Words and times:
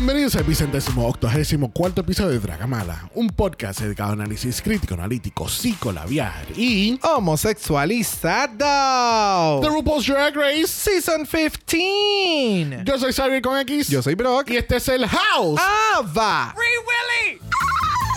Bienvenidos 0.00 0.34
al 0.36 0.44
vicentésimo 0.44 1.06
octogésimo 1.06 1.70
cuarto 1.72 2.00
episodio 2.00 2.30
de 2.30 2.38
Dragamala, 2.38 3.10
un 3.14 3.28
podcast 3.28 3.80
dedicado 3.80 4.08
a 4.08 4.12
análisis 4.14 4.62
crítico, 4.62 4.94
analítico, 4.94 5.46
psicolabiar 5.46 6.46
y 6.56 6.98
homosexualizado. 7.02 9.60
The 9.60 9.68
RuPaul's 9.68 10.06
Drag 10.06 10.34
Race 10.34 10.68
Season 10.68 11.26
15. 11.26 12.84
Yo 12.86 12.98
soy 12.98 13.12
Xavier 13.12 13.42
con 13.42 13.58
X. 13.58 13.90
Yo 13.90 14.00
soy 14.00 14.14
Brock. 14.14 14.48
Y 14.48 14.56
este 14.56 14.76
es 14.76 14.88
el 14.88 15.06
House. 15.06 15.60
Ava. 15.94 16.54
Free 16.56 16.78
Willy! 16.88 17.38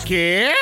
¿Qué? 0.07 0.53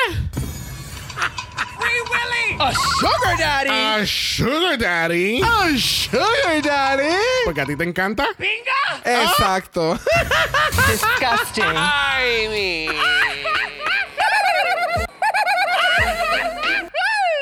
Free 1.14 2.00
Willy! 2.10 2.56
A 2.60 2.72
sugar 2.72 3.36
daddy! 3.38 3.70
A 3.70 4.06
Sugar 4.06 4.76
Daddy. 4.78 5.42
Oh, 5.44 5.76
sugar 5.76 6.62
daddy. 6.62 7.14
Porque 7.44 7.60
a 7.60 7.66
ti 7.66 7.76
te 7.76 7.84
encanta. 7.84 8.26
Binga! 8.38 9.02
Exacto. 9.04 9.94
Disgusting. 10.88 11.64
I 11.76 12.48
mean. 12.48 12.96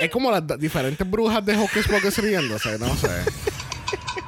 Es 0.01 0.11
como 0.11 0.31
las 0.31 0.43
diferentes 0.59 1.09
brujas 1.09 1.45
de 1.45 1.57
Hocus 1.59 1.87
Pocus 1.87 2.17
riéndose, 2.19 2.79
no 2.79 2.97
sé. 2.97 3.11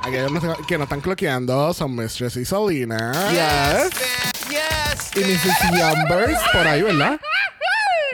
Aquellos 0.02 0.30
que 0.66 0.76
nos 0.76 0.84
están 0.84 1.00
cloqueando 1.00 1.72
son 1.72 1.96
Mistress 1.96 2.36
y 2.36 2.44
Selena. 2.44 3.12
yes. 3.30 3.90
Yes! 4.50 5.10
Y 5.16 5.20
Mrs. 5.20 5.70
Yumbers 5.70 6.38
por 6.52 6.66
ahí, 6.66 6.82
¿verdad? 6.82 7.18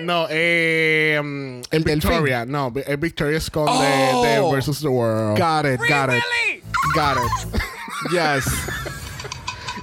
No, 0.02 0.26
eh. 0.30 1.20
mm, 1.22 1.60
El 1.70 1.84
Victoria. 1.84 2.44
No, 2.46 2.72
es 2.86 3.00
Victoria 3.00 3.40
Scott 3.40 3.68
Oh. 3.70 3.82
de, 4.22 4.28
de 4.28 4.50
Versus 4.52 4.80
the 4.80 4.88
World. 4.88 5.38
Got 5.38 5.66
it, 5.66 5.78
Free 5.80 5.88
got 5.88 6.08
it, 6.10 6.22
Willy! 6.22 6.62
got 6.94 7.16
it. 7.16 7.62
Yes. 8.12 8.44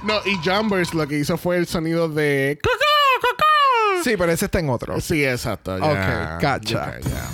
No, 0.02 0.14
y 0.24 0.36
Jumbers 0.42 0.94
lo 0.94 1.06
que 1.06 1.18
hizo 1.18 1.36
fue 1.36 1.58
el 1.58 1.66
sonido 1.66 2.08
de. 2.08 2.58
¡Cocó, 2.62 2.76
cocó! 3.20 4.02
Sí, 4.04 4.16
pero 4.16 4.32
ese 4.32 4.46
está 4.46 4.58
en 4.60 4.70
otro. 4.70 5.00
Sí, 5.02 5.22
exacto. 5.24 5.76
ya. 5.78 5.84
Ok, 6.36 6.42
gotcha. 6.42 6.94
Ok, 6.98 7.04
ya. 7.08 7.26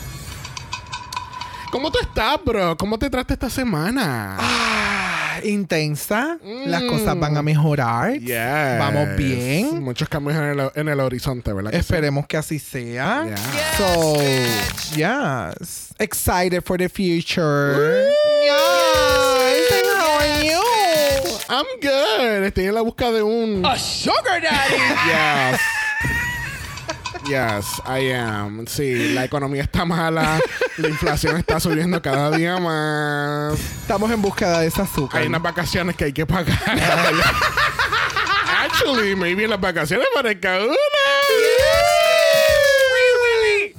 ¿Cómo 1.71 1.91
tú 1.92 1.98
estás, 2.00 2.42
bro? 2.44 2.76
¿Cómo 2.76 2.98
te 2.98 3.09
trata 3.10 3.32
esta 3.34 3.48
semana? 3.48 4.37
Ah, 4.41 5.11
intensa. 5.44 6.38
Las 6.66 6.82
cosas 6.82 7.19
van 7.19 7.36
a 7.36 7.42
mejorar. 7.42 8.14
Yes. 8.19 8.78
Vamos 8.78 9.16
bien. 9.16 9.82
Muchos 9.82 10.08
cambios 10.08 10.36
en 10.36 10.58
el, 10.60 10.70
en 10.75 10.88
el 10.88 11.00
horizonte, 11.00 11.53
¿verdad? 11.53 11.70
que? 11.70 11.76
Esperemos 11.78 12.26
que 12.26 12.36
así 12.36 12.58
sea. 12.58 13.25
Yeah. 13.26 13.36
So, 13.78 14.16
yes. 14.97 15.94
Excited 15.98 16.62
for 16.64 16.78
the 16.78 16.88
future. 16.88 18.10
Yes. 18.44 19.72
And 19.72 19.86
how 19.98 20.19
are 20.19 20.44
you? 20.44 20.62
I'm 21.48 21.66
good. 21.80 22.44
Estoy 22.44 22.66
en 22.66 22.74
la 22.74 22.80
busca 22.82 23.10
de 23.10 23.22
un. 23.22 23.64
A 23.64 23.78
sugar 23.78 24.41
daddy! 24.42 24.76
Yes. 25.06 25.60
Yes, 27.26 27.80
I 27.86 28.10
am. 28.12 28.66
Sí, 28.66 29.12
la 29.12 29.24
economía 29.24 29.62
está 29.62 29.84
mala. 29.84 30.40
la 30.76 30.88
inflación 30.88 31.36
está 31.36 31.60
subiendo 31.60 32.02
cada 32.02 32.30
día 32.36 32.58
más. 32.58 33.58
Estamos 33.58 34.10
en 34.10 34.20
búsqueda 34.20 34.60
de 34.60 34.66
ese 34.66 34.82
azúcar. 34.82 35.20
Hay 35.20 35.28
unas 35.28 35.42
vacaciones 35.42 35.96
que 35.96 36.04
hay 36.04 36.12
que 36.12 36.26
pagar. 36.26 36.58
Actually, 38.64 39.14
maybe 39.14 39.46
las 39.46 39.60
vacaciones 39.60 40.06
parezca 40.14 40.58
una. 40.58 40.74
Willy! 42.92 43.74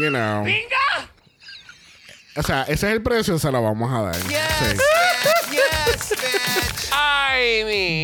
You 0.00 0.10
know. 0.10 0.44
Binga! 0.44 1.10
O 2.36 2.42
sea, 2.42 2.62
ese 2.62 2.86
es 2.86 2.92
el 2.94 3.02
precio, 3.02 3.38
se 3.38 3.50
lo 3.50 3.62
vamos 3.62 3.92
a 3.92 4.02
dar. 4.02 4.16
Yes! 4.28 4.78
Sí. 5.50 5.56
yes! 5.56 6.37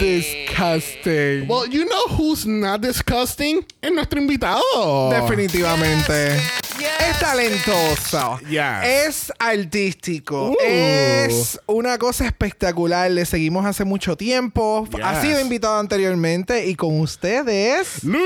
Disgusting. 0.00 1.49
Well, 1.49 1.67
you 1.67 1.84
know 1.84 2.06
who's 2.17 2.47
not 2.47 2.81
disgusting? 2.81 3.65
Es 3.83 3.91
nuestro 3.91 4.21
invitado. 4.21 5.11
Definitivamente. 5.11 6.37
Yes! 6.78 6.91
Es 7.00 7.19
talentoso. 7.19 8.39
Yes. 8.49 8.84
Es 8.84 9.33
artístico. 9.39 10.50
Uh. 10.50 10.56
Es 10.61 11.61
una 11.67 11.99
cosa 11.99 12.27
espectacular. 12.27 13.11
Le 13.11 13.25
seguimos 13.25 13.67
hace 13.67 13.84
mucho 13.84 14.17
tiempo. 14.17 14.87
Yes. 14.93 15.00
Ha 15.05 15.21
sido 15.21 15.41
invitado 15.41 15.78
anteriormente 15.78 16.66
y 16.66 16.75
con 16.75 17.01
ustedes. 17.01 18.05
Luis 18.05 18.22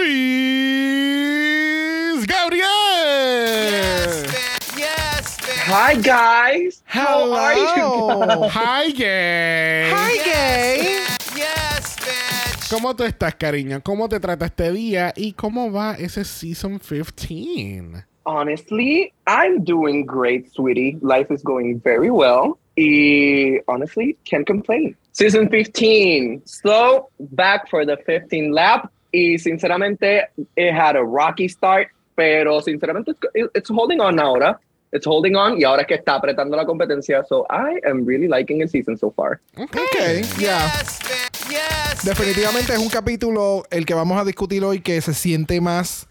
Gabriel. 2.27 2.67
Hi 5.71 5.95
guys. 5.97 6.83
How 6.87 7.31
are 7.33 7.55
you? 7.55 7.67
Hello. 7.77 8.49
Hi, 8.49 8.91
gay. 8.91 9.91
Hi, 9.93 10.17
gay. 10.25 11.05
Yes, 11.37 11.97
bitch! 12.01 12.71
¿Cómo 12.71 12.95
tú 12.97 13.05
estás, 13.05 13.35
cariño? 13.35 13.83
¿Cómo 13.83 14.09
te 14.09 14.19
trata 14.19 14.47
este 14.47 14.73
día? 14.73 15.13
¿Y 15.15 15.33
cómo 15.35 15.71
va 15.71 15.95
ese 15.99 16.25
Season 16.25 16.79
15? 16.79 18.05
Honestly, 18.25 19.13
I'm 19.27 19.63
doing 19.65 20.07
great, 20.07 20.51
sweetie. 20.53 20.97
Life 21.03 21.31
is 21.33 21.43
going 21.43 21.81
very 21.83 22.11
well. 22.11 22.59
Y 22.77 23.59
honestly, 23.69 24.17
can't 24.25 24.47
complain. 24.47 24.97
Season 25.13 25.49
15. 25.51 26.43
So 26.47 27.09
back 27.33 27.69
for 27.69 27.85
the 27.85 27.97
15 28.07 28.53
lap. 28.53 28.91
Y 29.13 29.37
sinceramente, 29.39 30.25
it 30.57 30.73
had 30.73 30.97
a 30.97 31.03
rocky 31.03 31.49
start, 31.49 31.89
pero 32.17 32.61
sinceramente, 32.63 33.11
it's- 33.13 33.51
it's 33.55 33.71
holding 33.71 34.01
on 34.01 34.19
ahora. 34.19 34.59
It's 34.93 35.07
holding 35.07 35.37
on 35.37 35.61
y 35.61 35.65
ahora 35.65 35.85
que 35.85 35.95
está 35.95 36.15
apretando 36.15 36.57
la 36.57 36.65
competencia. 36.65 37.23
So 37.29 37.47
I 37.51 37.81
am 37.89 38.07
really 38.07 38.29
liking 38.29 38.59
the 38.59 38.69
season 38.69 38.97
so 38.97 39.11
far. 39.11 39.41
Okay. 39.57 40.23
Ok, 40.23 40.39
ya. 40.39 40.59
Yes, 40.67 40.99
bitch! 41.01 41.51
Yes! 41.51 42.05
Definitivamente 42.05 42.73
es 42.73 42.79
un 42.79 42.89
capítulo 42.89 43.65
el 43.71 43.85
que 43.85 43.95
vamos 43.95 44.21
a 44.21 44.25
discutir 44.25 44.65
hoy 44.65 44.81
que 44.81 45.01
se 45.01 45.13
siente 45.15 45.61
más 45.61 46.07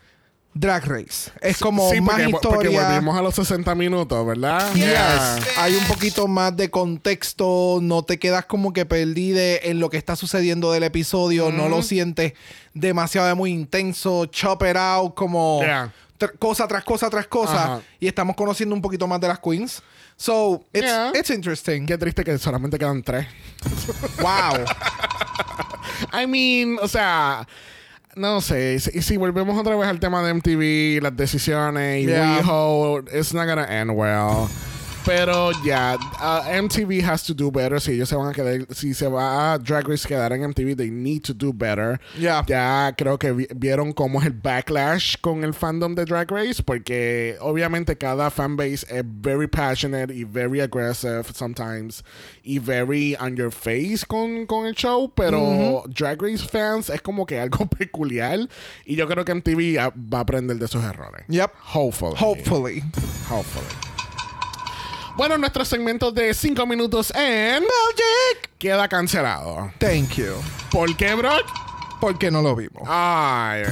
Drag 0.60 0.86
Race. 0.86 1.32
Es 1.42 1.60
como 1.60 1.90
sí, 1.92 2.02
más 2.02 2.16
porque, 2.16 2.32
porque 2.32 2.68
historia. 2.68 2.90
volvimos 2.90 3.18
a 3.18 3.22
los 3.22 3.36
60 3.36 3.76
minutos, 3.76 4.26
¿verdad? 4.26 4.74
Yes. 4.74 4.86
Yeah. 4.86 5.40
Hay 5.58 5.76
un 5.76 5.86
poquito 5.86 6.28
más 6.28 6.56
de 6.56 6.70
contexto, 6.70 7.80
no 7.82 8.04
te 8.04 8.18
quedas 8.18 8.46
como 8.46 8.74
que 8.74 8.86
perdide 8.86 9.70
en 9.70 9.80
lo 9.80 9.90
que 9.90 9.98
está 9.98 10.16
sucediendo 10.16 10.72
del 10.72 10.84
episodio, 10.84 11.52
no 11.52 11.70
lo 11.70 11.82
sientes 11.82 12.34
demasiado 12.74 13.36
muy 13.36 13.52
intenso, 13.52 14.26
chop 14.28 14.64
it 14.64 14.76
out, 14.78 15.14
como 15.16 15.62
Yeah. 15.62 15.92
Cosa 16.40 16.68
tras 16.68 16.84
cosa 16.84 17.10
tras 17.10 17.28
cosa, 17.28 17.64
Ajá. 17.64 17.82
y 18.00 18.08
estamos 18.08 18.36
conociendo 18.36 18.74
un 18.76 18.82
poquito 18.82 19.08
más 19.08 19.20
de 19.22 19.28
las 19.28 19.40
queens. 19.40 19.82
So, 20.16 20.64
it's, 20.74 20.84
Yeah. 20.86 21.12
it's 21.14 21.30
interesting. 21.30 21.86
Qué 21.86 21.98
triste 21.98 22.24
que 22.24 22.38
solamente 22.38 22.78
quedan 22.80 23.04
tres. 23.04 23.28
Wow. 24.22 24.66
I 26.14 26.26
mean, 26.28 26.78
o 26.82 26.88
sea, 26.88 27.48
no 28.16 28.42
sé. 28.42 28.80
Si, 28.80 29.02
si 29.02 29.18
volvemos 29.18 29.58
otra 29.60 29.76
vez 29.76 29.88
al 29.88 30.00
tema 30.00 30.24
de 30.24 30.34
MTV, 30.34 31.02
las 31.04 31.16
decisiones 31.16 32.04
y 32.04 32.08
Yeah. 32.08 32.38
WeHo, 32.42 33.04
it's 33.14 33.34
not 33.34 33.46
gonna 33.48 33.66
end 33.82 33.92
well. 33.92 34.48
Pero 35.08 35.52
ya, 35.64 35.98
uh, 36.20 36.44
MTV 36.64 37.02
has 37.02 37.24
to 37.24 37.34
do 37.34 37.50
better. 37.50 37.80
Si 37.80 37.94
ellos 37.94 38.10
se 38.10 38.16
van 38.18 38.28
a 38.28 38.34
quedar, 38.34 38.68
si 38.76 38.94
se 38.94 39.08
va 39.08 39.54
a 39.54 39.58
Drag 39.58 39.88
Race 39.88 40.06
quedar 40.06 40.34
en 40.34 40.44
MTV, 40.44 40.76
they 40.76 40.90
need 40.92 41.22
to 41.24 41.34
do 41.34 41.54
better. 41.54 41.98
Yeah. 42.20 42.44
Ya 42.46 42.94
creo 42.98 43.18
que 43.18 43.32
vi- 43.32 43.48
vieron 43.56 43.94
cómo 43.94 44.20
es 44.20 44.26
el 44.28 44.34
backlash 44.34 45.16
con 45.22 45.46
el 45.46 45.54
fandom 45.54 45.96
de 45.96 46.04
Drag 46.04 46.30
Race, 46.30 46.62
porque 46.62 47.38
obviamente 47.40 47.98
cada 47.98 48.30
fanbase 48.30 48.86
es 48.90 49.04
very 49.06 49.48
passionate 49.48 50.14
y 50.14 50.26
very 50.26 50.60
aggressive 50.60 51.24
sometimes 51.34 52.04
y 52.44 52.60
very 52.60 53.16
on 53.22 53.38
your 53.38 53.52
face 53.52 54.06
con, 54.06 54.46
con 54.46 54.66
el 54.66 54.76
show, 54.76 55.10
pero 55.16 55.84
Drag 55.88 56.22
Race 56.22 56.46
fans 56.46 56.90
es 56.90 57.02
como 57.02 57.26
que 57.26 57.40
algo 57.40 57.66
peculiar 57.78 58.40
y 58.86 58.98
yo 58.98 59.08
creo 59.08 59.24
que 59.24 59.34
MTV 59.34 59.78
va 60.14 60.18
a 60.18 60.22
aprender 60.22 60.58
de 60.58 60.68
sus 60.68 60.84
errores. 60.84 61.24
Yep. 61.30 61.52
Hopefully. 61.74 62.16
Hopefully. 62.20 62.84
Hopefully. 63.30 63.87
Bueno, 65.18 65.38
nuestro 65.38 65.66
segmento 65.66 66.12
de 66.12 66.34
5 66.34 66.66
minutos 66.68 67.12
en 67.16 67.64
Magic 67.64 68.50
queda 68.60 68.88
cancelado. 68.88 69.72
Thank 69.80 70.12
you. 70.16 70.34
¿Por 70.72 70.96
qué, 70.96 71.16
Brock? 71.16 71.44
Porque 72.00 72.30
no 72.30 72.42
lo 72.44 72.56
vimos. 72.56 72.84
Ay. 72.88 73.64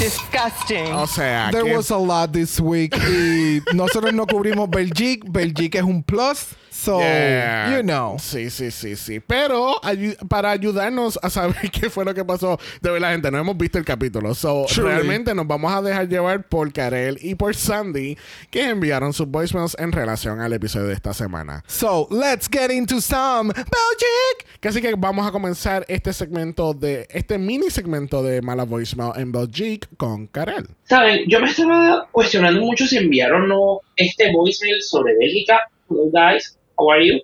Disgusting. 0.00 0.92
o 0.92 1.06
sea, 1.06 1.50
There 1.52 1.64
que- 1.64 1.76
was 1.76 1.90
a 1.90 1.96
lot 1.98 2.32
this 2.32 2.58
week 2.60 2.94
y 3.08 3.62
nosotros 3.74 4.12
no 4.12 4.26
cubrimos 4.26 4.68
Belgique. 4.68 5.22
Belgique 5.28 5.78
es 5.78 5.84
un 5.84 6.02
plus. 6.02 6.48
So, 6.86 7.00
Yeah. 7.00 7.76
you 7.76 7.82
know. 7.82 8.16
Sí, 8.20 8.48
sí, 8.48 8.70
sí, 8.70 8.94
sí. 8.94 9.18
Pero 9.18 9.80
ayu- 9.82 10.16
para 10.28 10.52
ayudarnos 10.52 11.18
a 11.20 11.28
saber 11.30 11.56
qué 11.72 11.90
fue 11.90 12.04
lo 12.04 12.14
que 12.14 12.24
pasó, 12.24 12.60
de 12.80 12.90
verdad, 12.90 13.10
gente, 13.10 13.28
no 13.32 13.38
hemos 13.38 13.56
visto 13.56 13.76
el 13.78 13.84
capítulo. 13.84 14.34
So, 14.36 14.66
Truly. 14.68 14.88
realmente 14.90 15.34
nos 15.34 15.48
vamos 15.48 15.72
a 15.72 15.82
dejar 15.82 16.08
llevar 16.08 16.44
por 16.48 16.72
Karel 16.72 17.18
y 17.20 17.34
por 17.34 17.56
Sandy, 17.56 18.16
que 18.52 18.68
enviaron 18.68 19.12
sus 19.12 19.26
voicemails 19.26 19.76
en 19.80 19.90
relación 19.90 20.40
al 20.40 20.52
episodio 20.52 20.86
de 20.86 20.94
esta 20.94 21.12
semana. 21.12 21.64
So, 21.66 22.06
let's 22.10 22.48
get 22.48 22.70
into 22.70 23.00
some 23.00 23.52
Belgique. 23.52 24.46
Así 24.68 24.80
que 24.80 24.94
vamos 24.96 25.26
a 25.26 25.32
comenzar 25.32 25.84
este 25.88 26.12
segmento 26.12 26.72
de 26.74 27.06
este 27.10 27.38
mini 27.38 27.70
segmento 27.70 28.22
de 28.22 28.42
Mala 28.42 28.64
Voicemail 28.64 29.12
en 29.16 29.32
Belgique 29.32 29.88
con 29.96 30.26
Karel. 30.28 30.66
Saben, 30.84 31.20
yo 31.28 31.40
me 31.40 31.48
estaba 31.48 32.06
cuestionando 32.12 32.60
mucho 32.60 32.86
si 32.86 32.96
enviar 32.96 33.32
o 33.32 33.46
no 33.46 33.80
este 33.96 34.32
voicemail 34.32 34.82
sobre 34.82 35.14
Bélgica. 35.18 35.58
Guys, 35.88 36.55
you? 37.04 37.20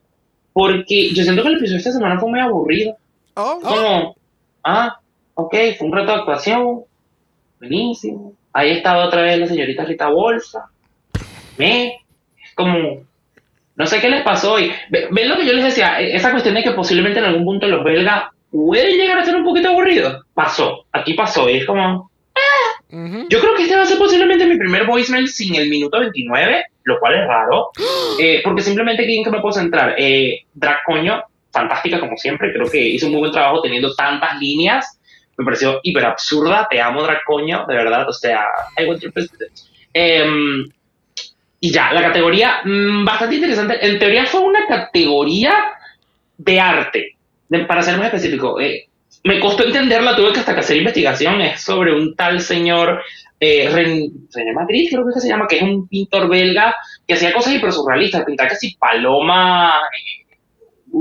Porque 0.52 1.10
yo 1.14 1.22
siento 1.22 1.43
que 1.43 1.49
el 1.49 1.54
episodio 1.56 1.75
de 1.75 1.78
esta 1.78 1.93
semana 1.93 2.20
fue 2.20 2.31
muy 2.31 2.40
aburrido. 2.40 2.96
Oh, 3.34 3.58
Como, 3.62 4.16
ah, 4.64 4.99
ok, 5.34 5.54
fue 5.78 5.87
un 5.88 5.93
reto 5.94 6.12
de 6.12 6.19
actuación. 6.19 6.81
Buenísimo. 7.58 8.34
Ahí 8.52 8.72
estaba 8.72 9.06
otra 9.06 9.22
vez 9.22 9.38
la 9.38 9.46
señorita 9.46 9.84
Rita 9.84 10.08
Bolsa. 10.10 10.66
Me, 11.56 11.87
es 12.43 12.54
como, 12.54 13.04
no 13.76 13.87
sé 13.87 14.00
qué 14.00 14.08
les 14.10 14.22
pasó 14.22 14.54
hoy. 14.54 14.70
Ve- 14.90 15.08
¿Ven 15.10 15.28
lo 15.28 15.37
que 15.37 15.46
yo 15.46 15.52
les 15.55 15.64
decía? 15.64 16.00
E- 16.00 16.14
Esa 16.16 16.31
cuestión 16.32 16.55
de 16.55 16.62
que 16.62 16.72
posiblemente 16.72 17.19
en 17.20 17.25
algún 17.26 17.44
punto 17.44 17.66
los 17.69 17.82
belgas 17.84 18.25
pueden 18.50 18.96
llegar 18.98 19.19
a 19.19 19.25
ser 19.25 19.37
un 19.37 19.44
poquito 19.44 19.69
aburridos. 19.70 20.25
Pasó, 20.34 20.84
aquí 20.93 21.14
pasó. 21.14 21.48
Y 21.48 21.58
es 21.58 21.66
como, 21.66 22.10
Ujú. 22.90 23.26
yo 23.31 23.40
creo 23.40 23.55
que 23.55 23.62
este 23.62 23.76
va 23.76 23.82
a 23.82 23.87
ser 23.87 23.98
posiblemente 23.98 24.44
mi 24.46 24.58
primer 24.58 24.87
voicemail 24.87 25.28
sin 25.28 25.55
el 25.55 25.70
minuto 25.70 25.98
29, 26.00 26.64
lo 26.84 26.99
cual 27.00 27.14
es 27.14 27.26
raro, 27.26 27.70
eh, 28.20 28.40
porque 28.44 28.62
simplemente 28.62 29.02
aquí 29.05 29.19
en 29.19 29.25
que 29.25 29.31
me 29.31 29.40
puedo 29.40 29.52
centrar. 29.52 29.94
Eh, 29.99 30.40
Drag 30.55 30.82
Coño, 30.84 31.23
fantástica 31.52 32.00
como 32.00 32.17
siempre, 32.17 32.52
creo 32.52 32.70
que 32.70 32.81
hizo 32.81 33.06
un 33.06 33.12
muy 33.12 33.20
buen 33.20 33.32
trabajo 33.32 33.61
teniendo 33.62 33.94
tantas 33.94 34.38
líneas, 34.38 34.99
me 35.37 35.44
pareció 35.44 35.81
hiper 35.82 36.05
absurda, 36.06 36.67
te 36.70 36.81
amo 36.81 37.02
Drag 37.02 37.23
Coño, 37.25 37.64
de 37.67 37.75
verdad, 37.75 38.08
o 38.08 38.12
sea, 38.12 38.44
I 38.79 38.84
want 38.84 39.00
your. 39.02 39.12
Em, 39.94 40.64
y 41.61 41.70
ya, 41.70 41.93
la 41.93 42.02
categoría, 42.02 42.61
mm, 42.64 43.05
bastante 43.05 43.37
interesante, 43.37 43.87
en 43.87 43.99
teoría 43.99 44.26
fue 44.26 44.40
una 44.40 44.67
categoría 44.67 45.52
de 46.38 46.58
arte, 46.61 47.17
de- 47.49 47.64
para 47.67 47.82
ser 47.82 47.96
más 47.99 48.06
específico. 48.06 48.61
eh, 48.61 48.87
me 49.24 49.40
costó 49.40 49.64
entenderla, 49.64 50.16
tuve 50.16 50.32
que 50.32 50.40
hasta 50.40 50.54
que 50.54 50.60
hacer 50.60 50.76
investigación, 50.76 51.40
es 51.40 51.60
sobre 51.60 51.94
un 51.94 52.14
tal 52.16 52.40
señor 52.40 53.00
eh, 53.38 53.69
Ren- 53.70 54.28
René 54.32 54.52
Madrid, 54.52 54.88
creo 54.90 55.04
que 55.12 55.20
se 55.20 55.28
llama, 55.28 55.46
que 55.48 55.56
es 55.56 55.62
un 55.62 55.86
pintor 55.88 56.28
belga 56.28 56.74
que 57.06 57.14
hacía 57.14 57.32
cosas 57.32 57.54
hiper 57.54 57.72
surrealistas, 57.72 58.24
pintaba 58.24 58.48
casi 58.50 58.74
paloma, 58.76 59.74
eh, 59.92 60.36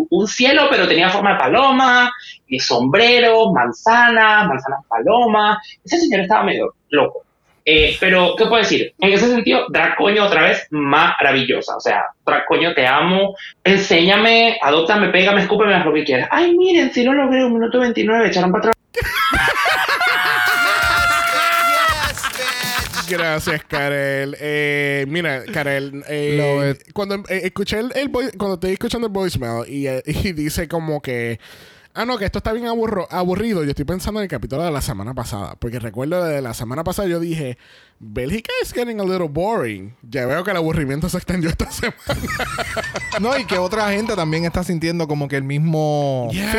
un 0.09 0.27
cielo, 0.27 0.68
pero 0.69 0.88
tenía 0.88 1.09
forma 1.09 1.33
de 1.33 1.39
paloma, 1.39 2.12
y 2.47 2.59
sombreros, 2.59 3.51
manzanas, 3.53 4.47
manzanas 4.47 4.85
paloma. 4.88 5.59
Ese 5.83 5.97
señor 5.97 6.21
estaba 6.21 6.44
medio 6.44 6.75
loco. 6.89 7.23
Eh, 7.65 7.95
pero, 7.99 8.35
¿qué 8.37 8.45
puedo 8.45 8.61
decir? 8.61 8.93
En 8.99 9.13
ese 9.13 9.27
sentido, 9.27 9.65
Dracoño 9.69 10.25
otra 10.25 10.43
vez 10.43 10.67
maravillosa. 10.71 11.77
O 11.77 11.79
sea, 11.79 12.03
Dracoño, 12.25 12.73
te 12.73 12.85
amo. 12.87 13.35
Enséñame, 13.63 14.57
adóptame, 14.61 15.09
pégame, 15.09 15.41
escúpeme, 15.41 15.73
haz 15.73 15.85
lo 15.85 15.93
que 15.93 16.03
quieras. 16.03 16.27
Ay, 16.31 16.55
miren, 16.55 16.91
si 16.91 17.03
no 17.03 17.13
logré 17.13 17.43
un 17.43 17.53
minuto 17.53 17.79
29, 17.79 18.27
echaron 18.27 18.51
para 18.51 18.69
atrás. 18.69 18.75
Gracias, 23.11 23.63
Karel. 23.65 24.37
Eh, 24.39 25.05
mira, 25.07 25.43
Karel, 25.51 26.03
eh, 26.07 26.75
cuando 26.93 27.15
eh, 27.27 27.41
escuché 27.43 27.79
el, 27.79 27.91
el 27.95 28.09
cuando 28.09 28.53
estoy 28.53 28.71
escuchando 28.71 29.07
el 29.07 29.13
voicemail 29.13 29.67
y, 29.67 29.87
eh, 29.87 30.01
y 30.05 30.31
dice 30.31 30.67
como 30.67 31.01
que 31.01 31.39
ah 31.93 32.05
no 32.05 32.17
que 32.17 32.25
esto 32.25 32.38
está 32.39 32.53
bien 32.53 32.67
aburro- 32.67 33.07
aburrido, 33.11 33.63
yo 33.63 33.69
estoy 33.71 33.85
pensando 33.85 34.19
en 34.19 34.23
el 34.25 34.29
capítulo 34.29 34.63
de 34.63 34.71
la 34.71 34.81
semana 34.81 35.13
pasada, 35.13 35.55
porque 35.59 35.79
recuerdo 35.79 36.23
de 36.23 36.41
la 36.41 36.53
semana 36.53 36.83
pasada 36.83 37.07
yo 37.07 37.19
dije 37.19 37.57
Bélgica 38.03 38.51
is 38.63 38.73
getting 38.73 38.99
a 38.99 39.03
little 39.03 39.27
boring. 39.29 39.95
Ya 40.01 40.25
veo 40.25 40.43
que 40.43 40.49
el 40.49 40.57
aburrimiento 40.57 41.07
se 41.07 41.17
extendió 41.17 41.51
esta 41.51 41.69
semana. 41.71 41.95
no, 43.19 43.38
y 43.38 43.45
que 43.45 43.59
otra 43.59 43.91
gente 43.91 44.15
también 44.15 44.43
está 44.45 44.63
sintiendo 44.63 45.07
como 45.07 45.27
que 45.27 45.35
el 45.35 45.43
mismo 45.43 46.27
Yeah. 46.31 46.51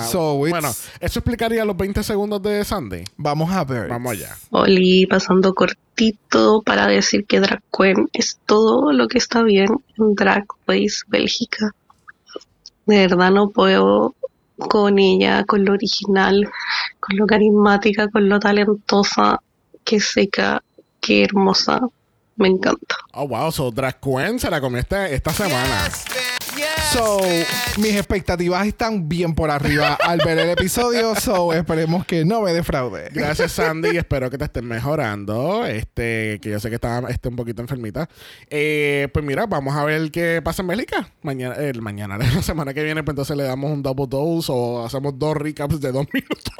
feeling. 0.00 0.10
So, 0.10 0.46
it's- 0.46 0.50
bueno, 0.50 0.68
eso 1.00 1.18
explicaría 1.18 1.64
los 1.66 1.76
20 1.76 2.02
segundos 2.02 2.42
de 2.42 2.64
Sunday. 2.64 3.04
vamos 3.18 3.52
a 3.52 3.64
ver. 3.64 3.88
Vamos 3.88 4.12
allá. 4.12 4.34
Oli, 4.50 5.04
pasando 5.04 5.52
cortito 5.54 6.62
para 6.62 6.86
decir 6.86 7.26
que 7.26 7.40
Drag 7.40 7.62
Queen 7.76 8.08
es 8.14 8.38
todo 8.46 8.90
lo 8.94 9.08
que 9.08 9.18
está 9.18 9.42
bien 9.42 9.68
en 9.98 10.14
Drag 10.14 10.46
Race 10.66 11.02
Bélgica. 11.08 11.72
De 12.86 12.96
verdad 13.06 13.30
no 13.30 13.50
puedo 13.50 14.14
con 14.58 14.98
ella, 14.98 15.44
con 15.44 15.64
lo 15.64 15.72
original, 15.72 16.48
con 17.00 17.16
lo 17.16 17.26
carismática, 17.26 18.08
con 18.08 18.28
lo 18.28 18.38
talentosa, 18.38 19.40
que 19.84 20.00
seca, 20.00 20.62
que 21.00 21.24
hermosa. 21.24 21.80
Me 22.36 22.48
encanta. 22.48 22.96
Oh 23.14 23.26
wow, 23.26 23.50
so 23.50 23.70
Drag 23.70 23.98
Queen 24.00 24.38
se 24.38 24.48
la 24.48 24.60
comió 24.60 24.78
esta, 24.78 25.08
esta 25.08 25.32
semana. 25.32 25.86
Yes, 25.86 26.04
So, 26.92 27.20
mis 27.78 27.94
expectativas 27.96 28.66
están 28.66 29.08
bien 29.08 29.34
por 29.34 29.50
arriba 29.50 29.98
al 30.02 30.20
ver 30.24 30.38
el 30.38 30.50
episodio. 30.50 31.14
So, 31.16 31.52
esperemos 31.52 32.06
que 32.06 32.24
no 32.24 32.40
me 32.40 32.52
defraude. 32.54 33.10
Gracias, 33.12 33.52
Sandy. 33.52 33.98
Espero 33.98 34.30
que 34.30 34.38
te 34.38 34.44
estés 34.44 34.62
mejorando. 34.62 35.66
Este, 35.66 36.38
que 36.40 36.50
yo 36.50 36.58
sé 36.60 36.70
que 36.70 36.76
estaba 36.76 37.10
este, 37.10 37.28
un 37.28 37.36
poquito 37.36 37.60
enfermita. 37.60 38.08
Eh, 38.48 39.08
pues 39.12 39.24
mira, 39.24 39.46
vamos 39.46 39.76
a 39.76 39.84
ver 39.84 40.10
qué 40.10 40.40
pasa 40.42 40.62
en 40.62 40.68
Bélgica. 40.68 41.10
Mañana, 41.22 41.56
el 41.56 41.82
mañana, 41.82 42.16
la 42.16 42.42
semana 42.42 42.72
que 42.72 42.82
viene, 42.82 43.02
pues 43.02 43.12
entonces 43.12 43.36
le 43.36 43.44
damos 43.44 43.70
un 43.70 43.82
double 43.82 44.06
dose 44.08 44.50
o 44.54 44.86
hacemos 44.86 45.18
dos 45.18 45.36
recaps 45.36 45.80
de 45.80 45.92
dos 45.92 46.06
minutos. 46.12 46.54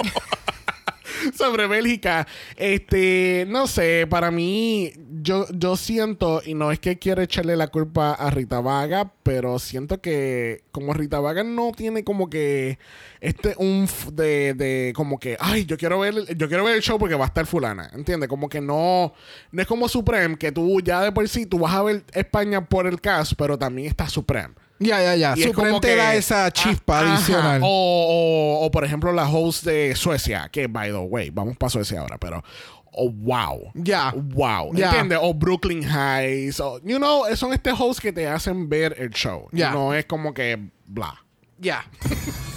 sobre 1.34 1.66
Bélgica. 1.66 2.26
Este, 2.56 3.46
no 3.48 3.66
sé, 3.66 4.06
para 4.08 4.30
mí, 4.30 4.92
yo, 5.22 5.46
yo 5.52 5.76
siento, 5.76 6.42
y 6.44 6.54
no 6.54 6.72
es 6.72 6.78
que 6.78 6.98
quiera 6.98 7.22
echarle 7.22 7.56
la 7.56 7.68
culpa 7.68 8.12
a 8.12 8.30
Rita 8.30 8.60
Vaga, 8.60 9.12
pero 9.22 9.58
siento 9.58 10.00
que 10.00 10.62
como 10.72 10.92
Rita 10.94 11.20
Vaga 11.20 11.44
no 11.44 11.72
tiene 11.72 12.04
como 12.04 12.30
que 12.30 12.78
este 13.20 13.54
un 13.58 13.88
de, 14.12 14.54
de 14.54 14.92
como 14.94 15.18
que, 15.18 15.36
ay, 15.40 15.64
yo 15.64 15.76
quiero 15.76 15.98
ver, 16.00 16.14
yo 16.36 16.48
quiero 16.48 16.64
ver 16.64 16.76
el 16.76 16.82
show 16.82 16.98
porque 16.98 17.14
va 17.14 17.24
a 17.24 17.28
estar 17.28 17.46
fulana, 17.46 17.90
¿entiendes? 17.94 18.28
Como 18.28 18.48
que 18.48 18.60
no, 18.60 19.12
no 19.52 19.62
es 19.62 19.68
como 19.68 19.88
Supreme, 19.88 20.36
que 20.36 20.52
tú 20.52 20.80
ya 20.80 21.02
de 21.02 21.12
por 21.12 21.28
sí, 21.28 21.46
tú 21.46 21.58
vas 21.58 21.74
a 21.74 21.82
ver 21.82 22.04
España 22.12 22.64
por 22.64 22.86
el 22.86 23.00
cast, 23.00 23.34
pero 23.36 23.58
también 23.58 23.88
está 23.88 24.08
Supreme. 24.08 24.54
Ya, 24.80 25.02
ya, 25.02 25.16
ya. 25.16 25.34
Y 25.36 25.52
como 25.52 25.80
te 25.80 25.96
da 25.96 26.14
esa 26.14 26.50
chispa 26.52 27.00
Ah, 27.00 27.14
adicional. 27.14 27.60
O, 27.64 27.66
o- 27.66 28.66
o, 28.66 28.70
por 28.70 28.84
ejemplo, 28.84 29.12
la 29.12 29.28
host 29.28 29.64
de 29.64 29.94
Suecia, 29.96 30.48
que 30.52 30.66
by 30.68 30.90
the 30.90 30.96
way, 30.98 31.30
vamos 31.30 31.56
para 31.56 31.70
Suecia 31.70 32.00
ahora, 32.00 32.18
pero. 32.18 32.42
Oh, 33.00 33.10
wow. 33.10 33.70
Ya. 33.74 34.12
Wow. 34.16 34.72
Ya. 34.74 34.86
¿Entiendes? 34.86 35.18
O 35.22 35.32
Brooklyn 35.34 35.82
Heights. 35.84 36.58
O, 36.58 36.80
you 36.84 36.96
know, 36.96 37.24
son 37.36 37.52
este 37.52 37.70
hosts 37.70 38.00
que 38.00 38.12
te 38.12 38.26
hacen 38.26 38.68
ver 38.68 38.94
el 38.98 39.10
show. 39.10 39.48
Ya. 39.52 39.70
No 39.70 39.94
es 39.94 40.04
como 40.06 40.32
que 40.34 40.58
bla. 40.86 41.14
Ya. 41.58 41.84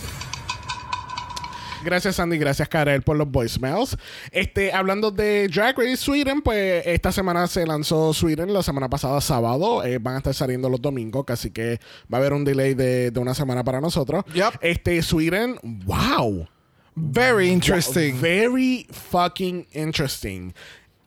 Gracias, 1.84 2.16
Sandy. 2.16 2.38
Gracias, 2.38 2.68
Karel, 2.70 3.02
por 3.02 3.18
los 3.18 3.30
voicemails. 3.30 3.98
Este, 4.32 4.72
hablando 4.72 5.12
de 5.12 5.48
Drag 5.48 5.78
Race 5.78 5.98
Sweden, 5.98 6.42
pues 6.42 6.86
esta 6.86 7.12
semana 7.12 7.48
se 7.48 7.66
lanzó 7.66 8.14
Sweden, 8.14 8.54
la 8.54 8.64
semana 8.64 8.90
pasada, 8.90 9.20
sábado. 9.22 9.84
Eh, 9.84 9.98
van 9.98 10.16
a 10.16 10.18
estar 10.20 10.34
saliendo 10.34 10.70
los 10.70 10.82
domingos, 10.82 11.26
así 11.30 11.52
que 11.52 11.80
va 12.12 12.18
a 12.18 12.22
haber 12.22 12.34
un 12.34 12.44
delay 12.46 12.74
de, 12.74 13.12
de 13.12 13.20
una 13.20 13.34
semana 13.34 13.64
para 13.64 13.82
nosotros. 13.82 14.24
Yep. 14.34 14.60
Este, 14.62 15.02
Sweden, 15.02 15.58
wow. 15.64 16.48
Very 16.96 17.50
interesting. 17.50 18.20
Very 18.20 18.86
fucking 18.92 19.68
interesting. 19.72 20.54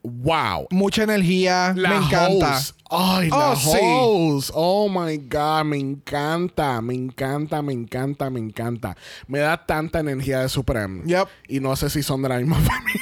Wow. 0.05 0.67
Mucha 0.71 1.03
energía. 1.03 1.73
La 1.77 1.89
me 1.89 1.97
encanta. 1.97 2.57
host. 2.59 2.77
Ay, 2.91 3.29
Oh, 3.33 3.39
la 3.39 3.57
sí. 3.57 3.79
host. 3.83 4.51
Oh 4.55 4.89
my 4.89 5.17
God, 5.17 5.65
me 5.65 5.79
encanta, 5.79 6.81
me 6.81 6.95
encanta, 6.95 7.61
me 7.63 7.73
encanta, 7.73 8.31
me 8.31 8.39
encanta. 8.39 8.97
Me 9.27 9.41
da 9.41 9.57
tanta 9.67 9.99
energía 10.01 10.41
de 10.41 10.49
Supreme. 10.49 11.03
Yep. 11.07 11.27
Y 11.49 11.61
no 11.61 11.75
sé 11.75 11.91
si 11.91 12.03
son 12.05 12.23
de 12.23 12.29
la 12.29 12.37
misma 12.39 12.57
familia. 12.61 13.01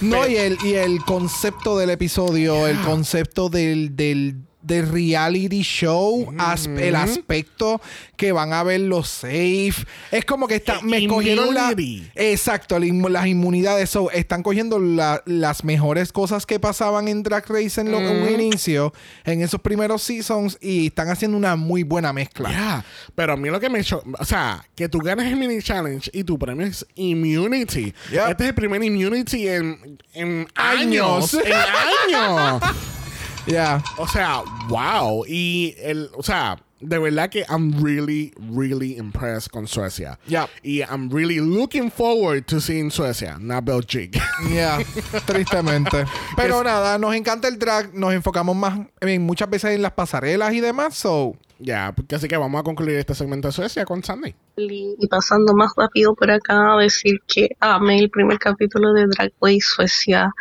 No, 0.00 0.26
y 0.26 0.36
el, 0.36 0.58
y 0.64 0.74
el 0.74 1.04
concepto 1.04 1.78
del 1.78 1.90
episodio, 1.90 2.66
el 2.66 2.80
concepto 2.80 3.48
del, 3.48 3.94
del, 3.94 4.36
del 4.62 4.88
reality 4.88 5.62
show, 5.62 6.32
as- 6.38 6.66
el 6.66 6.94
aspecto 6.96 7.80
que 8.16 8.32
van 8.32 8.52
a 8.52 8.62
ver 8.62 8.80
los 8.80 9.08
safe. 9.08 9.74
Es 10.10 10.24
como 10.24 10.46
que 10.46 10.54
está, 10.56 10.80
me 10.82 11.06
cogieron 11.08 11.52
la. 11.54 11.74
Exacto, 12.14 12.78
las 12.78 13.26
inmunidades. 13.26 13.90
So, 13.90 14.10
están 14.10 14.42
cogiendo 14.42 14.78
la- 14.78 15.22
las 15.26 15.64
mejores 15.64 16.12
cosas 16.12 16.46
que 16.46 16.60
pasaban 16.60 17.08
en 17.08 17.22
Drag 17.22 17.44
Race 17.48 17.80
en, 17.80 17.90
lo, 17.90 17.98
en 18.00 18.22
un 18.22 18.40
inicio, 18.40 18.92
en 19.24 19.42
esos 19.42 19.60
primeros 19.60 20.02
seasons, 20.02 20.58
y 20.60 20.86
están 20.86 21.08
haciendo 21.08 21.36
una 21.36 21.56
muy 21.56 21.82
buena 21.82 22.12
mezcla. 22.12 22.50
Ya, 22.50 22.84
pero 23.14 23.32
a 23.32 23.36
mí 23.36 23.48
lo 23.50 23.58
que 23.60 23.68
me 23.68 23.80
echó, 23.80 24.02
o 24.18 24.24
sea, 24.24 24.64
que 24.76 24.88
tú 24.88 24.98
ganes 25.00 25.26
el 25.26 25.36
mini 25.36 25.60
challenge 25.62 26.10
y 26.12 26.22
tu 26.24 26.38
premio 26.38 26.66
es 26.66 26.86
immunity. 26.94 27.92
Yep. 28.12 28.28
Este 28.30 28.44
es 28.44 28.48
el 28.50 28.54
primer 28.54 28.82
immunity 28.82 29.48
en, 29.48 29.98
en 30.14 30.46
años. 30.54 31.34
en 31.34 31.52
años. 31.52 32.62
Yeah. 33.46 33.82
O 33.98 34.06
sea, 34.06 34.42
wow. 34.68 35.24
Y 35.26 35.74
el, 35.78 36.10
o 36.14 36.22
sea, 36.22 36.58
de 36.82 36.98
verdad 36.98 37.30
que 37.30 37.44
I'm 37.48 37.72
really, 37.82 38.32
really 38.36 38.96
impressed 38.96 39.50
con 39.50 39.66
Suecia. 39.66 40.18
Yep. 40.26 40.48
Y 40.62 40.82
I'm 40.82 41.08
really 41.10 41.40
looking 41.40 41.90
forward 41.90 42.46
to 42.48 42.60
seeing 42.60 42.90
Suecia, 42.90 43.38
not 43.40 43.64
Belgium. 43.64 44.10
Yeah, 44.50 44.82
tristemente. 45.26 46.04
Pero 46.36 46.62
nada, 46.62 46.98
nos 46.98 47.14
encanta 47.14 47.48
el 47.48 47.58
drag, 47.58 47.94
nos 47.94 48.12
enfocamos 48.12 48.56
más 48.56 48.78
en, 49.00 49.22
muchas 49.22 49.48
veces 49.48 49.74
en 49.74 49.82
las 49.82 49.92
pasarelas 49.92 50.52
y 50.52 50.60
demás, 50.60 50.94
so 50.94 51.36
ya, 51.58 51.92
porque 51.94 52.16
así 52.16 52.26
que 52.26 52.36
vamos 52.36 52.60
a 52.60 52.64
concluir 52.64 52.96
este 52.96 53.14
segmento 53.14 53.46
de 53.46 53.52
Suecia 53.52 53.84
con 53.84 54.02
Sandy. 54.02 54.34
Y 54.56 55.06
pasando 55.08 55.54
más 55.54 55.70
rápido 55.76 56.14
por 56.14 56.28
acá, 56.30 56.76
decir 56.78 57.20
que 57.28 57.50
amé 57.60 58.00
el 58.00 58.10
primer 58.10 58.38
capítulo 58.38 58.92
de 58.92 59.06
Drag 59.06 59.32
Race 59.40 59.60
Suecia. 59.60 60.32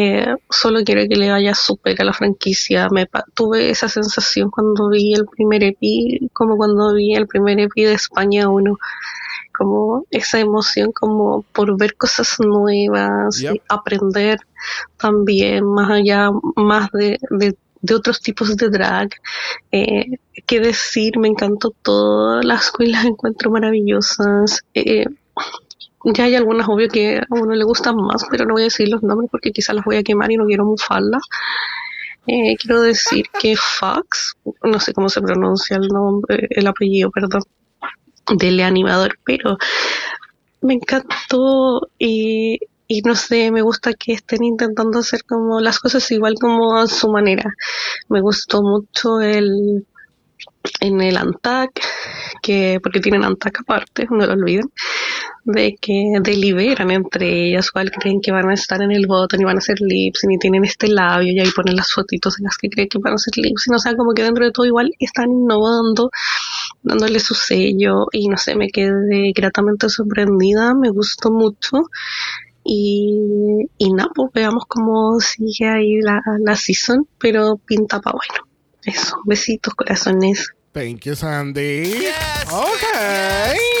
Eh, 0.00 0.36
solo 0.48 0.84
quiero 0.84 1.02
que 1.08 1.16
le 1.16 1.28
vaya 1.28 1.56
súper 1.56 2.00
a 2.00 2.04
la 2.04 2.12
franquicia. 2.12 2.88
Me 2.90 3.08
tuve 3.34 3.70
esa 3.70 3.88
sensación 3.88 4.48
cuando 4.48 4.90
vi 4.90 5.12
el 5.14 5.26
primer 5.26 5.64
EPI, 5.64 6.30
como 6.32 6.56
cuando 6.56 6.94
vi 6.94 7.14
el 7.16 7.26
primer 7.26 7.58
EPI 7.58 7.82
de 7.84 7.94
España 7.94 8.48
1. 8.48 8.78
Como 9.56 10.04
esa 10.10 10.38
emoción 10.38 10.92
como 10.92 11.42
por 11.52 11.76
ver 11.76 11.96
cosas 11.96 12.36
nuevas, 12.38 13.38
Yep. 13.40 13.54
y 13.56 13.62
aprender 13.68 14.38
también 14.98 15.64
más 15.64 15.90
allá, 15.90 16.30
más 16.54 16.92
de, 16.92 17.18
de, 17.30 17.56
de 17.82 17.94
otros 17.94 18.20
tipos 18.20 18.56
de 18.56 18.68
drag. 18.70 19.08
Eh, 19.72 20.04
qué 20.46 20.60
decir, 20.60 21.18
me 21.18 21.26
encantó 21.26 21.72
todo, 21.82 22.40
las 22.42 22.70
queens 22.70 22.92
las 22.92 23.04
encuentro 23.12 23.50
maravillosas. 23.50 24.60
Eh, 24.74 25.06
ya 26.04 26.24
hay 26.24 26.34
algunas 26.36 26.68
obvio 26.68 26.88
que 26.88 27.18
a 27.18 27.26
uno 27.30 27.54
le 27.54 27.64
gustan 27.64 27.96
más, 27.96 28.24
pero 28.30 28.44
no 28.44 28.54
voy 28.54 28.62
a 28.62 28.64
decir 28.64 28.88
los 28.88 29.02
nombres 29.02 29.30
porque 29.30 29.52
quizás 29.52 29.74
las 29.74 29.84
voy 29.84 29.96
a 29.96 30.02
quemar 30.02 30.30
y 30.30 30.36
no 30.36 30.46
quiero 30.46 30.64
mufarlas. 30.64 31.22
Eh, 32.26 32.56
quiero 32.56 32.82
decir 32.82 33.26
que 33.40 33.56
Fox, 33.56 34.36
no 34.62 34.78
sé 34.80 34.92
cómo 34.92 35.08
se 35.08 35.22
pronuncia 35.22 35.76
el 35.76 35.88
nombre, 35.88 36.46
el 36.50 36.66
apellido, 36.66 37.10
perdón, 37.10 37.42
del 38.36 38.60
animador, 38.60 39.18
pero 39.24 39.56
me 40.60 40.74
encantó 40.74 41.88
y, 41.98 42.58
y 42.86 43.00
no 43.02 43.14
sé, 43.14 43.50
me 43.50 43.62
gusta 43.62 43.94
que 43.94 44.12
estén 44.12 44.44
intentando 44.44 44.98
hacer 44.98 45.24
como 45.24 45.60
las 45.60 45.78
cosas 45.78 46.10
igual 46.10 46.34
como 46.40 46.76
a 46.76 46.86
su 46.86 47.08
manera. 47.10 47.50
Me 48.08 48.20
gustó 48.20 48.62
mucho 48.62 49.20
el 49.20 49.86
en 50.80 51.00
el 51.00 51.16
Antac, 51.16 51.80
que 52.42 52.78
porque 52.82 53.00
tienen 53.00 53.24
Antac 53.24 53.60
aparte, 53.60 54.06
no 54.10 54.26
lo 54.26 54.32
olviden, 54.32 54.70
de 55.44 55.76
que 55.80 56.12
deliberan 56.22 56.90
entre 56.90 57.48
ellas 57.48 57.70
cuál 57.70 57.90
creen 57.90 58.20
que 58.20 58.32
van 58.32 58.50
a 58.50 58.54
estar 58.54 58.82
en 58.82 58.92
el 58.92 59.06
botón 59.06 59.40
y 59.40 59.44
van 59.44 59.56
a 59.56 59.58
hacer 59.58 59.80
lips 59.80 60.24
y 60.28 60.38
tienen 60.38 60.64
este 60.64 60.88
labio 60.88 61.32
y 61.32 61.40
ahí 61.40 61.50
ponen 61.50 61.76
las 61.76 61.92
fotitos 61.92 62.38
en 62.38 62.44
las 62.44 62.56
que 62.56 62.68
creen 62.68 62.88
que 62.88 62.98
van 62.98 63.12
a 63.12 63.16
hacer 63.16 63.36
lips 63.36 63.66
y 63.66 63.70
no 63.70 63.78
sé, 63.78 63.96
como 63.96 64.12
que 64.12 64.22
dentro 64.22 64.44
de 64.44 64.52
todo 64.52 64.66
igual 64.66 64.92
están 64.98 65.30
innovando, 65.30 66.10
dándole 66.82 67.20
su 67.20 67.34
sello 67.34 68.06
y 68.12 68.28
no 68.28 68.36
sé, 68.36 68.56
me 68.56 68.68
quedé 68.68 69.32
gratamente 69.34 69.88
sorprendida, 69.88 70.74
me 70.74 70.90
gustó 70.90 71.30
mucho 71.30 71.88
y, 72.64 73.66
y 73.78 73.92
nada, 73.92 74.10
pues 74.14 74.30
veamos 74.34 74.64
cómo 74.68 75.18
sigue 75.20 75.68
ahí 75.68 76.00
la, 76.02 76.20
la 76.44 76.54
season, 76.54 77.08
pero 77.18 77.56
pinta 77.56 78.00
pa' 78.00 78.12
bueno. 78.12 78.46
Eso, 78.84 79.16
besitos, 79.24 79.74
corazones. 79.74 80.52
Thank 80.72 81.06
you, 81.06 81.14
Sandy. 81.14 81.84
Yes. 81.84 82.52
Ok. 82.52 82.82
Yes. 83.52 83.77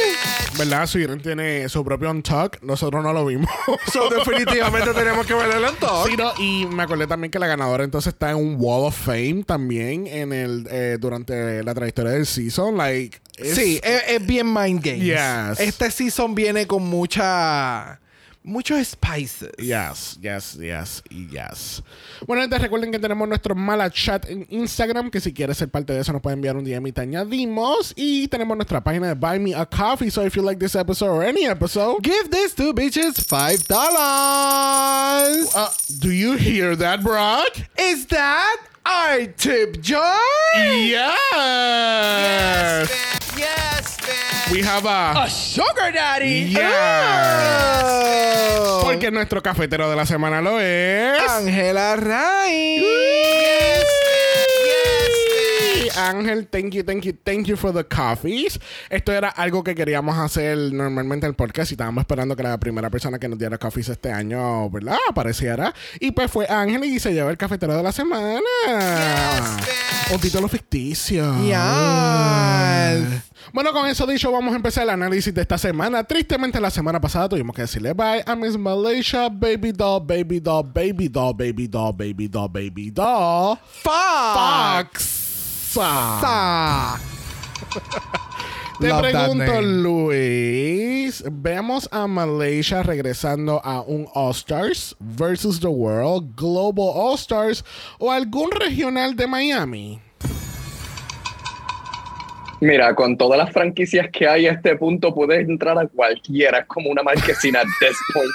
¿Verdad? 0.58 0.86
Suiren 0.86 1.20
tiene 1.22 1.68
su 1.68 1.84
propio 1.84 2.10
on-talk. 2.10 2.60
Nosotros 2.62 3.02
no 3.02 3.12
lo 3.12 3.24
vimos. 3.24 3.48
So, 3.92 4.10
definitivamente 4.10 4.92
tenemos 4.92 5.26
que 5.26 5.34
ver 5.34 5.50
el 5.50 5.76
talk. 5.76 6.06
Sí, 6.08 6.16
no, 6.16 6.32
y 6.38 6.66
me 6.66 6.82
acordé 6.82 7.06
también 7.06 7.30
que 7.30 7.38
la 7.38 7.46
ganadora 7.46 7.84
entonces 7.84 8.12
está 8.12 8.30
en 8.30 8.36
un 8.36 8.56
Wall 8.58 8.86
of 8.86 8.96
Fame 8.96 9.44
también 9.46 10.06
en 10.06 10.32
el 10.32 10.66
eh, 10.70 10.98
durante 11.00 11.62
la 11.62 11.74
trayectoria 11.74 12.12
del 12.12 12.26
season. 12.26 12.76
Like, 12.76 13.18
Sí, 13.38 13.80
es, 13.82 14.02
es 14.08 14.26
bien 14.26 14.52
mind 14.52 14.82
games. 14.82 15.04
Yes. 15.04 15.60
Este 15.60 15.90
season 15.90 16.34
viene 16.34 16.66
con 16.66 16.82
mucha 16.82 18.00
muchos 18.48 18.88
spices. 18.88 19.50
Yes, 19.58 20.18
yes, 20.20 20.56
yes 20.60 21.02
yes. 21.10 21.82
Bueno, 22.26 22.42
entonces 22.42 22.62
recuerden 22.62 22.90
que 22.90 22.98
tenemos 22.98 23.28
nuestro 23.28 23.54
mala 23.54 23.90
chat 23.90 24.28
en 24.28 24.46
Instagram, 24.50 25.10
que 25.10 25.20
si 25.20 25.32
quieres 25.32 25.58
ser 25.58 25.68
parte 25.68 25.92
de 25.92 26.00
eso 26.00 26.12
nos 26.12 26.22
pueden 26.22 26.38
enviar 26.38 26.56
un 26.56 26.64
DM 26.64 26.86
y 26.88 26.92
te 26.92 27.02
añadimos. 27.02 27.92
Y 27.96 28.26
tenemos 28.28 28.56
nuestra 28.56 28.82
página 28.82 29.08
de 29.08 29.14
Buy 29.14 29.38
Me 29.38 29.54
a 29.54 29.66
Coffee, 29.66 30.10
so 30.10 30.24
if 30.24 30.34
you 30.34 30.42
like 30.42 30.58
this 30.58 30.74
episode 30.74 31.10
or 31.10 31.22
any 31.24 31.46
episode, 31.46 32.02
Give 32.02 32.28
these 32.30 32.54
two 32.54 32.72
bitches 32.72 33.24
five 33.26 33.66
dollars. 33.68 35.54
uh, 35.54 35.68
do 36.00 36.10
you 36.10 36.32
hear 36.36 36.74
that, 36.76 37.02
Brock? 37.02 37.50
Is 37.78 38.06
that 38.06 38.56
our 38.86 39.26
tip 39.26 39.80
jar? 39.80 40.18
Yes! 40.56 40.98
Yes, 42.20 42.88
man. 42.88 43.38
Yes. 43.38 43.97
We 44.50 44.62
have 44.62 44.86
a... 44.86 45.28
sugar 45.28 45.92
daddy. 45.92 46.48
Yes. 46.48 46.62
Oh. 48.58 48.80
Porque 48.82 49.10
nuestro 49.10 49.42
cafetero 49.42 49.90
de 49.90 49.96
la 49.96 50.06
semana 50.06 50.40
lo 50.40 50.58
es... 50.58 51.20
Ángela 51.30 51.96
Ray. 51.96 52.80
Yes. 52.80 53.97
Yes. 55.88 55.98
Ángel, 55.98 56.48
thank 56.48 56.72
you, 56.72 56.82
thank 56.84 57.04
you, 57.04 57.12
thank 57.24 57.46
you 57.46 57.56
for 57.56 57.72
the 57.72 57.84
coffees. 57.84 58.58
Esto 58.90 59.12
era 59.12 59.28
algo 59.28 59.62
que 59.62 59.74
queríamos 59.74 60.16
hacer 60.18 60.56
normalmente 60.72 61.26
en 61.26 61.30
el 61.30 61.36
podcast 61.36 61.70
y 61.70 61.74
estábamos 61.74 62.02
esperando 62.02 62.36
que 62.36 62.42
la 62.42 62.58
primera 62.58 62.90
persona 62.90 63.18
que 63.18 63.28
nos 63.28 63.38
diera 63.38 63.58
coffees 63.58 63.88
este 63.88 64.12
año, 64.12 64.68
¿verdad? 64.70 64.96
Apareciera. 65.08 65.74
Y 66.00 66.10
pues 66.12 66.30
fue 66.30 66.46
Ángel 66.48 66.84
y 66.84 66.98
se 66.98 67.12
llevó 67.12 67.30
el 67.30 67.36
cafetero 67.36 67.76
de 67.76 67.82
la 67.82 67.92
semana. 67.92 68.40
man. 68.66 69.58
Un 70.12 70.20
título 70.20 70.48
ficticio. 70.48 71.34
Yes. 71.42 73.22
Bueno, 73.52 73.72
con 73.72 73.86
eso 73.86 74.06
dicho, 74.06 74.30
vamos 74.30 74.52
a 74.52 74.56
empezar 74.56 74.84
el 74.84 74.90
análisis 74.90 75.32
de 75.32 75.42
esta 75.42 75.58
semana. 75.58 76.04
Tristemente, 76.04 76.60
la 76.60 76.70
semana 76.70 77.00
pasada 77.00 77.28
tuvimos 77.28 77.54
que 77.54 77.62
decirle 77.62 77.92
bye 77.92 78.22
a 78.26 78.36
Miss 78.36 78.56
Malaysia, 78.58 79.28
Baby 79.28 79.72
Doll, 79.72 80.04
Baby 80.06 80.40
Doll, 80.40 80.64
Baby 80.72 81.08
Doll, 81.08 81.34
Baby 81.34 81.68
Doll, 81.68 81.92
Baby 81.94 82.28
Doll, 82.28 82.48
Baby 82.48 82.90
Doll. 82.90 83.58
Fox. 83.82 84.34
Fox. 84.34 85.27
Sa. 85.78 86.98
Te 88.80 88.88
Love 88.88 89.10
pregunto. 89.10 89.62
Luis, 89.62 91.22
vemos 91.30 91.88
a 91.92 92.06
Malaysia 92.06 92.82
regresando 92.82 93.60
a 93.64 93.82
un 93.82 94.06
All 94.14 94.32
Stars 94.32 94.96
versus 94.98 95.60
the 95.60 95.68
World, 95.68 96.34
Global 96.36 96.90
All 96.94 97.14
Stars 97.14 97.64
o 97.98 98.10
algún 98.10 98.50
regional 98.50 99.14
de 99.14 99.26
Miami. 99.26 100.00
Mira, 102.60 102.92
con 102.94 103.16
todas 103.16 103.38
las 103.38 103.52
franquicias 103.52 104.08
que 104.12 104.26
hay 104.28 104.46
a 104.46 104.52
este 104.52 104.74
punto, 104.76 105.14
puedes 105.14 105.48
entrar 105.48 105.78
a 105.78 105.86
cualquiera. 105.86 106.58
Es 106.58 106.66
como 106.66 106.90
una 106.90 107.04
marquesina 107.04 107.60
at 107.60 107.66
this 107.78 107.96
point. 108.12 108.32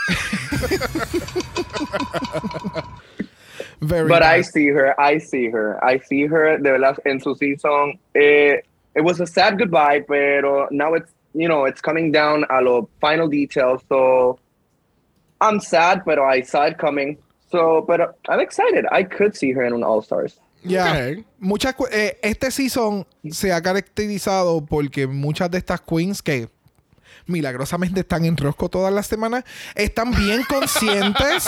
Very 3.83 4.07
But 4.07 4.23
I 4.23 4.41
see 4.41 4.67
her. 4.69 4.99
I 4.99 5.17
see 5.19 5.49
her. 5.49 5.77
I 5.83 5.99
see 5.99 6.25
her. 6.27 6.57
De 6.57 6.71
verdad, 6.71 6.97
en 7.05 7.19
su 7.19 7.35
season, 7.35 7.99
eh, 8.15 8.61
it 8.95 9.03
was 9.03 9.19
a 9.19 9.25
sad 9.27 9.57
goodbye, 9.57 10.01
pero 10.07 10.67
now 10.71 10.93
it's, 10.93 11.11
you 11.33 11.47
know, 11.47 11.65
it's 11.65 11.81
coming 11.81 12.11
down 12.11 12.45
a 12.49 12.61
los 12.61 12.85
final 13.01 13.27
details. 13.27 13.81
So 13.89 14.39
I'm 15.41 15.59
sad, 15.59 16.03
but 16.05 16.19
I 16.19 16.41
saw 16.43 16.65
it 16.65 16.77
coming. 16.77 17.17
So, 17.51 17.83
but 17.87 17.99
I'm 18.29 18.39
excited. 18.39 18.85
I 18.91 19.03
could 19.03 19.35
see 19.35 19.51
her 19.53 19.63
in 19.63 19.73
an 19.73 19.83
All 19.83 20.01
Stars. 20.01 20.39
Yeah. 20.63 21.11
Ok. 21.17 21.25
Muchas 21.39 21.73
cu- 21.75 21.87
eh, 21.91 22.17
este 22.21 22.49
season 22.51 23.05
se 23.29 23.51
ha 23.51 23.61
caracterizado 23.61 24.65
porque 24.65 25.07
muchas 25.07 25.51
de 25.51 25.57
estas 25.57 25.81
queens 25.81 26.21
que 26.21 26.47
milagrosamente 27.25 28.01
están 28.01 28.25
en 28.25 28.37
Rosco 28.37 28.69
todas 28.69 28.93
las 28.93 29.07
semanas, 29.07 29.43
están 29.75 30.11
bien 30.11 30.43
conscientes. 30.49 31.45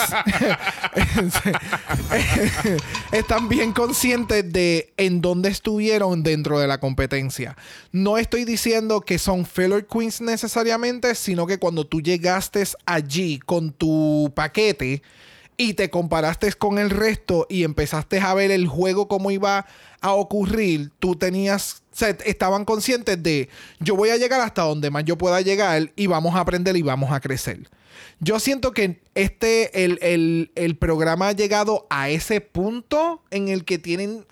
están 3.12 3.48
bien 3.48 3.72
conscientes 3.72 4.52
de 4.52 4.92
en 4.96 5.20
dónde 5.20 5.48
estuvieron 5.48 6.22
dentro 6.22 6.58
de 6.58 6.66
la 6.66 6.78
competencia. 6.78 7.56
No 7.92 8.18
estoy 8.18 8.44
diciendo 8.44 9.00
que 9.00 9.18
son 9.18 9.46
filler 9.46 9.86
queens 9.86 10.20
necesariamente, 10.20 11.14
sino 11.14 11.46
que 11.46 11.58
cuando 11.58 11.86
tú 11.86 12.00
llegaste 12.00 12.56
allí 12.86 13.38
con 13.38 13.72
tu 13.72 14.32
paquete 14.34 15.02
y 15.56 15.74
te 15.74 15.90
comparaste 15.90 16.52
con 16.52 16.78
el 16.78 16.90
resto 16.90 17.46
y 17.48 17.64
empezaste 17.64 18.20
a 18.20 18.34
ver 18.34 18.50
el 18.50 18.66
juego 18.66 19.08
cómo 19.08 19.30
iba 19.30 19.66
a 20.00 20.12
ocurrir, 20.12 20.90
tú 20.98 21.16
tenías, 21.16 21.82
o 21.96 21.98
sea, 21.98 22.10
estaban 22.26 22.66
conscientes 22.66 23.22
de 23.22 23.48
yo 23.80 23.96
voy 23.96 24.10
a 24.10 24.18
llegar 24.18 24.42
hasta 24.42 24.60
donde 24.60 24.90
más 24.90 25.04
yo 25.06 25.16
pueda 25.16 25.40
llegar 25.40 25.92
y 25.96 26.06
vamos 26.08 26.34
a 26.34 26.40
aprender 26.40 26.76
y 26.76 26.82
vamos 26.82 27.10
a 27.10 27.20
crecer. 27.20 27.70
Yo 28.20 28.38
siento 28.38 28.72
que 28.72 29.00
este, 29.14 29.82
el, 29.82 29.98
el- 30.02 30.50
el 30.56 30.76
programa 30.76 31.28
ha 31.28 31.32
llegado 31.32 31.86
a 31.88 32.10
ese 32.10 32.42
punto 32.42 33.22
en 33.30 33.48
el 33.48 33.64
que 33.64 33.78
tienen 33.78 34.26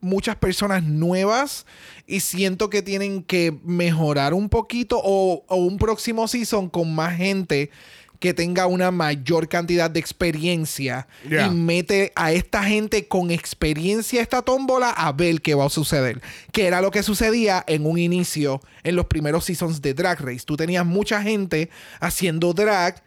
muchas 0.00 0.36
personas 0.36 0.84
nuevas 0.84 1.66
y 2.06 2.20
siento 2.20 2.70
que 2.70 2.82
tienen 2.82 3.24
que 3.24 3.52
mejorar 3.64 4.32
un 4.32 4.48
poquito 4.48 5.00
o, 5.02 5.42
o 5.48 5.56
un 5.56 5.76
próximo 5.76 6.28
season 6.28 6.68
con 6.70 6.94
más 6.94 7.16
gente 7.16 7.70
que 8.18 8.34
tenga 8.34 8.66
una 8.66 8.90
mayor 8.90 9.48
cantidad 9.48 9.90
de 9.90 10.00
experiencia 10.00 11.06
Yeah. 11.28 11.46
y 11.46 11.50
mete 11.50 12.12
a 12.14 12.32
esta 12.32 12.62
gente 12.64 13.06
con 13.06 13.30
experiencia 13.30 14.20
a 14.20 14.22
esta 14.22 14.42
tómbola 14.42 14.90
a 14.90 15.12
ver 15.12 15.40
qué 15.40 15.54
va 15.54 15.66
a 15.66 15.70
suceder. 15.70 16.20
Que 16.52 16.66
era 16.66 16.80
lo 16.80 16.90
que 16.90 17.02
sucedía 17.02 17.64
en 17.66 17.86
un 17.86 17.98
inicio 17.98 18.60
en 18.82 18.96
los 18.96 19.06
primeros 19.06 19.44
seasons 19.44 19.82
de 19.82 19.94
Drag 19.94 20.20
Race. 20.20 20.44
Tú 20.44 20.56
tenías 20.56 20.84
mucha 20.86 21.22
gente 21.22 21.70
haciendo 22.00 22.52
drag 22.52 23.02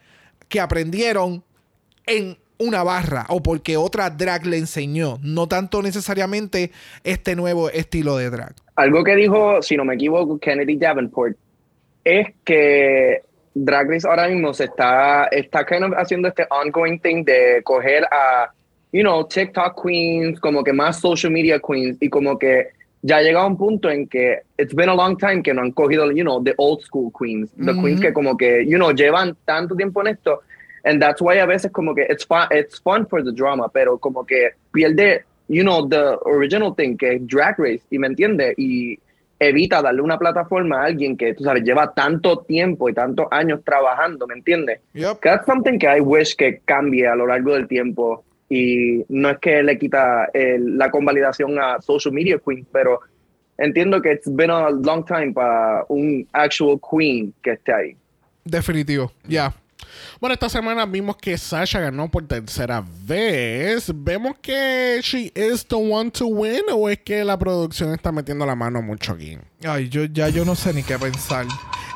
que 0.48 0.60
aprendieron 0.60 1.44
en 2.06 2.38
una 2.58 2.84
barra 2.84 3.26
o 3.30 3.42
porque 3.42 3.76
otra 3.78 4.10
drag 4.10 4.46
le 4.46 4.58
enseñó, 4.58 5.18
no 5.24 5.48
tanto 5.48 5.82
necesariamente 5.82 6.72
este 7.04 7.36
nuevo 7.36 7.70
estilo 7.70 8.18
de 8.18 8.30
drag. 8.30 8.54
Algo 8.76 9.04
que 9.04 9.16
dijo, 9.16 9.62
si 9.62 9.76
no 9.76 9.84
me 9.86 9.96
equivoco, 9.96 10.38
Kennedy 10.40 10.78
Davenport, 10.78 11.36
es 12.04 12.28
que 12.46 13.24
Drag 13.54 13.90
Race 13.90 14.08
ahora 14.08 14.28
mismo 14.28 14.54
se 14.54 14.66
está, 14.66 15.26
está 15.26 15.66
kind 15.66 15.84
of 15.84 15.94
haciendo 15.98 16.28
este 16.28 16.46
ongoing 16.50 17.00
thing 17.00 17.24
de 17.26 17.62
coger 17.64 18.06
a, 18.06 18.52
you 18.92 19.02
know, 19.04 19.28
TikTok 19.28 19.82
queens, 19.82 20.40
como 20.40 20.64
que 20.64 20.72
más 20.72 21.00
social 21.00 21.32
media 21.32 21.60
queens, 21.60 21.98
y 22.00 22.10
como 22.10 22.38
que 22.38 22.68
ya 23.02 23.18
ha 23.18 23.22
llegado 23.22 23.48
un 23.48 23.58
punto 23.58 23.90
en 23.90 24.08
que 24.08 24.42
it's 24.58 24.74
been 24.74 24.90
a 24.90 24.96
long 24.96 25.18
time 25.18 25.42
que 25.42 25.54
no 25.54 25.62
han 25.62 25.72
cogido, 25.72 26.12
you 26.12 26.24
know, 26.24 26.42
the 26.42 26.54
old 26.58 26.82
school 26.82 27.12
queens, 27.12 27.50
the 27.58 27.74
queens 27.74 28.00
que 28.00 28.14
como 28.14 28.38
que, 28.38 28.64
you 28.66 28.78
know, 28.78 28.92
llevan 28.92 29.36
tanto 29.46 29.76
tiempo 29.76 30.02
en 30.02 30.08
esto, 30.08 30.42
and 30.86 31.02
that's 31.02 31.22
why 31.22 31.38
a 31.40 31.46
veces 31.46 31.72
como 31.72 31.94
que 31.94 32.06
it's 32.10 32.24
fun, 32.24 32.48
it's 32.52 32.80
fun 32.80 33.06
for 33.08 33.24
the 33.24 33.32
drama, 33.32 33.70
pero 33.70 33.98
como 33.98 34.24
que 34.24 34.52
pierde, 34.72 35.24
you 35.48 35.64
know, 35.64 35.88
the 35.88 36.18
original 36.26 36.74
thing 36.74 36.96
que 36.96 37.16
es 37.16 37.28
Drag 37.28 37.58
Race, 37.58 37.84
y 37.90 37.98
me 37.98 38.08
entiende, 38.08 38.54
y 38.58 38.98
evita 39.44 39.82
darle 39.82 40.02
una 40.02 40.20
plataforma 40.20 40.82
a 40.82 40.86
alguien 40.86 41.18
que, 41.18 41.34
tú 41.34 41.44
sabes, 41.44 41.64
lleva 41.64 41.92
tanto 41.96 42.38
tiempo 42.44 42.88
y 42.90 42.94
tantos 42.94 43.26
años 43.32 43.62
trabajando, 43.66 44.28
¿me 44.28 44.36
entiendes? 44.36 44.82
Yep. 44.94 45.20
That's 45.24 45.48
something 45.48 45.80
que 45.80 45.88
I 45.88 46.00
wish 46.00 46.36
que 46.36 46.60
cambie 46.64 47.08
a 47.08 47.16
lo 47.16 47.26
largo 47.26 47.56
del 47.56 47.68
tiempo 47.68 48.24
y 48.50 49.04
no 49.10 49.32
es 49.32 49.40
que 49.40 49.64
le 49.64 49.80
quita 49.80 50.30
el- 50.34 50.78
la 50.78 50.92
convalidación 50.92 51.58
a 51.60 51.82
social 51.82 52.14
media 52.14 52.38
queen, 52.38 52.68
pero 52.72 53.00
entiendo 53.58 54.00
que 54.00 54.12
it's 54.14 54.30
been 54.36 54.52
a 54.52 54.70
long 54.70 55.04
time 55.06 55.34
para 55.34 55.86
un 55.90 56.28
actual 56.34 56.80
queen 56.80 57.34
que 57.42 57.54
esté 57.54 57.74
ahí. 57.74 57.96
Definitivo, 58.44 59.12
ya. 59.28 59.54
Bueno, 60.22 60.36
esta 60.36 60.50
semana 60.50 60.86
vimos 60.86 61.18
que 61.18 61.36
Sasha 61.36 61.80
ganó 61.80 62.08
por 62.08 62.28
tercera 62.28 62.86
vez. 63.06 63.92
¿Vemos 63.92 64.36
que 64.40 65.00
she 65.02 65.34
is 65.34 65.66
the 65.66 65.74
one 65.74 66.12
to 66.12 66.28
win 66.28 66.62
o 66.72 66.88
es 66.90 67.00
que 67.00 67.24
la 67.24 67.40
producción 67.40 67.92
está 67.92 68.12
metiendo 68.12 68.46
la 68.46 68.56
mano 68.56 68.84
mucho 68.84 69.14
aquí? 69.14 69.40
Ay, 69.64 69.90
yo 69.90 70.06
ya 70.06 70.30
yo 70.30 70.46
no 70.46 70.54
sé 70.54 70.76
ni 70.76 70.84
qué 70.84 71.00
pensar. 71.00 71.48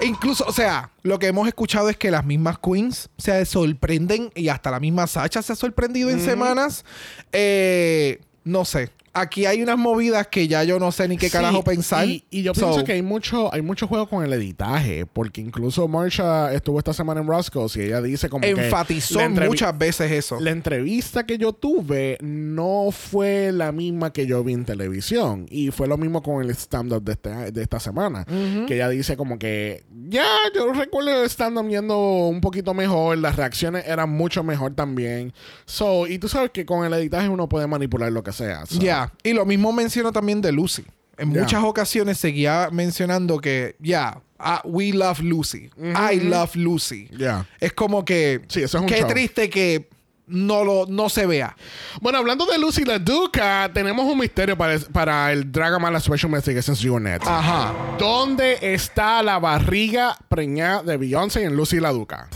E 0.01 0.07
incluso, 0.07 0.43
o 0.47 0.51
sea, 0.51 0.89
lo 1.03 1.19
que 1.19 1.27
hemos 1.27 1.47
escuchado 1.47 1.87
es 1.87 1.97
que 1.97 2.09
las 2.09 2.25
mismas 2.25 2.57
queens 2.57 3.11
se 3.15 3.45
sorprenden 3.45 4.31
y 4.33 4.49
hasta 4.49 4.71
la 4.71 4.79
misma 4.79 5.05
Sacha 5.05 5.43
se 5.43 5.53
ha 5.53 5.55
sorprendido 5.55 6.09
en 6.09 6.19
semanas. 6.19 6.83
Eh, 7.31 8.21
no 8.43 8.65
sé. 8.65 8.89
Aquí 9.17 9.45
hay 9.45 9.63
unas 9.63 9.77
movidas 9.77 10.27
que 10.27 10.47
ya 10.47 10.63
yo 10.65 10.77
no 10.77 10.91
sé 10.91 11.07
ni 11.07 11.17
qué 11.17 11.27
Sí, 11.27 11.31
carajo 11.31 11.63
pensar. 11.63 12.05
Y, 12.07 12.25
y 12.29 12.43
yo 12.43 12.53
So, 12.53 12.67
pienso 12.67 12.83
que 12.83 12.91
hay 12.91 13.01
mucho, 13.01 13.53
hay 13.53 13.61
mucho 13.61 13.87
juego 13.87 14.07
con 14.09 14.23
el 14.25 14.33
editaje, 14.33 15.05
porque 15.05 15.39
incluso 15.41 15.87
Marsha 15.87 16.53
estuvo 16.53 16.77
esta 16.79 16.93
semana 16.93 17.21
en 17.21 17.27
Roscoe's 17.27 17.75
y 17.77 17.81
ella 17.83 18.01
dice 18.01 18.27
como 18.29 18.41
que 18.41 18.49
enfatizó 18.49 19.19
entrevi- 19.21 19.47
muchas 19.47 19.77
veces 19.77 20.11
eso. 20.11 20.39
La 20.39 20.51
entrevista 20.51 21.25
que 21.25 21.37
yo 21.37 21.53
tuve 21.53 22.17
no 22.21 22.89
fue 22.91 23.51
la 23.53 23.71
misma 23.71 24.11
que 24.11 24.27
yo 24.27 24.43
vi 24.43 24.53
en 24.53 24.65
televisión. 24.65 25.45
Y 25.49 25.71
fue 25.71 25.87
lo 25.87 25.97
mismo 25.97 26.21
con 26.21 26.43
el 26.43 26.49
stand-up 26.51 27.03
de, 27.03 27.13
este- 27.13 27.51
de 27.51 27.61
esta 27.61 27.79
semana. 27.79 28.25
Que 28.67 28.75
ella 28.75 28.89
dice 28.89 29.15
como 29.15 29.39
que, 29.39 29.85
ya, 30.09 30.25
yo 30.53 30.73
recuerdo 30.73 31.23
el 31.23 31.29
stand-up 31.29 31.67
yendo 31.69 31.97
un 32.27 32.41
poquito 32.41 32.73
mejor. 32.73 33.17
Las 33.17 33.35
reacciones 33.37 33.85
eran 33.87 34.09
mucho 34.09 34.43
mejor 34.43 34.73
también. 34.75 35.31
So, 35.65 36.07
y 36.07 36.19
tú 36.19 36.27
sabes 36.27 36.51
que 36.51 36.65
con 36.65 36.85
el 36.85 36.93
editaje 36.93 37.29
uno 37.29 37.47
puede 37.47 37.67
manipular 37.67 38.11
lo 38.11 38.23
que 38.23 38.31
sea. 38.33 38.65
So, 38.65 38.79
Ya, 38.79 39.04
y 39.23 39.33
lo 39.33 39.45
mismo 39.45 39.71
menciono 39.71 40.11
también 40.11 40.41
de 40.41 40.51
Lucy. 40.51 40.83
En 41.17 41.29
muchas 41.29 41.63
ocasiones 41.63 42.17
seguía 42.17 42.69
mencionando 42.71 43.39
que, 43.39 43.75
ya, 43.79 44.19
ah, 44.37 44.61
we 44.65 44.91
love 44.91 45.19
Lucy. 45.21 45.69
I 45.79 46.19
love 46.19 46.55
Lucy. 46.55 47.07
Ya. 47.17 47.47
Es 47.59 47.71
como 47.73 48.03
que, 48.03 48.41
Sí, 48.49 48.61
eso 48.63 48.77
es 48.77 48.81
un 48.81 48.87
qué 48.89 48.99
show. 48.99 49.07
triste 49.07 49.49
que 49.49 49.87
no, 50.27 50.65
lo, 50.65 50.87
no 50.87 51.07
se 51.07 51.25
vea. 51.25 51.55
Bueno, 52.01 52.17
hablando 52.17 52.45
de 52.45 52.57
Lucy 52.57 52.83
la 52.83 52.99
Duca, 52.99 53.71
tenemos 53.73 54.05
un 54.11 54.19
misterio 54.19 54.57
para, 54.57 54.77
para 54.91 55.31
el 55.31 55.49
Dragamala 55.51 55.99
Special 56.01 56.29
Investigations 56.31 56.83
Unit. 56.83 57.21
Ajá. 57.25 57.73
¿Dónde 57.97 58.57
está 58.73 59.23
la 59.23 59.39
barriga 59.39 60.17
preñada 60.27 60.83
de 60.83 60.97
Beyoncé 60.97 61.43
en 61.43 61.55
Lucy 61.55 61.79
la 61.79 61.91
Duca? 61.91 62.27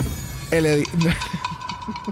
El 0.52 0.86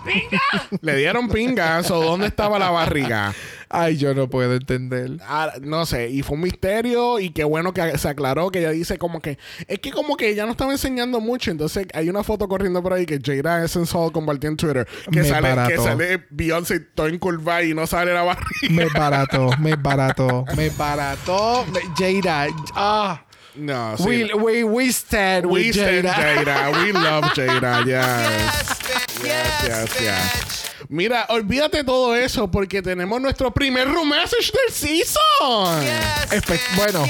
edi- 0.06 0.80
Le 0.82 0.96
dieron 0.96 1.28
pingas 1.30 1.90
o 1.92 2.02
dónde 2.04 2.28
estaba 2.28 2.58
la 2.60 2.70
barriga. 2.70 3.34
Ay, 3.70 3.98
yo 3.98 4.13
no 4.13 4.30
puedo 4.30 4.54
entender. 4.56 5.18
Ah, 5.28 5.52
no 5.62 5.86
sé, 5.86 6.10
y 6.10 6.22
fue 6.22 6.36
un 6.36 6.44
misterio 6.44 7.20
y 7.20 7.32
qué 7.32 7.44
bueno 7.44 7.74
que 7.74 7.98
se 7.98 8.08
aclaró 8.08 8.50
que 8.50 8.60
ella 8.60 8.72
dice 8.72 8.98
como 8.98 9.20
que 9.22 9.38
es 9.68 9.80
que 9.80 9.92
como 9.92 10.16
que 10.16 10.30
ella 10.30 10.46
no 10.46 10.52
estaba 10.52 10.72
enseñando 10.72 11.20
mucho, 11.20 11.52
entonces 11.52 11.86
hay 11.94 12.10
una 12.10 12.24
foto 12.24 12.48
corriendo 12.48 12.82
por 12.82 12.94
ahí 12.94 13.06
que 13.06 13.20
Jada 13.22 13.66
Essence 13.66 13.94
compartió 14.13 14.50
en 14.50 14.56
Twitter 14.58 14.88
que 15.12 15.20
Me 15.22 15.28
sale, 15.28 15.50
que 15.68 15.78
sale 15.78 16.24
Beyoncé 16.30 16.80
todo 16.80 17.08
en 17.08 17.20
curva 17.20 17.62
y 17.63 17.74
no 17.74 17.86
sale 17.88 18.13
la 18.13 18.24
barriga. 18.24 18.48
Me 18.70 18.86
barató, 18.86 19.50
me 19.60 19.76
barató, 19.76 20.46
me 20.56 20.70
barató. 20.70 21.66
Me- 21.74 22.22
Jada, 22.24 22.48
ah. 22.74 23.24
No, 23.58 23.98
sí. 23.98 24.06
We, 24.06 24.34
we, 24.34 24.63
we 24.63 24.89
stand 24.91 25.46
We 25.48 25.67
with 25.67 25.76
stand 25.76 26.06
Jada. 26.08 26.72
We 26.84 26.91
love 26.93 27.24
Jada. 27.34 27.84
Yes. 27.88 28.80
Yes, 29.24 29.63
yes, 29.67 30.02
yes. 30.02 30.72
Mira, 30.89 31.26
olvídate 31.30 31.84
todo 31.84 32.15
eso 32.15 32.50
porque 32.50 32.82
tenemos 32.82 33.20
nuestro 33.20 33.52
primer 33.52 33.88
room 33.88 34.10
message 34.10 34.52
del 34.52 34.72
season. 34.74 35.84
Espe- 36.30 36.60
bueno, 36.76 37.04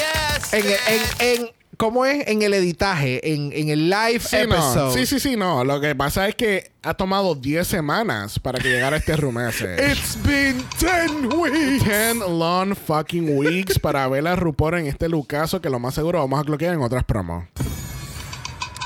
en, 0.51 0.65
en, 0.65 1.01
en, 1.19 1.49
¿cómo 1.77 2.05
es? 2.05 2.27
En 2.27 2.41
el 2.41 2.53
editaje, 2.53 3.33
en, 3.33 3.51
en 3.53 3.69
el 3.69 3.89
live 3.89 4.19
Sí, 4.19 4.35
no. 4.47 4.55
episode. 4.55 4.93
sí, 4.93 5.05
sí, 5.05 5.19
sí, 5.19 5.35
no. 5.35 5.63
Lo 5.63 5.79
que 5.79 5.95
pasa 5.95 6.27
es 6.27 6.35
que 6.35 6.71
ha 6.83 6.93
tomado 6.95 7.35
10 7.35 7.65
semanas 7.67 8.39
para 8.39 8.59
que 8.59 8.69
llegara 8.69 8.97
este 8.97 9.15
message. 9.31 9.91
It's 9.91 10.17
been 10.23 10.63
10 10.79 11.33
weeks. 11.35 11.83
10 11.85 12.17
long 12.29 12.75
fucking 12.75 13.37
weeks 13.37 13.79
para 13.79 14.07
ver 14.07 14.27
a 14.27 14.35
RuPaul 14.35 14.79
en 14.79 14.87
este 14.87 15.07
lucaso 15.07 15.61
que 15.61 15.69
lo 15.69 15.79
más 15.79 15.93
seguro 15.95 16.19
vamos 16.19 16.39
a 16.39 16.43
bloquear 16.43 16.73
en 16.73 16.81
otras 16.81 17.03
promos. 17.03 17.45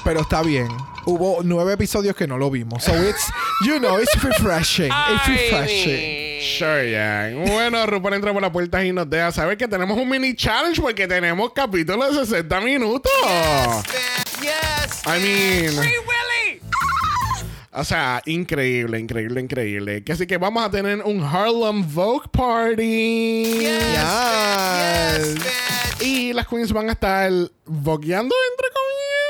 Pero 0.03 0.21
está 0.21 0.41
bien. 0.41 0.67
Hubo 1.05 1.39
nueve 1.43 1.73
episodios 1.73 2.15
que 2.15 2.27
no 2.27 2.37
lo 2.37 2.49
vimos. 2.51 2.83
So 2.83 2.91
it's, 3.03 3.25
you 3.65 3.79
know, 3.79 3.99
it's 3.99 4.15
refreshing. 4.23 4.91
It's 4.91 5.27
refreshing. 5.27 6.30
Sure, 6.41 6.89
yeah. 6.89 7.31
Bueno, 7.35 7.85
RuPaul 7.85 8.15
entra 8.15 8.33
por 8.33 8.41
la 8.41 8.51
puerta 8.51 8.83
y 8.83 8.91
nos 8.91 9.07
deja 9.07 9.31
saber 9.31 9.57
que 9.57 9.67
tenemos 9.67 9.95
un 9.95 10.09
mini 10.09 10.35
challenge 10.35 10.81
porque 10.81 11.07
tenemos 11.07 11.51
capítulo 11.53 12.11
de 12.11 12.25
60 12.25 12.61
minutos. 12.61 13.11
I 15.05 15.19
mean. 15.21 15.73
O 17.73 17.85
sea, 17.85 18.21
increíble, 18.25 18.99
increíble, 18.99 19.39
increíble. 19.39 20.03
Así 20.11 20.25
que 20.25 20.37
vamos 20.37 20.63
a 20.63 20.71
tener 20.71 21.03
un 21.03 21.23
Harlem 21.23 21.85
Vogue 21.93 22.27
Party. 22.31 23.59
Yes. 23.59 25.35
Y 26.01 26.33
las 26.33 26.47
queens 26.47 26.73
van 26.73 26.89
a 26.89 26.93
estar 26.93 27.31
vogueando 27.65 28.35
entre 28.51 28.67
comillas. 28.73 29.20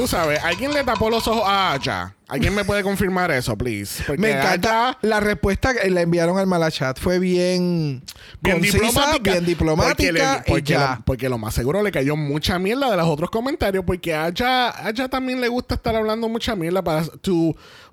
Tú 0.00 0.08
sabes, 0.08 0.42
alguien 0.42 0.72
le 0.72 0.82
tapó 0.82 1.10
los 1.10 1.26
ojos 1.28 1.42
a 1.46 1.72
Aya. 1.72 2.14
¿Alguien 2.26 2.54
me 2.54 2.64
puede 2.64 2.82
confirmar 2.82 3.30
eso, 3.32 3.56
please? 3.58 4.02
Porque 4.06 4.22
Me 4.22 4.30
encanta 4.30 4.96
la 5.02 5.20
respuesta 5.20 5.74
que 5.74 5.90
le 5.90 6.00
enviaron 6.00 6.38
al 6.38 6.46
Malachat. 6.46 6.98
Fue 6.98 7.18
bien, 7.18 8.02
bien 8.40 8.56
concisa, 8.60 8.78
diplomática. 8.78 9.30
bien 9.32 9.44
diplomática 9.44 9.92
Porque, 9.96 10.12
le- 10.12 10.20
y 10.46 10.50
porque 10.50 10.62
ya. 10.72 10.94
lo, 10.96 11.04
porque 11.04 11.28
lo 11.28 11.38
más 11.38 11.52
seguro 11.54 11.82
le 11.82 11.90
cayó 11.92 12.16
mucha 12.16 12.58
mierda 12.58 12.90
de 12.90 12.96
los 12.96 13.06
otros 13.08 13.30
comentarios. 13.30 13.84
Porque 13.84 14.14
a 14.14 14.24
Aya, 14.26 14.68
a 14.70 14.86
Aya 14.86 15.08
también 15.08 15.40
le 15.40 15.48
gusta 15.48 15.74
estar 15.74 15.94
hablando 15.96 16.28
mucha 16.28 16.54
mierda 16.56 16.82
para, 16.82 17.02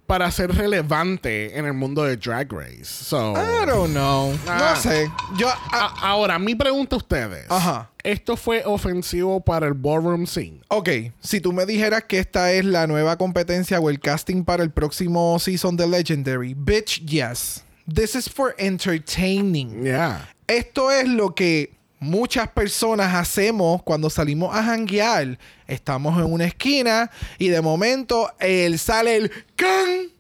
para 0.06 0.32
ser 0.32 0.56
relevante 0.56 1.58
en 1.58 1.66
el 1.66 1.74
mundo 1.74 2.04
de 2.04 2.16
Drag 2.16 2.50
Race. 2.54 2.86
So, 2.86 3.34
I 3.34 3.66
don't 3.66 3.92
know. 3.92 4.34
Ah. 4.48 4.74
No 4.76 4.82
sé. 4.82 5.12
Yo, 5.38 5.50
ah, 5.74 5.96
ahora, 6.02 6.40
mi 6.40 6.56
pregunta 6.56 6.96
a 6.96 7.00
ustedes. 7.00 7.46
Ajá. 7.50 7.90
¿Esto 8.08 8.38
fue 8.38 8.64
ofensivo 8.66 9.42
para 9.42 9.68
el 9.68 9.74
ballroom 9.74 10.26
scene? 10.28 10.62
ok, 10.70 10.90
si 11.20 11.42
tú 11.42 11.52
me 11.52 11.66
dijeras 11.66 12.06
que 12.06 12.20
esta 12.20 12.54
es 12.54 12.64
la 12.64 12.88
nueva 12.88 13.18
competencia 13.18 13.82
o 13.82 13.90
el 13.90 14.00
casting 14.00 14.46
para 14.46 14.64
el 14.64 14.72
próximo 14.72 15.38
season 15.40 15.76
de 15.76 15.86
Legendary, 15.86 16.54
bitch, 16.54 17.06
yes. 17.06 17.66
This 17.86 18.16
is 18.16 18.30
for 18.30 18.56
entertaining. 18.58 19.84
Yeah. 19.84 20.30
Esto 20.48 20.90
es 20.90 21.06
lo 21.06 21.36
que 21.36 21.74
muchas 22.00 22.48
personas 22.48 23.14
hacemos 23.14 23.84
cuando 23.84 24.10
salimos 24.10 24.56
a 24.56 24.64
janguear. 24.64 25.38
Estamos 25.68 26.18
en 26.18 26.32
una 26.32 26.46
esquina 26.46 27.12
y 27.38 27.50
de 27.50 27.60
momento 27.60 28.32
él 28.40 28.80
sale 28.80 29.18
el 29.18 29.32
can, 29.58 30.14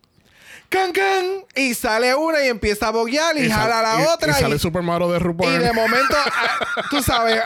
can, 0.69 0.91
can 0.91 1.25
y 1.55 1.73
sale 1.73 2.13
una 2.15 2.43
y 2.43 2.49
empieza 2.49 2.87
a 2.87 2.91
boguear 2.91 3.37
y, 3.37 3.49
jala 3.49 3.79
a 3.79 3.81
la 3.97 4.03
y- 4.03 4.07
otra. 4.07 4.31
Y, 4.37 4.41
sale 4.41 4.55
y- 4.55 4.59
Supermodel 4.59 5.11
de 5.13 5.19
RuPaul. 5.19 5.53
y 5.53 5.57
de 5.57 5.73
momento, 5.73 6.15
ah, 6.25 6.83
tú 6.89 7.01
sabes, 7.01 7.41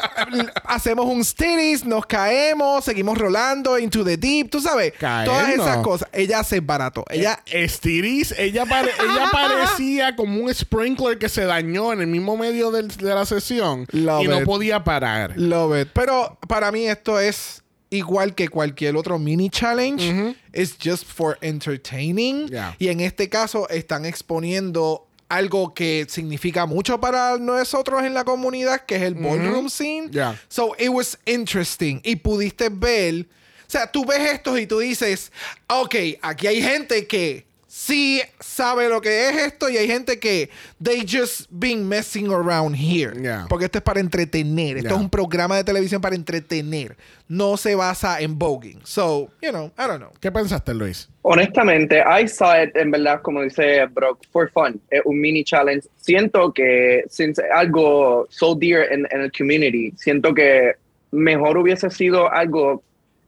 hacemos 0.65 1.05
un 1.05 1.23
stitties, 1.23 1.85
nos 1.85 2.05
caemos, 2.05 2.83
seguimos 2.83 3.17
rolando 3.17 3.77
into 3.79 4.03
the 4.03 4.17
deep, 4.17 4.49
tú 4.49 4.59
sabes, 4.61 4.93
todas 4.99 5.49
esas 5.49 5.77
cosas. 5.77 6.07
Ella 6.11 6.39
hace 6.39 6.59
barato. 6.59 7.05
Ella, 7.09 7.39
Estiris, 7.45 8.33
ella, 8.37 8.65
pare- 8.65 8.91
ella 8.99 9.25
parecía 9.31 10.15
como 10.15 10.41
un 10.41 10.53
sprinkler 10.53 11.17
que 11.17 11.29
se 11.29 11.45
dañó 11.45 11.93
en 11.93 12.01
el 12.01 12.07
mismo 12.07 12.37
medio 12.37 12.71
del- 12.71 12.87
de 12.89 13.15
la 13.15 13.25
sesión 13.25 13.85
Love 13.91 14.23
y 14.23 14.27
no 14.27 14.41
podía 14.43 14.83
parar. 14.83 15.33
love 15.35 15.81
it. 15.81 15.89
Pero 15.93 16.37
para 16.47 16.71
mí 16.71 16.87
esto 16.87 17.19
es 17.19 17.60
igual 17.91 18.33
que 18.33 18.47
cualquier 18.47 18.95
otro 18.95 19.19
mini 19.19 19.49
challenge. 19.49 20.35
It's 20.53 20.75
just 20.79 21.05
for 21.05 21.37
entertaining. 21.41 22.47
Yeah. 22.47 22.75
Y 22.79 22.87
en 22.87 23.01
este 23.01 23.29
caso 23.29 23.69
están 23.69 24.05
exponiendo 24.05 25.07
algo 25.29 25.73
que 25.73 26.07
significa 26.09 26.65
mucho 26.65 26.99
para 26.99 27.37
nosotros 27.37 28.03
en 28.03 28.13
la 28.13 28.23
comunidad, 28.23 28.85
que 28.85 28.95
es 28.95 29.03
el 29.03 29.13
ballroom 29.13 29.69
scene. 29.69 30.09
Yeah. 30.09 30.35
So 30.49 30.75
it 30.79 30.89
was 30.89 31.17
interesting. 31.25 32.01
Y 32.03 32.15
pudiste 32.15 32.69
ver. 32.69 33.27
O 33.67 33.71
sea, 33.71 33.89
tú 33.89 34.03
ves 34.03 34.19
esto 34.19 34.57
y 34.57 34.65
tú 34.65 34.79
dices, 34.79 35.31
ok, 35.67 35.95
aquí 36.21 36.47
hay 36.47 36.61
gente 36.61 37.07
que 37.07 37.45
sí 37.71 38.21
sabe 38.41 38.89
lo 38.89 38.99
que 38.99 39.29
es 39.29 39.37
esto 39.37 39.69
y 39.69 39.77
hay 39.77 39.87
gente 39.87 40.19
que 40.19 40.49
they 40.83 41.05
just 41.07 41.47
been 41.49 41.87
messing 41.87 42.29
around 42.29 42.75
here. 42.75 43.13
Yeah. 43.17 43.45
Porque 43.47 43.63
esto 43.65 43.77
es 43.77 43.83
para 43.83 44.01
entretener. 44.01 44.75
Esto 44.75 44.89
Yeah. 44.89 44.97
es 44.97 45.01
un 45.03 45.09
programa 45.09 45.55
de 45.55 45.63
televisión 45.63 46.01
para 46.01 46.15
entretener. 46.15 46.97
No 47.29 47.55
se 47.55 47.75
basa 47.75 48.19
en 48.19 48.37
voguing. 48.37 48.81
So, 48.83 49.29
you 49.41 49.51
know, 49.51 49.71
I 49.77 49.87
don't 49.87 49.99
know. 49.99 50.11
¿Qué 50.19 50.29
pensaste, 50.33 50.73
Luis? 50.73 51.07
Honestamente, 51.21 52.01
I 52.01 52.27
saw 52.27 52.61
it 52.61 52.75
en 52.75 52.91
verdad, 52.91 53.21
como 53.21 53.41
dice 53.41 53.85
Brock, 53.85 54.19
for 54.33 54.51
fun. 54.51 54.81
Es 54.89 55.01
un 55.05 55.21
mini 55.21 55.45
challenge. 55.45 55.87
Siento 55.95 56.51
que, 56.53 57.05
since 57.09 57.41
algo 57.55 58.27
so 58.29 58.53
dear 58.53 58.91
en, 58.91 59.07
en 59.11 59.21
el 59.21 59.31
community, 59.31 59.93
siento 59.95 60.33
que 60.33 60.73
mejor 61.11 61.57
hubiese 61.57 61.89
sido 61.89 62.29
algo 62.29 62.83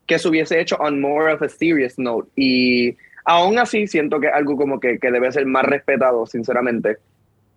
que 0.06 0.20
se 0.20 0.28
hubiese 0.28 0.60
hecho 0.60 0.76
on 0.82 1.00
more 1.00 1.32
of 1.32 1.42
a 1.42 1.48
serious 1.48 1.98
note. 1.98 2.28
Y 2.36 2.98
aún 3.26 3.60
así, 3.60 3.88
siento 3.88 4.20
que 4.20 4.28
es 4.28 4.34
algo 4.34 4.56
como 4.56 4.80
que, 4.80 5.00
que 5.00 5.12
debe 5.12 5.32
ser 5.32 5.46
más 5.46 5.64
respetado, 5.64 6.26
sinceramente. 6.26 6.98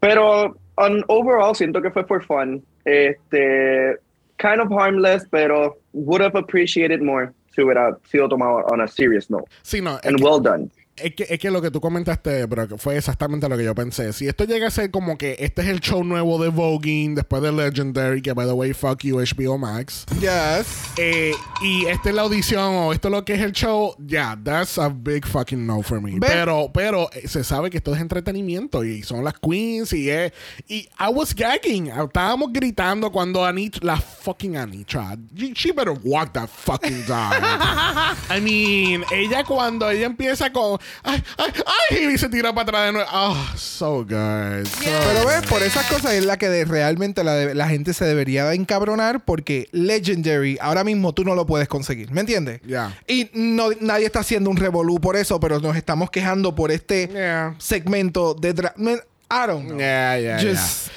Pero, 0.00 0.56
on 0.76 1.04
overall, 1.08 1.54
siento 1.54 1.80
que 1.82 1.90
fue 1.90 2.04
for 2.04 2.22
fun. 2.22 2.62
Este, 2.84 3.96
kind 4.38 4.60
of 4.60 4.70
harmless, 4.70 5.26
pero 5.30 5.76
would 5.92 6.20
have 6.20 6.36
appreciated 6.36 7.00
more 7.00 7.32
si 7.54 7.62
hubiera 7.62 7.96
sido 8.10 8.28
tomado 8.28 8.64
on 8.70 8.80
a 8.80 8.88
serious 8.88 9.30
note. 9.30 9.48
Sí, 9.62 9.80
no. 9.80 9.98
And 10.04 10.18
que, 10.18 10.24
well 10.24 10.40
done. 10.40 10.70
Es 10.96 11.14
que, 11.14 11.26
es 11.28 11.38
que 11.38 11.50
lo 11.50 11.60
que 11.60 11.70
tú 11.70 11.80
comentaste, 11.80 12.44
bro, 12.46 12.68
que 12.68 12.78
fue 12.78 12.96
exactamente 12.96 13.48
lo 13.48 13.56
que 13.56 13.64
yo 13.64 13.74
pensé. 13.74 14.12
Si 14.12 14.26
esto 14.26 14.44
llega 14.44 14.68
a 14.68 14.70
ser 14.70 14.90
como 14.90 15.18
que 15.18 15.36
este 15.38 15.62
es 15.62 15.68
el 15.68 15.80
show 15.80 16.02
nuevo 16.02 16.42
de 16.42 16.48
Voguing 16.48 17.14
después 17.14 17.42
de 17.42 17.52
Legendary, 17.52 18.22
que 18.22 18.32
by 18.32 18.46
the 18.46 18.52
way, 18.52 18.72
fuck 18.72 19.02
you, 19.02 19.18
HBO 19.18 19.58
Max. 19.58 20.06
Yes. 20.20 20.66
Eh, 20.96 21.32
y 21.62 21.86
esta 21.86 22.08
es 22.08 22.14
la 22.14 22.22
audición 22.22 22.74
o 22.74 22.92
esto 22.92 23.08
es 23.08 23.12
lo 23.12 23.24
que 23.24 23.34
es 23.34 23.40
el 23.40 23.52
show, 23.52 23.94
yeah, 24.06 24.38
that's 24.42 24.78
a 24.78 24.88
big 24.88 25.26
fucking 25.26 25.66
no 25.66 25.82
for 25.82 26.00
me. 26.00 26.18
Pero, 26.20 26.70
pero 26.72 27.10
eh, 27.12 27.28
se 27.28 27.44
sabe 27.44 27.70
que 27.70 27.78
esto 27.78 27.94
es 27.94 28.00
entretenimiento 28.00 28.84
y 28.84 29.02
son 29.02 29.24
las 29.24 29.34
queens 29.34 29.92
y 29.92 30.10
es. 30.10 30.32
Y 30.68 30.88
I 30.98 31.12
was 31.12 31.34
gagging. 31.34 31.88
Estábamos 31.88 32.52
gritando 32.52 33.10
cuando 33.10 33.44
Anitra, 33.44 33.84
la 33.84 33.96
fucking 34.00 34.56
Anitra, 34.56 35.16
she 35.54 35.72
better 35.72 35.94
walk 36.04 36.32
that 36.32 36.48
fucking 36.48 37.04
dog. 37.06 37.34
I 38.30 38.40
mean, 38.40 39.04
ella 39.12 39.44
cuando 39.44 39.90
ella 39.90 40.06
empieza 40.06 40.52
con. 40.52 40.78
Ay, 41.02 41.22
ay, 41.38 41.52
ay, 41.90 42.06
y 42.14 42.18
se 42.18 42.28
tira 42.28 42.52
para 42.52 42.62
atrás 42.62 42.86
de 42.86 42.92
nuevo. 42.92 43.08
Oh, 43.12 43.46
so 43.56 44.04
good. 44.04 44.66
So 44.66 44.80
Pero 44.84 45.26
ves, 45.26 45.42
por 45.48 45.62
esas 45.62 45.86
cosas 45.86 46.14
es 46.14 46.24
la 46.24 46.36
que 46.36 46.48
de- 46.48 46.64
realmente 46.64 47.22
la, 47.24 47.34
de- 47.34 47.54
la 47.54 47.68
gente 47.68 47.94
se 47.94 48.04
debería 48.04 48.52
encabronar 48.54 49.24
porque 49.24 49.68
Legendary 49.72 50.58
ahora 50.60 50.84
mismo 50.84 51.12
tú 51.12 51.24
no 51.24 51.34
lo 51.34 51.46
puedes 51.46 51.68
conseguir. 51.68 52.10
¿Me 52.10 52.20
entiendes? 52.20 52.60
Yeah. 52.62 52.96
Y 53.06 53.30
no, 53.34 53.68
nadie 53.80 54.06
está 54.06 54.20
haciendo 54.20 54.50
un 54.50 54.56
revolú 54.56 55.00
por 55.00 55.16
eso, 55.16 55.38
pero 55.40 55.60
nos 55.60 55.76
estamos 55.76 56.10
quejando 56.10 56.54
por 56.54 56.70
este 56.70 57.08
Yeah. 57.12 57.54
segmento 57.58 58.34
de... 58.34 58.54
dra- 58.54 58.72
Man, 58.76 59.00
I 59.30 59.46
don't 59.46 59.66
know. 59.66 59.78
Yeah, 59.78 60.18
yeah, 60.18 60.38
Just- 60.40 60.88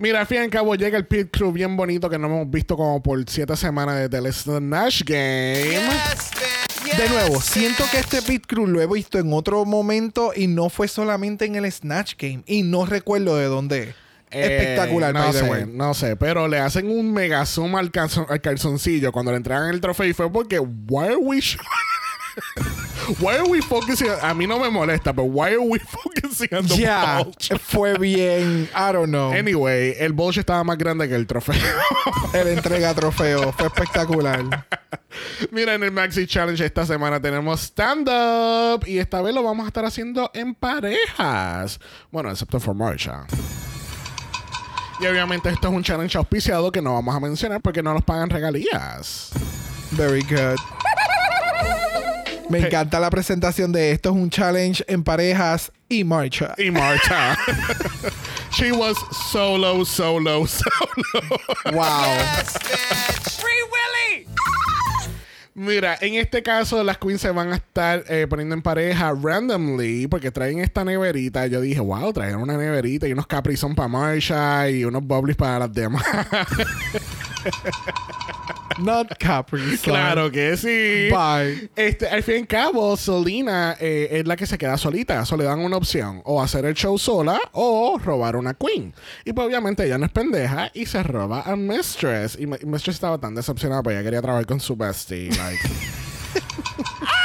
Mira, 0.00 0.20
al 0.20 0.26
fin 0.28 0.38
y 0.38 0.40
al 0.42 0.50
cabo 0.50 0.76
llega 0.76 0.96
el 0.96 1.06
pit 1.06 1.28
crew 1.32 1.50
bien 1.50 1.76
bonito 1.76 2.08
que 2.08 2.18
no 2.18 2.28
hemos 2.28 2.48
visto 2.48 2.76
como 2.76 3.02
por 3.02 3.18
siete 3.28 3.56
semanas 3.56 4.08
desde 4.08 4.18
el 4.24 4.32
Snatch 4.32 5.02
Game. 5.04 5.88
De 6.96 7.08
nuevo, 7.08 7.40
siento 7.40 7.84
que 7.90 7.98
este 7.98 8.22
Pit 8.22 8.44
Crew 8.46 8.66
lo 8.66 8.80
he 8.80 8.86
visto 8.86 9.18
en 9.18 9.32
otro 9.32 9.64
momento 9.64 10.32
y 10.34 10.46
no 10.46 10.68
fue 10.68 10.88
solamente 10.88 11.44
en 11.44 11.54
el 11.56 11.70
Snatch 11.70 12.14
Game. 12.18 12.42
Y 12.46 12.62
no 12.62 12.86
recuerdo 12.86 13.36
de 13.36 13.44
dónde. 13.46 13.82
es. 13.82 13.88
Eh, 14.30 14.56
Espectacular, 14.58 15.14
no 15.14 15.32
sé, 15.32 15.42
way. 15.44 15.64
no 15.66 15.94
sé, 15.94 16.14
pero 16.16 16.48
le 16.48 16.58
hacen 16.58 16.90
un 16.90 17.12
mega 17.14 17.46
zoom 17.46 17.76
al, 17.76 17.90
calzon- 17.90 18.26
al 18.28 18.40
calzoncillo 18.42 19.10
cuando 19.10 19.30
le 19.30 19.38
entregan 19.38 19.70
el 19.70 19.80
trofeo 19.80 20.06
y 20.06 20.12
fue 20.12 20.30
porque 20.30 20.58
why 20.58 21.06
are 21.06 21.16
we 21.16 21.38
why 23.20 23.36
are 23.36 23.48
we 23.48 23.60
focusing 23.60 24.08
a 24.08 24.34
mí 24.34 24.46
no 24.46 24.58
me 24.58 24.68
molesta, 24.70 25.12
pero 25.12 25.24
why 25.24 25.50
are 25.50 25.60
we 25.60 25.78
focusing 25.78 26.48
on 26.52 26.66
the 26.66 26.86
bulge? 27.24 27.58
fue 27.60 27.96
bien. 27.98 28.68
I 28.74 28.92
don't 28.92 29.10
know. 29.10 29.32
Anyway, 29.32 29.94
el 29.98 30.12
bulge 30.12 30.40
estaba 30.40 30.64
más 30.64 30.78
grande 30.78 31.08
que 31.08 31.14
el 31.14 31.26
trofeo. 31.26 31.54
El 32.32 32.48
entrega 32.48 32.94
trofeo. 32.94 33.52
Fue 33.52 33.66
espectacular. 33.66 34.66
Mira, 35.50 35.74
en 35.74 35.82
el 35.82 35.90
Maxi 35.90 36.26
Challenge 36.26 36.64
esta 36.64 36.84
semana 36.86 37.20
tenemos 37.20 37.60
stand-up 37.60 38.86
y 38.86 38.98
esta 38.98 39.22
vez 39.22 39.34
lo 39.34 39.42
vamos 39.42 39.64
a 39.64 39.68
estar 39.68 39.84
haciendo 39.84 40.30
en 40.34 40.54
parejas. 40.54 41.80
Bueno, 42.10 42.30
excepto 42.30 42.60
for 42.60 42.74
Marsha. 42.74 43.26
Y 45.00 45.06
obviamente 45.06 45.48
esto 45.48 45.68
es 45.68 45.74
un 45.74 45.82
challenge 45.82 46.18
auspiciado 46.18 46.72
que 46.72 46.82
no 46.82 46.94
vamos 46.94 47.14
a 47.14 47.20
mencionar 47.20 47.60
porque 47.60 47.82
no 47.82 47.94
nos 47.94 48.02
pagan 48.02 48.30
regalías. 48.30 49.30
Very 49.92 50.22
good. 50.22 50.58
Me 52.48 52.60
encanta 52.60 52.98
la 53.00 53.10
presentación 53.10 53.72
de 53.72 53.92
esto. 53.92 54.10
Es 54.10 54.14
un 54.16 54.30
challenge 54.30 54.84
en 54.88 55.04
parejas 55.04 55.70
y 55.88 56.04
marcha. 56.04 56.54
Y 56.58 56.70
Marsha. 56.70 57.36
She 58.52 58.72
was 58.72 58.96
solo, 59.30 59.84
solo, 59.84 60.46
solo. 60.46 61.40
Wow. 61.72 62.16
Mira, 65.58 65.98
en 66.00 66.14
este 66.14 66.40
caso 66.44 66.84
las 66.84 66.98
queens 66.98 67.20
se 67.20 67.32
van 67.32 67.52
a 67.52 67.56
estar 67.56 68.04
eh, 68.08 68.28
poniendo 68.30 68.54
en 68.54 68.62
pareja 68.62 69.12
randomly 69.20 70.06
porque 70.06 70.30
traen 70.30 70.60
esta 70.60 70.84
neverita. 70.84 71.48
Yo 71.48 71.60
dije, 71.60 71.80
wow, 71.80 72.12
traen 72.12 72.36
una 72.36 72.56
neverita 72.56 73.08
y 73.08 73.12
unos 73.12 73.26
Capri 73.26 73.56
para 73.74 73.88
Marsha 73.88 74.70
y 74.70 74.84
unos 74.84 75.02
bubblies 75.02 75.36
para 75.36 75.58
las 75.58 75.74
demás. 75.74 76.04
Not 78.78 79.18
Capri. 79.18 79.76
Sun. 79.76 79.92
claro 79.92 80.30
que 80.30 80.56
sí. 80.56 81.08
Bye. 81.10 81.70
Este, 81.74 82.08
al 82.08 82.22
fin 82.22 82.34
y 82.34 82.38
al 82.40 82.46
cabo, 82.46 82.96
Selena 82.96 83.76
eh, 83.80 84.08
es 84.12 84.26
la 84.26 84.36
que 84.36 84.46
se 84.46 84.56
queda 84.56 84.76
solita. 84.78 85.20
Eso 85.20 85.36
le 85.36 85.44
dan 85.44 85.58
una 85.60 85.76
opción. 85.76 86.22
O 86.24 86.40
hacer 86.40 86.64
el 86.64 86.74
show 86.74 86.98
sola 86.98 87.40
o 87.52 87.98
robar 87.98 88.36
una 88.36 88.54
queen. 88.54 88.94
Y 89.24 89.32
pues 89.32 89.46
obviamente 89.46 89.84
ella 89.84 89.98
no 89.98 90.06
es 90.06 90.12
pendeja 90.12 90.70
y 90.74 90.86
se 90.86 91.02
roba 91.02 91.42
a 91.42 91.56
Mistress. 91.56 92.36
Y, 92.38 92.44
y 92.44 92.46
Mistress 92.46 92.96
estaba 92.96 93.18
tan 93.18 93.34
decepcionada 93.34 93.82
porque 93.82 93.96
ella 93.96 94.04
quería 94.04 94.22
trabajar 94.22 94.46
con 94.46 94.60
su 94.60 94.76
bestie. 94.76 95.30
Like. 95.30 95.68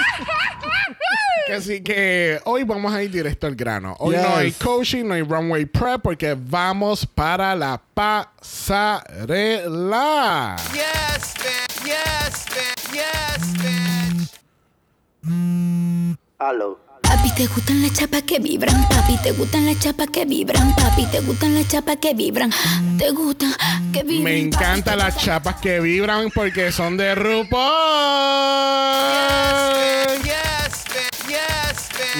Que 1.47 1.53
Así 1.53 1.81
que 1.81 2.39
hoy 2.45 2.63
vamos 2.63 2.93
a 2.93 3.03
ir 3.03 3.11
directo 3.11 3.47
al 3.47 3.55
grano. 3.55 3.95
Hoy 3.99 4.15
no 4.15 4.35
hay 4.35 4.47
Yes. 4.47 4.57
coaching, 4.57 5.03
no 5.05 5.13
hay 5.13 5.21
runway 5.23 5.65
prep 5.65 6.01
porque 6.01 6.37
vamos 6.39 7.05
para 7.05 7.53
la 7.55 7.81
pasarela. 7.93 9.05
Yes, 10.73 11.33
bitch. 11.35 11.83
Yes, 11.85 12.45
bitch. 12.49 12.93
Yes, 12.93 13.53
bitch. 13.61 14.31
Papi, 17.01 17.31
te 17.35 17.45
gustan 17.47 17.81
las 17.81 17.93
chapas 17.93 18.23
que 18.23 18.39
vibran. 18.39 18.87
Papi, 18.89 19.17
te 19.21 19.31
gustan 19.33 19.65
las 19.65 19.79
chapas 19.79 20.07
que 20.07 20.25
vibran. 20.25 20.73
Papi, 20.75 21.05
te 21.07 21.19
gustan 21.21 21.53
las 21.55 21.67
chapas 21.67 21.97
que 21.97 22.13
vibran. 22.13 22.51
Te 22.97 23.11
gustan 23.11 23.53
que 23.91 24.03
vibran. 24.03 24.23
Me 24.23 24.39
encantan 24.39 24.97
las 24.97 25.17
chapas 25.17 25.55
que 25.61 25.79
vibran 25.81 26.29
porque 26.33 26.71
son 26.71 26.95
de 26.97 27.13
RuPaul. 27.15 27.59
Yes, 29.11 30.23
bitch. 30.23 30.52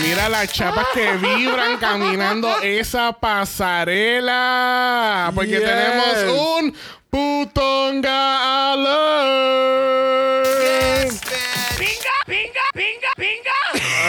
Mira 0.02 0.28
las 0.30 0.52
chapas 0.52 0.88
que 0.94 1.14
vibran 1.18 1.78
caminando 1.78 2.50
esa 2.62 3.14
pasarela. 3.14 4.32
Porque 5.36 5.52
Yes. 5.52 5.64
tenemos 5.64 6.24
un 6.60 6.76
putonga 7.10 8.72
alert. 8.74 10.48
Yes, 11.06 11.22
bitch. 12.28 12.54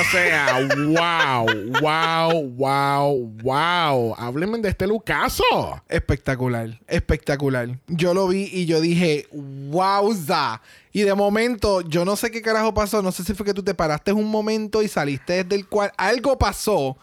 O 0.01 0.05
sea, 0.11 0.67
wow, 0.89 1.47
wow, 1.81 2.43
wow, 2.57 3.33
wow. 3.43 4.15
Háblenme 4.19 4.59
de 4.59 4.69
este 4.69 4.87
Lucaso. 4.87 5.45
Espectacular, 5.89 6.81
espectacular. 6.87 7.79
Yo 7.87 8.15
lo 8.15 8.29
vi 8.29 8.49
y 8.53 8.67
yo 8.67 8.81
dije, 8.81 9.27
wowza. 9.33 10.61
Y 10.93 11.03
de 11.03 11.15
momento, 11.15 11.81
yo 11.81 12.05
no 12.05 12.17
sé 12.17 12.31
qué 12.31 12.43
carajo 12.43 12.75
pasó. 12.75 13.03
No 13.03 13.13
sé 13.13 13.25
si 13.25 13.35
fue 13.35 13.47
que 13.47 13.55
tú 13.55 13.63
te 13.63 13.75
paraste 13.75 14.13
un 14.13 14.31
momento 14.31 14.83
y 14.83 14.89
saliste 14.89 15.45
desde 15.45 15.57
el 15.57 15.67
cual 15.67 15.93
algo 15.97 16.39
pasó 16.39 16.97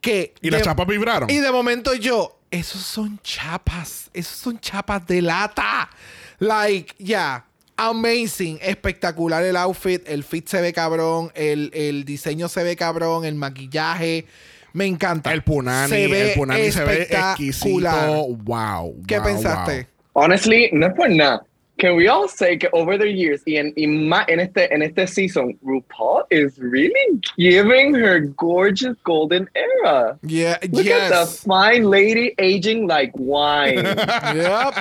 que. 0.00 0.34
Y 0.40 0.50
las 0.50 0.62
chapas 0.62 0.86
vibraron. 0.86 1.28
Y 1.30 1.38
de 1.38 1.50
momento 1.50 1.94
yo, 1.94 2.38
esos 2.50 2.82
son 2.82 3.18
chapas. 3.22 4.10
Esos 4.12 4.36
son 4.36 4.58
chapas 4.58 5.06
de 5.06 5.22
lata. 5.22 5.90
Like, 6.38 6.94
ya. 6.98 7.44
Amazing, 7.76 8.58
espectacular 8.62 9.44
el 9.44 9.56
outfit, 9.56 10.02
el 10.08 10.24
fit 10.24 10.48
se 10.48 10.60
ve 10.62 10.72
cabrón, 10.72 11.30
el, 11.34 11.70
el 11.74 12.04
diseño 12.04 12.48
se 12.48 12.62
ve 12.62 12.74
cabrón, 12.74 13.24
el 13.26 13.34
maquillaje, 13.34 14.24
me 14.72 14.86
encanta. 14.86 15.32
El 15.32 15.42
punani, 15.42 15.90
Se 15.90 16.06
ve 16.08 16.30
el 16.32 16.34
punani 16.38 16.70
se 16.72 16.84
ve 16.84 17.02
exquisito. 17.02 18.26
Wow. 18.44 19.02
¿Qué 19.06 19.18
wow, 19.18 19.26
pensaste? 19.26 19.86
Honestly, 20.14 20.70
no 20.72 20.86
es 20.86 20.94
por 20.94 21.10
nada. 21.10 21.42
Can 21.78 21.94
we 21.94 22.08
all 22.08 22.26
say 22.26 22.56
que 22.56 22.70
over 22.72 22.96
the 22.96 23.06
years 23.12 23.42
y 23.44 23.56
en, 23.58 23.74
y 23.76 23.86
ma- 23.86 24.24
en 24.28 24.40
este 24.40 24.72
en 24.72 24.80
este 24.80 25.06
season, 25.06 25.58
RuPaul 25.62 26.24
is 26.30 26.58
really 26.58 27.20
giving 27.36 27.94
her 27.94 28.20
gorgeous 28.34 28.96
golden 29.04 29.46
era. 29.54 30.18
Yeah, 30.22 30.56
Look 30.72 30.86
at 30.86 31.10
the 31.10 31.26
fine 31.26 31.84
lady 31.90 32.32
aging 32.38 32.86
like 32.86 33.12
wine. 33.14 33.84
Yep. 33.84 34.74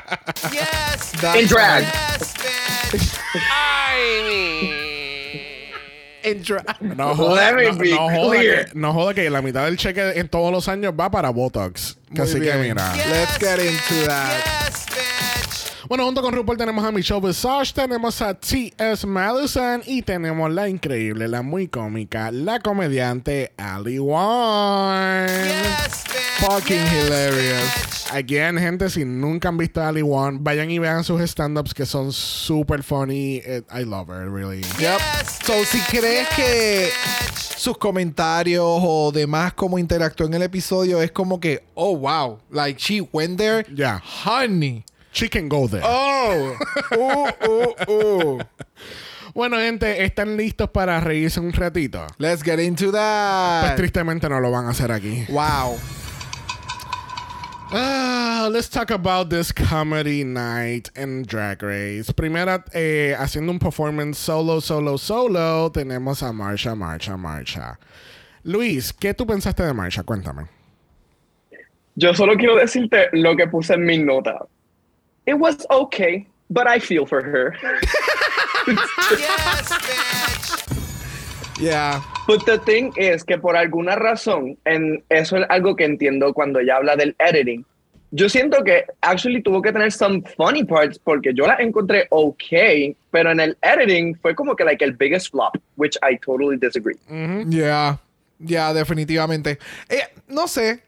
Yes, 0.53 1.13
In 1.35 1.47
drag. 1.47 1.83
yes, 1.83 2.24
bitch. 2.91 3.19
I 3.35 4.23
mean. 4.23 4.85
In 6.23 6.41
dra- 6.41 6.63
No 6.81 7.13
joda, 7.15 7.51
no, 7.51 7.61
no 7.71 8.09
joda 8.09 8.39
que, 8.41 8.65
no 8.73 8.93
joda 8.93 9.13
que 9.13 9.29
la 9.29 9.41
mitad 9.43 9.65
del 9.65 9.77
cheque 9.77 10.13
en 10.15 10.27
todos 10.27 10.51
los 10.51 10.67
años 10.67 10.93
va 10.99 11.11
para 11.11 11.29
Botox. 11.29 11.97
Muy 12.09 12.21
Así 12.21 12.33
que 12.35 12.39
bien. 12.39 12.61
mira. 12.61 12.93
Let's 12.95 13.37
get 13.37 13.59
into 13.59 14.07
that. 14.07 14.43
Yes. 14.65 14.85
Bueno, 15.87 16.05
junto 16.05 16.21
con 16.23 16.33
RuPaul 16.33 16.57
tenemos 16.57 16.83
a 16.83 16.91
Michelle 16.91 17.21
Visage, 17.21 17.71
tenemos 17.73 18.19
a 18.21 18.33
T.S. 18.33 19.05
Madison 19.05 19.83
y 19.85 20.01
tenemos 20.01 20.51
la 20.51 20.67
increíble, 20.67 21.27
la 21.27 21.43
muy 21.43 21.67
cómica, 21.67 22.31
la 22.31 22.59
comediante 22.59 23.51
Ali 23.55 23.99
Wong. 23.99 25.27
Yes, 25.27 26.03
bitch. 26.05 26.49
Fucking 26.49 26.83
Yes, 26.83 27.05
hilarious. 27.05 28.11
Again, 28.11 28.57
gente, 28.57 28.89
si 28.89 29.05
nunca 29.05 29.49
han 29.49 29.57
visto 29.57 29.79
a 29.79 29.89
Ali 29.89 30.01
Wong, 30.01 30.39
vayan 30.41 30.71
y 30.71 30.79
vean 30.79 31.03
sus 31.03 31.21
stand-ups 31.21 31.73
que 31.75 31.85
son 31.85 32.11
super 32.11 32.81
funny. 32.81 33.35
It- 33.37 33.65
I 33.71 33.83
love 33.83 34.09
her, 34.09 34.27
really. 34.31 34.61
Yep. 34.79 34.99
Yes, 34.99 35.39
So, 35.45 35.53
si 35.65 35.79
crees 35.81 36.27
que 36.35 36.89
sus 37.57 37.77
comentarios 37.77 38.63
o 38.65 39.11
demás 39.13 39.53
como 39.53 39.77
interactuó 39.77 40.25
en 40.25 40.33
el 40.33 40.41
episodio 40.41 40.99
es 41.01 41.11
como 41.11 41.39
que, 41.39 41.63
oh 41.75 41.95
wow, 41.95 42.39
like 42.49 42.79
she 42.81 43.01
went 43.13 43.37
there, 43.37 43.63
Yeah. 43.71 44.01
honey. 44.25 44.83
She 45.15 45.29
can 45.29 45.47
go 45.47 45.65
there. 45.67 45.81
Oh, 45.83 46.57
uh, 46.91 47.31
uh, 47.47 47.91
uh. 47.91 48.43
Bueno, 49.33 49.57
gente, 49.57 50.03
¿están 50.03 50.35
listos 50.35 50.69
para 50.69 50.99
reírse 50.99 51.39
un 51.39 51.53
ratito? 51.53 52.05
Let's 52.19 52.43
get 52.43 52.59
into 52.59 52.91
Pues 52.91 52.93
that. 52.93 53.75
tristemente 53.77 54.27
no 54.29 54.39
lo 54.41 54.51
van 54.51 54.65
a 54.65 54.71
hacer 54.71 54.91
aquí. 54.91 55.25
Wow. 55.29 55.77
Ah, 57.71 58.47
let's 58.51 58.69
talk 58.69 58.91
about 58.91 59.29
this 59.29 59.51
comedy 59.51 60.23
night 60.23 60.89
in 60.95 61.23
Drag 61.23 61.61
Race. 61.63 62.11
Primera, 62.13 62.63
eh, 62.73 63.15
haciendo 63.17 63.51
un 63.51 63.59
performance 63.59 64.17
solo, 64.17 64.59
solo, 64.61 64.97
solo, 64.97 65.71
tenemos 65.71 66.21
a 66.23 66.31
Marsha, 66.31 66.75
Marsha, 66.75 67.17
Marsha. 67.17 67.79
Luis, 68.43 68.93
¿qué 68.93 69.13
tú 69.13 69.25
pensaste 69.25 69.63
de 69.63 69.73
Marsha? 69.73 70.03
Cuéntame. 70.03 70.47
Yo 71.95 72.13
solo 72.13 72.35
quiero 72.35 72.55
decirte 72.57 73.07
lo 73.13 73.35
que 73.35 73.47
puse 73.47 73.73
en 73.73 73.85
mi 73.85 73.97
nota. 73.97 74.45
It 75.25 75.33
was 75.39 75.65
okay, 75.69 76.27
but 76.49 76.67
I 76.67 76.79
feel 76.79 77.05
for 77.05 77.21
her. 77.23 77.55
yes, 78.67 79.69
bitch. 79.71 81.59
Yeah. 81.59 82.01
But 82.27 82.45
the 82.45 82.57
thing 82.59 82.91
is 82.97 83.23
que 83.23 83.37
por 83.37 83.55
alguna 83.55 83.95
razón, 83.95 84.57
en 84.65 85.03
eso 85.09 85.37
es 85.37 85.45
algo 85.49 85.75
que 85.75 85.85
entiendo 85.85 86.33
cuando 86.33 86.59
ella 86.59 86.75
habla 86.77 86.95
del 86.95 87.15
editing. 87.19 87.65
Yo 88.11 88.29
siento 88.29 88.63
que 88.63 88.85
actually 89.01 89.41
tuvo 89.41 89.61
que 89.61 89.71
tener 89.73 89.91
some 89.91 90.21
funny 90.37 90.63
parts 90.63 90.97
porque 90.99 91.33
yo 91.33 91.45
la 91.47 91.55
encontré 91.55 92.07
okay, 92.11 92.95
pero 93.11 93.31
en 93.31 93.39
el 93.39 93.57
editing 93.61 94.15
fue 94.21 94.33
como 94.35 94.55
que 94.55 94.63
like 94.63 94.83
el 94.83 94.93
biggest 94.93 95.31
flop, 95.31 95.55
which 95.75 95.97
I 96.01 96.17
totally 96.17 96.57
disagree. 96.57 96.95
Ya, 97.49 97.99
ya, 98.39 98.73
definitivamente. 98.73 99.57
Eh, 99.89 100.03
no 100.27 100.47
sé. 100.47 100.81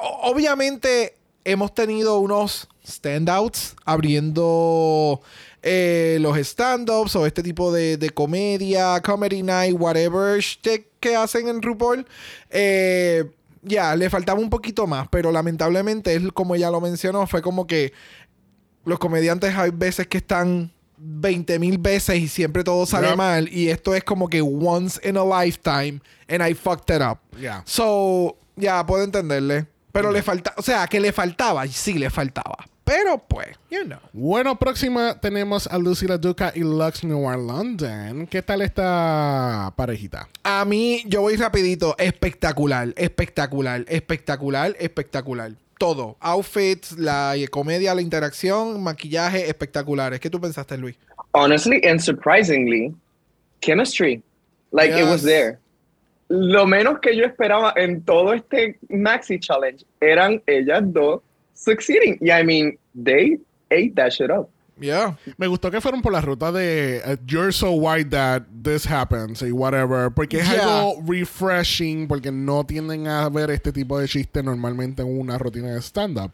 O- 0.00 0.30
obviamente 0.30 1.14
hemos 1.44 1.74
tenido 1.74 2.18
unos 2.18 2.68
standouts 2.86 3.74
abriendo 3.84 5.20
eh, 5.62 6.18
los 6.20 6.36
stand-ups 6.38 7.16
o 7.16 7.26
este 7.26 7.42
tipo 7.42 7.72
de, 7.72 7.96
de 7.96 8.10
comedia, 8.10 9.00
comedy 9.02 9.42
night, 9.42 9.74
whatever 9.78 10.38
shtick 10.40 10.86
que 11.00 11.16
hacen 11.16 11.48
en 11.48 11.62
RuPaul. 11.62 12.06
Eh, 12.50 13.24
ya, 13.62 13.96
le 13.96 14.10
faltaba 14.10 14.38
un 14.40 14.50
poquito 14.50 14.86
más, 14.86 15.08
pero 15.08 15.32
lamentablemente, 15.32 16.14
es 16.14 16.22
como 16.32 16.54
ella 16.54 16.70
lo 16.70 16.80
mencionó, 16.82 17.26
fue 17.26 17.40
como 17.40 17.66
que 17.66 17.92
los 18.84 18.98
comediantes 18.98 19.56
hay 19.56 19.70
veces 19.70 20.06
que 20.06 20.18
están 20.18 20.70
20 20.98 21.58
mil 21.58 21.78
veces 21.78 22.18
y 22.18 22.28
siempre 22.28 22.62
todo 22.62 22.84
sale 22.84 23.08
Yep. 23.08 23.16
mal. 23.16 23.48
Y 23.50 23.68
esto 23.70 23.94
es 23.94 24.04
como 24.04 24.28
que 24.28 24.42
once 24.42 25.00
in 25.08 25.16
a 25.16 25.24
lifetime 25.24 26.00
and 26.28 26.46
I 26.46 26.52
fucked 26.54 26.94
it 26.94 27.02
up. 27.02 27.18
Yeah. 27.40 27.62
So, 27.64 28.36
ya 28.56 28.84
puedo 28.84 29.02
entenderle. 29.02 29.66
Pero 29.94 30.10
le 30.10 30.22
falta, 30.22 30.52
o 30.56 30.62
sea, 30.62 30.88
que 30.88 30.98
le 30.98 31.12
faltaba, 31.12 31.64
sí 31.68 31.94
le 31.94 32.10
faltaba. 32.10 32.56
Pero 32.82 33.16
pues, 33.28 33.46
you 33.70 33.84
know. 33.84 34.00
Bueno, 34.12 34.58
próxima 34.58 35.20
tenemos 35.20 35.68
a 35.68 35.78
Lucy 35.78 36.06
Duca 36.18 36.52
y 36.52 36.60
Lux 36.60 37.04
Noir 37.04 37.38
London. 37.38 38.26
¿Qué 38.26 38.42
tal 38.42 38.62
esta 38.62 39.72
parejita? 39.76 40.28
A 40.42 40.64
mí, 40.64 41.04
yo 41.06 41.20
voy 41.20 41.36
rapidito. 41.36 41.94
Espectacular, 41.96 42.92
espectacular, 42.96 43.84
espectacular, 43.86 44.74
espectacular. 44.80 45.52
Todo. 45.78 46.16
Outfits, 46.18 46.98
la 46.98 47.36
comedia, 47.52 47.94
la 47.94 48.02
interacción, 48.02 48.82
maquillaje, 48.82 49.48
espectaculares. 49.48 50.18
¿Qué 50.18 50.28
tú 50.28 50.40
pensaste, 50.40 50.76
Luis? 50.76 50.96
Honestly 51.32 51.80
and 51.86 52.00
surprisingly, 52.00 52.92
chemistry, 53.60 54.24
like 54.72 54.92
it 54.92 55.04
was 55.04 55.22
there. 55.22 55.60
Lo 56.36 56.66
menos 56.66 56.98
que 57.00 57.16
yo 57.16 57.24
esperaba 57.24 57.72
en 57.76 58.02
todo 58.02 58.32
este 58.34 58.78
maxi 58.88 59.38
challenge 59.38 59.84
eran 60.00 60.42
ellas 60.46 60.82
dos 60.92 61.20
succeeding. 61.54 62.18
Yeah, 62.20 62.40
I 62.40 62.44
mean, 62.44 62.78
they 62.94 63.38
ate 63.70 63.94
that 63.94 64.10
shit 64.12 64.30
up. 64.30 64.48
Yeah. 64.80 65.16
Me 65.38 65.46
gustó 65.46 65.70
que 65.70 65.80
fueron 65.80 66.02
por 66.02 66.12
la 66.12 66.20
ruta 66.20 66.50
de 66.50 67.00
uh, 67.06 67.14
You're 67.28 67.52
so 67.52 67.70
white 67.70 68.10
that 68.10 68.42
this 68.64 68.84
happens 68.84 69.40
y 69.40 69.52
whatever. 69.52 70.10
Porque 70.10 70.40
es 70.40 70.48
Yeah. 70.50 70.64
algo 70.80 71.00
refreshing, 71.06 72.08
porque 72.08 72.32
no 72.32 72.64
tienden 72.66 73.06
a 73.06 73.28
ver 73.28 73.50
este 73.52 73.70
tipo 73.70 74.00
de 74.00 74.08
chiste 74.08 74.42
normalmente 74.42 75.02
en 75.02 75.16
una 75.16 75.38
rutina 75.38 75.72
de 75.72 75.80
stand-up. 75.80 76.32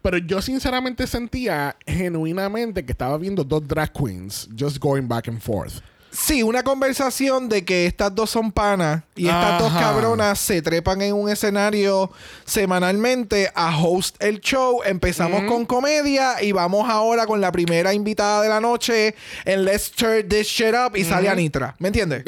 Pero 0.00 0.16
yo 0.16 0.40
sinceramente 0.40 1.06
sentía 1.06 1.76
genuinamente 1.86 2.82
que 2.86 2.92
estaba 2.92 3.18
viendo 3.18 3.44
dos 3.44 3.68
drag 3.68 3.92
queens 3.92 4.48
just 4.58 4.78
going 4.78 5.06
back 5.06 5.28
and 5.28 5.40
forth. 5.40 5.82
Sí, 6.12 6.42
una 6.42 6.62
conversación 6.62 7.48
de 7.48 7.64
que 7.64 7.86
estas 7.86 8.14
dos 8.14 8.28
son 8.28 8.52
panas 8.52 9.02
y 9.16 9.28
estas 9.28 9.58
dos 9.58 9.70
Ajá. 9.70 9.80
cabronas 9.80 10.38
se 10.38 10.60
trepan 10.60 11.00
en 11.00 11.14
un 11.14 11.30
escenario 11.30 12.10
semanalmente 12.44 13.50
a 13.54 13.74
host 13.78 14.22
el 14.22 14.40
show. 14.40 14.82
Empezamos 14.84 15.44
con 15.44 15.64
comedia 15.64 16.42
y 16.42 16.52
vamos 16.52 16.88
ahora 16.88 17.26
con 17.26 17.40
la 17.40 17.50
primera 17.50 17.94
invitada 17.94 18.42
de 18.42 18.50
la 18.50 18.60
noche 18.60 19.14
en 19.46 19.64
Let's 19.64 19.90
Turn 19.92 20.28
This 20.28 20.48
Shit 20.48 20.74
Up 20.74 20.96
y 20.96 21.04
sale 21.04 21.30
Anitra. 21.30 21.74
¿Me 21.78 21.88
entiendes? 21.88 22.24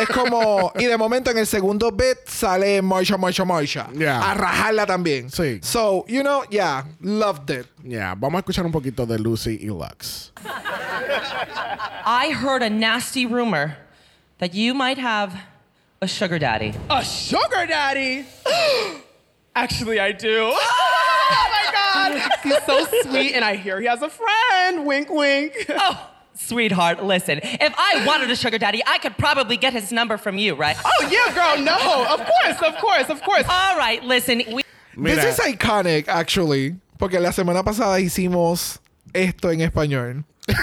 es 0.00 0.08
como... 0.08 0.72
Y 0.76 0.86
de 0.86 0.96
momento 0.96 1.30
en 1.30 1.38
el 1.38 1.46
segundo 1.46 1.92
bit 1.92 2.18
sale 2.26 2.82
Marsha, 2.82 3.16
Marsha, 3.16 3.44
Marsha. 3.44 3.88
Yeah. 3.96 4.30
A 4.30 4.34
rajarla 4.34 4.84
también. 4.84 5.30
Sí. 5.30 5.60
So, 5.62 6.04
you 6.08 6.22
know, 6.22 6.42
yeah, 6.50 6.84
loved 7.00 7.50
it. 7.50 7.66
Yeah, 7.84 8.14
vamos 8.16 8.38
a 8.38 8.40
escuchar 8.40 8.66
un 8.66 8.72
poquito 8.72 9.06
de 9.06 9.18
Lucy 9.18 9.58
y 9.62 9.66
Lux. 9.66 10.32
I 12.04 12.30
heard 12.32 12.62
a 12.62 12.70
nasty 12.70 13.26
rumor 13.28 13.76
that 14.38 14.54
you 14.54 14.74
might 14.74 14.98
have 14.98 15.34
a 16.00 16.06
sugar 16.08 16.38
daddy. 16.38 16.74
A 16.90 17.04
sugar 17.04 17.66
daddy? 17.66 18.24
Actually, 19.54 20.00
I 20.00 20.12
do. 20.12 20.52
Oh 21.30 21.46
my 21.50 21.72
God. 21.72 22.30
He's 22.42 22.64
so 22.64 22.86
sweet, 23.02 23.34
and 23.34 23.44
I 23.44 23.56
hear 23.56 23.78
he 23.82 23.86
has 23.86 24.00
a 24.00 24.08
friend. 24.08 24.86
Wink, 24.86 25.10
wink. 25.10 25.52
Oh, 25.68 26.10
sweetheart, 26.32 27.04
listen. 27.04 27.38
If 27.42 27.74
I 27.76 28.02
wanted 28.06 28.30
a 28.30 28.36
sugar 28.36 28.56
daddy, 28.56 28.82
I 28.86 28.96
could 28.96 29.18
probably 29.18 29.58
get 29.58 29.74
his 29.74 29.92
number 29.92 30.16
from 30.16 30.38
you, 30.38 30.54
right? 30.54 30.74
Oh, 30.82 31.08
yeah, 31.10 31.34
girl. 31.34 31.62
No. 31.62 32.06
Of 32.14 32.24
course, 32.26 32.62
of 32.62 32.80
course, 32.80 33.10
of 33.10 33.22
course. 33.22 33.44
All 33.46 33.76
right, 33.76 34.02
listen. 34.02 34.42
We- 34.50 34.62
Mira, 34.96 35.16
This 35.16 35.38
is 35.38 35.44
iconic, 35.54 36.08
actually. 36.08 36.76
Porque 36.98 37.20
la 37.20 37.28
semana 37.30 37.62
pasada 37.62 38.00
hicimos 38.00 38.78
esto 39.14 39.50
en 39.50 39.60
español. 39.60 40.24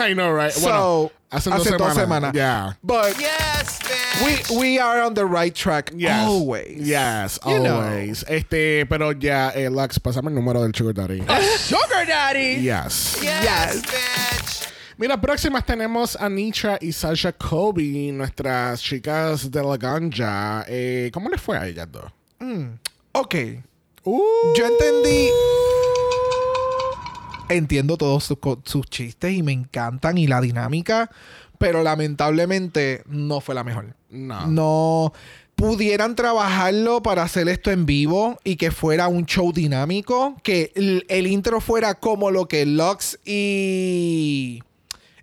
I 0.00 0.12
know, 0.14 0.30
right? 0.32 0.52
So, 0.52 1.10
hace, 1.30 1.50
hace 1.50 1.70
dos 1.70 1.78
dos 1.78 1.94
semanas. 1.94 2.32
semanas. 2.32 2.34
Yeah. 2.34 2.72
But 2.82 3.18
Yes, 3.20 3.78
bitch. 3.80 4.50
we, 4.50 4.58
we 4.58 4.78
are 4.78 5.02
on 5.02 5.14
the 5.14 5.24
right 5.24 5.54
track 5.54 5.92
Yes. 5.94 6.26
always. 6.26 6.78
Yes, 6.86 7.38
You 7.46 7.60
know. 7.60 7.80
always. 7.80 8.24
Este, 8.28 8.86
pero 8.86 9.12
ya, 9.12 9.50
eh, 9.54 9.68
Lux, 9.70 9.98
pásame 10.00 10.28
el 10.28 10.34
número 10.34 10.62
del 10.62 10.72
Sugar 10.74 10.94
Daddy. 10.94 11.20
Sugar 11.58 12.06
daddy. 12.06 12.60
yes. 12.62 13.18
Yes, 13.22 13.82
bitch. 13.82 14.68
Mira, 14.96 15.16
próximas 15.20 15.64
tenemos 15.66 16.16
a 16.20 16.28
Nitra 16.28 16.78
y 16.80 16.92
Sasha 16.92 17.32
Kobe, 17.32 18.12
nuestras 18.12 18.80
chicas 18.80 19.50
de 19.50 19.60
la 19.62 19.76
ganja. 19.76 20.64
Eh, 20.68 21.10
¿Cómo 21.12 21.28
les 21.28 21.40
fue 21.40 21.58
a 21.58 21.66
ellas 21.66 21.88
dos? 21.90 22.04
Ok. 23.12 23.34
Uh, 24.04 24.20
Yo 24.56 24.66
entendí. 24.66 25.30
Entiendo 27.48 27.96
todos 27.96 28.24
sus, 28.24 28.38
sus 28.64 28.86
chistes 28.86 29.32
y 29.32 29.42
me 29.42 29.52
encantan 29.52 30.18
y 30.18 30.26
la 30.26 30.40
dinámica, 30.40 31.10
pero 31.58 31.82
lamentablemente 31.82 33.02
no 33.06 33.40
fue 33.40 33.54
la 33.54 33.64
mejor. 33.64 33.94
No. 34.10 34.46
No 34.46 35.12
pudieran 35.54 36.16
trabajarlo 36.16 37.02
para 37.02 37.22
hacer 37.22 37.48
esto 37.48 37.70
en 37.70 37.86
vivo 37.86 38.38
y 38.44 38.56
que 38.56 38.70
fuera 38.70 39.08
un 39.08 39.24
show 39.24 39.52
dinámico, 39.52 40.36
que 40.42 40.72
el, 40.74 41.06
el 41.08 41.26
intro 41.26 41.60
fuera 41.60 41.94
como 41.94 42.30
lo 42.30 42.48
que 42.48 42.66
Lux 42.66 43.18
y 43.24 44.62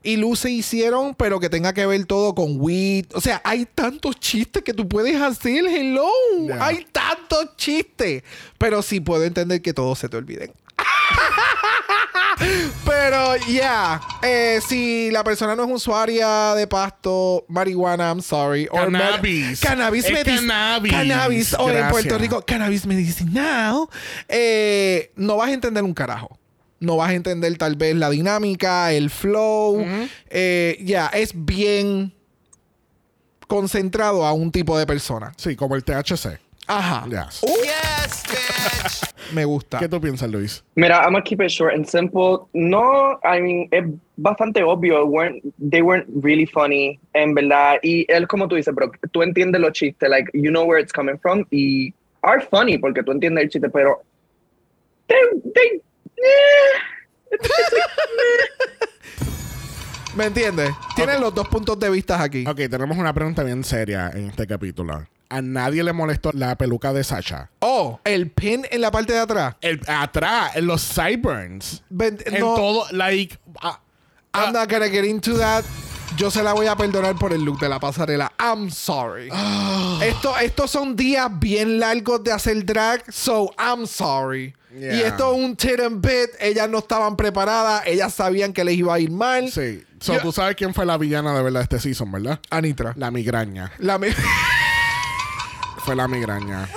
y 0.04 0.18
Luce 0.18 0.50
hicieron, 0.50 1.14
pero 1.14 1.40
que 1.40 1.50
tenga 1.50 1.74
que 1.74 1.86
ver 1.86 2.06
todo 2.06 2.34
con 2.34 2.56
weed. 2.60 3.06
O 3.14 3.22
sea, 3.22 3.40
hay 3.44 3.68
tantos 3.68 4.20
chistes 4.20 4.64
que 4.64 4.74
tú 4.74 4.88
puedes 4.88 5.20
hacer, 5.22 5.64
hello. 5.68 6.08
Yeah. 6.44 6.66
Hay 6.66 6.88
tantos 6.92 7.56
chistes. 7.56 8.24
Pero 8.58 8.82
sí 8.82 9.00
puedo 9.00 9.24
entender 9.24 9.62
que 9.62 9.74
todos 9.74 10.00
se 10.00 10.10
te 10.10 10.18
olviden. 10.18 10.52
Pero 12.86 13.36
ya, 13.48 14.02
eh, 14.24 14.60
si 14.68 15.12
la 15.12 15.24
persona 15.24 15.56
no 15.56 15.64
es 15.66 15.72
usuaria 15.72 16.56
de 16.56 16.68
pasto, 16.68 17.46
marihuana, 17.48 18.10
I'm 18.10 18.22
sorry. 18.22 18.68
or 18.72 18.86
Cannabis. 18.92 19.62
med- 19.62 19.70
cannabis. 19.70 20.06
Es 20.06 20.24
cannabis. 20.24 20.92
Cannabis. 20.92 21.54
O 21.54 21.68
en 21.70 21.76
Gracias. 21.76 21.92
Puerto 21.92 22.18
Rico, 22.18 22.42
cannabis 22.46 22.86
medicinal. 22.86 23.88
eh, 24.28 25.12
no 25.16 25.38
vas 25.38 25.50
a 25.50 25.54
entender 25.54 25.84
un 25.84 25.94
carajo. 25.94 26.38
No 26.80 26.98
vas 26.98 27.12
a 27.12 27.14
entender 27.14 27.56
tal 27.58 27.76
vez 27.76 27.96
la 27.96 28.10
dinámica, 28.10 28.92
el 28.92 29.10
flow. 29.12 29.86
Eh, 30.30 30.78
ya, 30.84 31.08
es 31.14 31.32
bien 31.36 32.12
concentrado 33.48 34.26
a 34.26 34.34
un 34.34 34.52
tipo 34.52 34.78
de 34.80 34.88
persona. 34.88 35.32
Sí, 35.38 35.56
como 35.56 35.76
el 35.76 35.84
THC. 35.84 36.40
Ajá. 36.68 37.06
Yes. 37.08 37.42
Yes, 38.02 38.24
bitch. 38.28 39.34
Me 39.34 39.46
gusta. 39.46 39.80
¿Qué 39.80 39.88
tú 39.88 40.02
piensas, 40.02 40.30
Luis? 40.30 40.64
Mira, 40.76 41.02
I'm 41.04 41.14
gonna 41.14 41.24
keep 41.24 41.42
it 41.42 41.50
short 41.50 41.74
and 41.74 41.86
simple. 41.86 42.48
No, 42.54 43.20
I 43.24 43.40
mean, 43.40 43.68
es 43.72 43.86
bastante 44.18 44.62
obvio. 44.64 45.06
Weren't, 45.06 45.42
they 45.58 45.82
weren't 45.82 46.08
really 46.22 46.46
funny, 46.46 47.00
en 47.14 47.34
verdad. 47.34 47.80
Y 47.82 48.06
él, 48.10 48.28
como 48.28 48.48
tú 48.48 48.56
dices, 48.56 48.74
bro, 48.74 48.92
tú 49.12 49.22
entiendes 49.24 49.62
los 49.62 49.74
chistes, 49.74 50.10
like, 50.10 50.30
you 50.34 50.52
know 50.52 50.66
where 50.66 50.82
it's 50.82 50.92
coming 50.92 51.18
from. 51.18 51.46
Y 51.52 51.94
are 52.24 52.42
funny 52.42 52.78
porque 52.78 53.04
tú 53.04 53.12
entiendes 53.12 53.44
el 53.46 53.50
chiste, 53.50 53.70
pero 53.70 54.04
they, 55.08 55.18
they, 55.54 55.82
eh. 56.18 56.80
¿Me 60.16 60.26
entiendes? 60.26 60.72
Tienen 60.96 61.22
los 61.22 61.34
dos 61.34 61.48
puntos 61.48 61.80
de 61.80 61.90
vista 61.90 62.22
aquí. 62.22 62.46
Ok, 62.46 62.58
tenemos 62.70 62.98
una 62.98 63.14
pregunta 63.14 63.44
bien 63.44 63.64
seria 63.64 64.10
en 64.10 64.28
este 64.28 64.46
capítulo. 64.46 65.08
¿A 65.32 65.42
nadie 65.42 65.82
le 65.82 65.94
molestó 65.94 66.32
la 66.34 66.58
peluca 66.58 66.92
de 66.92 67.06
Sasha? 67.06 67.50
Oh, 67.60 68.02
el 68.04 68.30
pin 68.32 68.68
en 68.70 68.82
la 68.82 68.92
parte 68.92 69.14
de 69.14 69.20
atrás. 69.20 69.56
El, 69.62 69.80
atrás, 69.88 70.58
en 70.58 70.68
los 70.68 70.82
sideburns. 70.82 71.84
En 71.98 72.18
no, 72.40 72.54
todo, 72.56 72.86
like... 72.92 73.40
ah, 73.62 73.80
I'm 74.34 74.52
not 74.52 74.70
gonna 74.70 74.90
get 74.90 75.06
into 75.06 75.38
that. 75.38 75.64
Yo 76.18 76.30
se 76.30 76.44
la 76.44 76.52
voy 76.52 76.68
a 76.68 76.76
perdonar 76.76 77.16
por 77.18 77.32
el 77.32 77.44
look 77.46 77.62
de 77.62 77.70
la 77.70 77.80
pasarela. 77.80 78.34
I'm 78.40 78.70
sorry. 78.70 79.30
Esto, 80.04 80.38
estos 80.38 80.70
son 80.70 80.98
días 80.98 81.30
bien 81.40 81.80
largos 81.80 82.22
de 82.26 82.34
hacer 82.34 82.66
drag, 82.66 83.10
so 83.10 83.54
I'm 83.58 83.88
sorry. 83.88 84.54
Yeah. 84.78 84.94
Y 84.96 85.02
esto 85.02 85.34
es 85.34 85.40
un 85.46 85.56
tit 85.56 85.80
and 85.80 86.06
bit. 86.06 86.32
Ellas 86.42 86.70
no 86.70 86.80
estaban 86.80 87.16
preparadas. 87.16 87.84
Ellas 87.88 88.14
sabían 88.14 88.52
que 88.52 88.66
les 88.66 88.76
iba 88.76 88.94
a 88.94 89.00
ir 89.00 89.12
mal. 89.12 89.50
sí. 89.50 89.82
So, 90.02 90.14
Yo- 90.16 90.22
tú 90.22 90.32
sabes 90.32 90.56
quién 90.56 90.74
fue 90.74 90.84
la 90.86 90.98
villana 90.98 91.32
de 91.36 91.44
verdad 91.44 91.60
de 91.60 91.64
este 91.64 91.80
season, 91.80 92.12
¿verdad? 92.12 92.40
Anitra. 92.50 92.94
La 92.98 93.12
migraña. 93.12 93.72
La, 93.78 94.00
mi- 94.00 94.08
Fue 95.92 95.96
la 95.98 96.08
migraña. 96.08 96.70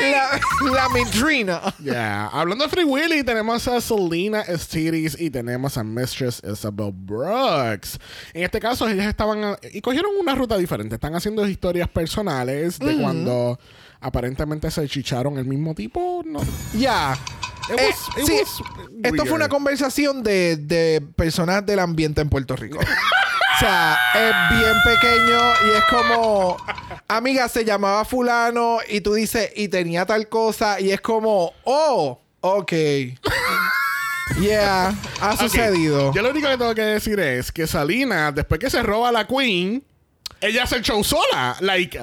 la, 0.00 0.40
la 0.72 0.88
midrina. 0.88 1.60
Yeah. 1.82 2.28
Hablando 2.32 2.64
de 2.64 2.70
Free 2.70 2.84
Willy, 2.84 3.22
tenemos 3.22 3.68
a 3.68 3.78
Selena 3.80 4.40
Estiris 4.40 5.20
y 5.20 5.28
tenemos 5.28 5.76
a 5.76 5.84
Mistress 5.84 6.40
Isabel 6.50 6.92
Brooks. 6.94 7.98
En 8.32 8.44
este 8.44 8.60
caso, 8.60 8.88
ellas 8.88 9.06
estaban 9.06 9.44
a- 9.44 9.58
y 9.72 9.80
cogieron 9.82 10.12
una 10.18 10.34
ruta 10.34 10.56
diferente. 10.56 10.94
Están 10.94 11.14
haciendo 11.14 11.46
historias 11.46 11.88
personales 11.88 12.78
de 12.78 12.96
cuando 12.96 13.58
aparentemente 14.00 14.70
se 14.70 14.88
chicharon 14.88 15.36
el 15.38 15.44
mismo 15.44 15.74
tipo. 15.74 16.22
No. 16.24 16.40
Ya. 16.72 17.18
It 17.70 17.78
Eh, 17.80 17.92
sí, 18.26 18.32
was 18.32 18.62
esto 19.04 19.24
fue 19.26 19.34
una 19.34 19.48
conversación 19.48 20.22
de, 20.22 20.56
de 20.56 21.02
personas 21.16 21.64
del 21.66 21.78
ambiente 21.80 22.20
en 22.22 22.28
Puerto 22.30 22.56
Rico. 22.56 22.78
o 23.54 23.58
sea, 23.58 23.98
es 24.14 24.58
bien 24.58 24.74
pequeño 24.84 25.38
y 25.66 25.70
es 25.76 25.84
como, 25.84 26.56
amiga, 27.06 27.48
se 27.48 27.64
llamaba 27.64 28.04
fulano 28.04 28.78
y 28.88 29.00
tú 29.00 29.14
dices, 29.14 29.52
y 29.54 29.68
tenía 29.68 30.04
tal 30.06 30.28
cosa 30.28 30.80
y 30.80 30.90
es 30.90 31.00
como, 31.00 31.52
oh, 31.64 32.18
ok. 32.40 32.72
Yeah, 34.40 34.94
ha 35.20 35.36
sucedido. 35.36 36.12
Yo 36.12 36.22
lo 36.22 36.30
único 36.30 36.48
que 36.48 36.56
tengo 36.56 36.74
que 36.74 36.82
decir 36.82 37.20
es 37.20 37.52
que 37.52 37.66
Salina, 37.66 38.32
después 38.32 38.58
que 38.58 38.70
se 38.70 38.82
roba 38.82 39.10
a 39.10 39.12
la 39.12 39.26
Queen, 39.26 39.84
ella 40.40 40.64
hace 40.64 40.76
el 40.76 40.82
show 40.82 41.04
sola. 41.04 41.56
Like, 41.60 42.00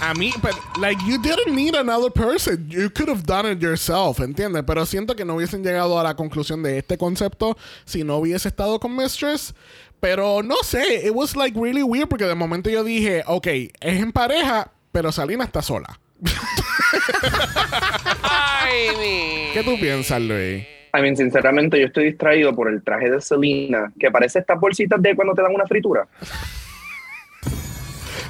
a 0.00 0.14
mí, 0.14 0.32
but, 0.40 0.54
like, 0.78 1.00
you 1.06 1.18
didn't 1.18 1.54
need 1.54 1.74
another 1.74 2.10
person. 2.10 2.68
You 2.70 2.90
could 2.90 3.08
have 3.08 3.24
done 3.24 3.46
it 3.50 3.60
yourself, 3.60 4.20
¿entiendes? 4.20 4.64
Pero 4.66 4.86
siento 4.86 5.16
que 5.16 5.24
no 5.24 5.36
hubiesen 5.36 5.62
llegado 5.62 5.98
a 5.98 6.02
la 6.02 6.14
conclusión 6.14 6.62
de 6.62 6.78
este 6.78 6.96
concepto 6.96 7.56
si 7.84 8.04
no 8.04 8.16
hubiese 8.18 8.48
estado 8.48 8.78
con 8.80 8.94
Mistress. 8.96 9.54
Pero 10.00 10.42
no 10.42 10.56
sé, 10.62 11.06
it 11.06 11.12
was 11.12 11.34
like 11.34 11.58
really 11.58 11.82
weird 11.82 12.08
porque 12.08 12.24
de 12.24 12.34
momento 12.34 12.70
yo 12.70 12.84
dije, 12.84 13.22
ok, 13.26 13.46
es 13.46 13.72
en 13.80 14.12
pareja, 14.12 14.70
pero 14.92 15.10
Salina 15.10 15.44
está 15.44 15.60
sola. 15.62 15.98
I 18.64 18.96
mean. 18.96 19.52
¿Qué 19.52 19.62
tú 19.64 19.78
piensas, 19.80 20.20
Luis? 20.20 20.64
I 20.94 21.02
mean, 21.02 21.16
sinceramente, 21.16 21.78
yo 21.78 21.86
estoy 21.86 22.06
distraído 22.06 22.54
por 22.54 22.68
el 22.68 22.82
traje 22.82 23.10
de 23.10 23.20
Selena, 23.20 23.92
que 23.98 24.10
parece 24.10 24.38
estas 24.38 24.58
bolsitas 24.58 25.00
de 25.02 25.14
cuando 25.14 25.34
te 25.34 25.42
dan 25.42 25.54
una 25.54 25.66
fritura. 25.66 26.06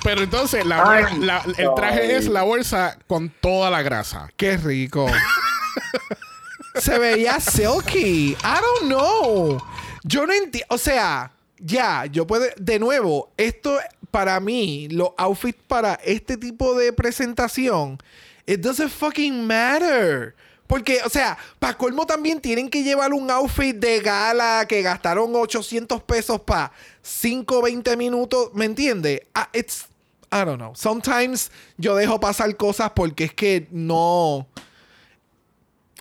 Pero 0.03 0.23
entonces, 0.23 0.65
la, 0.65 0.83
Ay, 0.91 1.19
la- 1.19 1.43
el 1.57 1.69
traje 1.75 2.17
es 2.17 2.29
la 2.29 2.43
bolsa 2.43 2.99
con 3.07 3.29
toda 3.29 3.71
la 3.71 3.83
grasa. 3.83 4.29
Qué 4.37 4.57
rico. 4.57 5.07
Se 6.77 6.99
veía 6.99 7.41
silky. 7.41 8.31
I 8.33 8.37
don't 8.43 8.87
know. 8.87 9.59
Yo 10.05 10.27
no 10.27 10.33
entiendo. 10.33 10.67
O 10.71 10.79
sea, 10.79 11.33
ya, 11.59 12.07
yo 12.07 12.27
puedo. 12.27 12.45
De 12.57 12.79
nuevo, 12.79 13.31
esto 13.37 13.79
para 14.11 14.39
mí, 14.41 14.89
los 14.91 15.11
outfits 15.19 15.61
para 15.67 15.95
este 16.05 16.37
tipo 16.37 16.75
de 16.79 16.93
presentación, 16.93 17.99
it 18.47 18.61
doesn't 18.61 18.91
fucking 18.91 19.47
matter. 19.47 20.35
Porque, 20.69 21.01
o 21.05 21.09
sea, 21.09 21.37
para 21.59 21.77
colmo 21.77 22.07
también 22.07 22.41
tienen 22.41 22.69
que 22.69 22.85
llevar 22.85 23.13
un 23.13 23.29
outfit 23.31 23.75
de 23.75 23.99
gala 24.01 24.65
que 24.69 24.83
gastaron 24.83 25.35
800 25.35 26.03
pesos 26.05 26.41
para 26.43 26.71
5 27.03 27.61
20 27.63 27.97
minutos. 27.97 28.51
¿Me 28.55 28.67
entiendes? 28.67 29.23
Ah, 29.35 29.49
it's. 29.53 29.87
I 30.31 30.45
don't 30.45 30.59
know. 30.59 30.75
Sometimes 30.77 31.51
yo 31.79 31.97
dejo 31.97 32.21
pasar 32.21 32.55
cosas 32.57 32.91
porque 32.95 33.25
es 33.25 33.33
que 33.35 33.67
no. 33.73 34.47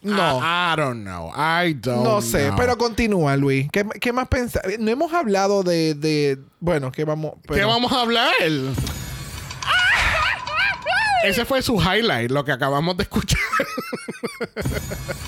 No. 0.04 0.40
I, 0.40 0.74
I 0.74 0.76
don't 0.76 1.04
know. 1.04 1.32
I 1.36 1.74
don't 1.74 2.04
No 2.04 2.22
sé, 2.22 2.48
know. 2.48 2.56
pero 2.58 2.78
continúa, 2.78 3.36
Luis. 3.36 3.68
¿Qué, 3.72 3.84
qué 4.00 4.14
más 4.14 4.28
pensás? 4.28 4.62
No 4.80 4.92
hemos 4.92 5.12
hablado 5.14 5.64
de, 5.64 5.96
de- 5.96 6.38
Bueno, 6.60 6.92
¿qué 6.92 7.04
vamos? 7.04 7.34
¿Qué 7.44 7.54
pero- 7.56 7.68
vamos 7.70 7.92
a 7.92 8.02
hablar? 8.02 8.34
Ese 11.24 11.46
fue 11.46 11.62
su 11.62 11.76
highlight, 11.82 12.32
lo 12.32 12.46
que 12.46 12.52
acabamos 12.52 12.96
de 12.98 13.04
escuchar. 13.04 13.40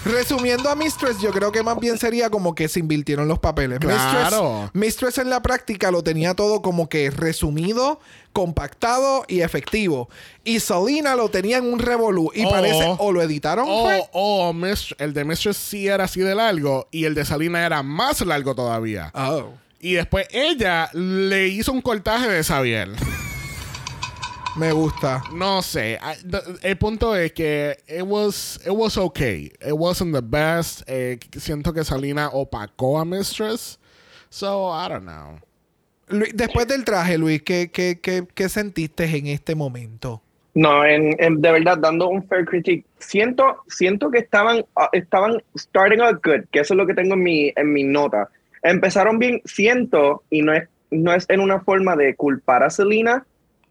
Resumiendo 0.05 0.69
a 0.69 0.75
Mistress, 0.75 1.19
yo 1.19 1.31
creo 1.31 1.51
que 1.51 1.61
más 1.63 1.79
bien 1.79 1.97
sería 1.97 2.29
como 2.29 2.55
que 2.55 2.67
se 2.67 2.79
invirtieron 2.79 3.27
los 3.27 3.39
papeles. 3.39 3.79
Claro. 3.79 4.69
Mistress, 4.73 4.75
Mistress 4.75 5.17
en 5.19 5.29
la 5.29 5.41
práctica 5.41 5.91
lo 5.91 6.03
tenía 6.03 6.33
todo 6.35 6.61
como 6.61 6.89
que 6.89 7.09
resumido, 7.11 7.99
compactado 8.33 9.25
y 9.27 9.41
efectivo. 9.41 10.09
Y 10.43 10.59
Selena 10.59 11.15
lo 11.15 11.29
tenía 11.29 11.57
en 11.57 11.71
un 11.71 11.79
revolú. 11.79 12.31
Y 12.33 12.45
Oh. 12.45 12.49
parece, 12.49 12.95
o 12.97 13.11
lo 13.11 13.21
editaron. 13.21 13.65
O, 13.67 13.89
o 14.13 14.53
Mist- 14.53 14.95
el 14.99 15.13
de 15.13 15.25
Mistress 15.25 15.57
sí 15.57 15.87
era 15.87 16.05
así 16.05 16.21
de 16.21 16.35
largo 16.35 16.87
y 16.91 17.05
el 17.05 17.13
de 17.15 17.25
Salina 17.25 17.65
era 17.65 17.83
más 17.83 18.21
largo 18.21 18.55
todavía. 18.55 19.11
Oh. 19.13 19.49
Y 19.81 19.93
después 19.93 20.27
ella 20.31 20.89
le 20.93 21.47
hizo 21.47 21.71
un 21.71 21.81
cortaje 21.81 22.27
de 22.27 22.43
Xavier. 22.43 22.89
Me 24.57 24.71
gusta. 24.71 25.21
No 25.33 25.61
sé. 25.61 25.99
I- 26.01 26.27
the- 26.27 26.67
El 26.69 26.77
punto 26.77 27.15
es 27.15 27.31
que 27.33 27.77
it 27.87 28.01
was, 28.03 28.59
it 28.65 28.71
was 28.71 28.97
okay. 28.97 29.51
It 29.65 29.73
wasn't 29.73 30.13
the 30.13 30.21
best. 30.21 30.81
Eh, 30.87 31.17
siento 31.37 31.71
que 31.73 31.83
Salina 31.83 32.29
opacó 32.33 32.99
a 32.99 33.05
Mistress. 33.05 33.79
So, 34.29 34.69
I 34.73 34.89
don't 34.89 35.03
know. 35.05 35.39
Luis, 36.07 36.31
después 36.35 36.67
del 36.67 36.83
traje, 36.83 37.17
Luis, 37.17 37.41
¿qué, 37.43 37.69
qué, 37.71 37.99
qué, 38.01 38.27
qué 38.33 38.49
sentiste 38.49 39.05
en 39.05 39.27
este 39.27 39.55
momento? 39.55 40.21
No, 40.55 40.83
en, 40.83 41.15
en- 41.23 41.41
de 41.41 41.51
verdad, 41.51 41.77
dando 41.77 42.09
un 42.09 42.27
fair 42.27 42.45
critique, 42.45 42.83
siento, 42.97 43.63
siento 43.67 44.09
que 44.09 44.17
estaban, 44.17 44.65
ah, 44.75 44.89
estaban 44.91 45.41
starting 45.55 46.01
out 46.01 46.19
good, 46.25 46.45
que 46.51 46.59
eso 46.61 46.73
es 46.73 46.77
lo 46.77 46.87
que 46.87 46.95
tengo 46.95 47.13
en 47.13 47.23
mi, 47.23 47.53
en 47.55 47.71
mi 47.71 47.83
nota. 47.83 48.29
Empezaron 48.63 49.19
bien, 49.19 49.41
siento, 49.45 50.23
y 50.31 50.41
no 50.41 50.51
es, 50.53 50.67
no 50.89 51.13
es 51.13 51.25
en 51.29 51.39
una 51.39 51.59
forma 51.61 51.95
de 51.95 52.15
culpar 52.15 52.63
a 52.63 52.71
Selena, 52.71 53.25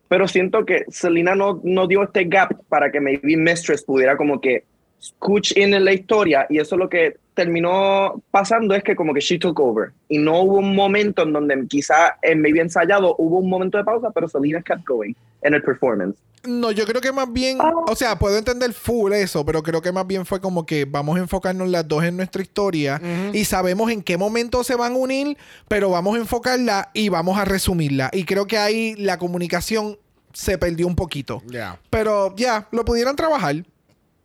pero 0.08 0.26
siento 0.26 0.64
que 0.64 0.84
Selena 0.88 1.34
no, 1.34 1.60
no 1.62 1.86
dio 1.86 2.02
este 2.02 2.24
gap 2.24 2.54
para 2.68 2.90
que 2.90 3.00
maybe 3.00 3.36
Mistress 3.36 3.82
pudiera 3.82 4.16
como 4.16 4.40
que 4.40 4.64
scooch 5.00 5.56
in 5.56 5.74
en 5.74 5.84
la 5.84 5.92
historia, 5.92 6.46
y 6.50 6.58
eso 6.58 6.76
lo 6.76 6.88
que 6.88 7.16
terminó 7.34 8.20
pasando 8.32 8.74
es 8.74 8.82
que 8.82 8.96
como 8.96 9.14
que 9.14 9.20
she 9.20 9.38
took 9.38 9.60
over, 9.60 9.92
y 10.08 10.18
no 10.18 10.42
hubo 10.42 10.58
un 10.58 10.74
momento 10.74 11.22
en 11.22 11.32
donde 11.32 11.66
quizá 11.68 12.18
en 12.22 12.40
maybe 12.40 12.60
ensayado 12.60 13.14
hubo 13.18 13.38
un 13.38 13.48
momento 13.48 13.78
de 13.78 13.84
pausa, 13.84 14.10
pero 14.10 14.28
Selena 14.28 14.60
kept 14.62 14.84
going 14.84 15.14
en 15.42 15.54
el 15.54 15.62
performance. 15.62 16.18
No, 16.44 16.70
yo 16.70 16.86
creo 16.86 17.00
que 17.00 17.12
más 17.12 17.32
bien, 17.32 17.58
o 17.60 17.96
sea, 17.96 18.18
puedo 18.18 18.36
entender 18.38 18.72
full 18.72 19.12
eso, 19.12 19.44
pero 19.44 19.62
creo 19.62 19.82
que 19.82 19.92
más 19.92 20.06
bien 20.06 20.24
fue 20.24 20.40
como 20.40 20.66
que 20.66 20.84
vamos 20.84 21.16
a 21.16 21.20
enfocarnos 21.20 21.68
las 21.68 21.86
dos 21.86 22.04
en 22.04 22.16
nuestra 22.16 22.42
historia 22.42 23.00
y 23.32 23.44
sabemos 23.44 23.90
en 23.90 24.02
qué 24.02 24.16
momento 24.16 24.62
se 24.64 24.74
van 24.76 24.92
a 24.92 24.96
unir, 24.96 25.36
pero 25.66 25.90
vamos 25.90 26.16
a 26.16 26.18
enfocarla 26.18 26.90
y 26.94 27.08
vamos 27.08 27.38
a 27.38 27.44
resumirla. 27.44 28.10
Y 28.12 28.24
creo 28.24 28.46
que 28.46 28.58
ahí 28.58 28.94
la 28.96 29.18
comunicación 29.18 29.98
se 30.32 30.58
perdió 30.58 30.86
un 30.86 30.94
poquito. 30.94 31.42
Yeah. 31.50 31.80
Pero 31.90 32.34
ya, 32.36 32.68
lo 32.70 32.84
pudieran 32.84 33.16
trabajar. 33.16 33.64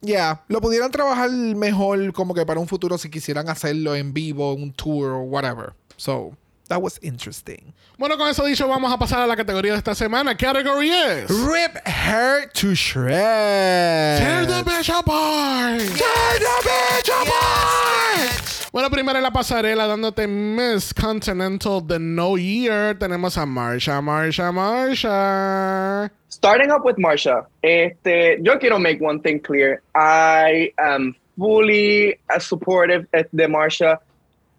Ya, 0.02 0.44
lo 0.50 0.60
pudieran 0.60 0.92
trabajar 0.92 1.32
mejor 1.32 2.12
como 2.12 2.34
que 2.34 2.46
para 2.46 2.60
un 2.60 2.68
futuro 2.68 2.98
si 2.98 3.10
quisieran 3.10 3.48
hacerlo 3.48 3.96
en 3.96 4.14
vivo, 4.14 4.54
un 4.54 4.74
tour 4.74 5.12
o 5.12 5.22
whatever. 5.22 5.74
So, 5.96 6.34
that 6.74 6.82
was 6.82 6.98
interesting. 7.04 7.72
Bueno, 8.00 8.18
con 8.18 8.28
eso 8.28 8.44
dicho, 8.44 8.68
vamos 8.68 8.92
a 8.92 8.98
pasar 8.98 9.22
a 9.22 9.28
la 9.28 9.36
categoría 9.36 9.74
de 9.74 9.78
esta 9.78 9.94
semana. 9.94 10.36
Category 10.36 10.90
es... 10.90 11.30
Rip 11.30 11.78
her 11.86 12.50
to 12.54 12.74
shreds. 12.74 14.20
Tear 14.20 14.48
the 14.48 14.64
bitch 14.64 14.90
apart. 14.90 15.80
Tear 15.80 16.40
the 16.40 16.56
bitch 16.64 17.10
apart. 17.22 18.72
Bueno, 18.72 18.90
primero 18.90 19.18
en 19.18 19.24
la 19.24 19.30
pasarela 19.30 19.86
dándote 19.86 20.28
Miss 20.28 20.96
Continental 20.96 21.86
The 21.88 22.00
No 22.00 22.38
Year. 22.38 22.98
Tenemos 22.98 23.38
a 23.38 23.46
Marsha, 23.46 24.02
Marsha, 24.02 24.52
Marsha. 24.52 26.10
Starting 26.30 26.72
up 26.72 26.84
with 26.84 26.96
Marsha, 26.98 27.46
este, 27.64 28.40
yo 28.42 28.58
quiero 28.58 28.80
make 28.80 29.00
one 29.00 29.20
thing 29.20 29.40
clear. 29.40 29.84
I 29.94 30.74
am 30.80 31.16
fully 31.38 32.18
supportive 32.40 33.06
de 33.12 33.48
Marsha, 33.48 34.00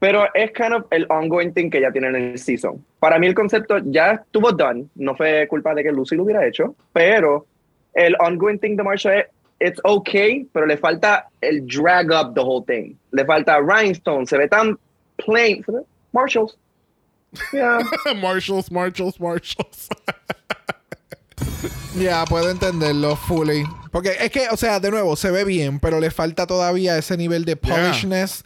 pero 0.04 0.28
es 0.34 0.50
kind 0.52 0.74
of 0.74 0.84
el 0.90 1.06
ongoing 1.08 1.54
thing 1.54 1.70
que 1.70 1.80
ya 1.80 1.90
tienen 1.90 2.14
en 2.14 2.32
el 2.32 2.38
season. 2.38 2.84
Para 2.98 3.18
mí 3.18 3.26
el 3.26 3.34
concepto 3.34 3.78
ya 3.86 4.12
estuvo 4.12 4.52
done. 4.52 4.86
No 4.96 5.16
fue 5.16 5.48
culpa 5.48 5.72
de 5.72 5.82
que 5.82 5.90
Lucy 5.90 6.14
lo 6.14 6.24
hubiera 6.24 6.46
hecho, 6.46 6.74
pero 6.92 7.46
el 7.94 8.14
ongoing 8.20 8.58
thing 8.58 8.76
de 8.76 8.82
Marsha 8.82 9.18
es 9.18 9.26
it's 9.60 9.80
okay, 9.82 10.46
pero 10.52 10.66
le 10.66 10.76
falta 10.76 11.26
el 11.40 11.66
drag 11.66 12.10
up 12.10 12.34
the 12.34 12.42
whole 12.42 12.62
thing. 12.66 12.94
Le 13.12 13.24
falta 13.24 13.58
rhinestone, 13.58 14.26
se 14.26 14.36
ve 14.36 14.46
tan 14.46 14.78
plain. 15.24 15.64
Marshalls. 16.12 16.58
Yeah. 17.54 17.78
Marshalls, 18.20 18.70
Marshalls, 18.70 19.18
Marshalls. 19.18 19.88
Ya, 21.96 22.26
puedo 22.26 22.50
entenderlo 22.50 23.16
fully. 23.16 23.64
Porque 23.90 24.10
es 24.20 24.30
que, 24.30 24.48
o 24.50 24.56
sea, 24.58 24.80
de 24.80 24.90
nuevo, 24.90 25.16
se 25.16 25.30
ve 25.30 25.44
bien, 25.44 25.80
pero 25.80 25.98
le 25.98 26.10
falta 26.10 26.46
todavía 26.46 26.98
ese 26.98 27.16
nivel 27.16 27.46
de 27.46 27.56
polishness. 27.56 28.44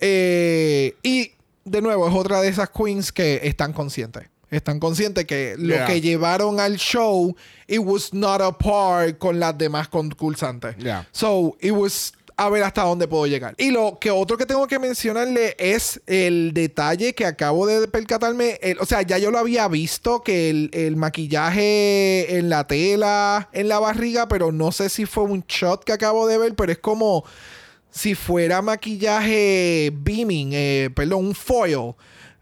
Eh, 0.00 0.94
y, 1.02 1.32
de 1.64 1.82
nuevo, 1.82 2.08
es 2.08 2.14
otra 2.14 2.40
de 2.40 2.48
esas 2.48 2.70
queens 2.70 3.12
que 3.12 3.40
están 3.44 3.72
conscientes. 3.72 4.24
Están 4.50 4.80
conscientes 4.80 5.26
que 5.26 5.54
lo 5.56 5.74
Yeah. 5.76 5.86
que 5.86 6.00
llevaron 6.00 6.58
al 6.58 6.76
show, 6.76 7.36
it 7.68 7.78
was 7.78 8.12
not 8.12 8.40
a 8.40 8.50
par 8.58 9.16
con 9.18 9.38
las 9.38 9.56
demás 9.56 9.86
concursantes. 9.88 10.76
Yeah. 10.78 11.06
So, 11.12 11.56
it 11.60 11.70
was 11.70 12.12
a 12.36 12.48
ver 12.48 12.64
hasta 12.64 12.82
dónde 12.82 13.06
puedo 13.06 13.26
llegar. 13.26 13.54
Y 13.58 13.70
lo 13.70 13.98
que 14.00 14.10
otro 14.10 14.36
que 14.38 14.46
tengo 14.46 14.66
que 14.66 14.78
mencionarle 14.78 15.54
es 15.58 16.00
el 16.06 16.52
detalle 16.54 17.14
que 17.14 17.26
acabo 17.26 17.66
de 17.66 17.86
percatarme. 17.86 18.58
el- 18.62 18.78
o 18.80 18.86
sea, 18.86 19.02
ya 19.02 19.18
yo 19.18 19.30
lo 19.30 19.38
había 19.38 19.68
visto 19.68 20.22
que 20.24 20.48
el, 20.50 20.70
el 20.72 20.96
maquillaje 20.96 22.38
en 22.38 22.48
la 22.48 22.66
tela, 22.66 23.48
en 23.52 23.68
la 23.68 23.78
barriga, 23.78 24.26
pero 24.26 24.52
no 24.52 24.72
sé 24.72 24.88
si 24.88 25.04
fue 25.06 25.24
un 25.24 25.44
shot 25.46 25.84
que 25.84 25.92
acabo 25.92 26.26
de 26.26 26.38
ver, 26.38 26.54
pero 26.56 26.72
es 26.72 26.78
como 26.78 27.24
si 27.90 28.14
fuera 28.14 28.62
maquillaje 28.62 29.90
beaming, 29.92 30.50
eh, 30.52 30.90
perdón, 30.94 31.26
un 31.26 31.34
foil. 31.34 31.94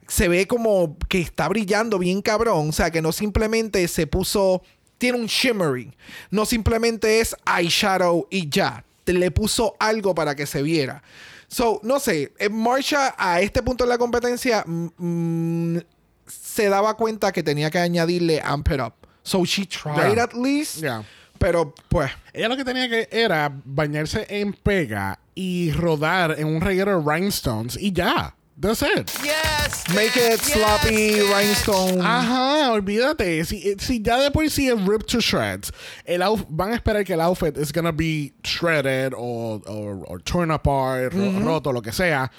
Se 0.07 0.29
ve 0.29 0.47
como 0.47 0.97
que 1.09 1.21
está 1.21 1.49
brillando 1.49 1.99
bien 1.99 2.23
cabrón. 2.23 2.71
O 2.71 2.73
sea, 2.73 2.91
que 2.91 3.03
no 3.03 3.13
simplemente 3.13 3.87
se 3.89 4.07
puso. 4.07 4.63
Tiene 4.97 5.19
un 5.19 5.27
shimmering. 5.27 5.95
No 6.31 6.45
simplemente 6.45 7.21
es 7.21 7.37
eyeshadow 7.47 8.27
y 8.31 8.49
ya. 8.49 8.85
Le 9.07 9.31
puso 9.31 9.77
algo 9.79 10.15
para 10.15 10.35
que 10.35 10.45
se 10.45 10.63
viera. 10.63 11.03
So, 11.47 11.81
no 11.83 11.99
sé. 11.99 12.33
Marsha, 12.51 13.15
a 13.17 13.41
este 13.41 13.63
punto 13.63 13.85
de 13.85 13.89
la 13.89 13.97
competencia, 13.99 14.65
mm, 14.67 14.89
mm, 14.99 15.79
se 16.27 16.69
daba 16.69 16.95
cuenta 16.95 17.33
que 17.33 17.43
tenía 17.43 17.71
que 17.71 17.79
añadirle 17.79 18.41
amp 18.45 18.69
it 18.71 18.81
up. 18.81 18.95
So, 19.23 19.45
she 19.45 19.67
tried 19.67 20.15
Yeah. 20.15 20.25
at 20.25 20.35
least. 20.35 20.81
Yeah. 20.81 21.05
Pero, 21.39 21.73
pues. 21.89 22.11
Ella 22.33 22.49
lo 22.49 22.57
que 22.57 22.65
tenía 22.65 22.89
que 22.89 23.09
era 23.11 23.51
bañarse 23.65 24.27
en 24.29 24.53
pega 24.53 25.19
y 25.41 25.71
rodar 25.71 26.35
en 26.37 26.49
un 26.49 26.61
reguero 26.61 26.99
de 27.01 27.05
rhinestones 27.15 27.77
y 27.81 27.93
ya. 27.93 28.35
That's 28.61 28.83
it. 28.83 29.09
Yes, 29.23 29.85
Make 29.95 30.17
it 30.17 30.41
sloppy, 30.41 31.13
yes, 31.13 31.29
rhinestone. 31.33 32.01
Ajá, 32.05 32.73
olvídate. 32.73 33.45
Si, 33.45 33.77
si 33.79 34.03
ya 34.03 34.17
de 34.19 34.33
por 34.33 34.51
sí 34.51 34.69
es 34.69 34.75
ripped 34.85 35.07
to 35.07 35.21
shreds, 35.21 35.73
el 36.05 36.23
van 36.49 36.73
a 36.73 36.75
esperar 36.75 37.05
que 37.05 37.13
el 37.15 37.21
outfit 37.21 37.57
is 37.57 37.73
gonna 37.73 37.93
be 37.93 38.33
shredded 38.43 39.13
o 39.17 39.63
or, 39.65 40.05
or 40.09 40.21
torn 40.25 40.51
apart, 40.51 41.13
ro- 41.15 41.39
roto, 41.41 41.73
lo 41.73 41.81
que 41.83 41.93
sea. 41.93 42.33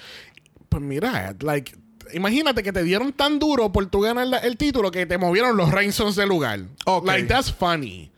Pues 0.68 0.82
mira, 0.82 1.34
like, 1.40 1.74
imagínate 2.12 2.62
que 2.62 2.70
te 2.72 2.82
dieron 2.84 3.14
tan 3.14 3.38
duro 3.38 3.72
por 3.72 3.86
tu 3.86 4.02
ganar 4.02 4.26
la- 4.26 4.38
el 4.40 4.58
título 4.58 4.90
que 4.90 5.06
te 5.06 5.16
movieron 5.16 5.56
los 5.56 5.72
rhinestones 5.72 6.16
del 6.16 6.28
lugar. 6.28 6.60
Ok. 6.84 7.06
Like, 7.06 7.28
that's 7.28 7.50
funny. 7.50 8.10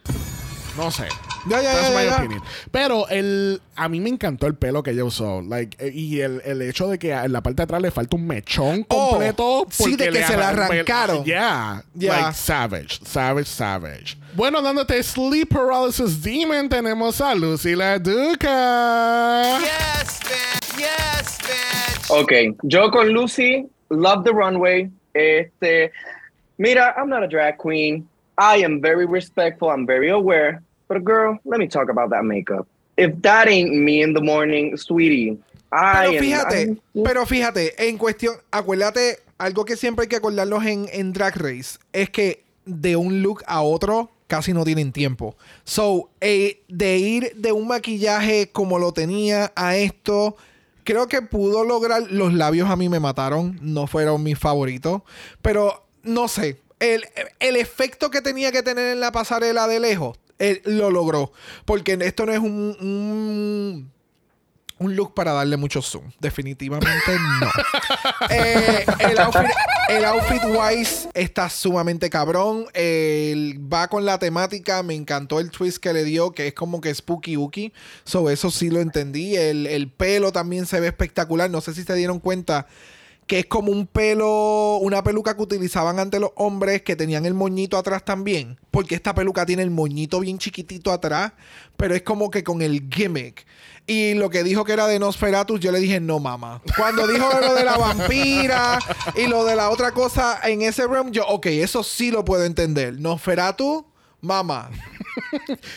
No 0.77 0.91
sé. 0.91 1.07
Ya, 1.49 1.61
ya, 1.61 1.73
That's 1.75 1.89
ya, 1.91 1.95
my 1.99 2.05
ya. 2.07 2.17
opinion. 2.17 2.43
Pero 2.71 3.09
el, 3.09 3.61
a 3.75 3.89
mí 3.89 3.99
me 4.01 4.11
encantó 4.11 4.47
el 4.47 4.55
pelo 4.55 4.83
que 4.83 4.93
ella 4.93 5.05
usó. 5.05 5.43
Like, 5.43 5.77
eh, 5.85 5.91
y 5.93 6.21
el, 6.21 6.41
el 6.45 6.63
hecho 6.63 6.89
de 6.89 6.99
que 6.99 7.11
en 7.13 7.33
la 7.33 7.41
parte 7.43 7.57
de 7.57 7.63
atrás 7.65 7.83
le 7.83 7.91
falta 7.91 8.15
un 8.17 8.27
mechón 8.27 8.87
Oh, 8.89 9.11
completo. 9.11 9.67
sí, 9.71 9.97
de 9.97 10.05
que 10.05 10.11
le 10.13 10.25
se 10.27 10.37
la 10.37 10.51
arran- 10.53 10.71
arrancaron. 10.71 11.25
Yeah. 11.25 11.83
Yeah. 11.99 12.21
Like 12.23 12.35
savage. 12.37 13.01
Savage, 13.05 13.47
savage. 13.47 14.17
Bueno, 14.35 14.63
dándote 14.63 15.03
Sleep 15.03 15.49
Paralysis 15.49 16.23
Demon, 16.23 16.69
tenemos 16.69 17.21
a 17.21 17.35
Lucy 17.35 17.75
la 17.75 17.99
Duca. 17.99 19.59
Yes, 19.61 20.21
bitch. 20.21 20.79
Yes, 20.79 21.39
bitch. 21.41 22.11
Ok, 22.11 22.33
yo 22.63 22.91
con 22.91 23.09
Lucy, 23.13 23.67
Love 23.91 24.25
the 24.25 24.31
Runway. 24.33 24.91
Este, 25.15 25.93
mira, 26.57 26.95
I'm 26.97 27.09
not 27.09 27.23
a 27.23 27.27
drag 27.29 27.59
queen. 27.59 28.07
I 28.39 28.65
am 28.65 28.81
very 28.81 29.07
respectful. 29.07 29.69
I'm 29.71 29.87
very 29.87 30.09
aware. 30.11 30.63
But 30.93 31.05
girl, 31.05 31.39
let 31.47 31.59
me 31.59 31.69
talk 31.69 31.89
about 31.89 32.11
that 32.11 32.25
makeup. 32.25 32.67
If 32.99 33.23
that 33.23 33.49
ain't 33.49 33.75
me 33.75 34.03
in 34.03 34.13
the 34.13 34.21
morning, 34.21 34.77
sweetie, 34.77 35.39
Pero 35.71 36.13
fíjate, 36.21 36.77
pero 37.03 37.25
fíjate, 37.25 37.89
en 37.89 37.97
cuestión, 37.97 38.35
acuérdate, 38.51 39.21
algo 39.39 39.65
que 39.65 39.77
siempre 39.77 40.03
hay 40.03 40.09
que 40.09 40.17
acordarlos 40.17 40.67
en, 40.67 40.87
en 40.93 41.15
Drag 41.15 41.35
Race 41.39 41.79
es 41.95 42.11
que 42.11 42.45
de 42.67 42.95
un 42.97 43.23
look 43.23 43.43
a 43.47 43.63
otro 43.63 44.11
casi 44.27 44.53
no 44.53 44.65
tienen 44.65 44.93
tiempo. 44.93 45.35
So, 45.65 46.11
eh, 46.21 46.61
de 46.69 46.99
ir 46.99 47.33
de 47.37 47.53
un 47.53 47.69
maquillaje 47.69 48.51
como 48.53 48.79
lo 48.79 48.93
tenía 48.93 49.51
a 49.57 49.77
esto, 49.77 50.37
creo 50.85 51.09
que 51.09 51.23
pudo 51.23 51.65
lograr. 51.65 52.03
Los 52.11 52.35
labios 52.35 52.69
a 52.69 52.77
mí 52.77 52.91
me 52.91 53.01
mataron, 53.01 53.59
no 53.63 53.87
fueron 53.87 54.23
mis 54.23 54.39
favoritos, 54.39 55.01
pero 55.41 55.87
no 56.03 56.29
sé. 56.29 56.59
El, 56.81 57.05
el 57.41 57.57
efecto 57.57 58.11
que 58.11 58.21
tenía 58.21 58.53
que 58.53 58.63
tener 58.63 58.93
en 58.93 59.01
la 59.01 59.13
pasarela 59.13 59.69
de 59.69 59.81
lejos 59.81 60.19
Él 60.39 60.61
lo 60.65 60.91
logró. 60.91 61.33
Porque 61.65 61.99
esto 62.03 62.27
no 62.27 62.33
es 62.33 62.39
un, 62.41 62.77
un, 62.81 63.93
un 64.79 64.97
look 64.97 65.15
para 65.15 65.33
darle 65.33 65.57
mucho 65.57 65.83
zoom. 65.83 66.11
Definitivamente 66.21 66.91
no. 67.41 67.51
Eh, 68.31 68.87
el, 69.01 69.19
outfit, 69.19 69.51
el 69.89 70.05
outfit 70.05 70.43
wise 70.45 71.09
está 71.13 71.51
sumamente 71.51 72.09
cabrón. 72.09 72.67
El- 72.73 73.61
va 73.73 73.89
con 73.89 74.05
la 74.05 74.19
temática. 74.19 74.83
Me 74.83 74.95
encantó 74.95 75.41
el 75.41 75.51
twist 75.51 75.79
que 75.79 75.93
le 75.93 76.05
dio, 76.05 76.31
que 76.33 76.49
es 76.49 76.55
como 76.55 76.81
que 76.81 76.95
spooky 76.95 77.37
ooky. 77.37 77.73
So, 78.05 78.31
eso 78.31 78.51
sí 78.51 78.71
lo 78.71 78.81
entendí. 78.81 79.37
El, 79.37 79.67
el 79.67 79.91
pelo 79.91 80.33
también 80.33 80.67
se 80.67 80.79
ve 80.81 80.87
espectacular. 80.87 81.51
No 81.51 81.61
sé 81.61 81.75
si 81.75 81.83
se 81.83 81.95
dieron 81.95 82.21
cuenta 82.21 82.67
que 83.33 83.39
es 83.39 83.47
como 83.47 83.73
un 83.73 83.87
pelo, 83.87 84.77
una 84.83 85.03
peluca 85.03 85.35
que 85.35 85.41
utilizaban 85.41 85.99
ante 85.99 86.21
los 86.21 86.33
hombres 86.35 86.83
que 86.83 86.97
tenían 86.97 87.25
el 87.25 87.33
moñito 87.33 87.79
atrás 87.79 88.05
también. 88.05 88.61
Porque 88.71 88.95
esta 88.95 89.15
peluca 89.15 89.47
tiene 89.47 89.63
el 89.63 89.71
moñito 89.71 90.21
bien 90.21 90.37
chiquitito 90.37 90.93
atrás, 90.93 91.33
pero 91.79 91.95
es 91.95 92.03
como 92.03 92.29
que 92.31 92.45
con 92.45 92.61
el 92.61 92.91
gimmick. 92.91 93.47
Y 93.87 94.13
lo 94.13 94.29
que 94.29 94.45
dijo 94.45 94.65
que 94.67 94.75
era 94.75 94.87
de 94.87 94.99
Nosferatus, 94.99 95.61
yo 95.61 95.73
le 95.73 95.81
dije, 95.81 95.99
no, 95.99 96.19
mamá. 96.19 96.61
Cuando 96.77 97.07
dijo 97.07 97.27
lo 97.41 97.55
de 97.55 97.65
la 97.65 97.79
vampira 97.79 98.79
y 99.17 99.27
lo 99.29 99.47
de 99.47 99.57
la 99.57 99.71
otra 99.71 99.93
cosa 99.93 100.39
en 100.45 100.61
ese 100.61 100.87
room, 100.87 101.11
yo, 101.11 101.27
ok, 101.27 101.47
eso 101.47 101.83
sí 101.83 102.11
lo 102.11 102.27
puedo 102.27 102.45
entender. 102.45 103.01
Nosferatu, 103.01 103.87
mamá. 104.23 104.71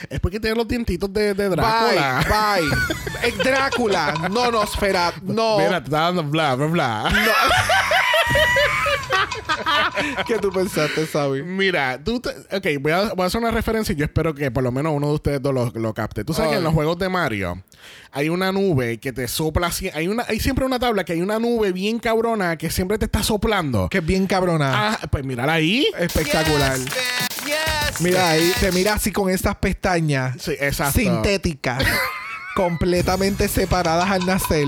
Es 0.10 0.20
porque 0.22 0.40
tiene 0.40 0.56
los 0.56 0.68
dientitos 0.68 1.12
de, 1.12 1.34
de 1.34 1.50
Drácula. 1.50 2.24
Bye, 2.30 2.70
bye. 2.70 2.78
Eh, 3.28 3.34
Drácula, 3.44 4.14
no 4.32 4.52
no. 5.24 5.58
Mira, 5.58 5.80
te 5.80 5.86
está 5.86 6.02
dando 6.02 6.24
bla, 6.24 6.54
bla, 6.56 6.68
bla. 6.68 7.10
¿Qué 10.28 10.38
tú 10.38 10.52
pensaste, 10.52 11.06
Sabi? 11.08 11.42
Mira, 11.44 12.00
tú 12.04 12.20
te- 12.20 12.30
ok, 12.56 12.82
voy 12.82 12.92
a, 12.92 13.14
voy 13.14 13.24
a 13.24 13.28
hacer 13.28 13.42
una 13.42 13.52
referencia 13.52 13.94
y 13.94 13.96
yo 13.96 14.06
espero 14.06 14.34
que 14.36 14.52
por 14.52 14.64
lo 14.64 14.72
menos 14.72 14.94
uno 14.96 15.08
de 15.08 15.14
ustedes 15.16 15.42
dos 15.42 15.54
lo, 15.54 15.72
lo 15.74 15.94
capte. 15.94 16.24
Tú 16.24 16.34
sabes 16.34 16.52
que 16.52 16.58
en 16.58 16.64
los 16.64 16.74
juegos 16.74 16.98
de 17.00 17.10
Mario 17.10 17.64
hay 18.12 18.30
una 18.30 18.52
nube 18.52 19.00
que 19.00 19.12
te 19.14 19.28
sopla 19.28 19.68
así. 19.68 19.90
Hay, 19.94 20.08
una, 20.08 20.24
hay 20.28 20.40
siempre 20.40 20.66
una 20.66 20.80
tabla 20.80 21.04
que 21.04 21.14
hay 21.14 21.22
una 21.22 21.40
nube 21.40 21.72
bien 21.72 22.00
cabrona 22.00 22.58
que 22.58 22.70
siempre 22.70 22.98
te 22.98 23.06
está 23.06 23.24
soplando. 23.24 23.90
Que 23.90 24.00
es 24.00 24.06
bien 24.06 24.28
cabrona. 24.28 24.92
Ah, 24.92 25.00
pues 25.10 25.24
mírala 25.26 25.54
ahí. 25.54 25.88
Espectacular. 25.98 26.78
Yes. 26.78 27.35
Yes. 27.46 28.02
Mira 28.02 28.30
ahí, 28.32 28.52
te 28.60 28.72
mira 28.72 28.94
así 28.96 29.12
con 29.12 29.30
estas 29.30 29.56
pestañas 29.56 30.36
Sí, 30.42 30.56
exacto. 30.60 31.00
sintéticas, 31.00 31.84
completamente 32.56 33.48
separadas 33.48 34.10
al 34.10 34.26
nacer. 34.26 34.68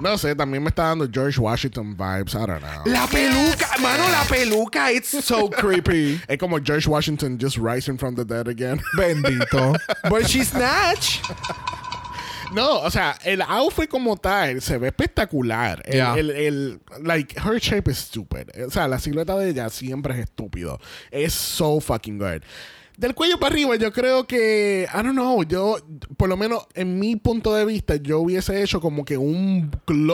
No 0.00 0.18
sé, 0.18 0.34
también 0.34 0.62
me 0.62 0.70
está 0.70 0.84
dando 0.88 1.06
George 1.08 1.38
Washington 1.38 1.96
vibes. 1.96 2.34
I 2.34 2.38
don't 2.46 2.60
know. 2.60 2.82
La 2.86 3.06
peluca, 3.06 3.68
mano, 3.80 4.08
la 4.08 4.24
peluca, 4.24 4.90
it's 4.90 5.10
so 5.24 5.48
creepy. 5.48 6.20
Es 6.28 6.38
como 6.38 6.58
George 6.58 6.88
Washington 6.88 7.38
just 7.40 7.56
rising 7.56 7.96
from 7.96 8.16
the 8.16 8.24
dead 8.24 8.48
again. 8.48 8.80
Bendito. 8.96 9.76
But 10.10 10.26
she's 10.28 10.48
snatch. 10.48 11.20
No, 12.54 12.80
o 12.80 12.90
sea, 12.90 13.16
el 13.24 13.42
outfit 13.42 13.88
como 13.88 14.16
tal 14.16 14.60
se 14.60 14.78
ve 14.78 14.88
espectacular. 14.88 15.82
El, 15.86 15.92
Yeah. 15.94 16.14
el, 16.18 16.30
el- 16.30 16.80
like, 17.02 17.34
her 17.40 17.58
shape 17.60 17.90
is 17.90 17.98
stupid. 17.98 18.48
O 18.66 18.70
sea, 18.70 18.88
la 18.88 18.98
silueta 18.98 19.36
de 19.36 19.50
ella 19.50 19.68
siempre 19.70 20.14
es 20.14 20.20
estúpido. 20.20 20.78
Es 21.10 21.32
so 21.34 21.80
fucking 21.80 22.18
good. 22.18 22.42
Del 22.96 23.14
cuello 23.14 23.40
para 23.40 23.54
arriba, 23.54 23.74
yo 23.76 23.90
creo 23.90 24.26
que, 24.26 24.86
I 24.92 24.96
don't 24.98 25.12
know, 25.12 25.42
yo, 25.44 25.76
por 26.18 26.28
lo 26.28 26.36
menos 26.36 26.66
en 26.74 26.98
mi 26.98 27.16
punto 27.16 27.54
de 27.54 27.64
vista, 27.64 27.96
yo 27.96 28.20
hubiese 28.20 28.62
hecho 28.62 28.80
como 28.82 29.04
que 29.06 29.16
un, 29.16 29.70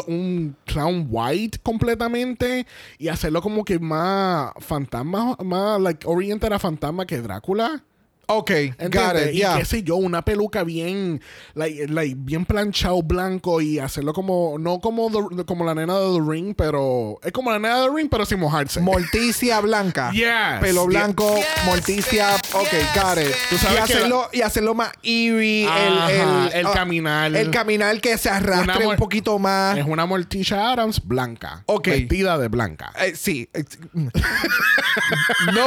un 0.07 0.57
clown 0.65 1.09
white 1.11 1.59
completamente 1.63 2.67
y 2.97 3.09
hacerlo 3.09 3.43
como 3.43 3.65
que 3.65 3.81
más 3.81 4.53
fantasma, 4.61 5.37
más, 5.45 5.81
like, 5.81 6.07
oriented 6.07 6.53
a 6.53 6.59
fantasma 6.61 7.05
que 7.05 7.21
Drácula. 7.21 7.83
Ok, 8.31 8.51
got 8.91 9.17
it, 9.17 9.33
Y 9.33 9.39
yeah. 9.39 9.57
qué 9.57 9.65
sé 9.65 9.83
yo, 9.83 9.97
una 9.97 10.23
peluca 10.23 10.63
bien, 10.63 11.21
like, 11.55 11.89
like, 11.89 12.15
bien 12.19 12.45
planchado 12.45 13.03
blanco 13.03 13.63
y 13.63 13.79
hacerlo 13.79 14.13
como, 14.13 14.59
no 14.59 14.81
como, 14.81 15.11
the- 15.11 15.45
como 15.47 15.65
la 15.65 15.75
nena 15.75 15.99
de 15.99 16.13
The 16.19 16.31
Ring, 16.31 16.55
pero 16.55 17.19
es 17.23 17.33
como 17.33 17.51
la 17.51 17.59
nena 17.59 17.81
de 17.81 17.89
The 17.89 17.95
Ring, 17.97 18.09
pero 18.11 18.27
sin 18.27 18.39
mojarse. 18.41 18.81
Morticia 18.81 19.61
blanca. 19.63 20.11
Yes. 20.13 20.61
Pelo 20.61 20.85
blanco, 20.87 21.37
Yes, 21.37 21.47
morticia. 21.65 22.33
bitch. 22.35 22.55
Ok, 22.55 22.69
got 22.95 23.17
it. 23.19 23.29
Yes, 23.29 23.37
Tú 23.49 23.57
sabes 23.59 23.79
y, 23.79 23.83
hacerlo, 23.83 24.29
y 24.33 24.41
hacerlo 24.43 24.75
más 24.75 24.93
eerie. 25.03 25.67
Ajá, 25.67 26.11
el, 26.49 26.53
el 26.61 26.67
ah, 26.67 26.73
caminar. 26.75 27.35
El 27.35 27.51
caminar 27.51 27.99
que 28.01 28.19
se 28.19 28.29
arrastre 28.29 28.87
un 28.87 28.97
poquito 28.97 29.39
más. 29.39 29.79
Es 29.79 29.87
una 29.87 30.05
Morticia 30.05 30.71
Adams 30.73 31.01
blanca. 31.03 31.63
Ok. 31.65 31.89
Vestida 31.89 32.37
de 32.37 32.49
blanca. 32.49 32.93
Eh, 33.01 33.15
sí. 33.17 33.49
eh, 33.55 33.65
no, 35.55 35.67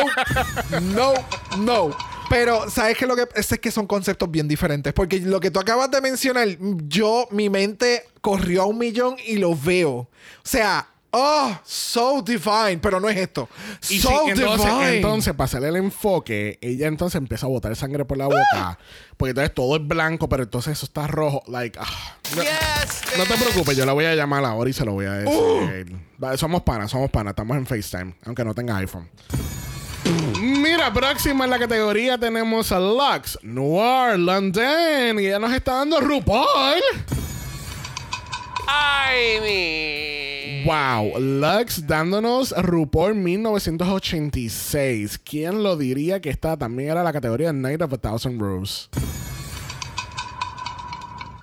no, 0.81 1.13
no. 1.57 1.95
Pero, 2.31 2.69
¿sabes 2.69 2.97
qué? 2.97 3.05
Lo 3.05 3.17
que 3.17 3.27
es, 3.35 3.51
es 3.51 3.59
que 3.59 3.71
son 3.71 3.85
conceptos 3.85 4.31
bien 4.31 4.47
diferentes. 4.47 4.93
Porque 4.93 5.19
lo 5.19 5.41
que 5.41 5.51
tú 5.51 5.59
acabas 5.59 5.91
de 5.91 5.99
mencionar, 5.99 6.47
yo, 6.87 7.27
mi 7.29 7.49
mente 7.49 8.05
corrió 8.21 8.61
a 8.61 8.65
un 8.67 8.77
millón 8.77 9.17
y 9.27 9.35
lo 9.35 9.53
veo. 9.53 9.93
O 9.93 10.09
sea, 10.41 10.87
oh, 11.11 11.59
so 11.65 12.21
divine. 12.21 12.77
Pero 12.81 13.01
no 13.01 13.09
es 13.09 13.17
esto. 13.17 13.49
Y 13.89 13.99
so 13.99 14.07
sí, 14.07 14.29
entonces, 14.29 14.65
divine. 14.65 14.95
entonces, 14.95 15.33
para 15.33 15.43
hacerle 15.43 15.67
el 15.67 15.75
enfoque, 15.75 16.57
ella 16.61 16.87
entonces 16.87 17.17
empieza 17.19 17.47
a 17.47 17.49
botar 17.49 17.75
sangre 17.75 18.05
por 18.05 18.17
la 18.17 18.27
boca. 18.27 18.79
Porque 19.17 19.31
entonces 19.31 19.53
todo 19.53 19.75
es 19.75 19.85
blanco, 19.85 20.29
pero 20.29 20.43
entonces 20.43 20.77
eso 20.77 20.85
está 20.85 21.07
rojo. 21.07 21.43
Like, 21.47 21.77
ah. 21.81 22.17
no, 22.37 22.43
Yes, 22.43 23.17
no 23.17 23.25
te 23.25 23.35
preocupes, 23.35 23.75
yo 23.75 23.85
la 23.85 23.91
voy 23.91 24.05
a 24.05 24.15
llamar 24.15 24.45
ahora 24.45 24.69
y 24.69 24.73
se 24.73 24.85
lo 24.85 24.93
voy 24.93 25.07
a 25.07 25.15
decir. 25.15 25.97
Uh. 26.17 26.37
Somos 26.37 26.61
panas, 26.61 26.91
somos 26.91 27.11
panas. 27.11 27.31
Estamos 27.31 27.57
en 27.57 27.65
FaceTime, 27.65 28.15
aunque 28.23 28.45
no 28.45 28.55
tenga 28.55 28.77
iPhone. 28.77 29.09
Mira, 30.61 30.93
próxima 30.93 31.45
en 31.45 31.49
la 31.49 31.57
categoría 31.57 32.19
tenemos 32.19 32.71
a 32.71 32.79
Lux 32.79 33.39
Noir 33.41 34.19
London. 34.19 35.19
Y 35.19 35.25
ella 35.25 35.39
nos 35.39 35.51
está 35.53 35.73
dando 35.75 35.99
RuPaul. 35.99 36.83
I 38.67 39.39
mean. 39.41 40.63
Wow, 40.63 41.17
Lux 41.19 41.87
dándonos 41.87 42.53
RuPaul 42.55 43.15
1986. 43.15 45.17
¿Quién 45.17 45.63
lo 45.63 45.75
diría 45.75 46.21
que 46.21 46.29
esta 46.29 46.55
también 46.57 46.91
era 46.91 47.01
la 47.01 47.11
categoría 47.11 47.51
Night 47.51 47.81
of 47.81 47.93
a 47.93 47.97
Thousand 47.97 48.39
Roses? 48.39 48.87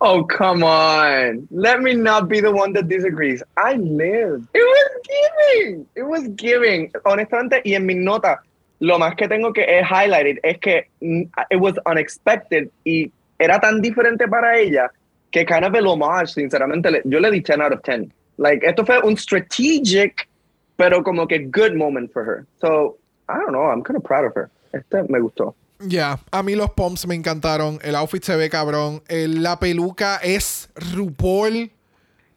Oh, 0.00 0.24
come 0.24 0.62
on. 0.62 1.48
Let 1.50 1.80
me 1.80 1.94
not 1.94 2.28
be 2.28 2.40
the 2.40 2.52
one 2.52 2.72
that 2.74 2.86
disagrees. 2.86 3.42
I 3.56 3.74
lived. 3.74 4.46
It 4.54 4.62
was 4.62 4.90
giving. 5.02 5.84
It 5.96 6.04
was 6.04 6.28
giving. 6.36 6.92
Honestamente, 7.04 7.60
y 7.64 7.74
en 7.74 7.84
mi 7.84 7.94
nota, 7.94 8.40
lo 8.80 8.98
más 8.98 9.14
que 9.16 9.28
tengo 9.28 9.52
que 9.52 9.62
es 9.78 9.84
highlighted 9.90 10.38
es 10.42 10.58
que 10.58 10.88
mm, 11.00 11.22
it 11.50 11.60
was 11.60 11.74
unexpected 11.86 12.68
y 12.84 13.10
era 13.38 13.58
tan 13.60 13.80
diferente 13.80 14.26
para 14.28 14.58
ella 14.58 14.90
que 15.30 15.44
kind 15.44 15.64
of 15.64 15.74
el 15.74 15.86
homage, 15.86 16.32
sinceramente, 16.34 17.02
yo 17.04 17.20
le 17.20 17.30
di 17.30 17.40
10 17.40 17.60
out 17.60 17.72
of 17.72 17.82
10. 17.82 18.10
Like, 18.38 18.64
esto 18.66 18.84
fue 18.86 18.98
un 19.02 19.16
strategic, 19.16 20.28
pero 20.76 21.02
como 21.02 21.26
que 21.26 21.38
good 21.40 21.74
moment 21.74 22.12
for 22.12 22.24
her. 22.24 22.46
So, 22.60 22.96
I 23.28 23.34
don't 23.34 23.52
know. 23.52 23.68
I'm 23.70 23.82
kind 23.82 23.96
of 23.96 24.04
proud 24.04 24.24
of 24.24 24.32
her. 24.36 24.48
Este 24.72 25.02
me 25.08 25.18
gustó. 25.20 25.54
Ya, 25.80 26.18
a 26.32 26.42
mí 26.42 26.54
los 26.56 26.70
pumps 26.70 27.06
me 27.06 27.14
encantaron. 27.14 27.78
El 27.82 27.94
outfit 27.94 28.22
se 28.22 28.36
ve 28.36 28.48
cabrón. 28.48 29.02
El- 29.08 29.42
la 29.42 29.58
peluca 29.58 30.16
es 30.22 30.70
RuPaul, 30.94 31.70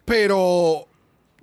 pero 0.05 0.87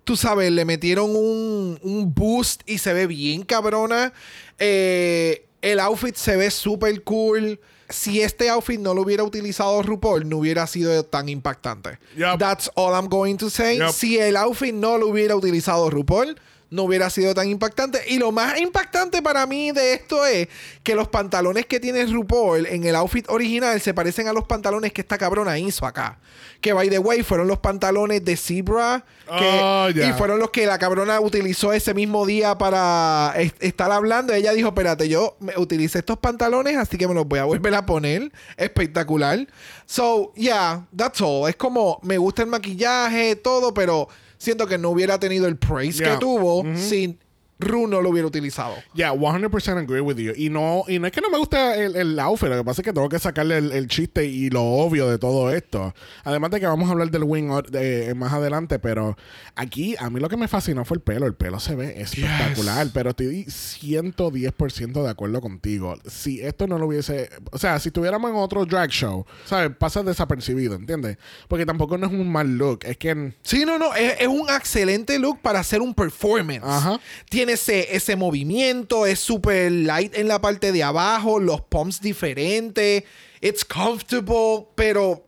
tú 0.08 0.16
sabes, 0.16 0.50
le 0.50 0.64
metieron 0.64 1.14
un, 1.14 1.78
un 1.82 2.14
boost 2.14 2.62
y 2.64 2.78
se 2.78 2.94
ve 2.94 3.06
bien 3.06 3.42
cabrona. 3.42 4.14
Eh, 4.58 5.44
el 5.60 5.78
outfit 5.80 6.14
se 6.16 6.34
ve 6.34 6.50
súper 6.50 7.02
cool. 7.04 7.60
Si 7.90 8.22
este 8.22 8.48
outfit 8.48 8.80
no 8.80 8.94
lo 8.94 9.02
hubiera 9.02 9.22
utilizado 9.22 9.82
RuPaul, 9.82 10.26
no 10.26 10.38
hubiera 10.38 10.66
sido 10.66 11.04
tan 11.04 11.28
impactante. 11.28 11.98
That's 12.38 12.70
all 12.74 12.94
I'm 12.94 13.10
going 13.10 13.36
to 13.36 13.50
say. 13.50 13.78
Si 13.92 14.18
el 14.18 14.38
outfit 14.38 14.72
no 14.72 14.96
lo 14.96 15.08
hubiera 15.08 15.36
utilizado 15.36 15.90
RuPaul, 15.90 16.40
no 16.70 16.82
hubiera 16.84 17.08
sido 17.10 17.34
tan 17.34 17.48
impactante. 17.48 18.00
Y 18.08 18.18
lo 18.18 18.30
más 18.32 18.58
impactante 18.60 19.22
para 19.22 19.46
mí 19.46 19.72
de 19.72 19.94
esto 19.94 20.24
es 20.26 20.48
que 20.82 20.94
los 20.94 21.08
pantalones 21.08 21.66
que 21.66 21.80
tiene 21.80 22.04
RuPaul 22.04 22.66
en 22.66 22.84
el 22.84 22.94
outfit 22.96 23.24
original 23.30 23.80
se 23.80 23.94
parecen 23.94 24.28
a 24.28 24.32
los 24.32 24.44
pantalones 24.44 24.92
que 24.92 25.00
esta 25.00 25.16
cabrona 25.18 25.58
hizo 25.58 25.86
acá. 25.86 26.18
Que, 26.60 26.72
by 26.72 26.88
the 26.90 26.98
way, 26.98 27.22
fueron 27.22 27.46
los 27.48 27.58
pantalones 27.58 28.24
de 28.24 28.36
Zebra. 28.36 29.04
que- 29.38 29.60
Oh, 29.62 29.88
ya. 29.90 30.08
Y 30.08 30.12
fueron 30.14 30.38
los 30.38 30.50
que 30.50 30.64
la 30.66 30.78
cabrona 30.78 31.20
utilizó 31.20 31.72
ese 31.72 31.92
mismo 31.94 32.24
día 32.26 32.56
para 32.58 33.32
es- 33.36 33.52
estar 33.60 33.92
hablando. 33.92 34.32
Ella 34.32 34.52
dijo, 34.52 34.68
espérate, 34.68 35.08
yo 35.08 35.36
me 35.40 35.52
utilicé 35.56 35.98
estos 35.98 36.18
pantalones, 36.18 36.76
así 36.76 36.96
que 36.96 37.06
me 37.06 37.14
los 37.14 37.26
voy 37.28 37.38
a 37.38 37.44
volver 37.44 37.74
a 37.74 37.84
poner. 37.86 38.32
Espectacular. 38.56 39.46
So, 39.86 40.32
yeah, 40.34 40.86
that's 40.96 41.20
all. 41.20 41.48
Es 41.48 41.56
como, 41.56 41.98
me 42.02 42.18
gusta 42.18 42.42
el 42.42 42.48
maquillaje, 42.48 43.36
todo, 43.36 43.72
pero 43.74 44.08
siento 44.38 44.66
que 44.66 44.78
no 44.78 44.90
hubiera 44.90 45.18
tenido 45.18 45.46
el 45.46 45.56
praise 45.56 45.98
Yeah. 45.98 46.14
que 46.14 46.20
tuvo 46.20 46.60
Ujú. 46.60 46.76
si 46.76 47.18
Ru 47.58 47.86
no 47.88 48.00
lo 48.00 48.10
hubiera 48.10 48.26
utilizado. 48.28 48.74
Yeah, 48.94 49.12
100% 49.12 49.78
agree 49.78 50.00
with 50.00 50.16
you. 50.16 50.32
Y 50.36 50.48
no, 50.48 50.84
y 50.86 50.98
no 50.98 51.06
es 51.06 51.12
que 51.12 51.20
no 51.20 51.28
me 51.30 51.38
gusta 51.38 51.74
el, 51.76 51.96
el 51.96 52.18
outfit, 52.20 52.48
lo 52.48 52.56
que 52.58 52.64
pasa 52.64 52.82
es 52.82 52.84
que 52.84 52.92
tengo 52.92 53.08
que 53.08 53.18
sacarle 53.18 53.58
el, 53.58 53.72
el 53.72 53.88
chiste 53.88 54.24
y 54.26 54.48
lo 54.50 54.62
obvio 54.62 55.08
de 55.08 55.18
todo 55.18 55.50
esto. 55.52 55.94
Además 56.24 56.50
de 56.52 56.60
que 56.60 56.66
vamos 56.66 56.88
a 56.88 56.92
hablar 56.92 57.10
del 57.10 57.24
wing 57.24 57.50
de- 57.70 58.14
más 58.14 58.32
adelante, 58.32 58.78
pero 58.78 59.16
aquí 59.56 59.96
a 59.98 60.08
mí 60.10 60.20
lo 60.20 60.28
que 60.28 60.36
me 60.36 60.46
fascinó 60.48 60.84
fue 60.84 60.96
el 60.96 61.02
pelo. 61.02 61.26
El 61.26 61.34
pelo 61.34 61.58
se 61.60 61.74
ve 61.74 62.00
espectacular, 62.00 62.86
pero 62.92 63.10
estoy 63.10 63.44
110% 63.44 65.02
de 65.02 65.10
acuerdo 65.10 65.40
contigo. 65.40 65.96
Si 66.06 66.40
esto 66.40 66.66
no 66.66 66.78
lo 66.78 66.86
hubiese, 66.86 67.30
o 67.52 67.58
sea, 67.58 67.78
si 67.78 67.90
tuviéramos 67.90 68.30
en 68.30 68.36
otro 68.36 68.64
drag 68.64 68.90
show, 68.90 69.24
¿sabes? 69.44 69.70
Pasa 69.76 70.02
desapercibido, 70.02 70.74
¿entiendes? 70.74 71.18
Porque 71.48 71.66
tampoco 71.66 71.98
no 71.98 72.06
es 72.06 72.12
un 72.12 72.30
mal 72.30 72.56
look, 72.56 72.80
es 72.84 72.96
que... 72.96 73.32
Sí, 73.42 73.64
no, 73.64 73.78
no, 73.78 73.94
es, 73.94 74.14
es 74.20 74.28
un 74.28 74.48
excelente 74.50 75.18
look 75.18 75.40
para 75.40 75.60
hacer 75.60 75.80
un 75.80 75.94
performance. 75.94 76.62
Ajá. 76.62 77.00
Tiene 77.28 77.47
ese, 77.50 77.94
ese 77.94 78.16
movimiento, 78.16 79.06
es 79.06 79.20
súper 79.20 79.70
light 79.70 80.16
en 80.16 80.28
la 80.28 80.40
parte 80.40 80.72
de 80.72 80.82
abajo, 80.82 81.38
los 81.38 81.60
pumps 81.62 82.00
diferentes, 82.00 83.04
it's 83.40 83.64
comfortable, 83.64 84.68
pero 84.74 85.24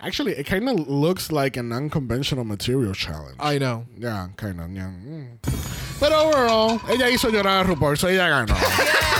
Actually, 0.00 0.32
it 0.32 0.44
kind 0.44 0.68
of 0.68 0.86
looks 0.86 1.32
like 1.32 1.56
an 1.56 1.72
unconventional 1.72 2.44
material 2.44 2.92
challenge. 2.92 3.36
I 3.40 3.56
know. 3.56 3.86
Yeah, 3.96 4.28
kind 4.36 4.60
of, 4.60 4.70
yeah. 4.70 4.90
Mm. 4.90 5.38
Pero 5.98 6.28
overall, 6.28 6.80
ella 6.90 7.08
hizo 7.08 7.30
llorar 7.30 7.64
a 7.64 7.64
RuPaul, 7.64 7.96
so 7.96 8.08
ella 8.08 8.28
ganó. 8.28 8.54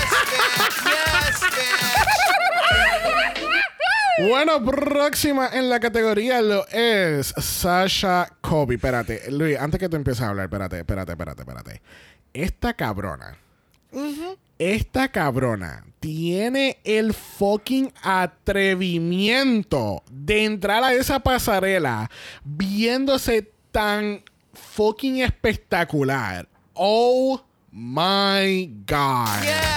Bueno, 4.17 4.65
próxima 4.65 5.49
en 5.53 5.69
la 5.69 5.81
categoría 5.81 6.41
lo 6.41 6.69
es 6.69 7.35
Sasha 7.37 8.29
Kobe. 8.41 8.77
Espérate, 8.77 9.29
Luis, 9.33 9.59
antes 9.59 9.81
que 9.81 9.89
tú 9.89 9.97
empieces 9.97 10.23
a 10.23 10.29
hablar, 10.29 10.45
espérate, 10.45 10.79
espérate, 10.79 11.13
espérate, 11.13 11.43
espérate. 11.43 11.83
Esta 12.35 12.75
cabrona, 12.75 13.39
esta 14.59 15.07
cabrona 15.07 15.85
tiene 16.01 16.79
el 16.83 17.15
fucking 17.15 17.93
atrevimiento 18.03 20.03
de 20.11 20.45
entrar 20.45 20.83
a 20.83 20.95
esa 20.95 21.21
pasarela 21.21 22.11
viéndose 22.43 23.53
tan 23.71 24.25
fucking 24.53 25.21
espectacular. 25.21 26.49
Oh 26.73 27.41
my 27.71 28.67
God. 28.85 29.29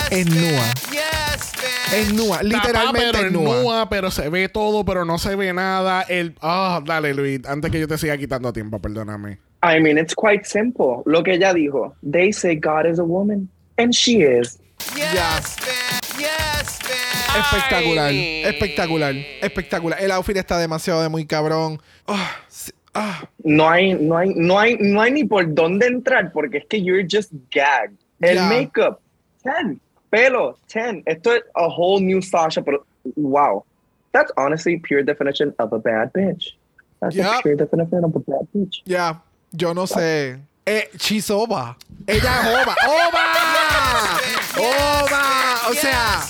en 0.09 0.27
Nua. 0.27 0.73
En 1.93 2.15
Nua, 2.15 2.41
literalmente 2.41 2.73
Tapa, 2.73 3.11
pero 3.13 3.27
en 3.27 3.33
Nua. 3.33 3.61
nua, 3.61 3.89
pero 3.89 4.09
se 4.09 4.29
ve 4.29 4.49
todo, 4.49 4.83
pero 4.83 5.05
no 5.05 5.19
se 5.19 5.35
ve 5.35 5.53
nada. 5.53 6.01
El, 6.01 6.35
ah, 6.41 6.81
dale, 6.83 7.13
Luis, 7.13 7.39
antes 7.45 7.69
que 7.69 7.79
yo 7.79 7.87
te 7.87 7.99
siga 7.99 8.17
quitando 8.17 8.51
tiempo, 8.51 8.79
perdóname. 8.79 9.37
I 9.76 9.80
mean, 9.80 9.97
it's 9.97 10.13
quite 10.15 10.45
simple. 10.45 11.03
Lo 11.05 11.24
que 11.24 11.34
ella 11.34 11.53
dijo. 11.53 11.93
They 12.03 12.32
say 12.32 12.55
God 12.55 12.86
is 12.86 12.99
a 12.99 13.03
woman, 13.05 13.49
and 13.78 13.93
she 13.93 14.22
is. 14.22 14.59
Ya. 14.95 15.39
Espectacular, 17.38 18.11
espectacular, 18.11 19.15
espectacular. 19.41 19.99
El 20.01 20.11
outfit 20.11 20.38
está 20.38 20.57
demasiado 20.57 21.01
de 21.01 21.09
muy 21.09 21.26
cabrón. 21.26 21.80
Ah, 22.07 22.32
sí, 22.47 22.72
ah. 22.95 23.24
No 23.43 23.70
hay, 23.70 23.93
no 23.93 24.18
hay, 24.18 24.34
no 24.36 24.57
hay, 24.59 24.78
no 24.80 25.01
hay 25.01 25.11
ni 25.11 25.24
por 25.24 25.53
dónde 25.53 25.86
entrar 25.88 26.32
porque 26.32 26.57
es 26.59 26.65
que 26.68 26.82
you're 26.82 27.05
just 27.07 27.32
gagged. 27.51 27.97
El 28.22 28.36
Ya. 28.36 28.49
makeup, 28.49 28.99
10. 29.43 29.78
Pelo, 30.09 30.57
10. 30.74 31.03
Esto 31.05 31.34
es 31.36 31.43
a 31.55 31.68
whole 31.68 32.01
new 32.01 32.22
Sasha, 32.22 32.61
pero 32.63 32.84
wow. 33.15 33.63
That's 34.13 34.32
honestly 34.38 34.78
pure 34.80 35.03
definition 35.03 35.53
of 35.59 35.74
a 35.74 35.78
bad 35.80 36.11
bitch. 36.13 36.53
That's 37.01 37.15
Yup. 37.15 37.39
a 37.39 37.41
pure 37.43 37.55
definition 37.55 38.03
of 38.03 38.15
a 38.15 38.20
bad 38.20 38.47
bitch. 38.55 38.82
Ya, 38.86 39.22
yo 39.51 39.73
no 39.73 39.87
sé. 39.87 40.39
Eh, 40.65 40.89
she's 40.97 41.29
over. 41.29 41.75
Ella 42.05 42.41
es 42.41 42.47
over. 42.47 42.75
¡Over! 42.87 43.25
¡Over! 44.57 45.69
O 45.69 45.73
sea, 45.73 46.21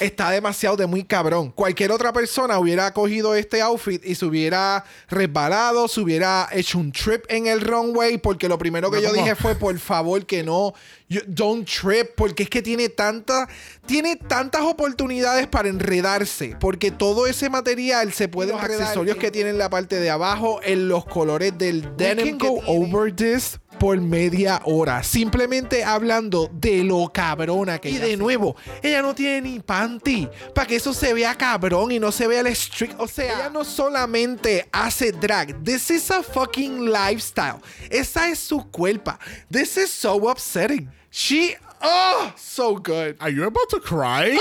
está 0.00 0.30
demasiado 0.30 0.76
de 0.76 0.86
muy 0.86 1.04
cabrón. 1.04 1.50
Cualquier 1.52 1.92
otra 1.92 2.12
persona 2.12 2.58
hubiera 2.58 2.92
cogido 2.92 3.34
este 3.34 3.60
outfit 3.60 4.04
y 4.04 4.14
se 4.14 4.24
hubiera 4.26 4.84
resbalado, 5.08 5.88
se 5.88 6.00
hubiera 6.00 6.48
hecho 6.52 6.78
un 6.78 6.92
trip 6.92 7.24
en 7.28 7.46
el 7.46 7.60
runway, 7.60 8.18
porque 8.18 8.48
lo 8.48 8.58
primero 8.58 8.90
que 8.90 8.96
No, 8.98 9.02
yo 9.02 9.12
dije 9.12 9.34
fue, 9.34 9.54
por 9.54 9.78
favor, 9.78 10.24
que 10.26 10.42
no, 10.42 10.74
you- 11.08 11.20
don't 11.26 11.68
trip, 11.68 12.10
porque 12.16 12.44
es 12.44 12.50
que 12.50 12.62
tiene 12.62 12.88
tanta, 12.88 13.48
tiene 13.86 14.16
tantas 14.16 14.62
oportunidades 14.62 15.46
para 15.46 15.68
enredarse, 15.68 16.56
porque 16.60 16.90
todo 16.90 17.26
ese 17.26 17.50
material 17.50 18.12
se 18.12 18.28
puede 18.28 18.52
los 18.52 18.62
accesorios 18.62 19.16
que 19.16 19.30
tiene 19.30 19.50
en 19.50 19.58
la 19.58 19.70
parte 19.70 20.00
de 20.00 20.10
abajo, 20.10 20.60
en 20.62 20.88
los 20.88 21.04
colores 21.04 21.56
del 21.58 21.96
denim. 21.96 22.38
go 22.38 22.60
over 22.66 23.14
this 23.14 23.58
por 23.80 23.98
media 23.98 24.60
hora, 24.66 25.02
simplemente 25.02 25.82
hablando 25.82 26.50
de 26.52 26.84
lo 26.84 27.10
cabrona 27.12 27.78
que 27.78 27.88
y 27.88 27.96
de 27.96 28.14
nuevo, 28.14 28.54
ella 28.82 29.00
no 29.00 29.14
tiene 29.14 29.40
ni 29.40 29.60
panty 29.60 30.28
para 30.54 30.66
que 30.66 30.76
eso 30.76 30.92
se 30.92 31.14
vea 31.14 31.34
cabrón 31.34 31.90
y 31.90 31.98
no 31.98 32.12
se 32.12 32.26
vea 32.26 32.40
el 32.40 32.54
strict, 32.54 33.00
o 33.00 33.08
sea, 33.08 33.24
ella 33.24 33.48
no 33.48 33.64
solamente 33.64 34.68
hace 34.70 35.12
drag, 35.12 35.64
this 35.64 35.90
is 35.90 36.10
a 36.10 36.22
fucking 36.22 36.92
lifestyle. 36.92 37.56
Esa 37.88 38.28
es 38.28 38.38
su 38.38 38.70
cuerpo. 38.70 39.12
This 39.50 39.78
is 39.78 39.90
so 39.90 40.28
upsetting. 40.28 40.90
She 41.10 41.56
oh, 41.80 42.34
so 42.36 42.76
good. 42.76 43.16
Are 43.18 43.30
you 43.30 43.46
about 43.46 43.70
to 43.70 43.80
cry? 43.80 44.30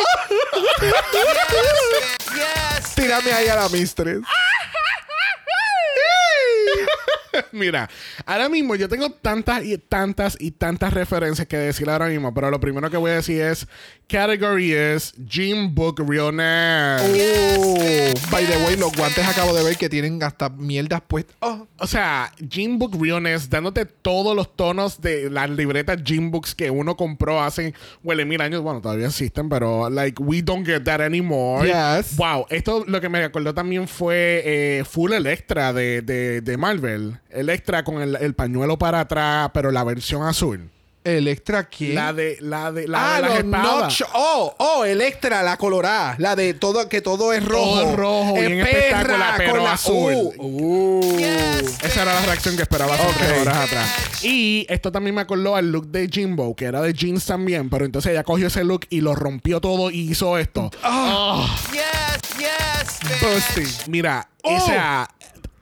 Tírame 2.95 3.31
ahí 3.31 3.47
a 3.47 3.55
la 3.55 3.69
mistress. 3.69 4.21
Mira, 7.51 7.89
ahora 8.25 8.49
mismo 8.49 8.75
yo 8.75 8.88
tengo 8.89 9.09
tantas 9.11 9.63
y 9.63 9.77
tantas 9.77 10.38
y 10.39 10.51
tantas 10.51 10.93
referencias 10.93 11.47
que 11.47 11.57
decir 11.57 11.89
ahora 11.89 12.07
mismo, 12.07 12.34
pero 12.34 12.49
lo 12.51 12.59
primero 12.59 12.89
que 12.89 12.97
voy 12.97 13.11
a 13.11 13.15
decir 13.15 13.41
es 13.41 13.67
category 14.07 14.73
es 14.73 15.13
Gym 15.27 15.73
Book 15.75 16.03
Realness. 16.07 17.01
Oh, 17.57 18.13
by 18.32 18.45
the 18.45 18.57
way, 18.65 18.75
los 18.75 18.91
guantes 18.95 19.25
acabo 19.27 19.53
de 19.53 19.63
ver 19.63 19.77
que 19.77 19.89
tienen 19.89 20.21
hasta 20.23 20.49
mierdas 20.49 21.01
puestas. 21.07 21.36
Oh, 21.41 21.67
O 21.77 21.88
sea, 21.88 22.32
Gym 22.39 22.80
Book 22.80 22.97
Realness 22.99 23.49
dándote 23.49 23.86
todos 23.86 24.36
los 24.36 24.55
tonos 24.55 25.01
de 25.01 25.30
las 25.30 25.49
libretas 25.49 26.03
Gym 26.03 26.32
Books 26.32 26.55
que 26.55 26.71
uno 26.71 26.95
compró 26.97 27.41
hace, 27.41 27.73
huele 28.03 28.25
mil 28.25 28.41
años. 28.41 28.61
Bueno, 28.61 28.82
todavía 28.82 29.07
existen, 29.07 29.47
pero 29.49 29.89
like, 29.89 30.21
we 30.21 30.41
don't 30.41 30.65
get 30.65 30.84
that 30.84 31.01
anymore. 31.01 31.67
Yes. 31.67 32.15
Wow, 32.17 32.45
esto 32.49 32.84
lo 32.88 32.99
que 32.99 33.09
me 33.09 33.23
acordó 33.23 33.53
también 33.53 33.88
fue 33.88 34.41
eh, 34.43 34.84
Full 34.89 35.13
Electra 35.13 35.71
de, 35.73 36.01
de, 36.01 36.41
de 36.41 36.57
Marvel. 36.57 37.18
Electra 37.30 37.84
con 37.84 38.01
el, 38.01 38.15
el 38.15 38.34
pañuelo 38.34 38.77
para 38.77 39.01
atrás, 39.01 39.51
pero 39.53 39.71
la 39.71 39.84
versión 39.84 40.23
azul. 40.25 40.69
Electra, 41.01 41.63
¿quién? 41.63 41.95
La 41.95 42.11
de, 42.11 42.38
la 42.41 42.71
de, 42.73 42.86
la 42.88 43.15
ah, 43.15 43.15
de 43.15 43.21
las 43.21 43.30
los 43.32 43.39
espadas. 43.39 43.82
Notch. 43.84 44.01
Oh, 44.13 44.53
oh, 44.57 44.84
Electra, 44.86 45.41
la 45.43 45.55
colorada. 45.57 46.15
La 46.19 46.36
de 46.36 46.53
todo, 46.53 46.89
que 46.89 47.01
todo 47.01 47.32
es 47.32 47.43
rojo. 47.43 47.82
Todo 47.82 47.95
rojo, 47.95 48.36
Es 48.36 48.47
bien 48.49 48.65
perra, 48.65 48.80
espectacular, 48.80 49.34
pero 49.38 49.51
con 49.53 49.63
la- 49.63 49.71
azul. 49.73 50.13
Uh, 50.13 50.34
uh. 50.38 51.19
Esa 51.84 52.01
era 52.01 52.13
la 52.15 52.21
reacción 52.25 52.55
que 52.57 52.63
esperaba 52.63 52.93
hace 52.95 53.07
Ok. 53.07 53.13
tres 53.17 53.41
horas 53.41 53.57
atrás. 53.57 54.23
Y 54.23 54.65
esto 54.69 54.91
también 54.91 55.15
me 55.15 55.21
acordó 55.21 55.55
al 55.55 55.71
look 55.71 55.88
de 55.88 56.09
Jimbo, 56.09 56.53
que 56.55 56.65
era 56.65 56.82
de 56.82 56.93
jeans 56.93 57.25
también, 57.25 57.69
pero 57.69 57.86
entonces 57.86 58.11
ella 58.11 58.23
cogió 58.23 58.47
ese 58.47 58.65
look 58.65 58.86
y 58.89 58.99
lo 58.99 59.15
rompió 59.15 59.61
todo 59.61 59.89
y 59.91 60.11
hizo 60.11 60.38
esto. 60.38 60.69
Ah. 60.84 61.47
Busty. 63.21 63.89
Mira, 63.89 64.27
Oh. 64.41 64.55
o 64.55 64.65
sea, 64.65 65.09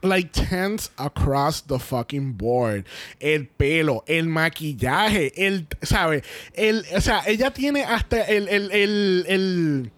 like 0.02 0.32
tense 0.32 0.90
across 0.98 1.60
the 1.60 1.78
fucking 1.78 2.32
board. 2.32 2.84
El 3.20 3.46
pelo, 3.46 4.04
el 4.06 4.28
maquillaje, 4.28 5.32
el, 5.36 5.66
¿sabes? 5.82 6.22
El, 6.54 6.84
o 6.94 7.00
sea, 7.00 7.22
ella 7.26 7.50
tiene 7.52 7.84
hasta 7.84 8.22
el, 8.22 8.48
el, 8.48 8.70
el, 8.72 9.24
el 9.28 9.90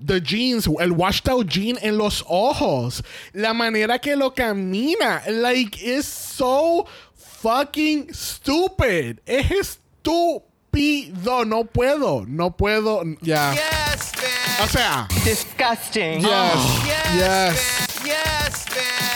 the 0.00 0.20
jeans, 0.20 0.66
el 0.80 0.92
washed 0.92 1.28
out 1.28 1.46
jean 1.48 1.78
en 1.82 1.98
los 1.98 2.24
ojos. 2.28 3.02
La 3.32 3.52
manera 3.52 3.98
que 3.98 4.16
lo 4.16 4.30
camina, 4.32 5.22
like, 5.28 5.76
is 5.82 6.06
so 6.06 6.86
fucking 7.14 8.12
stupid. 8.12 9.18
Es 9.26 9.50
estúpido. 9.50 10.44
No 11.44 11.64
puedo, 11.64 12.24
no 12.26 12.56
puedo. 12.56 13.02
Ya. 13.20 13.54
O 14.62 14.66
sea, 14.66 15.08
Disgusting. 15.24 16.20
Yes. 16.20 17.87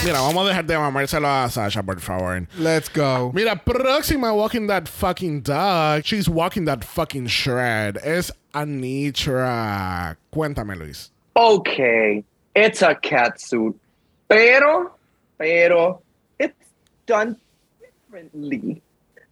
Mira, 0.05 0.21
vamos 0.21 0.45
a 0.45 0.49
dejar 0.49 0.67
de 0.67 0.77
mamárselo 0.77 1.29
a 1.29 1.49
Sasha, 1.49 1.83
por 1.83 2.01
favor. 2.01 2.47
Let's 2.59 2.89
go. 2.89 3.33
Mira, 3.33 3.57
próxima 3.57 4.35
walking 4.35 4.67
that 4.67 4.89
fucking 4.89 5.43
dog. 5.43 6.05
She's 6.05 6.29
walking 6.29 6.65
that 6.65 6.85
fucking 6.85 7.27
shred. 7.29 7.99
Es 8.03 8.33
Anitra. 8.55 10.17
Cuéntame, 10.33 10.77
Luis. 10.77 11.11
Okay, 11.37 12.25
it's 12.55 12.83
a 12.83 12.95
cat 12.95 13.41
suit, 13.41 13.79
pero, 14.29 14.93
pero, 15.39 16.03
it's 16.39 16.69
done 17.07 17.37
differently. 17.81 18.83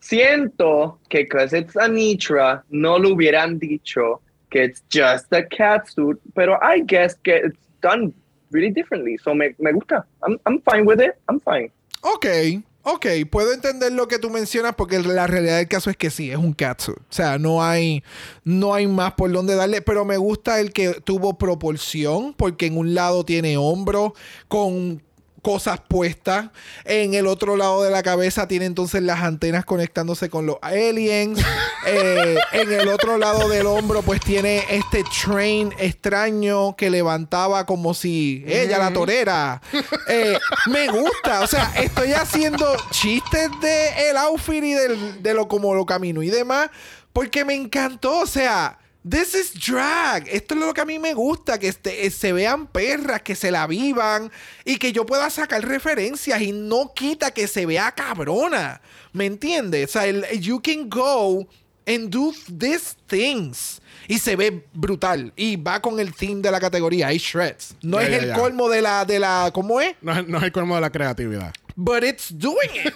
Siento 0.01 0.97
que 1.11 1.25
because 1.25 1.53
it's 1.53 1.75
Anitra, 1.75 2.63
no 2.71 2.97
lo 2.97 3.15
hubieran 3.15 3.61
dicho 3.61 4.21
que 4.51 4.63
it's 4.63 4.83
just 4.89 5.27
a 5.33 5.43
cat 5.43 5.89
suit, 5.91 6.21
pero 6.35 6.59
I 6.63 6.81
guess 6.81 7.15
que 7.23 7.35
it's 7.35 7.59
done 7.83 8.15
really 8.51 8.71
differently. 8.71 9.17
So 9.19 9.35
me, 9.35 9.55
me 9.59 9.73
gusta. 9.73 10.05
I'm, 10.23 10.39
I'm 10.47 10.61
fine 10.63 10.87
with 10.87 11.01
it. 11.01 11.15
I'm 11.29 11.41
fine. 11.41 11.71
Ok. 12.03 12.63
Ok, 12.83 13.07
puedo 13.31 13.53
entender 13.53 13.93
lo 13.93 14.09
que 14.09 14.19
tú 14.19 14.31
mencionas 14.31 14.75
porque 14.75 14.99
la 15.01 15.27
realidad 15.27 15.59
del 15.59 15.69
caso 15.69 15.91
es 15.91 15.99
que 15.99 16.09
sí, 16.09 16.31
es 16.31 16.39
un 16.39 16.55
catsuit. 16.55 16.97
O 16.97 17.03
sea, 17.11 17.37
no 17.37 17.63
hay, 17.63 18.03
no 18.43 18.73
hay 18.73 18.87
más 18.87 19.13
por 19.13 19.31
donde 19.31 19.55
darle, 19.55 19.83
pero 19.83 20.07
me 20.07 20.17
gusta 20.17 20.61
el 20.61 20.73
que 20.73 20.95
tuvo 21.05 21.37
proporción 21.37 22.33
porque 22.33 22.67
en 22.67 22.79
un 22.79 22.95
lado 22.95 23.23
tiene 23.25 23.59
hombro 23.59 24.15
con 24.49 25.03
cosas 25.43 25.81
puestas. 25.89 26.51
En 26.85 27.15
el 27.15 27.27
otro 27.27 27.57
lado 27.57 27.83
de 27.83 27.91
la 27.91 28.03
cabeza 28.03 28.47
tiene 28.49 28.67
entonces 28.67 29.03
las 29.03 29.21
antenas 29.23 29.65
conectándose 29.65 30.29
con 30.31 30.47
los 30.47 30.57
aliens. 30.63 31.41
Eh, 31.87 32.37
en 32.53 32.71
el 32.73 32.89
otro 32.89 33.17
lado 33.17 33.49
del 33.49 33.65
hombro 33.65 34.03
pues 34.03 34.21
tiene 34.21 34.67
este 34.69 35.03
train 35.25 35.73
extraño 35.79 36.77
que 36.77 36.91
levantaba 36.91 37.65
como 37.65 37.95
si 37.95 38.45
ella 38.47 38.77
la 38.77 38.93
torera. 38.93 39.63
Eh, 40.07 40.37
me 40.67 40.89
gusta, 40.89 41.41
o 41.41 41.47
sea, 41.47 41.73
estoy 41.79 42.13
haciendo 42.13 42.77
chistes 42.91 43.49
de 43.63 44.11
el 44.11 44.19
outfit 44.19 44.63
y 44.63 44.75
del- 44.75 45.23
de 45.23 45.33
lo 45.33 45.49
como 45.49 45.75
lo 45.75 45.87
camino 45.87 46.23
y 46.23 46.29
demás 46.29 46.69
porque 47.15 47.47
me 47.47 47.55
encantó, 47.55 48.19
o 48.21 48.27
sea, 48.27 48.79
This 49.09 49.35
is 49.35 49.55
drag. 49.55 50.29
Esto 50.29 50.55
es 50.55 50.61
lo 50.61 50.75
que 50.75 50.81
a 50.83 50.85
mí 50.85 50.99
me 50.99 51.15
gusta, 51.15 51.59
que 51.59 51.69
este- 51.69 52.05
eh, 52.07 52.11
se 52.11 52.33
vean 52.33 52.67
perras, 52.67 53.23
que 53.23 53.35
se 53.35 53.51
la 53.51 53.67
vivan 53.67 54.31
y 54.65 54.77
que 54.77 54.93
yo 54.93 55.07
pueda 55.07 55.31
sacar 55.31 55.67
referencias 55.67 56.41
y 56.43 56.53
no 56.53 56.93
quita 56.95 57.31
que 57.31 57.47
se 57.49 57.65
vea 57.65 57.93
cabrona. 57.93 58.81
¿Me 59.13 59.25
entiendes? 59.27 59.89
O 59.89 59.93
sea, 59.93 60.07
el, 60.07 60.25
you 60.41 60.61
can 60.61 60.89
go 60.91 61.49
and 61.87 62.11
do 62.11 62.33
these 62.59 62.95
things. 63.07 63.81
Y 64.07 64.19
se 64.19 64.35
ve 64.37 64.67
brutal. 64.75 65.33
Y 65.37 65.57
va 65.57 65.81
con 65.81 65.99
el 66.01 66.13
theme 66.15 66.43
de 66.43 66.51
la 66.51 66.59
categoría. 66.61 67.07
Hay 67.09 67.19
shreds. 67.19 67.77
No 67.83 68.01
es 68.01 68.09
el 68.09 68.33
colmo 68.35 68.69
de 68.69 68.83
la, 68.83 69.05
de 69.05 69.19
la. 69.21 69.51
¿Cómo 69.55 69.81
es? 69.81 69.95
No, 70.03 70.13
es- 70.19 70.27
no 70.27 70.39
es 70.39 70.45
el 70.45 70.53
colmo 70.53 70.75
de 70.75 70.81
la 70.81 70.91
creatividad. 70.91 71.53
But 71.77 72.05
it's 72.05 72.31
doing 72.31 72.71
it. 72.75 72.93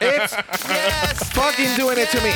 It's 0.00 0.34
fucking 1.32 1.76
doing 1.76 1.98
it 1.98 2.08
to 2.10 2.20
me. 2.22 2.30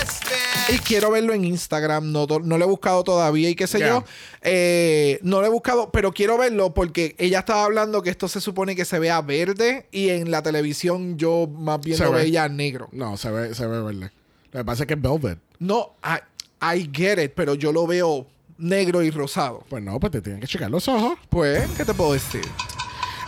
Y 0.75 0.79
quiero 0.79 1.11
verlo 1.11 1.35
en 1.35 1.45
Instagram. 1.45 2.11
No, 2.13 2.27
lo 2.27 2.57
he 2.57 2.67
buscado 2.67 3.05
todavía 3.05 3.51
y 3.51 3.55
qué 3.55 3.67
sé 3.67 3.81
yo. 3.81 4.05
Eh, 4.43 5.19
no 5.23 5.41
lo 5.41 5.47
he 5.47 5.51
buscado, 5.51 5.91
pero 5.91 6.13
quiero 6.13 6.39
verlo 6.39 6.73
porque 6.75 7.15
ella 7.19 7.41
estaba 7.41 7.65
hablando 7.65 8.03
que 8.03 8.11
esto 8.11 8.29
se 8.29 8.41
supone 8.41 8.75
que 8.77 8.85
se 8.85 8.99
vea 8.99 9.21
verde 9.23 9.87
y 9.91 10.09
en 10.11 10.31
la 10.31 10.43
televisión 10.43 11.17
yo 11.19 11.47
más 11.49 11.81
bien 11.81 11.97
Se 11.97 12.05
lo 12.05 12.13
ve. 12.13 12.23
veía 12.23 12.49
negro. 12.49 12.89
No, 12.93 13.17
se 13.17 13.31
ve, 13.31 13.55
se 13.55 13.67
ve 13.67 13.83
verde. 13.83 14.11
Lo 14.53 14.61
que 14.61 14.65
pasa 14.65 14.83
es 14.85 14.87
que 14.87 14.95
es 14.95 15.01
velvet. 15.03 15.39
No, 15.59 15.95
I, 16.05 16.77
I 16.79 16.91
get 16.93 17.19
it, 17.23 17.33
pero 17.35 17.55
yo 17.55 17.73
lo 17.73 17.87
veo 17.87 18.27
negro 18.59 19.03
y 19.03 19.11
rosado. 19.11 19.65
Pues 19.69 19.83
no, 19.83 19.99
pues 19.99 20.13
te 20.13 20.21
tienen 20.21 20.41
que 20.41 20.47
checar 20.47 20.71
los 20.71 20.87
ojos. 20.89 21.19
Pues, 21.29 21.69
¿qué 21.77 21.85
te 21.85 21.95
puedo 21.95 22.13
decir? 22.13 22.43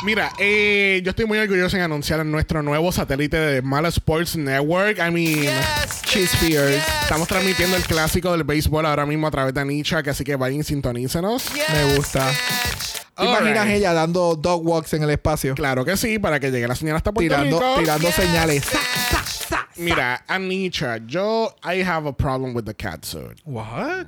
Mira, 0.02 0.32
eh, 0.38 1.00
yo 1.02 1.10
estoy 1.10 1.24
muy 1.24 1.38
orgulloso 1.38 1.76
en 1.76 1.82
anunciar 1.82 2.24
nuestro 2.26 2.62
nuevo 2.62 2.92
satélite 2.92 3.36
de 3.38 3.62
Mala 3.62 3.88
Sports 3.88 4.36
Network. 4.36 4.98
I 4.98 5.10
mean, 5.10 5.54
Cheese 6.02 6.36
Fears. 6.36 6.82
estamos 7.02 7.26
transmitiendo 7.28 7.76
el 7.76 7.82
clásico 7.84 8.32
del 8.32 8.44
béisbol 8.44 8.84
ahora 8.84 9.06
mismo 9.06 9.26
a 9.26 9.30
través 9.30 9.54
de 9.54 9.60
Anicha, 9.62 10.02
que 10.02 10.10
así 10.10 10.24
que 10.24 10.36
vayan 10.36 10.60
y 10.60 10.62
sintonícenos. 10.64 11.50
Me 11.72 11.96
gusta. 11.96 12.30
¿Te 13.16 13.24
imaginas 13.24 13.66
right. 13.66 13.76
ella 13.76 13.92
dando 13.92 14.34
dog 14.34 14.66
walks 14.66 14.92
en 14.94 15.04
el 15.04 15.10
espacio? 15.10 15.54
Claro 15.54 15.84
que 15.84 15.96
sí, 15.96 16.18
para 16.18 16.40
que 16.40 16.50
llegue 16.50 16.66
la 16.66 16.74
señal 16.74 16.96
hasta 16.96 17.12
Puerto 17.12 17.34
Tirando, 17.34 17.60
Rico. 17.60 17.74
tirando 17.78 18.10
señales. 18.10 18.64
Mira, 19.76 20.24
Anicha, 20.26 20.98
yo 21.06 21.54
I 21.64 21.82
have 21.82 22.08
a 22.08 22.12
problem 22.12 22.54
with 22.54 22.64
the 22.64 22.74
catsuit. 22.74 23.40
What? 23.44 24.06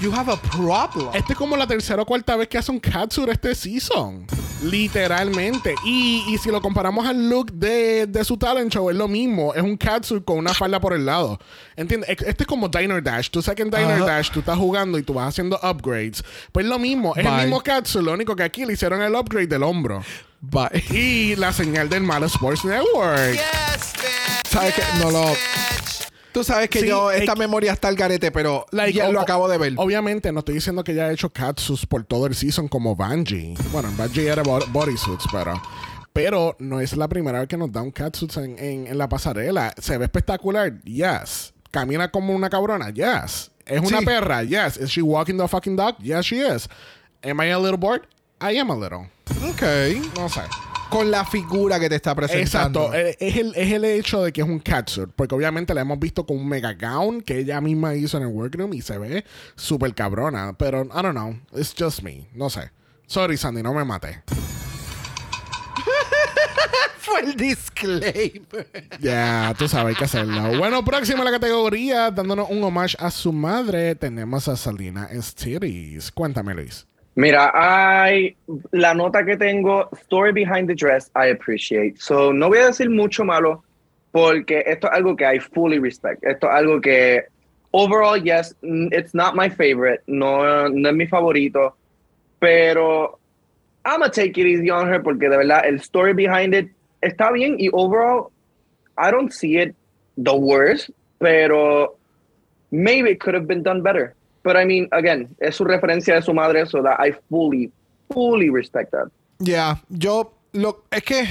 You 0.00 0.12
have 0.14 0.30
a 0.30 0.36
problem. 0.36 1.08
Este 1.12 1.32
es 1.32 1.38
como 1.38 1.56
la 1.56 1.66
tercera 1.66 2.02
o 2.02 2.06
cuarta 2.06 2.36
vez 2.36 2.46
que 2.46 2.56
hace 2.56 2.70
un 2.70 2.78
catsuit 2.78 3.28
este 3.30 3.52
season. 3.54 4.26
Literalmente. 4.62 5.74
Y, 5.84 6.22
y 6.28 6.38
si 6.38 6.50
lo 6.52 6.60
comparamos 6.60 7.04
al 7.06 7.28
look 7.28 7.52
de, 7.52 8.06
de 8.06 8.24
su 8.24 8.36
talent 8.36 8.72
show, 8.72 8.90
es 8.90 8.96
lo 8.96 9.08
mismo. 9.08 9.54
Es 9.54 9.62
un 9.62 9.76
catsuit 9.76 10.24
con 10.24 10.38
una 10.38 10.54
falda 10.54 10.78
por 10.80 10.92
el 10.92 11.04
lado. 11.04 11.40
¿Entiendes? 11.74 12.10
Este 12.10 12.44
es 12.44 12.46
como 12.46 12.68
Diner 12.68 13.02
Dash. 13.02 13.28
Tú 13.28 13.42
sabes 13.42 13.56
que 13.56 13.62
en 13.62 13.70
Diner. 13.70 14.04
Dash 14.04 14.30
tú 14.30 14.38
estás 14.38 14.56
jugando 14.56 14.98
y 14.98 15.02
tú 15.02 15.14
vas 15.14 15.28
haciendo 15.28 15.58
upgrades. 15.62 16.22
Pues 16.52 16.64
lo 16.66 16.78
mismo. 16.78 17.14
Es 17.16 17.24
Bye. 17.24 17.34
el 17.34 17.40
mismo 17.42 17.60
catsuit. 17.60 18.04
Lo 18.04 18.12
único 18.12 18.36
que 18.36 18.44
aquí 18.44 18.64
le 18.64 18.74
hicieron 18.74 19.02
el 19.02 19.14
upgrade 19.16 19.48
del 19.48 19.64
hombro. 19.64 20.04
Bye. 20.40 20.84
Y 20.90 21.34
la 21.34 21.52
señal 21.52 21.88
del 21.88 22.04
Malo 22.04 22.26
Sports 22.26 22.64
Network. 22.64 23.36
¿Sabes 24.48 24.74
que 24.74 24.82
No 25.00 25.10
lo. 25.10 25.24
Tú 26.38 26.44
sabes 26.44 26.70
que 26.70 26.80
Sí, 26.80 26.86
yo, 26.86 27.10
es 27.10 27.22
esta 27.22 27.34
memoria 27.34 27.72
está 27.72 27.88
al 27.88 27.96
garete, 27.96 28.30
pero 28.30 28.64
Like, 28.70 28.92
ya 28.96 29.08
o- 29.08 29.12
lo 29.12 29.20
acabo 29.20 29.48
de 29.48 29.58
ver. 29.58 29.72
Obviamente, 29.76 30.30
no 30.30 30.38
estoy 30.38 30.54
diciendo 30.54 30.84
que 30.84 30.92
ella 30.92 31.06
ha 31.06 31.12
hecho 31.12 31.30
catsuits 31.30 31.84
por 31.84 32.04
todo 32.04 32.26
el 32.26 32.36
season 32.36 32.68
como 32.68 32.94
Bungie. 32.94 33.54
Bueno, 33.72 33.90
Bungie 33.96 34.28
era 34.28 34.44
bo- 34.44 34.64
bodysuits, 34.70 35.24
pero. 35.32 35.60
Pero 36.12 36.54
no 36.60 36.80
es 36.80 36.96
la 36.96 37.08
primera 37.08 37.40
vez 37.40 37.48
que 37.48 37.56
nos 37.56 37.72
da 37.72 37.82
un 37.82 37.90
catsuit 37.90 38.36
en, 38.36 38.56
en, 38.58 38.86
en 38.86 38.98
la 38.98 39.08
pasarela. 39.08 39.72
Se 39.78 39.98
ve 39.98 40.04
espectacular, 40.04 40.80
yes. 40.84 41.52
Camina 41.72 42.08
como 42.10 42.32
una 42.34 42.48
cabrona, 42.48 42.90
yes. 42.90 43.50
Es 43.66 43.80
una 43.80 43.98
Sí. 43.98 44.04
perra, 44.04 44.44
yes. 44.44 44.76
Is 44.76 44.90
she 44.90 45.02
walking 45.02 45.36
the 45.38 45.48
fucking 45.48 45.74
dog? 45.74 45.96
Yes, 45.98 46.24
she 46.26 46.36
is. 46.38 46.68
Am 47.24 47.40
I 47.42 47.50
a 47.50 47.58
little 47.58 47.76
bored? 47.76 48.02
I 48.40 48.56
am 48.58 48.70
a 48.70 48.76
little. 48.76 49.10
ok. 49.50 49.62
No 50.16 50.28
sé. 50.28 50.42
Con 50.90 51.10
la 51.10 51.24
figura 51.24 51.78
que 51.78 51.88
te 51.88 51.96
está 51.96 52.14
presentando. 52.14 52.86
Exacto, 52.86 52.94
eh, 52.94 53.16
es 53.20 53.36
el, 53.36 53.52
es 53.54 53.72
el 53.72 53.84
hecho 53.84 54.22
de 54.22 54.32
que 54.32 54.40
es 54.40 54.46
un 54.46 54.58
catsuit, 54.58 55.10
porque 55.14 55.34
obviamente 55.34 55.74
la 55.74 55.82
hemos 55.82 55.98
visto 55.98 56.24
con 56.24 56.38
un 56.38 56.48
mega 56.48 56.72
gown 56.72 57.20
que 57.20 57.40
ella 57.40 57.60
misma 57.60 57.94
hizo 57.94 58.16
en 58.16 58.22
el 58.22 58.30
workroom 58.30 58.72
y 58.72 58.80
se 58.80 58.96
ve 58.96 59.24
súper 59.54 59.94
cabrona, 59.94 60.54
pero 60.56 60.84
I 60.84 61.02
don't 61.02 61.12
know, 61.12 61.38
it's 61.52 61.74
just 61.78 62.02
me, 62.02 62.26
no 62.32 62.48
sé. 62.48 62.70
Sorry 63.06 63.36
Sandy, 63.36 63.62
no 63.62 63.74
me 63.74 63.84
maté. 63.84 64.22
Fue 66.98 67.20
el 67.20 67.36
disclaimer. 67.36 68.66
Ya, 69.00 69.54
tú 69.58 69.68
sabes 69.68 69.90
hay 69.90 69.94
que 69.98 70.04
hacerlo. 70.04 70.58
Bueno, 70.58 70.84
próxima 70.84 71.22
a 71.22 71.24
la 71.24 71.30
categoría, 71.30 72.10
dándonos 72.10 72.48
un 72.50 72.62
homage 72.64 72.96
a 72.98 73.10
su 73.10 73.32
madre, 73.32 73.94
tenemos 73.94 74.48
a 74.48 74.56
Salina 74.56 75.08
Stiris. 75.20 76.10
Cuéntame, 76.12 76.54
Luis. 76.54 76.87
Mira, 77.18 77.50
hay 77.52 78.36
la 78.70 78.94
nota 78.94 79.24
que 79.24 79.36
tengo, 79.36 79.88
story 80.02 80.30
behind 80.30 80.68
the 80.68 80.74
dress, 80.76 81.10
I 81.16 81.30
appreciate. 81.30 82.00
So, 82.00 82.30
no 82.32 82.48
voy 82.48 82.58
a 82.58 82.66
decir 82.66 82.90
mucho 82.90 83.24
malo 83.24 83.64
porque 84.12 84.62
esto 84.64 84.86
es 84.86 84.92
algo 84.92 85.16
que 85.16 85.26
I 85.26 85.40
fully 85.40 85.80
respect. 85.80 86.22
Esto 86.24 86.46
es 86.46 86.54
algo 86.54 86.80
que, 86.80 87.24
overall, 87.72 88.16
yes, 88.16 88.54
it's 88.62 89.14
not 89.14 89.34
my 89.34 89.48
favorite, 89.48 90.00
no, 90.06 90.68
no 90.68 90.90
es 90.90 90.94
mi 90.94 91.08
favorito, 91.08 91.74
pero 92.38 93.18
I'm 93.84 93.98
gonna 93.98 94.12
take 94.12 94.38
it 94.38 94.46
easy 94.46 94.70
on 94.70 94.86
her 94.86 95.02
porque 95.02 95.28
de 95.28 95.38
verdad 95.38 95.66
el 95.66 95.80
story 95.80 96.12
behind 96.12 96.54
it 96.54 96.70
está 97.02 97.32
bien 97.32 97.56
y 97.58 97.68
overall, 97.72 98.30
I 98.96 99.10
don't 99.10 99.32
see 99.32 99.56
it 99.56 99.74
the 100.16 100.36
worst, 100.36 100.90
pero 101.18 101.96
maybe 102.70 103.10
it 103.10 103.18
could 103.18 103.34
have 103.34 103.48
been 103.48 103.64
done 103.64 103.82
better. 103.82 104.14
But 104.44 104.56
I 104.56 104.64
mean, 104.64 104.88
again, 104.92 105.28
es 105.40 105.56
su 105.56 105.64
referencia 105.64 106.14
de 106.14 106.22
su 106.22 106.32
madre, 106.32 106.64
so 106.66 106.82
that 106.82 106.98
I 107.04 107.12
fully, 107.28 107.70
fully 108.12 108.50
respect 108.50 108.92
that. 108.92 109.08
Ya, 109.38 109.82
yo 109.88 110.34
lo 110.52 110.84
es 110.90 111.02
que 111.02 111.28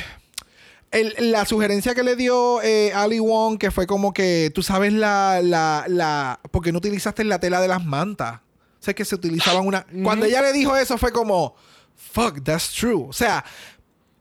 el- 0.91 1.31
la 1.31 1.45
sugerencia 1.45 1.93
que 1.95 2.03
le 2.03 2.15
dio 2.15 2.61
eh, 2.61 2.91
Ali 2.93 3.19
Wong, 3.19 3.57
que 3.57 3.71
fue 3.71 3.87
como 3.87 4.13
que 4.13 4.51
tú 4.53 4.61
sabes 4.63 4.93
la, 4.93 5.41
la, 5.43 5.85
la, 5.87 6.39
porque 6.51 6.71
no 6.71 6.77
utilizaste 6.77 7.23
la 7.23 7.39
tela 7.39 7.59
de 7.61 7.67
las 7.67 7.83
mantas. 7.83 8.35
O 8.79 8.83
sea, 8.87 8.93
que 8.93 9.03
se 9.05 9.15
utilizaban 9.15 9.65
una. 9.65 9.85
Cuando 10.03 10.25
ella 10.25 10.41
le 10.41 10.53
dijo 10.53 10.75
eso, 10.77 10.97
fue 10.97 11.11
como, 11.11 11.55
fuck, 11.95 12.41
that's 12.43 12.71
true. 12.73 13.05
O 13.09 13.13
sea, 13.13 13.43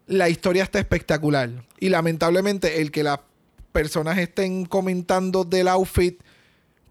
la 0.06 0.28
historia 0.28 0.62
está 0.64 0.78
espectacular. 0.78 1.50
Y 1.78 1.88
lamentablemente, 1.90 2.80
el 2.80 2.90
que 2.90 3.02
las 3.02 3.20
personas 3.70 4.16
estén 4.18 4.64
comentando 4.64 5.44
del 5.44 5.68
outfit 5.68 6.20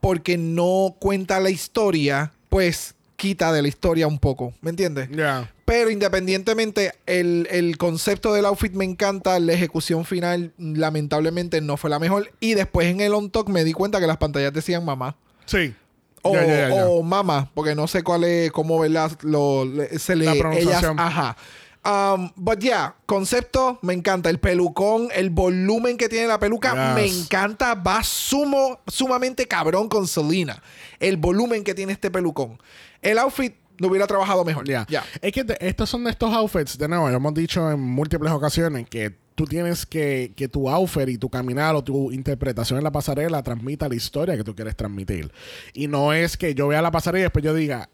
porque 0.06 0.38
no 0.38 0.95
cuenta 0.99 1.39
la 1.39 1.49
historia, 1.49 2.32
pues 2.49 2.93
quita 3.16 3.51
de 3.51 3.64
la 3.64 3.68
historia 3.68 4.06
un 4.06 4.20
poco. 4.20 4.53
¿Me 4.62 4.70
entiendes? 4.70 5.10
Ya. 5.10 5.51
Pero 5.66 5.89
independientemente, 5.89 6.93
el, 7.08 7.47
el 7.49 7.80
concepto 7.80 8.32
del 8.32 8.45
outfit 8.45 8.72
me 8.74 8.86
encanta. 8.86 9.39
La 9.39 9.53
ejecución 9.53 10.06
final, 10.06 10.53
lamentablemente, 10.60 11.60
no 11.60 11.76
fue 11.76 11.89
la 11.89 11.97
mejor. 11.97 12.32
Y 12.39 12.53
después 12.53 12.86
en 12.86 13.01
el 13.01 13.16
on 13.16 13.32
talk 13.32 13.49
me 13.49 13.64
di 13.64 13.74
cuenta 13.74 13.99
que 13.99 14.06
las 14.06 14.18
pantallas 14.18 14.53
decían 14.53 14.86
mamá. 14.86 15.16
Sí. 15.47 15.74
O, 16.22 16.36
ya. 16.36 16.70
o 16.86 17.01
mamá, 17.01 17.49
porque 17.56 17.74
no 17.74 17.88
sé 17.88 18.03
cuál 18.03 18.26
es, 18.26 18.51
cómo 18.51 18.78
¿verdad? 18.80 19.12
Lo, 19.24 19.66
se 19.97 20.16
le. 20.16 20.26
La 20.26 20.36
pronunciación. 20.36 20.93
ellas- 20.99 21.08
ajá. 21.08 21.38
Um, 21.86 22.31
but 22.36 22.59
yeah, 22.61 22.95
concepto, 23.05 23.77
me 23.83 23.93
encanta. 23.93 24.29
El 24.31 24.39
pelucón, 24.39 25.09
el 25.13 25.29
volumen 25.29 25.97
que 25.97 26.09
tiene 26.09 26.27
la 26.27 26.39
peluca, 26.39 26.73
Yes. 26.73 26.95
me 26.95 27.05
encanta. 27.05 27.75
Va 27.75 28.01
sumo, 28.03 28.79
sumamente 28.88 29.47
cabrón 29.47 29.88
con 29.88 30.07
Selena. 30.07 30.61
El 30.99 31.17
volumen 31.17 31.63
que 31.63 31.75
tiene 31.75 31.93
este 31.93 32.09
pelucón. 32.09 32.57
El 33.03 33.19
outfit 33.19 33.53
lo 33.77 33.89
hubiera 33.89 34.07
trabajado 34.07 34.43
mejor. 34.43 34.67
Ya. 34.67 34.88
Ya. 34.89 35.03
Es 35.21 35.31
que 35.31 35.43
te- 35.43 35.67
estos 35.67 35.89
son 35.89 36.03
de 36.05 36.09
estos 36.09 36.33
outfits, 36.33 36.77
de 36.77 36.88
nuevo, 36.88 37.07
hemos 37.09 37.33
dicho 37.36 37.69
en 37.69 37.79
múltiples 37.79 38.31
ocasiones, 38.31 38.88
que 38.89 39.13
tú 39.36 39.45
tienes 39.45 39.86
que, 39.86 40.31
que 40.36 40.47
tu 40.47 40.69
outfit 40.69 41.09
y 41.09 41.17
tu 41.17 41.29
caminar 41.29 41.75
o 41.75 41.83
tu 41.83 42.09
interpretación 42.11 42.77
en 42.79 42.83
la 42.86 42.91
pasarela 42.91 43.43
transmita 43.43 43.89
la 43.89 43.95
historia 43.95 44.38
que 44.38 44.43
tú 44.45 44.55
quieres 44.55 44.75
transmitir. 44.77 45.31
Y 45.73 45.88
no 45.88 46.13
es 46.13 46.38
que 46.38 46.55
yo 46.55 46.69
vea 46.69 46.81
la 46.81 46.89
pasarela 46.89 47.19
y 47.19 47.23
después 47.23 47.43
yo 47.43 47.53
diga, 47.53 47.89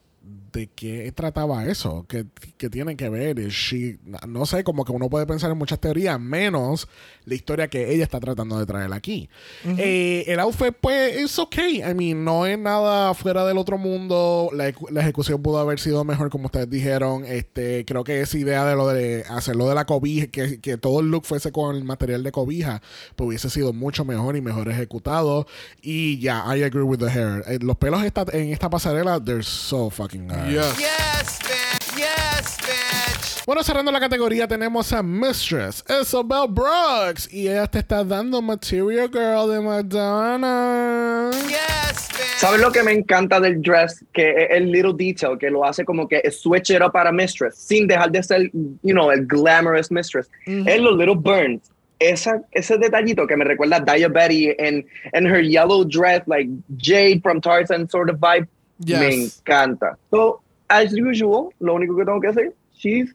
de 0.52 0.68
qué 0.68 1.12
trataba 1.14 1.66
eso, 1.66 2.06
qué, 2.08 2.26
qué 2.58 2.70
tiene 2.70 2.96
que 2.96 3.10
ver. 3.10 3.38
She- 3.50 4.00
no 4.28 4.46
sé, 4.46 4.64
como 4.64 4.86
que 4.86 4.92
uno 4.92 5.10
puede 5.10 5.26
pensar 5.26 5.52
en 5.52 5.58
muchas 5.58 5.80
teorías, 5.80 6.20
menos 6.20 6.88
la 7.26 7.36
historia 7.36 7.68
que 7.70 7.94
ella 7.94 8.04
está 8.04 8.20
tratando 8.20 8.58
de 8.60 8.66
traer 8.66 8.92
aquí. 8.94 9.30
Eh, 9.78 10.24
el 10.28 10.40
outfit, 10.40 10.74
pues, 10.80 11.16
es 11.18 11.38
ok. 11.40 11.58
I 11.58 11.94
mean, 11.96 12.24
no 12.24 12.46
es 12.46 12.58
nada 12.58 13.14
fuera 13.14 13.46
del 13.46 13.58
otro 13.58 13.78
mundo. 13.78 14.50
La, 14.54 14.72
la 14.90 15.02
ejecución 15.02 15.42
pudo 15.42 15.60
haber 15.60 15.80
sido 15.80 16.04
mejor, 16.04 16.30
como 16.30 16.46
ustedes 16.46 16.70
dijeron. 16.70 17.24
Este, 17.26 17.86
creo 17.86 18.04
que 18.04 18.22
esa 18.22 18.38
idea 18.38 18.66
de 18.66 18.76
lo 18.76 18.88
de 18.88 19.24
hacerlo 19.30 19.68
de 19.70 19.76
la 19.76 19.86
cobija, 19.86 20.28
que, 20.28 20.60
que 20.60 20.78
todo 20.78 21.00
el 21.00 21.10
look 21.12 21.26
fuese 21.26 21.52
con 21.52 21.76
el 21.76 21.84
material 21.84 22.24
de 22.24 22.32
cobija, 22.32 22.82
pues 23.16 23.28
hubiese 23.28 23.50
sido 23.50 23.74
mucho 23.74 24.06
mejor 24.06 24.36
y 24.36 24.42
mejor 24.42 24.70
ejecutado. 24.70 25.48
Y 25.82 26.20
ya, 26.20 26.44
I 26.56 26.64
agree 26.64 26.84
with 26.84 27.00
the 27.00 27.10
hair. 27.10 27.44
Eh, 27.48 27.60
los 27.62 27.78
pelos 27.78 28.04
esta- 28.04 28.26
en 28.34 28.50
esta 28.52 28.70
pasarela, 28.70 29.20
they're 29.24 29.44
so 29.44 29.90
fucking 29.90 30.28
good. 30.28 30.41
Yes. 30.50 30.78
Yes, 30.80 31.40
bitch. 31.40 31.98
Yes, 31.98 32.58
bitch. 32.62 33.46
Bueno, 33.46 33.64
cerrando 33.64 33.92
la 33.92 34.00
categoría 34.00 34.48
tenemos 34.48 34.92
a 34.94 35.02
Mistress 35.02 35.84
Isabel 35.90 36.48
Brooks 36.50 37.32
y 37.32 37.48
ella 37.48 37.68
te 37.68 37.80
está 37.80 38.04
dando 38.04 38.42
Material 38.42 39.10
Girl 39.12 39.50
de 39.50 39.62
Madonna. 39.62 41.32
Yes, 41.48 42.10
bitch. 42.12 42.38
¿Sabes 42.38 42.60
lo 42.60 42.72
que 42.72 42.84
me 42.84 42.92
encanta 42.92 43.40
del 43.40 43.62
dress? 43.62 44.04
Que 44.14 44.32
es 44.32 44.48
el 44.52 44.72
little 44.72 44.94
detail 44.94 45.38
que 45.38 45.50
lo 45.50 45.64
hace 45.64 45.86
como 45.86 46.08
que 46.08 46.22
switch 46.32 46.70
it 46.72 46.82
up 46.82 46.92
para 46.92 47.12
mistress 47.12 47.56
sin 47.56 47.88
dejar 47.88 48.12
de 48.12 48.24
ser, 48.24 48.50
you 48.84 48.94
know, 48.94 49.12
el 49.12 49.26
glamorous 49.26 49.92
mistress. 49.92 50.30
Es 50.46 50.80
los 50.82 50.98
little 50.98 51.16
burns. 51.16 51.72
Esa, 52.00 52.42
ese 52.52 52.80
detallito 52.80 53.28
que 53.28 53.38
me 53.38 53.46
recuerda 53.46 53.78
a 53.78 54.08
Betty 54.08 54.56
en 54.58 54.84
en 55.14 55.26
her 55.28 55.42
yellow 55.42 55.84
dress, 55.84 56.24
like 56.26 56.50
Jade 56.78 57.22
from 57.22 57.40
Tarzan 57.40 57.88
sort 57.88 58.10
of 58.10 58.18
vibe. 58.18 58.48
Yes. 58.84 59.00
Me 59.00 59.28
encanta. 59.28 59.96
So, 60.10 60.42
as 60.70 60.94
usual, 60.94 61.54
lo 61.60 61.76
único 61.76 61.96
que 61.98 62.06
tengo 62.06 62.20
que 62.22 62.30
hacer, 62.30 62.54
she's 62.76 63.14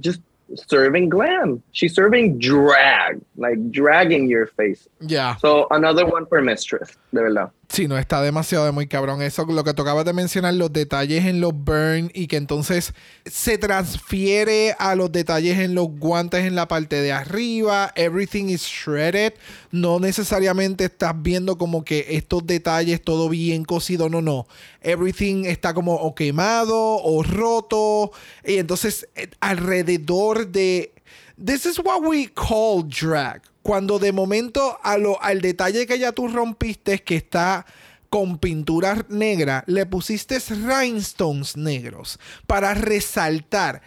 just 0.00 0.20
serving 0.68 1.08
glam. 1.08 1.62
She's 1.72 1.94
serving 1.94 2.38
drag, 2.38 3.20
like 3.36 3.70
dragging 3.70 4.28
your 4.28 4.46
face. 4.46 4.88
Yeah. 5.00 5.36
So, 5.36 5.66
another 5.70 6.06
one 6.06 6.26
for 6.26 6.40
mistress, 6.42 6.90
de 7.12 7.20
verdad. 7.20 7.50
Sí, 7.70 7.86
no, 7.86 7.98
está 7.98 8.22
demasiado 8.22 8.64
de 8.64 8.72
muy 8.72 8.86
cabrón. 8.86 9.20
Eso, 9.20 9.44
lo 9.44 9.62
que 9.62 9.74
tocaba 9.74 10.02
de 10.02 10.14
mencionar, 10.14 10.54
los 10.54 10.72
detalles 10.72 11.26
en 11.26 11.42
los 11.42 11.52
burn 11.52 12.10
y 12.14 12.26
que 12.26 12.36
entonces 12.36 12.94
se 13.26 13.58
transfiere 13.58 14.74
a 14.78 14.94
los 14.94 15.12
detalles 15.12 15.58
en 15.58 15.74
los 15.74 15.88
guantes 15.88 16.46
en 16.46 16.54
la 16.54 16.66
parte 16.66 17.02
de 17.02 17.12
arriba. 17.12 17.92
Everything 17.94 18.46
is 18.46 18.62
shredded. 18.62 19.34
No 19.70 20.00
necesariamente 20.00 20.86
estás 20.86 21.12
viendo 21.20 21.58
como 21.58 21.84
que 21.84 22.06
estos 22.08 22.46
detalles 22.46 23.02
todo 23.02 23.28
bien 23.28 23.64
cosido. 23.64 24.08
No, 24.08 24.22
no. 24.22 24.46
Everything 24.80 25.44
está 25.44 25.74
como 25.74 25.94
o 25.94 26.14
quemado 26.14 26.74
o 26.74 27.22
roto. 27.22 28.12
Y 28.46 28.56
entonces 28.56 29.06
eh, 29.14 29.28
alrededor 29.40 30.48
de... 30.48 30.92
This 31.36 31.66
is 31.66 31.78
what 31.78 32.02
we 32.02 32.28
call 32.34 32.82
drag. 32.82 33.42
Cuando 33.68 33.98
de 33.98 34.12
momento 34.12 34.78
a 34.82 34.96
lo, 34.96 35.22
al 35.22 35.42
detalle 35.42 35.86
que 35.86 35.98
ya 35.98 36.12
tú 36.12 36.26
rompiste, 36.26 37.02
que 37.02 37.16
está 37.16 37.66
con 38.08 38.38
pintura 38.38 39.04
negra, 39.10 39.62
le 39.66 39.84
pusiste 39.84 40.38
rhinestones 40.38 41.54
negros 41.54 42.18
para 42.46 42.72
resaltar. 42.72 43.82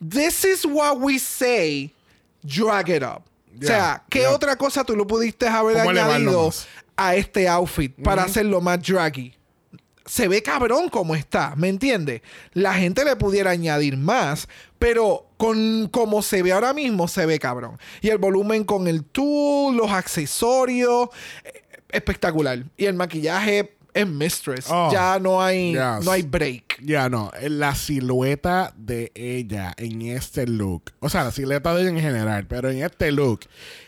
This 0.00 0.46
is 0.46 0.64
what 0.64 0.96
we 0.98 1.18
say, 1.18 1.92
drag 2.42 2.88
it 2.88 3.02
up. 3.02 3.22
o 3.62 3.66
sea, 3.66 4.02
¿qué 4.08 4.20
yeah. 4.20 4.30
otra 4.30 4.56
cosa 4.56 4.82
tú 4.82 4.96
lo 4.96 5.06
pudiste 5.06 5.46
haber 5.46 5.76
¿Cómo 5.76 5.90
elevarlo 5.90 6.30
añadido 6.30 6.50
a 6.96 7.14
este 7.16 7.48
outfit 7.48 7.94
para 8.02 8.22
hacerlo 8.22 8.62
más 8.62 8.80
draggy? 8.80 9.34
Se 10.10 10.26
ve 10.26 10.42
cabrón 10.42 10.88
como 10.88 11.14
está, 11.14 11.54
¿me 11.54 11.68
entiendes? 11.68 12.22
La 12.52 12.74
gente 12.74 13.04
le 13.04 13.14
pudiera 13.14 13.52
añadir 13.52 13.96
más, 13.96 14.48
pero 14.80 15.28
con 15.36 15.88
como 15.88 16.20
se 16.22 16.42
ve 16.42 16.50
ahora 16.50 16.74
mismo, 16.74 17.06
se 17.06 17.26
ve 17.26 17.38
cabrón. 17.38 17.78
Y 18.00 18.08
el 18.08 18.18
volumen 18.18 18.64
con 18.64 18.88
el 18.88 19.04
tool, 19.04 19.76
los 19.76 19.92
accesorios, 19.92 21.10
eh, 21.44 21.62
espectacular. 21.90 22.64
Y 22.76 22.86
el 22.86 22.94
maquillaje 22.94 23.76
es 23.94 24.06
Mistress. 24.06 24.66
Oh, 24.70 24.90
ya 24.92 25.18
no 25.18 25.42
hay, 25.42 25.72
yes. 25.72 26.04
no 26.04 26.10
hay 26.12 26.22
break. 26.22 26.80
Ya 26.82 27.08
no, 27.10 27.30
la 27.42 27.74
silueta 27.74 28.72
de 28.76 29.12
ella 29.14 29.74
en 29.76 30.00
este 30.02 30.46
look, 30.46 30.92
o 31.00 31.08
sea, 31.10 31.24
la 31.24 31.30
silueta 31.30 31.74
de 31.74 31.82
ella 31.82 31.90
en 31.90 32.00
general, 32.00 32.46
pero 32.46 32.70
en 32.70 32.82
este 32.82 33.12
look, 33.12 33.40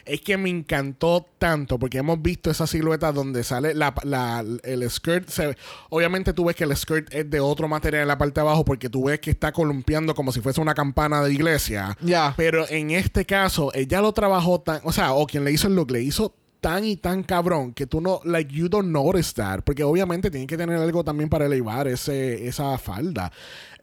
es 0.05 0.20
que 0.20 0.36
me 0.36 0.50
encantó 0.50 1.26
tanto 1.38 1.78
porque 1.78 1.98
hemos 1.98 2.20
visto 2.20 2.50
esa 2.50 2.66
silueta 2.66 3.11
donde 3.12 3.44
sale 3.44 3.72
la, 3.74 3.94
la- 4.05 4.44
el 4.64 4.90
skirt. 4.90 5.28
se- 5.30 5.57
obviamente 5.88 6.32
tú 6.34 6.44
ves 6.44 6.57
que 6.57 6.64
el 6.64 6.76
skirt 6.76 7.09
es 7.14 7.30
de 7.30 7.40
otro 7.40 7.66
material 7.68 8.03
en 8.03 8.09
la 8.09 8.18
parte 8.18 8.34
de 8.34 8.40
abajo 8.42 8.64
porque 8.64 8.90
tú 8.90 9.05
ves 9.05 9.20
que 9.20 9.30
está 9.30 9.53
columpiando 9.53 10.14
como 10.14 10.30
si 10.32 10.40
fuese 10.40 10.61
una 10.61 10.74
campana 10.74 11.22
de 11.22 11.32
iglesia. 11.32 11.96
Ya. 12.03 12.34
Pero 12.36 12.68
en 12.68 12.90
este 12.90 13.24
caso, 13.24 13.70
ella 13.74 14.00
lo 14.03 14.12
trabajó 14.12 14.61
tan, 14.61 14.80
o 14.84 14.92
sea, 14.92 15.12
o 15.14 15.26
quien 15.26 15.44
le 15.44 15.53
hizo 15.53 15.68
el 15.68 15.76
look, 15.76 15.90
le 15.92 16.03
hizo 16.03 16.34
tan 16.63 16.85
y 16.85 16.97
tan 16.97 17.23
cabrón 17.25 17.75
que 17.75 17.87
tú 17.87 18.01
no, 18.01 18.21
like, 18.25 18.51
you 18.55 18.69
don't 18.69 18.89
notice 18.89 19.35
that. 19.35 19.61
Porque 19.65 19.83
obviamente 19.83 20.31
tiene 20.31 20.47
que 20.47 20.57
tener 20.57 20.77
algo 20.79 21.05
también 21.05 21.29
para 21.29 21.45
elevar 21.45 21.89
ese, 21.89 22.47
esa 22.47 22.79
falda. 22.79 23.31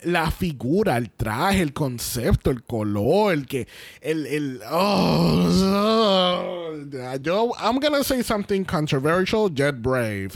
La 0.04 0.32
figura, 0.32 0.96
el 0.98 1.12
traje, 1.12 1.62
el 1.62 1.74
concepto, 1.74 2.50
el 2.50 2.64
color, 2.64 3.34
el 3.34 3.46
que, 3.46 3.68
el, 4.02 4.26
el, 4.26 4.62
oh, 4.72 5.50
oh. 5.52 7.18
yo, 7.22 7.52
I'm 7.60 7.80
gonna 7.80 8.04
say 8.04 8.24
something 8.24 8.64
controversial, 8.64 9.50
Jet 9.54 9.76
Brave. 9.82 10.32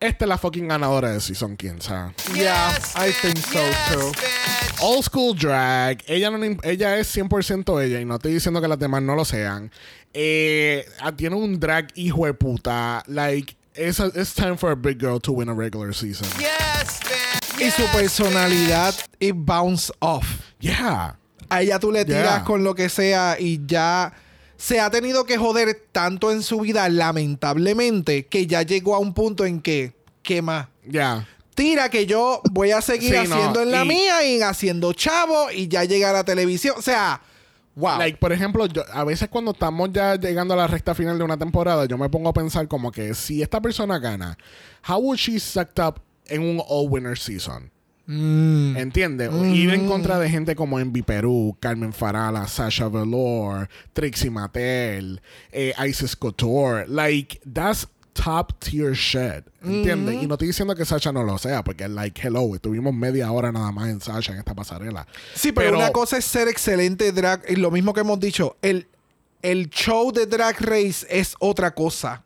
Esta 0.00 0.24
es 0.24 0.28
la 0.28 0.38
fucking 0.38 0.68
ganadora 0.68 1.10
de 1.12 1.20
Season 1.20 1.56
15. 1.56 1.92
Yeah, 2.34 2.70
Yes, 2.70 2.94
I 2.96 3.08
bitch. 3.08 3.20
think 3.20 3.38
so 3.38 3.58
yes, 3.58 3.88
too. 3.88 4.12
bitch. 4.12 4.80
Old 4.80 5.04
school 5.04 5.34
drag. 5.34 6.04
Ella, 6.06 6.30
no, 6.30 6.38
ella 6.62 6.98
es 6.98 7.16
100% 7.16 7.82
ella 7.82 8.00
y 8.00 8.04
no 8.04 8.14
estoy 8.14 8.32
diciendo 8.34 8.60
que 8.60 8.68
las 8.68 8.78
demás 8.78 9.02
no 9.02 9.16
lo 9.16 9.24
sean. 9.24 9.72
Eh, 10.14 10.84
ah, 11.00 11.12
tiene 11.12 11.36
un 11.36 11.58
drag 11.60 11.88
hijo 11.94 12.26
de 12.26 12.34
puta. 12.34 13.02
Like, 13.06 13.54
it's, 13.74 14.00
a- 14.00 14.10
it's 14.14 14.34
time 14.34 14.56
for 14.56 14.70
a 14.70 14.76
big 14.76 14.98
girl 14.98 15.20
to 15.20 15.32
win 15.32 15.48
a 15.48 15.54
regular 15.54 15.94
season. 15.94 16.26
Yes, 16.38 17.00
bitch. 17.00 17.60
Y 17.66 17.70
su 17.70 17.82
personalidad, 17.92 18.94
it 19.20 19.34
bounce 19.36 19.92
off. 20.00 20.24
Yeah. 20.60 21.16
A 21.50 21.62
ella 21.62 21.78
tú 21.78 21.90
le 21.92 22.04
tiras 22.04 22.22
Yeah. 22.38 22.44
con 22.44 22.62
lo 22.64 22.74
que 22.74 22.88
sea 22.88 23.36
y 23.38 23.60
ya 23.66 24.12
se 24.56 24.80
ha 24.80 24.90
tenido 24.90 25.24
que 25.24 25.38
joder 25.38 25.86
tanto 25.92 26.30
en 26.32 26.42
su 26.42 26.60
vida, 26.60 26.88
lamentablemente, 26.88 28.26
que 28.26 28.46
ya 28.46 28.62
llegó 28.62 28.94
a 28.94 28.98
un 28.98 29.14
punto 29.14 29.44
en 29.44 29.60
que, 29.60 29.92
¿qué 30.22 30.42
más? 30.42 30.66
Yeah. 30.90 31.26
Tira 31.54 31.88
que 31.90 32.06
yo 32.06 32.40
voy 32.52 32.70
a 32.70 32.80
seguir 32.80 33.10
Sí, 33.10 33.28
no, 33.28 33.34
haciendo 33.34 33.62
en 33.62 33.70
la 33.72 33.84
y- 33.84 33.88
mía 33.88 34.24
y 34.24 34.40
haciendo 34.42 34.92
chavo 34.92 35.50
y 35.50 35.68
ya 35.68 35.84
llegar 35.84 36.10
a 36.14 36.18
la 36.18 36.24
televisión. 36.24 36.74
O 36.78 36.82
sea, 36.82 37.20
wow. 37.78 37.98
Like, 37.98 38.18
por 38.18 38.32
ejemplo, 38.32 38.66
yo- 38.66 38.84
a 38.92 39.04
veces 39.04 39.28
cuando 39.28 39.52
estamos 39.52 39.90
ya 39.92 40.16
llegando 40.16 40.54
a 40.54 40.56
la 40.56 40.66
recta 40.66 40.94
final 40.94 41.16
de 41.18 41.24
una 41.24 41.36
temporada, 41.36 41.84
yo 41.86 41.96
me 41.98 42.08
pongo 42.08 42.28
a 42.28 42.32
pensar 42.32 42.66
como 42.68 42.90
que 42.92 43.14
si 43.14 43.42
esta 43.42 43.60
persona 43.60 43.98
gana, 43.98 44.36
how 44.88 44.98
would 44.98 45.18
she 45.18 45.38
sucked 45.38 45.78
up 45.82 46.00
en 46.26 46.42
un 46.42 46.62
all-winner 46.68 47.16
season? 47.16 47.70
Mm. 48.06 48.76
¿Entiendes? 48.78 49.30
Ir 49.52 49.74
en 49.74 49.86
contra 49.86 50.18
de 50.18 50.30
gente 50.30 50.56
como 50.56 50.80
Envy 50.80 51.02
Perú, 51.02 51.56
Carmen 51.60 51.92
Farala, 51.92 52.46
Sasha 52.48 52.88
Velour, 52.88 53.68
Trixie 53.92 54.30
Mattel, 54.30 55.20
eh, 55.52 55.74
Isis 55.86 56.16
Couture. 56.16 56.86
Like, 56.88 57.38
that's 57.44 57.86
top 58.24 58.52
tier 58.58 58.92
shit. 58.94 59.44
¿Entiendes? 59.62 60.22
Y 60.22 60.26
no 60.26 60.34
estoy 60.34 60.48
diciendo 60.48 60.74
que 60.74 60.84
Sasha 60.84 61.12
no 61.12 61.22
lo 61.22 61.38
sea, 61.38 61.62
porque, 61.62 61.88
like, 61.88 62.20
hello, 62.26 62.54
estuvimos 62.54 62.94
media 62.94 63.30
hora 63.30 63.52
nada 63.52 63.70
más 63.72 63.88
en 63.88 64.00
Sasha 64.00 64.32
en 64.32 64.38
esta 64.38 64.54
pasarela. 64.54 65.06
Sí, 65.34 65.52
pero, 65.52 65.76
una 65.76 65.92
cosa 65.92 66.18
es 66.18 66.24
ser 66.24 66.48
excelente 66.48 67.12
drag. 67.12 67.42
Y 67.48 67.56
lo 67.56 67.70
mismo 67.70 67.92
que 67.94 68.00
hemos 68.00 68.18
dicho, 68.18 68.56
el, 68.62 68.86
el 69.42 69.70
show 69.70 70.12
de 70.12 70.26
Drag 70.26 70.56
Race 70.60 71.06
es 71.08 71.34
otra 71.38 71.74
cosa. 71.74 72.24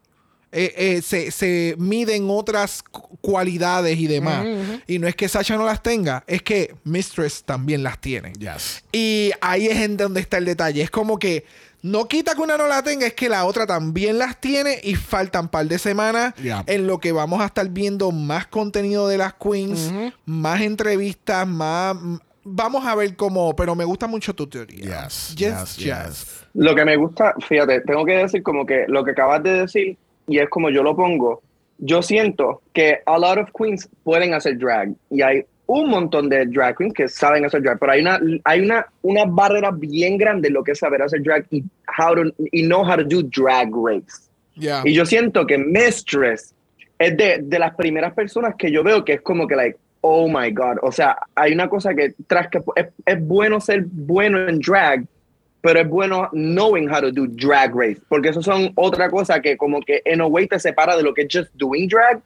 Eh, 0.54 0.74
eh, 0.76 1.02
se, 1.02 1.30
se 1.30 1.74
miden 1.78 2.26
otras 2.28 2.82
cu- 2.82 3.16
cualidades 3.22 3.98
y 3.98 4.06
demás. 4.06 4.46
Y 4.86 4.98
no 4.98 5.08
es 5.08 5.16
que 5.16 5.26
Sasha 5.26 5.56
no 5.56 5.64
las 5.64 5.82
tenga, 5.82 6.24
es 6.26 6.42
que 6.42 6.74
Mistress 6.84 7.42
también 7.44 7.82
las 7.82 7.98
tiene. 8.00 8.32
Yes. 8.34 8.84
Y 8.92 9.30
ahí 9.40 9.66
es 9.68 9.78
en 9.78 9.96
donde 9.96 10.20
está 10.20 10.36
el 10.36 10.44
detalle. 10.44 10.82
Es 10.82 10.90
como 10.90 11.18
que 11.18 11.46
no 11.82 12.06
quita 12.06 12.34
que 12.34 12.40
una 12.40 12.56
no 12.56 12.66
la 12.68 12.82
tenga, 12.82 13.06
es 13.06 13.14
que 13.14 13.28
la 13.28 13.44
otra 13.44 13.66
también 13.66 14.18
las 14.18 14.40
tiene 14.40 14.78
y 14.82 14.94
faltan 14.94 15.48
par 15.48 15.66
de 15.66 15.78
semanas 15.78 16.34
Yeah. 16.42 16.64
en 16.66 16.86
lo 16.86 16.98
que 16.98 17.12
vamos 17.12 17.40
a 17.40 17.46
estar 17.46 17.68
viendo 17.68 18.10
más 18.12 18.46
contenido 18.46 19.08
de 19.08 19.18
las 19.18 19.34
queens, 19.34 19.92
más 20.24 20.60
entrevistas, 20.60 21.46
más... 21.46 21.96
Vamos 22.44 22.84
a 22.86 22.94
ver 22.96 23.14
cómo... 23.16 23.54
Pero 23.54 23.74
me 23.74 23.84
gusta 23.84 24.06
mucho 24.08 24.34
tu 24.34 24.48
teoría. 24.48 25.04
Yes, 25.04 25.34
Yes, 25.36 25.36
yes, 25.36 25.76
yes. 25.76 25.84
yes. 25.84 26.46
Lo 26.54 26.74
que 26.74 26.84
me 26.84 26.96
gusta, 26.96 27.34
fíjate, 27.46 27.80
tengo 27.82 28.04
que 28.04 28.16
decir 28.16 28.42
como 28.42 28.66
que 28.66 28.84
lo 28.88 29.04
que 29.04 29.12
acabas 29.12 29.42
de 29.42 29.60
decir, 29.62 29.96
y 30.26 30.38
es 30.38 30.48
como 30.50 30.68
yo 30.70 30.82
lo 30.82 30.94
pongo, 30.96 31.40
yo 31.78 32.02
siento 32.02 32.62
que 32.72 32.98
a 33.06 33.18
lot 33.18 33.38
of 33.38 33.48
queens 33.56 33.88
pueden 34.04 34.34
hacer 34.34 34.58
drag, 34.58 34.92
y 35.10 35.22
hay 35.22 35.44
un 35.80 35.88
montón 35.88 36.28
de 36.28 36.44
drag 36.46 36.76
queens 36.76 36.94
que 36.94 37.08
saben 37.08 37.44
hacer 37.44 37.62
drag, 37.62 37.78
pero 37.78 37.92
hay 37.92 38.02
una, 38.02 38.20
hay 38.44 38.60
una, 38.60 38.86
una 39.02 39.24
barrera 39.24 39.70
bien 39.70 40.18
grande 40.18 40.48
en 40.48 40.54
lo 40.54 40.62
que 40.62 40.72
es 40.72 40.78
saber 40.78 41.00
hacer 41.02 41.22
drag 41.22 41.46
y, 41.50 41.64
how 41.98 42.14
to, 42.14 42.22
y 42.52 42.62
know 42.62 42.84
how 42.84 42.96
to 42.96 43.04
do 43.04 43.22
drag 43.22 43.70
race. 43.74 44.28
Yeah. 44.54 44.82
Y 44.84 44.92
yo 44.92 45.06
siento 45.06 45.46
que 45.46 45.56
Mistress 45.56 46.54
es 46.98 47.16
de, 47.16 47.40
de 47.42 47.58
las 47.58 47.74
primeras 47.74 48.12
personas 48.12 48.54
que 48.56 48.70
yo 48.70 48.82
veo 48.82 49.04
que 49.04 49.14
es 49.14 49.22
como 49.22 49.46
que, 49.46 49.56
like, 49.56 49.78
oh 50.02 50.28
my 50.28 50.50
God. 50.50 50.76
O 50.82 50.92
sea, 50.92 51.16
hay 51.34 51.52
una 51.52 51.68
cosa 51.68 51.94
que 51.94 52.14
tras 52.26 52.48
que 52.48 52.58
es, 52.76 52.86
es 53.06 53.26
bueno 53.26 53.60
ser 53.60 53.84
bueno 53.86 54.46
en 54.46 54.58
drag, 54.58 55.06
pero 55.62 55.80
es 55.80 55.88
bueno 55.88 56.28
knowing 56.32 56.90
how 56.90 57.00
to 57.00 57.10
do 57.10 57.26
drag 57.26 57.74
race, 57.74 58.00
porque 58.08 58.28
eso 58.28 58.42
son 58.42 58.72
otra 58.74 59.08
cosa 59.08 59.40
que 59.40 59.56
como 59.56 59.80
que 59.80 60.02
en 60.04 60.20
a 60.20 60.26
way 60.26 60.46
te 60.46 60.58
separa 60.58 60.96
de 60.96 61.02
lo 61.02 61.14
que 61.14 61.22
es 61.22 61.28
just 61.32 61.54
doing 61.54 61.88
drag 61.88 62.20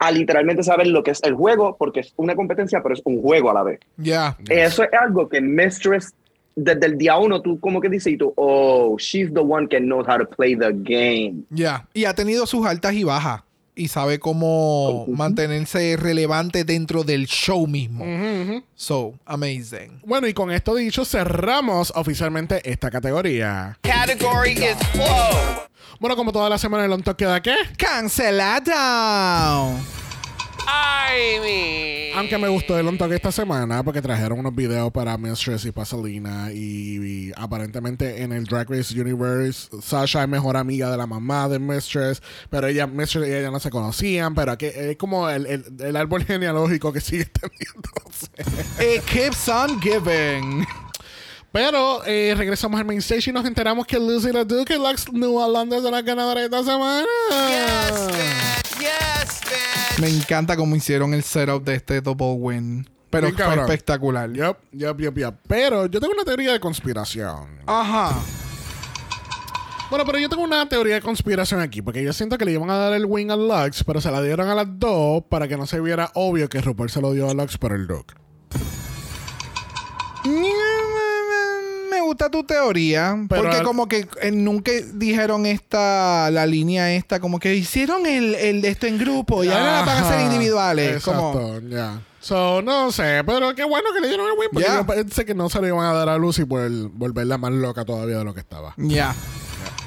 a 0.00 0.10
literalmente 0.10 0.62
saber 0.62 0.86
lo 0.86 1.02
que 1.02 1.10
es 1.10 1.22
el 1.22 1.34
juego, 1.34 1.76
porque 1.78 2.00
es 2.00 2.14
una 2.16 2.34
competencia, 2.34 2.82
pero 2.82 2.94
es 2.94 3.02
un 3.04 3.20
juego 3.20 3.50
a 3.50 3.54
la 3.54 3.62
vez. 3.62 3.80
Ya. 3.98 4.36
Eso 4.48 4.82
es 4.82 4.88
algo 4.94 5.28
que 5.28 5.42
Mistress, 5.42 6.14
desde 6.56 6.86
el 6.86 6.96
día 6.96 7.18
uno, 7.18 7.42
tú 7.42 7.60
como 7.60 7.82
que 7.82 7.90
dices, 7.90 8.14
y 8.14 8.16
tú, 8.16 8.32
oh, 8.36 8.96
she's 8.98 9.32
the 9.34 9.40
one 9.40 9.68
que 9.68 9.78
knows 9.78 10.08
how 10.08 10.16
to 10.16 10.26
play 10.26 10.56
the 10.56 10.72
game. 10.72 11.42
Ya. 11.50 11.86
Y 11.92 12.06
ha 12.06 12.14
tenido 12.14 12.46
sus 12.46 12.66
altas 12.66 12.94
y 12.94 13.04
bajas. 13.04 13.42
Y 13.80 13.88
sabe 13.88 14.18
cómo 14.18 15.06
mantenerse 15.08 15.96
relevante 15.96 16.64
dentro 16.64 17.02
del 17.02 17.26
show 17.26 17.66
mismo. 17.66 18.04
So, 18.74 19.14
amazing. 19.24 20.02
Bueno, 20.04 20.26
y 20.26 20.34
con 20.34 20.50
esto 20.50 20.74
dicho, 20.74 21.06
cerramos 21.06 21.90
oficialmente 21.96 22.60
esta 22.70 22.90
categoría. 22.90 23.78
Category 23.80 24.52
is 24.52 24.76
flow. 24.92 25.64
Bueno, 25.98 26.14
como 26.14 26.30
toda 26.30 26.50
la 26.50 26.58
semana 26.58 26.84
el 26.84 26.92
on 26.92 27.02
queda 27.02 27.40
qué? 27.40 27.54
Cancelado. 27.78 28.70
Mean. 31.42 32.18
Aunque 32.18 32.38
me 32.38 32.48
gustó 32.48 32.78
el 32.78 32.98
Talk 32.98 33.12
esta 33.12 33.32
semana 33.32 33.82
porque 33.82 34.02
trajeron 34.02 34.38
unos 34.40 34.54
videos 34.54 34.90
para 34.92 35.16
Mistress 35.16 35.64
y 35.64 35.72
Pasalina 35.72 36.50
y, 36.52 36.98
y 37.28 37.32
aparentemente 37.36 38.22
en 38.22 38.32
el 38.32 38.44
Drag 38.44 38.68
Race 38.70 38.98
Universe 39.00 39.68
Sasha 39.82 40.22
es 40.22 40.28
mejor 40.28 40.56
amiga 40.56 40.90
de 40.90 40.96
la 40.96 41.06
mamá 41.06 41.48
de 41.48 41.58
Mistress, 41.58 42.22
pero 42.50 42.66
ella 42.66 42.86
Mistress 42.86 43.26
y 43.28 43.32
ella 43.32 43.50
no 43.50 43.58
se 43.60 43.70
conocían, 43.70 44.34
pero 44.34 44.52
aquí 44.52 44.66
es 44.66 44.96
como 44.96 45.28
el, 45.30 45.46
el- 45.46 45.64
el 45.80 45.96
árbol 45.96 46.24
genealógico 46.26 46.92
que 46.92 47.00
sigue 47.00 47.24
teniéndose. 47.26 48.28
It 48.96 49.02
keeps 49.04 49.48
on 49.48 49.80
giving. 49.80 50.66
Pero 51.52 52.04
eh, 52.06 52.34
regresamos 52.36 52.78
al 52.78 52.86
main 52.86 52.98
stage 53.00 53.30
y 53.30 53.32
nos 53.32 53.44
enteramos 53.44 53.84
que 53.86 53.98
Lucy 53.98 54.30
LaDuke 54.32 54.70
y 54.74 54.76
Lux 54.78 55.12
New 55.12 55.36
Holanda 55.36 55.80
son 55.80 55.90
las 55.92 56.04
ganadoras 56.04 56.48
de 56.48 56.56
esta 56.58 56.62
semana. 56.72 57.06
Yes. 57.48 58.69
Yes, 58.80 59.40
bitch. 59.44 60.00
Me 60.00 60.08
encanta 60.08 60.56
cómo 60.56 60.74
hicieron 60.74 61.14
el 61.14 61.22
setup 61.22 61.64
de 61.64 61.74
este 61.74 62.00
double 62.00 62.32
win. 62.32 62.88
Pero 63.10 63.34
cabrón. 63.34 63.60
espectacular. 63.60 64.32
Yup, 64.32 64.56
yup, 64.72 65.00
yup, 65.00 65.18
yup. 65.18 65.34
Pero 65.48 65.86
yo 65.86 66.00
tengo 66.00 66.12
una 66.14 66.24
teoría 66.24 66.52
de 66.52 66.60
conspiración. 66.60 67.60
Ajá. 67.66 68.16
Bueno, 69.90 70.04
pero 70.04 70.18
yo 70.18 70.28
tengo 70.28 70.44
una 70.44 70.68
teoría 70.68 70.94
de 70.94 71.00
conspiración 71.00 71.60
aquí, 71.60 71.82
porque 71.82 72.04
yo 72.04 72.12
siento 72.12 72.38
que 72.38 72.44
le 72.44 72.52
iban 72.52 72.70
a 72.70 72.76
dar 72.76 72.92
el 72.92 73.04
win 73.06 73.32
a 73.32 73.36
Lux, 73.36 73.82
pero 73.82 74.00
se 74.00 74.08
la 74.12 74.22
dieron 74.22 74.48
a 74.48 74.54
las 74.54 74.66
dos 74.78 75.24
para 75.28 75.48
que 75.48 75.56
no 75.56 75.66
se 75.66 75.80
viera 75.80 76.12
obvio 76.14 76.48
que 76.48 76.60
RuPaul 76.60 76.88
se 76.88 77.00
lo 77.00 77.12
dio 77.12 77.28
a 77.28 77.34
Lux 77.34 77.58
por 77.58 77.72
el 77.72 77.86
look. 77.86 78.14
Gusta 82.10 82.28
tu 82.28 82.42
teoría. 82.42 83.16
Pero 83.28 83.42
porque 83.42 83.58
al- 83.58 83.62
como 83.64 83.86
que 83.86 84.08
eh, 84.20 84.32
nunca 84.32 84.72
dijeron 84.94 85.46
esta, 85.46 86.28
la 86.32 86.44
línea 86.44 86.92
esta, 86.92 87.20
como 87.20 87.38
que 87.38 87.54
hicieron 87.54 88.04
el, 88.04 88.34
el 88.34 88.64
esto 88.64 88.86
en 88.88 88.98
grupo 88.98 89.44
y 89.44 89.48
ahora 89.48 89.64
la 89.80 89.80
van 89.82 89.88
a 89.96 90.00
hacer 90.00 90.18
Ajá, 90.18 90.24
individuales. 90.24 91.04
Como, 91.04 91.28
Exacto, 91.30 91.60
ya. 91.68 92.00
So, 92.18 92.62
no 92.62 92.90
sé, 92.90 93.22
pero 93.24 93.54
qué 93.54 93.62
bueno 93.62 93.90
que 93.94 94.00
le 94.00 94.08
dieron 94.08 94.26
el 94.26 94.32
win, 94.38 94.48
porque 94.52 94.68
Ya. 94.68 94.74
yo 94.78 94.86
pensé 94.86 95.24
que 95.24 95.34
no 95.34 95.48
se 95.48 95.60
lo 95.60 95.68
iban 95.68 95.86
a 95.86 95.92
dar 95.92 96.08
a 96.08 96.18
Lucy 96.18 96.44
por 96.44 96.68
volverla 96.90 97.38
más 97.38 97.52
loca 97.52 97.84
todavía 97.84 98.18
de 98.18 98.24
lo 98.24 98.34
que 98.34 98.40
estaba. 98.40 98.74
ya. 98.76 99.14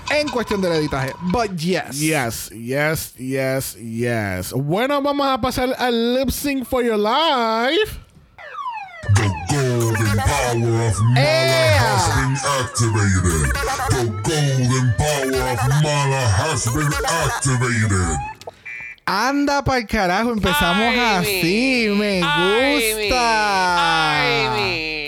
En 0.10 0.30
cuestión 0.30 0.62
del 0.62 0.72
editaje. 0.74 1.12
But 1.24 1.52
yes. 1.58 2.00
Yes, 2.00 2.50
yes, 2.52 3.16
yes, 3.16 3.76
yes. 3.76 4.54
Bueno, 4.54 5.02
vamos 5.02 5.28
a 5.28 5.42
pasar 5.42 5.76
al 5.78 6.16
lip 6.16 6.30
sync 6.30 6.66
for 6.66 6.84
your 6.84 6.98
life. 7.00 8.00
Power 10.26 10.88
of 10.88 10.98
Mala 11.14 11.62
has 11.84 12.06
been 12.18 12.36
activated. 12.60 13.52
The 13.94 14.04
golden 14.24 14.88
power 14.98 15.44
of 15.54 15.62
Mala 15.84 16.24
has 16.40 16.66
been 16.68 16.94
activated. 17.04 18.18
Anda 19.06 19.62
para 19.64 19.80
el 19.80 19.88
carajo, 19.88 20.32
empezamos 20.32 20.96
así. 20.98 21.90
Me 21.98 22.22
gusta. 22.22 23.24
Willy. 24.56 25.03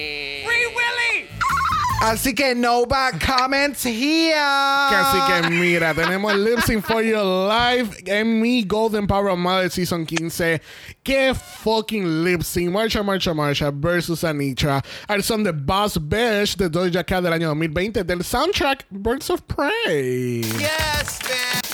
Así 2.02 2.36
que 2.36 2.54
no 2.54 2.86
bad 2.86 3.20
comments 3.20 3.84
here. 3.84 4.36
Así 4.36 5.18
que 5.28 5.50
mira, 5.50 5.94
tenemos 5.94 6.32
el 6.34 6.44
Lip 6.44 6.60
Sync 6.62 6.86
for 6.86 7.02
Your 7.02 7.24
Life 7.48 8.04
en 8.06 8.42
mi 8.42 8.64
Golden 8.64 9.08
Power 9.08 9.30
of 9.30 9.40
Mother 9.40 9.70
Season 9.72 10.06
15. 10.06 10.62
Qué 11.04 11.34
fucking 11.34 12.24
lip 12.24 12.44
sync. 12.44 12.72
Marcha, 12.72 13.02
marcha, 13.02 13.34
marcha 13.34 13.72
versus 13.72 14.24
Anitra. 14.24 14.84
Al 15.08 15.24
son 15.24 15.44
de 15.44 15.52
Boss 15.52 15.98
Bash 15.98 16.56
de 16.56 16.70
Doja 16.70 17.04
Cat 17.04 17.24
del 17.24 17.34
año 17.34 17.48
2020 17.48 18.04
del 18.04 18.24
soundtrack 18.24 18.86
Birds 18.92 19.30
of 19.30 19.42
Prey. 19.48 20.42
Yes, 20.42 21.20
bitch. 21.24 21.65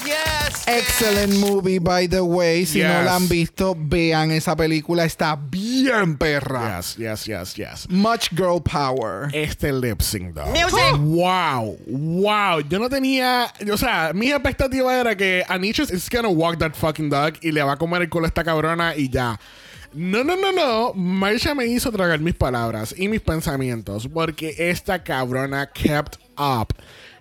Excellent 0.72 1.34
movie, 1.39 1.80
by 1.80 2.07
the 2.07 2.24
way. 2.24 2.65
Si 2.65 2.80
no 2.82 3.03
la 3.03 3.15
han 3.15 3.28
visto, 3.28 3.76
vean 3.78 4.32
esa 4.32 4.55
película. 4.55 5.03
Está 5.03 5.36
bien 5.36 6.17
perra. 6.17 6.78
Yes, 6.78 6.95
yes, 6.97 7.26
yes, 7.26 7.55
yes. 7.55 7.89
Much 7.89 8.30
girl 8.32 8.61
power. 8.61 9.30
Este 9.34 9.74
lip 9.74 10.01
sync, 10.01 10.34
though. 10.34 10.45
Music. 10.47 10.97
Wow, 10.99 11.78
wow. 11.88 12.61
Yo 12.61 12.80
no 12.80 12.88
tenía. 12.89 13.51
O 13.72 13.78
sea, 13.78 14.11
mi 14.13 14.32
expectativa 14.32 14.97
era 14.97 15.15
que 15.15 15.43
Anisha 15.49 15.84
is 15.84 16.09
gonna 16.09 16.30
walk 16.30 16.57
that 16.59 16.74
fucking 16.74 17.09
dog 17.09 17.34
y 17.41 17.51
le 17.51 17.61
va 17.63 17.74
a 17.74 17.78
comer 17.78 18.03
el 18.03 18.09
culo 18.09 18.26
a 18.26 18.28
esta 18.30 18.43
cabrona 18.43 18.95
y 18.95 19.09
ya. 19.09 19.38
No, 19.93 20.24
no, 20.24 20.38
no, 20.38 20.53
no. 20.53 20.93
Marsha 20.93 21.53
me 21.53 21.65
hizo 21.65 21.91
tragar 21.91 22.19
mis 22.22 22.36
palabras 22.36 22.95
y 22.97 23.09
mis 23.09 23.19
pensamientos 23.19 24.07
porque 24.07 24.55
esta 24.57 25.03
cabrona 25.03 25.69
kept 25.69 26.15
up. 26.38 26.74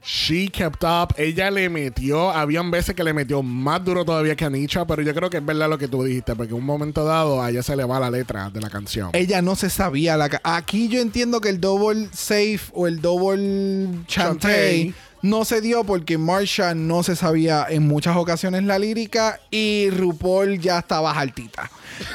She 0.03 0.49
kept 0.49 0.83
up. 0.83 1.15
Ella 1.19 1.51
le 1.51 1.69
metió. 1.69 2.31
Habían 2.31 2.71
veces 2.71 2.95
que 2.95 3.05
le 3.05 3.13
metió 3.13 3.43
más 3.43 3.85
duro 3.85 4.05
todavía 4.05 4.35
que 4.35 4.45
Anisha, 4.47 4.87
pero 4.87 5.03
yo 5.03 5.15
creo 5.15 5.29
que 5.29 5.37
es 5.37 5.45
verdad 5.45 5.69
lo 5.69 5.77
que 5.77 5.89
tú 5.89 6.03
dijiste, 6.05 6.35
porque 6.35 6.53
en 6.53 6.59
un 6.59 6.65
momento 6.65 7.05
dado 7.05 7.43
a 7.43 7.51
ella 7.51 7.63
se 7.63 7.77
le 7.77 7.85
va 7.85 8.01
la 8.01 8.11
letra 8.11 8.49
de 8.51 8.61
la 8.61 8.71
canción. 8.71 9.11
Ella 9.13 9.43
no 9.43 9.57
se 9.57 9.69
sabía 9.69 10.17
la 10.17 10.29
ca- 10.31 10.41
Aquí 10.43 10.89
yo 10.89 11.01
entiendo 11.01 11.41
que 11.43 11.51
el 11.51 11.61
double 11.61 12.09
safe 12.13 12.61
o 12.73 12.87
el 12.87 13.01
double 13.03 13.89
chantey 14.07 14.95
no 15.23 15.45
se 15.45 15.61
dio 15.61 15.85
porque 15.85 16.17
Marsha 16.17 16.75
no 16.75 17.03
se 17.03 17.15
sabía 17.15 17.67
en 17.69 17.87
muchas 17.87 18.17
ocasiones 18.17 18.63
la 18.65 18.79
lírica 18.79 19.39
y 19.51 19.91
RuPaul 19.91 20.59
ya 20.61 20.79
estaba 20.79 21.13
altita. 21.13 21.71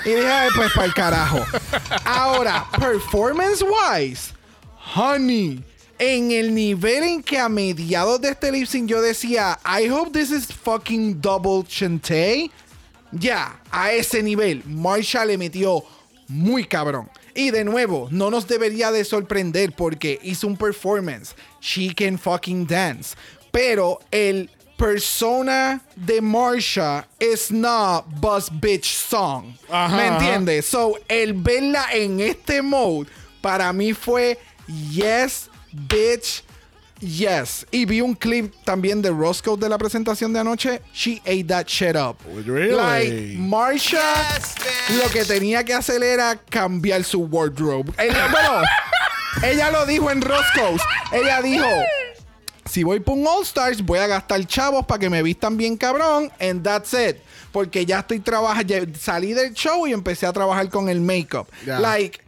Y 0.05 0.09
dije, 0.09 0.27
"Ay, 0.27 0.49
pues 0.55 0.71
para 0.73 0.87
el 0.87 0.93
carajo. 0.95 1.39
Ahora, 2.03 2.65
performance 2.79 3.61
wise, 3.63 4.33
honey, 4.95 5.63
en 5.99 6.31
el 6.31 6.53
nivel 6.53 7.03
en 7.03 7.23
que 7.23 7.37
a 7.37 7.49
mediados 7.49 8.21
de 8.21 8.29
este 8.29 8.51
lip 8.51 8.67
sync 8.67 8.89
yo 8.89 9.01
decía, 9.01 9.59
I 9.65 9.89
hope 9.89 10.11
this 10.11 10.31
is 10.31 10.47
fucking 10.47 11.21
double 11.21 11.63
chantey. 11.67 12.51
Ya, 13.11 13.59
a 13.71 13.91
ese 13.91 14.21
nivel, 14.21 14.63
Marsha 14.65 15.25
le 15.25 15.37
metió 15.37 15.83
muy 16.27 16.65
cabrón. 16.65 17.09
Y 17.33 17.51
de 17.51 17.63
nuevo, 17.63 18.07
no 18.11 18.29
nos 18.29 18.47
debería 18.47 18.91
de 18.91 19.03
sorprender 19.03 19.73
porque 19.73 20.19
hizo 20.23 20.47
un 20.47 20.57
performance. 20.57 21.35
She 21.61 21.93
can 21.93 22.17
fucking 22.17 22.65
dance. 22.65 23.15
Pero 23.51 23.99
el 24.11 24.49
persona 24.77 25.81
de 25.95 26.21
Marsha 26.21 27.05
is 27.19 27.51
not 27.51 28.05
Buzz 28.19 28.49
Bitch 28.49 28.85
Song. 28.85 29.53
Ajá, 29.69 29.95
¿Me 29.95 30.07
entiendes? 30.07 30.65
So, 30.65 30.97
el 31.07 31.33
verla 31.33 31.87
en 31.93 32.19
este 32.19 32.61
mode, 32.61 33.09
para 33.41 33.71
mí 33.73 33.93
fue 33.93 34.37
yes, 34.91 35.49
bitch, 35.75 36.43
yes. 36.99 37.65
Y 37.71 37.85
vi 37.85 38.01
un 38.01 38.15
clip 38.15 38.53
también 38.63 39.01
de 39.01 39.09
Roscoe 39.09 39.57
de 39.57 39.69
la 39.69 39.77
presentación 39.77 40.33
de 40.33 40.39
anoche. 40.39 40.81
She 40.93 41.21
ate 41.25 41.45
that 41.45 41.67
shit 41.67 41.95
up. 41.95 42.17
Really? 42.45 42.75
Like, 42.75 43.37
Marsha 43.37 43.99
Yes, 44.33 44.55
lo 44.97 45.09
que 45.09 45.25
tenía 45.25 45.63
que 45.63 45.73
hacer 45.73 46.01
era 46.03 46.35
cambiar 46.49 47.03
su 47.03 47.21
wardrobe. 47.25 47.91
Ella, 47.97 48.27
bueno, 48.31 48.61
ella 49.43 49.71
lo 49.71 49.85
dijo 49.85 50.09
en 50.11 50.21
Roscoe's. 50.21 50.81
Ella 51.11 51.41
dijo. 51.41 51.67
Si 52.65 52.83
voy 52.83 52.99
por 52.99 53.15
un 53.15 53.27
All 53.27 53.43
Stars, 53.43 53.83
voy 53.83 53.99
a 53.99 54.07
gastar 54.07 54.43
chavos 54.47 54.85
para 54.87 54.99
que 54.99 55.09
me 55.09 55.21
vistan 55.21 55.55
bien 55.55 55.77
cabrón. 55.77 56.31
And 56.39 56.63
that's 56.63 56.93
it. 56.93 57.17
Porque 57.51 57.85
ya 57.85 57.99
estoy 57.99 58.19
trabajando. 58.19 58.73
Salí 58.99 59.33
del 59.33 59.53
show 59.53 59.85
y 59.85 59.93
empecé 59.93 60.25
a 60.25 60.33
trabajar 60.33 60.69
con 60.69 60.89
el 60.89 60.99
makeup. 60.99 61.47
Ya. 61.65 61.79
Like, 61.79 62.24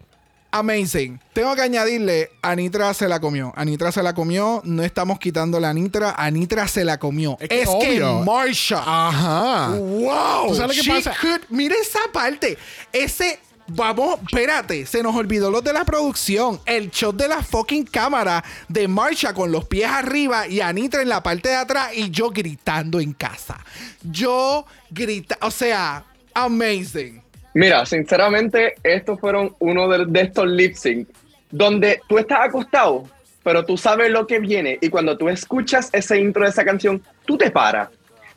amazing. 0.51 1.19
Tengo 1.33 1.55
que 1.55 1.61
añadirle, 1.61 2.29
Anitra 2.41 2.93
se 2.93 3.07
la 3.07 3.19
comió. 3.19 3.53
Anitra 3.55 3.91
se 3.91 4.01
la 4.03 4.13
comió. 4.13 4.61
No 4.65 4.83
estamos 4.83 5.19
quitando 5.19 5.59
la 5.59 5.69
Anitra. 5.69 6.11
Anitra 6.17 6.67
se 6.67 6.83
la 6.85 6.97
comió. 6.97 7.37
Es 7.39 7.49
Es, 7.51 7.69
que 7.81 8.01
obvio. 8.03 8.19
Marsha. 8.21 8.81
Ajá. 8.85 9.69
Wow. 9.75 10.47
¿Tú 10.49 10.55
sabes 10.55 10.77
lo 10.77 10.83
She 10.83 10.91
pasa? 10.91 11.13
could- 11.21 11.41
mira 11.49 11.75
esa 11.81 11.99
parte. 12.11 12.57
Ese. 12.91 13.39
Vamos, 13.69 14.21
espérate, 14.25 14.85
se 14.85 15.03
nos 15.03 15.13
olvidó 15.13 15.51
los 15.51 15.61
de 15.61 15.73
la 15.73 15.83
producción. 15.83 16.57
El 16.65 16.89
shot 16.89 17.17
de 17.17 17.27
la 17.27 17.43
fucking 17.43 17.83
cámara 17.83 18.41
de 18.69 18.87
Marsha 18.87 19.33
con 19.33 19.51
los 19.51 19.65
pies 19.65 19.89
arriba 19.91 20.47
y 20.47 20.61
Anitra 20.61 21.01
en 21.01 21.09
la 21.09 21.21
parte 21.21 21.49
de 21.49 21.55
atrás 21.55 21.89
y 21.93 22.09
yo 22.09 22.29
gritando 22.29 23.01
en 23.01 23.11
casa. 23.11 23.59
Yo 24.03 24.65
grita, 24.89 25.37
o 25.41 25.51
sea, 25.51 26.05
amazing. 26.33 27.21
Mira, 27.57 27.87
sinceramente, 27.87 28.75
estos 28.83 29.19
fueron 29.19 29.55
uno 29.57 29.87
de, 29.87 30.05
de 30.05 30.21
estos 30.21 30.47
lip 30.47 30.75
sync 30.75 31.09
donde 31.49 32.01
tú 32.07 32.19
estás 32.19 32.41
acostado, 32.41 33.05
pero 33.41 33.65
tú 33.65 33.77
sabes 33.77 34.11
lo 34.11 34.27
que 34.27 34.37
viene 34.37 34.77
y 34.79 34.89
cuando 34.89 35.17
tú 35.17 35.27
escuchas 35.27 35.89
ese 35.91 36.19
intro 36.19 36.43
de 36.43 36.49
esa 36.49 36.63
canción, 36.63 37.01
tú 37.25 37.35
te 37.35 37.49
paras. 37.49 37.89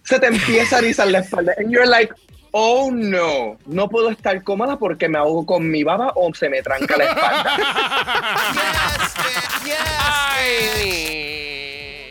Se 0.04 0.18
te 0.18 0.28
empieza 0.28 0.76
a 0.76 0.78
erizar 0.78 1.08
la 1.08 1.18
espalda 1.18 1.52
and 1.58 1.70
you're 1.70 1.86
like, 1.86 2.14
oh 2.52 2.90
no, 2.90 3.58
no 3.66 3.90
puedo 3.90 4.08
estar 4.08 4.42
cómoda 4.42 4.78
porque 4.78 5.06
me 5.06 5.18
ahogo 5.18 5.44
con 5.44 5.70
mi 5.70 5.84
baba 5.84 6.14
o 6.14 6.32
se 6.32 6.48
me 6.48 6.62
tranca 6.62 6.96
la 6.96 7.04
espalda. 7.04 7.56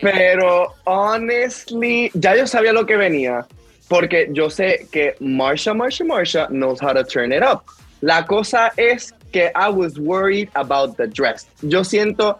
Pero 0.00 0.76
honestly, 0.84 2.12
ya 2.14 2.36
yo 2.36 2.46
sabía 2.46 2.72
lo 2.72 2.86
que 2.86 2.96
venía. 2.96 3.48
Porque 3.90 4.28
yo 4.32 4.48
sé 4.48 4.86
que 4.92 5.14
Marsha, 5.20 5.74
Marsha, 5.74 6.06
Marsha 6.06 6.48
knows 6.50 6.80
how 6.80 6.92
to 6.94 7.02
turn 7.04 7.32
it 7.32 7.42
up. 7.42 7.64
La 8.02 8.22
cosa 8.24 8.70
es 8.78 9.12
que 9.32 9.50
I 9.54 9.68
was 9.68 9.98
worried 9.98 10.48
about 10.54 10.96
the 10.96 11.06
dress. 11.08 11.46
Yo 11.62 11.80
siento 11.82 12.38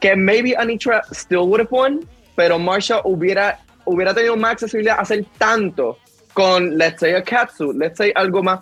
que 0.00 0.14
maybe 0.14 0.52
Anitra 0.52 1.02
still 1.12 1.48
would 1.48 1.60
have 1.60 1.70
won, 1.72 2.06
pero 2.36 2.58
Marsha 2.58 3.02
hubiera, 3.04 3.58
hubiera 3.86 4.14
tenido 4.14 4.36
más 4.36 4.52
accesibilidad 4.52 4.98
a 4.98 5.02
hacer 5.02 5.24
tanto 5.38 5.96
con, 6.34 6.76
let's 6.78 7.00
say, 7.00 7.14
a 7.14 7.22
catsuit, 7.22 7.76
let's 7.76 7.96
say 7.98 8.12
algo 8.14 8.42
más. 8.42 8.60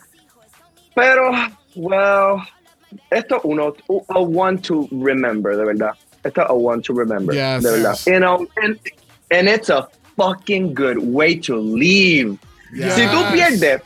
Pero, 0.94 1.32
well, 1.76 2.40
esto 3.10 3.40
uno, 3.44 3.74
a 4.10 4.20
one 4.20 4.58
to 4.58 4.88
remember, 4.92 5.56
de 5.56 5.64
verdad. 5.64 5.92
Esto 6.24 6.42
a 6.48 6.54
one 6.54 6.82
to 6.82 6.92
remember, 6.94 7.34
Yes. 7.34 7.62
de 7.64 7.70
verdad. 7.72 7.96
You 8.06 8.20
know, 8.20 8.46
and, 8.62 8.78
and 9.30 9.48
it's 9.48 9.68
a 9.70 9.88
fucking 10.18 10.74
good 10.74 10.98
way 10.98 11.36
to 11.36 11.56
leave. 11.56 12.36
Si 12.74 13.04
tú 13.08 13.18
Yes. 13.22 13.32
pierdes, 13.32 13.80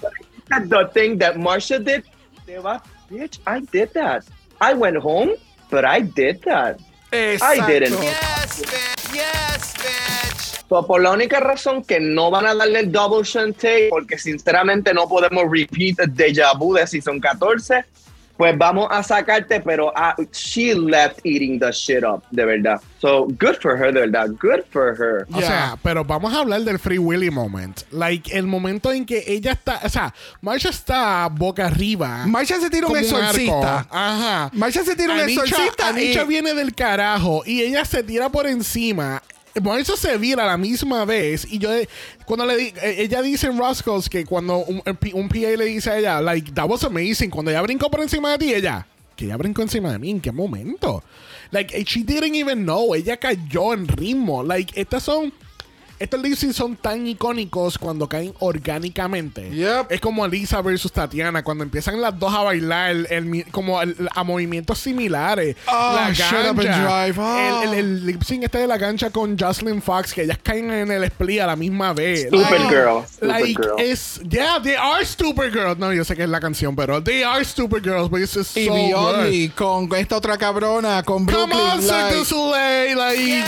that's 0.49 0.69
the 0.69 0.89
thing 0.93 1.19
that 1.19 1.37
Marsha 1.37 1.79
did, 1.79 2.03
te 2.47 2.57
va, 2.59 2.83
bitch, 3.11 3.39
I 3.47 3.61
did 3.71 3.93
that. 3.95 4.25
I 4.61 4.73
went 4.75 4.97
home, 4.97 5.31
but 5.71 5.85
I 5.85 6.01
did 6.01 6.41
that. 6.43 6.81
I 7.13 7.61
didn't. 7.67 7.95
So, 10.69 10.87
por 10.87 11.03
la 11.03 11.11
única 11.13 11.39
razón 11.39 11.85
que 11.85 12.01
no 12.01 12.31
van 12.31 12.47
a 12.47 12.55
darle 12.55 12.81
el 12.81 12.91
double 12.91 13.23
shante, 13.25 13.89
porque 13.91 14.17
sinceramente 14.19 14.95
no 14.95 15.07
podemos 15.07 15.45
repeat 15.51 16.01
el 16.01 16.15
déjà 16.15 16.57
vu 16.59 16.73
de 16.75 16.87
season 16.87 17.21
14, 17.21 17.85
pues 18.43 18.59
vamos 18.59 18.89
a 18.91 19.05
sacarte, 19.05 19.61
pero 19.61 19.93
ah, 19.95 20.17
she 20.33 20.75
left 20.75 21.21
eating 21.23 21.61
the 21.61 21.71
shit 21.71 22.03
up, 22.03 22.25
de 22.33 22.45
verdad. 22.45 22.81
So, 22.99 23.27
good 23.39 23.55
for 23.61 23.77
her, 23.77 23.93
de 23.95 24.01
verdad. 24.01 24.31
Good 24.41 24.65
for 24.73 24.97
her. 24.99 25.29
O 25.33 25.41
sea, 25.41 25.77
pero 25.81 26.05
vamos 26.05 26.35
a 26.35 26.41
hablar 26.41 26.63
del 26.63 26.81
Free 26.81 26.99
Willy 26.99 27.31
moment. 27.31 27.83
Like, 27.93 28.37
el 28.37 28.49
momento 28.49 28.91
en 28.91 29.07
que 29.07 29.23
ella 29.29 29.53
está. 29.53 29.79
O 29.85 29.89
sea, 29.89 30.13
Marsha 30.41 30.71
está 30.71 31.29
boca 31.29 31.69
arriba. 31.69 32.27
Marsha 32.27 32.59
se 32.59 32.69
tira 32.69 32.89
un 32.89 32.97
exorcista. 32.97 33.87
Ajá. 33.89 34.51
Marsha 34.55 34.83
se 34.83 34.97
tira 34.97 35.15
un 35.15 35.21
Anisha- 35.21 35.45
exorcista 35.45 35.89
Anisha 35.91 36.23
y- 36.25 36.27
viene 36.27 36.53
del 36.55 36.75
carajo 36.75 37.43
y 37.47 37.63
ella 37.63 37.85
se 37.85 38.03
tira 38.03 38.29
por 38.29 38.49
encima. 38.49 39.23
Marsha 39.61 39.97
se 39.97 40.17
vira 40.17 40.45
a 40.45 40.47
la 40.47 40.57
misma 40.57 41.05
vez 41.05 41.47
y 41.51 41.59
yo 41.59 41.69
cuando 42.25 42.47
le 42.47 42.57
di- 42.57 42.73
eh, 42.83 42.97
ella 42.99 43.21
dice 43.21 43.47
en 43.49 43.59
Roscoe's 43.59 44.09
que 44.09 44.25
cuando 44.25 44.59
un, 44.59 44.83
un 45.13 45.29
PA 45.29 45.37
le 45.37 45.65
dice 45.67 45.91
a 45.91 45.99
ella 45.99 46.21
like 46.21 46.53
that 46.53 46.67
was 46.69 46.85
amazing 46.85 47.29
cuando 47.31 47.51
ella 47.51 47.61
brincó 47.63 47.91
por 47.91 48.01
encima 48.01 48.31
de 48.33 48.39
ti 48.39 48.55
ella 48.55 48.87
que 49.17 49.27
ella 49.27 49.37
brincó 49.37 49.61
encima 49.63 49.93
de 49.93 49.99
mí 49.99 50.11
en 50.11 50.21
qué 50.21 50.33
momento 50.33 51.03
like 51.51 51.77
eh, 51.79 51.85
she 51.85 52.03
didn't 52.03 52.35
even 52.35 52.63
know 52.65 52.95
ella 52.95 53.19
cayó 53.19 53.75
en 53.75 53.87
ritmo 53.89 54.43
like 54.43 54.73
estas 54.81 55.03
son 55.03 55.33
estos 56.03 56.21
lip 56.21 56.37
son 56.53 56.77
tan 56.77 57.07
icónicos 57.07 57.79
cuando 57.79 58.09
caen 58.09 58.33
orgánicamente. 58.41 59.51
Es 59.89 60.01
como 60.01 60.27
Lisa 60.27 60.61
versus 60.63 60.93
Tatiana, 60.93 61.43
cuando 61.43 61.65
empiezan 61.65 62.01
las 62.01 62.19
dos 62.19 62.33
a 62.35 62.43
bailar 62.43 62.91
el- 62.91 63.07
el 63.11 63.45
como 63.51 63.81
el- 63.83 64.09
a 64.15 64.25
movimientos 64.25 64.79
similares. 64.79 65.57
Oh, 65.67 65.93
la 65.95 66.13
Shut 66.13 66.33
Up 66.33 66.61
and 66.61 66.63
gancha, 66.65 66.83
Drive, 67.05 67.19
oh. 67.19 67.63
el, 67.63 67.69
el- 67.69 67.79
el 67.79 68.07
lip 68.07 68.23
sync 68.23 68.45
este 68.45 68.59
de 68.59 68.67
la 68.67 68.79
cancha 68.79 69.11
con 69.11 69.39
Jocelyn 69.39 69.83
Fox, 69.83 70.13
que 70.13 70.23
ellas 70.23 70.39
caen 70.43 70.71
en 70.71 70.91
el 70.91 71.05
split 71.05 71.41
a 71.41 71.47
la 71.47 71.57
misma 71.57 71.93
vez. 71.93 72.23
Stupid 72.29 72.43
Like- 72.51 72.69
girl, 72.69 73.05
stupid 73.07 73.29
like, 73.29 73.63
girl. 73.63 73.79
es, 73.79 74.21
yeah, 74.29 74.61
they 74.63 74.75
are 74.77 75.05
stupid 75.05 75.53
girls. 75.53 75.79
No, 75.79 75.93
yo 75.93 76.05
sé 76.05 76.17
que 76.17 76.23
es 76.25 76.29
la 76.29 76.41
canción, 76.41 76.75
pero 76.77 77.03
they 77.03 77.23
are 77.23 77.45
stupid 77.45 77.83
girls, 77.85 78.09
but 78.11 78.21
it's 78.21 78.35
just 78.35 78.57
Y 78.57 78.67
so 78.67 78.75
good. 78.75 79.51
con 79.55 79.89
esta 79.99 80.17
otra 80.17 80.37
cabrona, 80.39 81.03
con 81.03 81.25
Come 81.27 81.33
Brooklyn. 81.47 81.61
on, 81.61 81.83
Cirque 81.83 81.93
like- 82.03 82.17
du 82.17 82.25
Soleil, 82.25 82.97
like, 82.99 83.45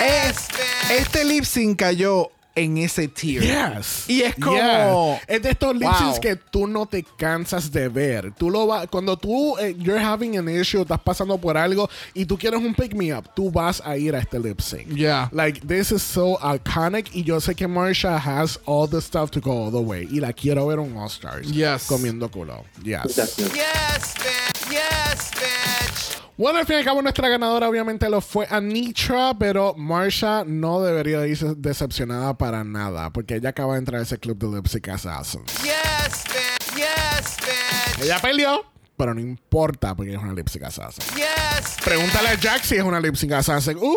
Es- 0.00 0.48
este 0.90 1.24
lip 1.24 1.41
sync 1.44 1.78
cayó 1.78 2.30
en 2.54 2.76
ese 2.76 3.08
tier. 3.08 3.42
Yes. 3.42 4.04
Y 4.08 4.20
es 4.20 4.34
como. 4.34 4.54
Yeah. 4.56 5.22
Es 5.26 5.40
de 5.40 5.50
estos 5.52 5.74
lip 5.74 5.88
syncs 5.96 6.12
Wow. 6.16 6.20
que 6.20 6.36
tú 6.36 6.66
no 6.66 6.84
te 6.84 7.02
cansas 7.16 7.72
de 7.72 7.88
ver. 7.88 8.30
Tú 8.36 8.50
lo 8.50 8.66
vas. 8.66 8.88
Cuando 8.88 9.16
tú. 9.16 9.56
eh, 9.58 9.74
you're 9.78 9.98
having 9.98 10.36
an 10.36 10.50
issue, 10.50 10.82
estás 10.82 11.00
pasando 11.00 11.38
por 11.38 11.56
algo 11.56 11.88
y 12.12 12.26
tú 12.26 12.36
quieres 12.36 12.60
un 12.60 12.74
pick 12.74 12.94
me 12.94 13.10
up, 13.14 13.24
tú 13.34 13.50
vas 13.50 13.80
a 13.82 13.96
ir 13.96 14.14
a 14.14 14.18
este 14.18 14.38
lip 14.38 14.60
sync. 14.60 14.88
Yeah. 14.94 15.30
Like, 15.32 15.66
this 15.66 15.92
is 15.92 16.02
so 16.02 16.38
iconic. 16.42 17.08
Y 17.14 17.22
yo 17.24 17.40
sé 17.40 17.54
que 17.54 17.66
Marsha 17.66 18.18
has 18.18 18.60
all 18.66 18.86
the 18.86 19.00
stuff 19.00 19.30
to 19.30 19.40
go 19.40 19.52
all 19.64 19.70
the 19.72 19.80
way. 19.80 20.06
Y 20.10 20.20
la 20.20 20.34
quiero 20.34 20.66
ver 20.66 20.78
en 20.78 20.94
All 20.94 21.08
Stars. 21.08 21.50
Yes. 21.50 21.86
Comiendo 21.86 22.30
culo. 22.30 22.64
Yes. 22.84 23.16
Yes, 23.16 23.36
bitch. 23.38 24.70
Yes, 24.70 25.30
bitch. 25.40 26.11
Bueno, 26.36 26.58
al 26.58 26.66
fin 26.66 26.76
y 26.76 26.78
al 26.80 26.84
cabo, 26.84 27.02
nuestra 27.02 27.28
ganadora 27.28 27.68
obviamente 27.68 28.08
lo 28.08 28.20
fue 28.20 28.46
Anitra, 28.50 29.34
pero 29.38 29.74
Marsha 29.74 30.44
no 30.44 30.80
debería 30.82 31.26
irse 31.26 31.54
decepcionada 31.56 32.36
para 32.36 32.64
nada, 32.64 33.10
porque 33.10 33.36
ella 33.36 33.50
acaba 33.50 33.74
de 33.74 33.80
entrar 33.80 34.00
a 34.00 34.02
ese 34.04 34.18
club 34.18 34.38
de 34.38 34.48
Lip 34.56 34.66
Sync 34.66 34.88
Assassins. 34.88 35.52
Yes, 35.62 36.24
bitch. 36.24 36.76
Yes, 36.76 37.36
bitch. 37.36 38.04
Ella 38.04 38.18
peleó, 38.20 38.64
pero 38.96 39.14
no 39.14 39.20
importa 39.20 39.94
porque 39.94 40.12
es 40.12 40.18
una 40.18 40.32
lip 40.32 40.48
sync 40.48 40.64
assassin. 40.64 41.04
Yes, 41.16 41.76
Pregúntale 41.84 42.28
a 42.28 42.34
Jack 42.34 42.62
si 42.62 42.76
es 42.76 42.82
una 42.82 43.00
lip 43.00 43.14
sync 43.14 43.32
assassin. 43.32 43.76
¡Uh! 43.76 43.94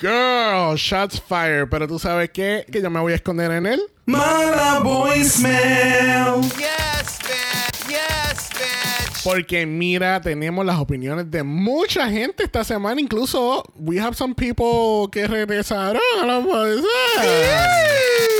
Girl, 0.00 0.76
shots 0.76 1.20
fired. 1.20 1.68
Pero 1.70 1.86
tú 1.86 1.98
sabes 1.98 2.30
qué? 2.30 2.66
Que 2.70 2.82
yo 2.82 2.90
me 2.90 3.00
voy 3.00 3.12
a 3.12 3.16
esconder 3.16 3.50
en 3.52 3.66
él. 3.66 3.82
Mala 4.06 4.80
voicemail. 4.80 6.42
Yes, 6.42 7.18
bitch. 7.22 7.88
Yes, 7.88 7.88
bitch. 7.88 8.21
Porque 9.24 9.66
mira, 9.66 10.20
tenemos 10.20 10.66
las 10.66 10.78
opiniones 10.78 11.30
de 11.30 11.42
mucha 11.42 12.08
gente 12.10 12.44
esta 12.44 12.64
semana. 12.64 13.00
Incluso, 13.00 13.64
we 13.76 14.00
have 14.00 14.16
some 14.16 14.34
people 14.34 15.08
que 15.12 15.26
regresaron 15.28 16.02
a 16.20 16.26
la 16.26 16.40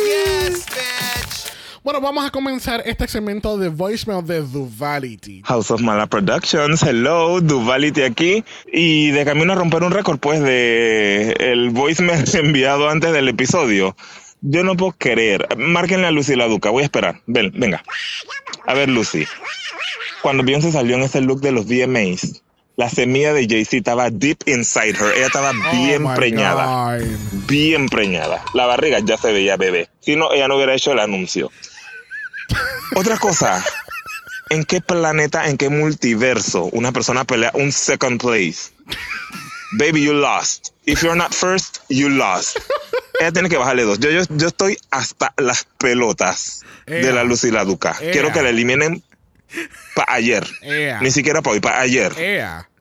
Yes, 0.05 0.66
bitch. 0.66 1.53
Bueno, 1.85 2.01
vamos 2.01 2.24
a 2.24 2.30
comenzar 2.30 2.80
este 2.87 3.09
segmento 3.09 3.59
de 3.59 3.68
voicemail 3.68 4.24
de 4.24 4.43
Duvality. 4.43 5.43
House 5.45 5.68
of 5.72 5.80
Mala 5.80 6.07
Productions, 6.07 6.80
hello, 6.85 7.41
Duvality 7.41 8.03
aquí. 8.03 8.45
Y 8.72 9.11
de 9.11 9.24
camino 9.24 9.53
a 9.53 9.57
romper 9.57 9.83
un 9.83 9.91
récord, 9.91 10.20
pues, 10.20 10.41
de 10.41 11.33
el 11.41 11.70
voicemail 11.70 12.24
enviado 12.35 12.89
antes 12.89 13.12
del 13.12 13.26
episodio. 13.26 13.97
Yo 14.43 14.64
no 14.64 14.76
puedo 14.76 14.93
creer. 14.99 15.49
Márquenle 15.57 16.09
a 16.09 16.11
Lucy 16.11 16.34
la 16.36 16.47
Duca, 16.49 16.70
voy 16.70 16.82
a 16.82 16.86
esperar. 16.86 17.20
Ven, 17.26 17.53
venga. 17.55 17.82
A 18.66 18.74
ver, 18.74 18.88
Lucy. 18.88 19.24
Cuando 20.20 20.43
Beyoncé 20.43 20.72
salió 20.72 20.97
en 20.97 21.03
ese 21.03 21.20
look 21.20 21.40
de 21.40 21.53
los 21.53 21.66
VMAs, 21.66 22.43
la 22.76 22.88
semilla 22.88 23.32
de 23.32 23.47
Jay-Z 23.49 23.76
estaba 23.76 24.11
deep 24.11 24.38
inside 24.47 24.97
her. 24.97 25.12
Ella 25.16 25.26
estaba 25.26 25.53
bien 25.72 26.05
Oh 26.07 26.11
my 26.11 26.16
preñada. 26.16 26.99
God. 26.99 27.07
Bien 27.47 27.88
preñada. 27.88 28.45
La 28.55 28.66
barriga 28.66 28.99
ya 29.01 29.16
se 29.16 29.32
veía 29.32 29.57
bebé. 29.57 29.88
Si 30.01 30.16
no, 30.16 30.32
ella 30.32 30.49
no 30.49 30.57
hubiera 30.57 30.74
hecho 30.74 30.93
el 30.93 30.99
anuncio. 31.01 31.51
Otra 32.95 33.18
cosa. 33.18 33.64
¿En 34.51 34.64
qué 34.64 34.80
planeta, 34.80 35.49
en 35.49 35.57
qué 35.57 35.68
multiverso 35.70 36.64
una 36.72 36.93
persona 36.93 37.24
pelea 37.24 37.51
un 37.55 37.72
second 37.72 38.20
place? 38.20 38.70
Baby, 39.78 40.03
you 40.05 40.12
lost. 40.12 40.70
If 40.84 41.03
you're 41.03 41.16
not 41.16 41.32
first, 41.32 41.78
you 41.88 42.09
lost. 42.11 42.59
Ella 43.23 43.31
tiene 43.31 43.49
que 43.49 43.57
bajarle 43.57 43.85
dos. 43.85 44.01
Yo, 44.01 44.11
yo, 44.11 44.23
yo 44.31 44.49
estoy 44.49 44.77
hasta 44.91 45.33
las 45.37 45.64
pelotas 45.79 46.62
de 46.87 47.12
la 47.12 47.23
Lucy 47.23 47.53
la 47.53 47.64
Duca. 47.64 47.95
Ea. 48.01 48.11
Quiero 48.11 48.33
que 48.33 48.43
la 48.43 48.49
eliminen 48.49 49.01
para 49.95 50.14
ayer. 50.14 50.45
Ea. 50.61 51.01
Ni 51.01 51.12
siquiera 51.12 51.41
para 51.41 51.55
hoy, 51.55 51.61
para 51.61 51.81
ayer. 51.81 52.12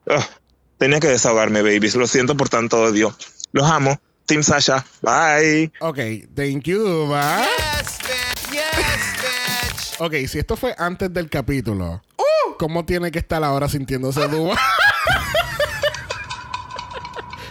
Ugh, 0.06 0.24
tenía 0.78 0.98
que 0.98 1.06
desahogarme, 1.06 1.62
babies. 1.62 1.94
Lo 1.94 2.08
siento 2.08 2.36
por 2.36 2.48
tanto 2.48 2.82
odio. 2.82 3.16
Los 3.52 3.70
amo. 3.70 4.00
Team 4.26 4.42
Sasha. 4.42 4.84
Bye. 5.00 5.70
Ok, 5.78 5.98
thank 6.34 6.64
you, 6.64 6.82
Duva. 6.82 7.44
Yes, 7.44 7.98
bitch. 7.98 8.50
Yes, 8.52 9.12
bitch. 9.20 10.00
Ok, 10.00 10.14
si 10.28 10.40
esto 10.40 10.56
fue 10.56 10.74
antes 10.76 11.12
del 11.12 11.30
capítulo, 11.30 12.02
¿cómo 12.58 12.84
tiene 12.84 13.12
que 13.12 13.20
estar 13.20 13.44
ahora 13.44 13.68
sintiéndose 13.68 14.20
Duva? 14.28 14.56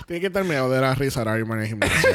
tiene 0.07 0.19
que 0.19 0.27
estar 0.27 0.43
medio 0.43 0.69
de 0.69 0.81
la 0.81 0.93
risa 0.93 1.21
ahora 1.21 1.35
mismo 1.35 1.53
en 1.53 1.61
el 1.61 1.67
gimnasio. 1.67 2.09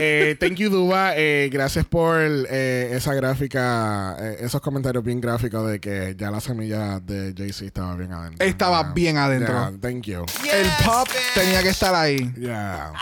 Eh, 0.00 0.36
thank 0.38 0.54
you, 0.56 0.70
Duba. 0.70 1.12
Eh, 1.16 1.48
gracias 1.52 1.84
por 1.84 2.18
eh, 2.20 2.90
esa 2.92 3.14
gráfica, 3.14 4.16
eh, 4.20 4.36
esos 4.40 4.60
comentarios 4.60 5.02
bien 5.04 5.20
gráficos 5.20 5.68
de 5.70 5.80
que 5.80 6.14
ya 6.16 6.30
la 6.30 6.40
semilla 6.40 7.00
de 7.00 7.34
Jay-Z 7.36 7.64
estaba 7.66 7.94
bien 7.96 8.12
adentro. 8.12 8.46
Estaba 8.46 8.82
Yeah. 8.82 8.92
bien 8.94 9.16
adentro. 9.18 9.54
Yeah, 9.54 9.72
thank 9.80 10.02
you. 10.04 10.24
El 10.52 10.66
pop 10.84 11.08
tenía 11.34 11.62
que 11.62 11.70
estar 11.70 11.94
ahí. 11.94 12.32
Yeah. 12.38 12.92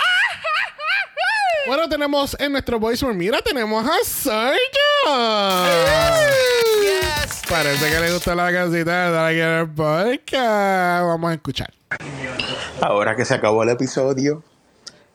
Bueno, 1.66 1.88
tenemos 1.88 2.36
en 2.38 2.52
nuestro 2.52 2.78
voicemail, 2.78 3.16
mira, 3.18 3.42
tenemos 3.42 3.84
a 3.84 3.92
Sergio. 4.04 4.56
Parece 7.48 7.90
que 7.90 8.00
le 8.00 8.12
gustó 8.12 8.34
la 8.34 8.52
casita 8.52 9.06
de 9.06 9.10
Dark 9.38 9.74
Podcast. 9.74 11.04
Vamos 11.04 11.30
a 11.30 11.34
escuchar. 11.34 11.72
Ahora 12.80 13.16
que 13.16 13.24
se 13.24 13.34
acabó 13.34 13.62
el 13.62 13.70
episodio, 13.70 14.42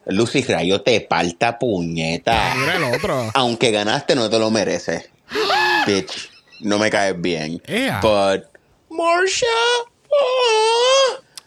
Lucy 0.06 0.42
Rayo 0.44 0.82
te 0.82 1.02
palta 1.02 1.60
puñeta. 1.60 2.56
Mira 2.56 2.78
el 2.78 2.84
otro. 2.96 3.32
Aunque 3.34 3.72
ganaste, 3.72 4.16
no 4.16 4.30
te 4.30 4.40
lo 4.40 4.50
mereces. 4.50 5.10
Bitch, 5.86 6.30
no 6.62 6.80
me 6.80 6.90
caes 6.90 7.20
bien. 7.20 7.62
But, 8.02 8.46
Marsha. 8.90 9.46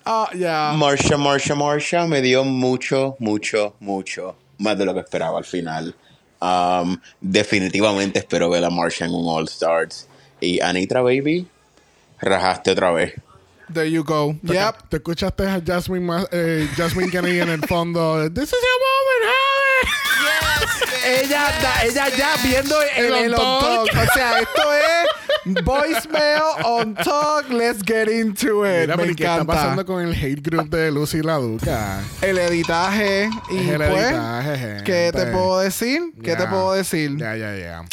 oh. 0.04 0.28
Marsha, 0.76 1.16
Marsha, 1.16 1.54
Marsha 1.54 2.06
me 2.06 2.20
dio 2.20 2.44
mucho, 2.44 3.16
mucho, 3.18 3.74
mucho. 3.80 4.36
Más 4.58 4.78
de 4.78 4.84
lo 4.84 4.94
que 4.94 5.00
esperaba 5.00 5.38
al 5.38 5.44
final. 5.44 5.94
Um, 6.40 6.98
definitivamente 7.20 8.18
espero 8.18 8.50
ver 8.50 8.64
a 8.64 8.70
Marsha 8.70 9.06
en 9.06 9.14
un 9.14 9.26
All 9.28 9.44
Stars. 9.44 10.06
Y 10.40 10.60
Anitra, 10.60 11.00
baby, 11.00 11.46
rajaste 12.20 12.72
otra 12.72 12.92
vez. 12.92 13.14
There 13.72 13.86
you 13.90 14.04
go. 14.04 14.36
Te, 14.46 14.52
Yep. 14.54 14.88
te 14.90 14.96
escuchaste 14.98 15.46
a 15.48 15.60
Jasmine, 15.64 16.04
Ma- 16.04 16.26
eh, 16.30 16.68
Jasmine 16.76 17.10
Kennedy 17.10 17.40
en 17.40 17.48
el 17.48 17.62
fondo. 17.66 18.28
This 18.30 18.44
is 18.44 18.52
your 18.52 18.80
moment, 18.80 19.34
Ella, 21.06 21.50
da- 21.60 21.84
ella 21.84 22.08
ya 22.16 22.36
viendo 22.42 22.80
el, 22.80 23.04
El 23.06 23.14
el 23.26 23.34
on 23.34 23.40
on 23.40 23.60
talk. 23.60 23.90
talk. 23.90 24.08
O 24.08 24.12
sea, 24.14 24.38
esto 24.40 24.62
es 24.72 25.64
voicemail 25.64 26.42
on 26.64 26.94
talk. 26.94 27.50
Let's 27.50 27.82
get 27.84 28.08
into 28.08 28.64
it. 28.64 28.82
Mira, 28.82 28.96
Me 28.96 29.02
pero 29.02 29.16
¿qué 29.16 29.22
está 29.24 29.34
encanta. 29.34 29.52
pasando 29.52 29.84
con 29.86 30.00
el 30.02 30.14
hate 30.14 30.40
group 30.42 30.70
de 30.70 30.90
Lucy 30.90 31.20
la 31.22 31.34
Duca? 31.36 32.00
El 32.22 32.38
editaje. 32.38 33.28
Y 33.50 33.68
el 33.68 33.76
pues, 33.76 33.90
editaje, 34.12 34.58
gente. 34.58 34.84
¿qué 34.84 35.10
te 35.14 35.26
puedo 35.26 35.58
decir? 35.60 36.00
¿Qué 36.22 36.30
Ya. 36.30 36.36
te 36.38 36.46
puedo 36.46 36.72
decir? 36.72 37.16
Ya, 37.18 37.36
ya, 37.36 37.54
ya. 37.54 37.84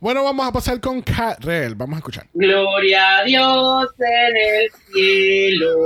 Bueno, 0.00 0.24
vamos 0.24 0.48
a 0.48 0.50
pasar 0.50 0.80
con 0.80 1.02
Cat 1.02 1.44
Rel. 1.44 1.74
Vamos 1.74 1.96
a 1.96 1.98
escuchar. 1.98 2.26
Gloria 2.32 3.18
a 3.18 3.24
Dios 3.24 3.86
en 3.98 4.36
el 4.36 4.70
cielo. 4.90 5.76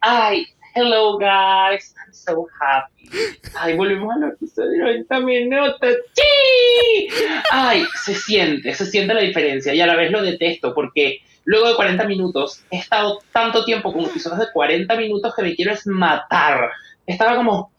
Ay, 0.00 0.46
hello 0.74 1.18
guys. 1.18 1.94
I'm 1.94 2.14
so 2.14 2.46
happy. 2.58 3.10
Ay, 3.54 3.76
volvemos 3.76 4.14
al 4.16 4.30
episodio 4.30 4.84
90 4.84 5.20
minutos. 5.20 5.94
¡Sí! 6.14 7.08
Ay, 7.50 7.84
se 8.02 8.14
siente, 8.14 8.74
se 8.74 8.86
siente 8.86 9.12
la 9.12 9.20
diferencia 9.20 9.74
y 9.74 9.82
a 9.82 9.86
la 9.86 9.96
vez 9.96 10.10
lo 10.10 10.22
detesto 10.22 10.72
porque 10.74 11.18
luego 11.44 11.68
de 11.68 11.76
40 11.76 12.04
minutos 12.04 12.64
he 12.70 12.78
estado 12.78 13.18
tanto 13.30 13.66
tiempo 13.66 13.92
con 13.92 14.06
episodios 14.06 14.40
de 14.40 14.52
40 14.54 14.96
minutos 14.96 15.34
que 15.34 15.42
me 15.42 15.54
quiero 15.54 15.74
es 15.74 15.86
matar. 15.86 16.70
Estaba 17.06 17.36
como, 17.36 17.70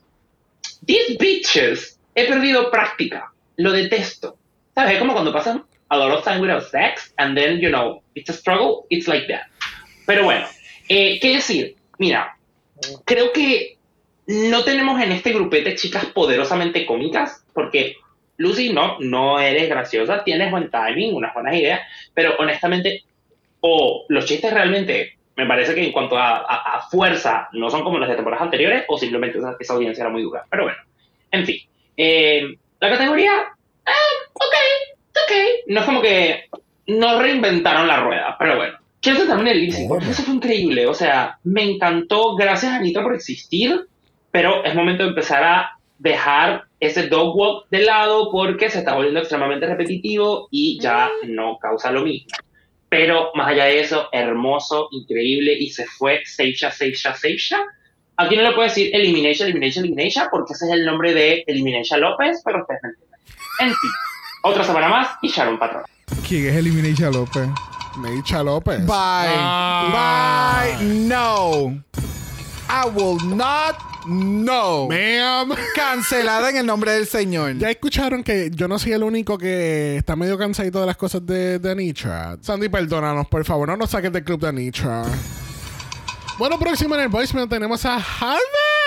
these 0.85 1.17
bitches. 1.19 1.97
He 2.13 2.27
perdido 2.27 2.69
práctica. 2.69 3.33
Lo 3.57 3.71
detesto. 3.71 4.37
¿Sabes? 4.75 4.93
Es 4.93 4.99
como 4.99 5.13
cuando 5.13 5.31
pasan 5.33 5.63
a 5.89 5.97
lot 5.97 6.11
of 6.17 6.23
time 6.23 6.39
without 6.41 6.63
sex 6.63 7.13
and 7.17 7.37
then, 7.37 7.59
you 7.59 7.69
know, 7.69 8.01
it's 8.15 8.29
a 8.29 8.33
struggle. 8.33 8.85
It's 8.89 9.07
like 9.07 9.27
that. 9.27 9.43
Pero 10.05 10.23
bueno, 10.23 10.45
eh, 10.89 11.19
¿qué 11.21 11.35
decir? 11.35 11.75
Mira, 11.99 12.35
creo 13.05 13.31
que 13.31 13.77
no 14.27 14.63
tenemos 14.63 15.01
en 15.01 15.11
este 15.11 15.31
grupete 15.33 15.75
chicas 15.75 16.05
poderosamente 16.07 16.85
cómicas, 16.85 17.45
porque 17.53 17.95
Lucy, 18.37 18.73
no, 18.73 18.97
no 18.99 19.39
eres 19.39 19.69
graciosa, 19.69 20.23
tienes 20.23 20.49
buen 20.49 20.71
timing, 20.71 21.13
unas 21.13 21.33
buenas 21.33 21.55
ideas, 21.55 21.81
pero 22.13 22.35
honestamente, 22.39 23.03
o 23.59 24.05
los 24.09 24.25
chistes 24.25 24.51
realmente, 24.53 25.17
me 25.35 25.45
parece 25.45 25.75
que 25.75 25.83
en 25.85 25.91
cuanto 25.91 26.17
a, 26.17 26.37
a- 26.37 26.77
a 26.77 26.81
fuerza, 26.89 27.47
no 27.53 27.69
son 27.69 27.83
como 27.83 27.99
los 27.99 28.09
de 28.09 28.15
temporadas 28.15 28.43
anteriores, 28.43 28.85
o 28.87 28.97
simplemente 28.97 29.37
esa, 29.37 29.55
esa 29.59 29.73
audiencia 29.73 30.01
era 30.03 30.11
muy 30.11 30.23
dura. 30.23 30.43
Pero 30.49 30.63
bueno, 30.63 30.79
en 31.31 31.45
fin. 31.45 31.57
Eh, 31.95 32.55
la 32.79 32.89
categoría, 32.89 33.31
ah, 33.85 34.29
ok, 34.33 34.55
ok. 35.11 35.31
No 35.67 35.79
es 35.79 35.85
como 35.85 36.01
que 36.01 36.45
no 36.87 37.21
reinventaron 37.21 37.87
la 37.87 38.01
rueda, 38.01 38.35
pero 38.39 38.57
bueno. 38.57 38.77
Quiero 39.01 39.19
centrarme 39.19 39.51
en 39.51 39.57
el 39.57 39.73
sync, 39.73 39.89
porque 39.89 40.09
eso 40.09 40.23
fue 40.23 40.35
increíble. 40.35 40.87
O 40.87 40.93
sea, 40.93 41.37
me 41.43 41.63
encantó. 41.63 42.35
Gracias, 42.35 42.71
Anita, 42.71 43.03
por 43.03 43.13
existir. 43.13 43.87
Pero 44.31 44.63
es 44.63 44.73
momento 44.73 45.03
de 45.03 45.09
empezar 45.09 45.43
a 45.43 45.77
dejar 45.99 46.63
ese 46.79 47.07
dog 47.07 47.35
walk 47.35 47.69
de 47.69 47.79
lado 47.79 48.29
porque 48.31 48.69
se 48.69 48.79
está 48.79 48.93
volviendo 48.95 49.19
extremadamente 49.19 49.65
repetitivo 49.65 50.47
y 50.51 50.79
ya 50.79 51.09
no 51.27 51.57
causa 51.57 51.91
lo 51.91 52.01
mismo. 52.01 52.29
Pero 52.89 53.31
más 53.35 53.47
allá 53.47 53.65
de 53.65 53.79
eso, 53.79 54.09
hermoso, 54.11 54.89
increíble 54.91 55.53
y 55.53 55.69
se 55.69 55.85
fue 55.85 56.21
Seisha, 56.25 56.71
Seisha, 56.71 57.13
Seisha. 57.13 57.59
Aquí 58.17 58.35
no 58.35 58.43
le 58.43 58.51
puedo 58.51 58.67
decir 58.67 58.89
Elimination, 58.93 59.47
Elimination, 59.47 59.85
Elimination 59.85 60.27
porque 60.29 60.53
ese 60.53 60.65
es 60.65 60.71
el 60.73 60.85
nombre 60.85 61.13
de 61.13 61.43
Elimination 61.47 62.01
López, 62.01 62.41
pero 62.43 62.61
ustedes 62.61 62.81
me 62.83 62.89
entienden. 62.89 63.12
En 63.59 63.69
fin, 63.69 63.91
otra 64.43 64.63
semana 64.63 64.89
más 64.89 65.09
y 65.21 65.29
Sharon 65.29 65.57
Patrón. 65.59 65.83
¿Quién 66.27 66.47
es 66.47 66.55
Elimination 66.55 67.13
López? 67.13 67.49
Neisha 67.97 68.43
López. 68.43 68.79
Bye. 68.85 68.93
Ah. 68.95 70.63
Bye. 70.79 70.85
No. 70.85 71.83
I 72.69 72.89
will 72.93 73.17
not. 73.35 73.75
No. 74.07 74.87
Ma'am. 74.89 75.53
Cancelada 75.75 76.49
en 76.49 76.57
el 76.57 76.65
nombre 76.65 76.91
del 76.91 77.07
Señor. 77.07 77.57
Ya 77.57 77.69
escucharon 77.69 78.23
que 78.23 78.49
yo 78.51 78.67
no 78.67 78.79
soy 78.79 78.93
el 78.93 79.03
único 79.03 79.37
que 79.37 79.97
está 79.97 80.15
medio 80.15 80.37
cansadito 80.37 80.81
de 80.81 80.87
las 80.87 80.97
cosas 80.97 81.25
de, 81.25 81.59
de 81.59 81.71
Anitra. 81.71 82.37
Sandy, 82.41 82.69
perdónanos, 82.69 83.27
por 83.27 83.45
favor, 83.45 83.67
no 83.69 83.77
nos 83.77 83.91
saques 83.91 84.11
del 84.11 84.23
club 84.23 84.41
de 84.41 84.49
Anitra. 84.49 85.03
Bueno, 86.37 86.57
próximo 86.57 86.95
en 86.95 87.01
el 87.01 87.09
voicemail 87.09 87.47
tenemos 87.47 87.85
a 87.85 87.95
Harvey. 87.95 88.39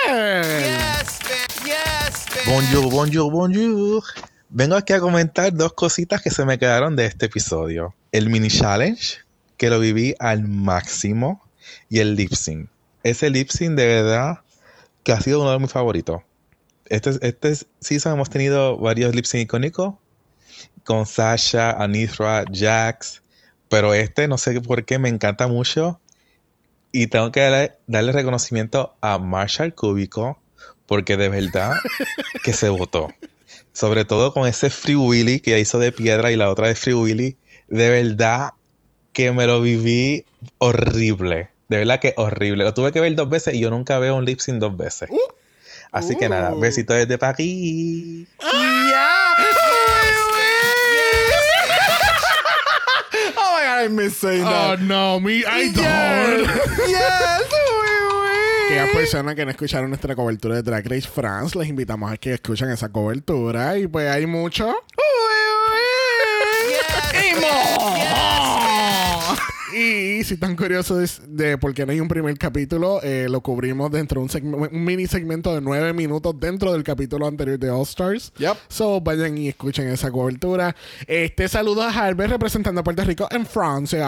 Yes. 0.05 1.19
Yes. 1.63 2.45
Bonjour, 2.45 2.91
bonjour, 2.91 3.31
bonjour. 3.31 4.03
Vengo 4.49 4.75
aquí 4.75 4.93
a 4.93 4.99
comentar 4.99 5.53
dos 5.53 5.73
cositas 5.73 6.21
que 6.21 6.31
se 6.31 6.45
me 6.45 6.57
quedaron 6.57 6.95
de 6.95 7.05
este 7.05 7.25
episodio. 7.25 7.93
El 8.11 8.29
mini 8.29 8.49
challenge, 8.49 9.17
que 9.57 9.69
lo 9.69 9.79
viví 9.79 10.15
al 10.19 10.47
máximo, 10.47 11.41
y 11.89 11.99
el 11.99 12.15
lip 12.15 12.33
sync. 12.33 12.69
Ese 13.03 13.29
lip 13.29 13.49
sync 13.49 13.75
de 13.75 13.87
verdad 13.87 14.39
que 15.03 15.11
ha 15.11 15.21
sido 15.21 15.41
uno 15.41 15.51
de 15.51 15.59
mis 15.59 15.71
favoritos. 15.71 16.21
Este, 16.85 17.11
este 17.21 17.53
season 17.81 18.13
hemos 18.13 18.29
tenido 18.29 18.77
varios 18.77 19.13
lip 19.13 19.25
sync 19.25 19.43
icónicos 19.43 19.95
con 20.83 21.05
Sasha, 21.05 21.71
Anithra, 21.71 22.45
Jax, 22.51 23.21
pero 23.69 23.93
este 23.93 24.27
no 24.27 24.37
sé 24.37 24.59
por 24.61 24.85
qué 24.85 24.97
me 24.97 25.09
encanta 25.09 25.47
mucho 25.47 25.99
y 26.93 27.07
tengo 27.07 27.31
que 27.33 27.41
darle, 27.41 27.73
darle 27.87 28.13
reconocimiento 28.13 28.95
a 29.01 29.17
Marshall 29.17 29.75
Cúbico 29.75 30.39
porque 30.85 31.17
de 31.17 31.27
verdad 31.27 31.73
que 32.43 32.53
se 32.53 32.69
votó. 32.69 33.09
Sobre 33.77 34.05
todo 34.05 34.33
con 34.33 34.47
ese 34.47 34.71
Free 34.71 34.95
Willy 34.95 35.39
que 35.39 35.59
hizo 35.59 35.77
de 35.77 35.91
piedra 35.91 36.31
y 36.31 36.35
la 36.35 36.49
otra 36.49 36.67
de 36.67 36.73
Free 36.73 36.95
Willy. 36.95 37.37
De 37.67 37.89
verdad 37.91 38.53
que 39.13 39.31
me 39.31 39.45
lo 39.45 39.61
viví 39.61 40.25
horrible. 40.57 41.49
De 41.69 41.77
verdad 41.77 41.99
que 41.99 42.15
horrible. 42.17 42.63
Lo 42.63 42.73
tuve 42.73 42.91
que 42.91 42.99
ver 43.01 43.13
dos 43.13 43.29
veces 43.29 43.53
y 43.53 43.59
yo 43.59 43.69
nunca 43.69 43.99
veo 43.99 44.15
un 44.15 44.25
lip 44.25 44.39
sync 44.39 44.57
dos 44.57 44.75
veces. 44.75 45.09
Así 45.91 46.15
que 46.15 46.27
nada, 46.27 46.55
besitos 46.59 46.97
desde 46.97 47.19
París. 47.19 48.27
Oh 53.39 53.53
my 53.53 53.61
god, 53.63 53.83
I 53.85 53.87
miss 53.89 54.17
saying 54.17 54.43
Oh 54.43 54.49
that. 54.75 54.79
no, 54.81 55.19
me, 55.19 55.43
I 55.45 55.69
don't. 55.71 56.47
Yes, 56.87 57.46
Aquellas 58.67 58.89
personas 58.89 59.35
que 59.35 59.45
no 59.45 59.51
escucharon 59.51 59.89
nuestra 59.89 60.13
cobertura 60.15 60.55
de 60.55 60.61
Drag 60.61 60.85
Race 60.85 61.07
France, 61.07 61.57
les 61.57 61.67
invitamos 61.69 62.11
a 62.11 62.17
que 62.17 62.33
escuchen 62.33 62.69
esa 62.69 62.89
cobertura. 62.89 63.77
Y 63.77 63.87
pues 63.87 64.09
hay 64.09 64.25
mucho. 64.25 64.75
Y 69.73 70.23
si 70.23 70.33
están 70.33 70.55
curiosos 70.55 71.21
de, 71.27 71.45
de 71.45 71.57
por 71.57 71.73
qué 71.73 71.85
no 71.85 71.91
hay 71.91 71.99
un 71.99 72.07
primer 72.07 72.37
capítulo, 72.37 72.99
eh, 73.03 73.27
lo 73.29 73.41
cubrimos 73.41 73.91
dentro 73.91 74.19
de 74.19 74.23
un, 74.23 74.29
segme- 74.29 74.69
un 74.71 74.83
mini 74.83 75.05
segmento 75.07 75.53
de 75.53 75.61
nueve 75.61 75.93
minutos 75.93 76.33
dentro 76.39 76.73
del 76.73 76.83
capítulo 76.83 77.27
anterior 77.27 77.59
de 77.59 77.69
All 77.69 77.83
Stars. 77.83 78.33
So 78.69 78.99
vayan 79.01 79.37
y 79.37 79.49
escuchen 79.49 79.87
esa 79.89 80.09
cobertura. 80.11 80.75
Este 81.05 81.47
saludo 81.47 81.83
a 81.83 81.89
Harvey 81.91 82.27
representando 82.27 82.81
a 82.81 82.83
Puerto 82.83 83.03
Rico 83.03 83.27
en 83.29 83.45
Francia. 83.45 84.07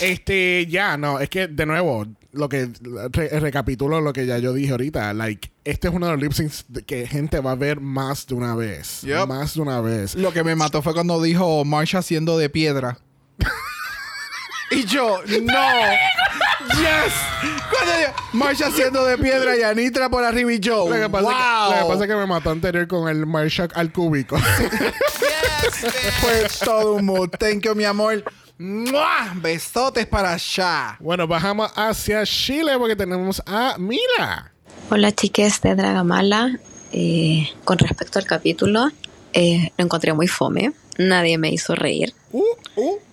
Este, 0.00 0.66
ya, 0.66 0.96
no, 0.96 1.18
es 1.20 1.28
que 1.28 1.46
de 1.48 1.66
nuevo, 1.66 2.06
lo 2.32 2.48
que 2.48 2.68
re- 3.12 3.40
recapitulo 3.40 4.00
lo 4.00 4.12
que 4.12 4.26
ya 4.26 4.38
yo 4.38 4.52
dije 4.52 4.72
ahorita, 4.72 5.12
like, 5.14 5.50
este 5.64 5.88
es 5.88 5.94
uno 5.94 6.06
de 6.06 6.12
los 6.12 6.20
lip 6.20 6.32
syncs 6.32 6.64
que 6.86 7.06
gente 7.06 7.40
va 7.40 7.52
a 7.52 7.54
ver 7.56 7.80
más 7.80 8.26
de 8.26 8.34
una 8.34 8.54
vez. 8.54 9.00
Yep. 9.02 9.26
Más 9.26 9.54
de 9.54 9.60
una 9.60 9.80
vez. 9.80 10.14
Lo 10.14 10.32
que 10.32 10.44
me 10.44 10.54
mató 10.54 10.82
fue 10.82 10.92
cuando 10.94 11.20
dijo 11.22 11.64
Marsha 11.64 12.02
siendo 12.02 12.36
de 12.38 12.50
piedra. 12.50 12.98
y 14.70 14.84
yo, 14.84 15.20
no. 15.26 15.80
yes. 16.74 17.14
Cuando 17.70 17.96
dijo 17.98 18.12
Marsha 18.32 18.70
siendo 18.70 19.04
de 19.04 19.18
piedra 19.18 19.56
y 19.56 19.62
Anitra 19.62 20.08
por 20.10 20.24
arriba 20.24 20.52
y 20.52 20.60
yo. 20.60 20.88
Lo 20.88 20.94
que, 20.94 21.08
pasa 21.08 21.24
wow. 21.24 21.32
es 21.32 21.74
que, 21.74 21.80
lo 21.80 21.86
que 21.86 21.92
pasa 21.92 22.04
es 22.04 22.10
que 22.10 22.16
me 22.16 22.26
mató 22.26 22.50
anterior 22.50 22.86
con 22.86 23.08
el 23.08 23.26
Marshall 23.26 23.70
al 23.74 23.92
cúbico. 23.92 24.36
Fue 26.20 26.46
todo 26.64 26.94
un 26.94 27.06
mood. 27.06 27.30
Thank 27.38 27.62
you, 27.64 27.74
mi 27.74 27.84
amor. 27.84 28.22
¡Mua! 28.58 29.32
Besotes 29.36 30.06
para 30.06 30.32
allá. 30.32 30.96
bueno, 31.00 31.26
bajamos 31.26 31.70
hacia 31.76 32.24
Chile 32.24 32.72
porque 32.78 32.96
tenemos 32.96 33.42
a 33.46 33.76
Mila. 33.78 34.52
Hola 34.90 35.12
chiques 35.12 35.60
de 35.60 35.74
Dragamala. 35.74 36.58
Eh, 36.92 37.50
con 37.64 37.78
respecto 37.78 38.18
al 38.18 38.24
capítulo, 38.24 38.90
Eh, 39.34 39.70
lo 39.76 39.84
encontré 39.84 40.14
muy 40.14 40.28
fome. 40.28 40.72
Nadie 40.96 41.36
me 41.36 41.50
hizo 41.50 41.74
reír. 41.74 42.14
Uh, 42.32 42.42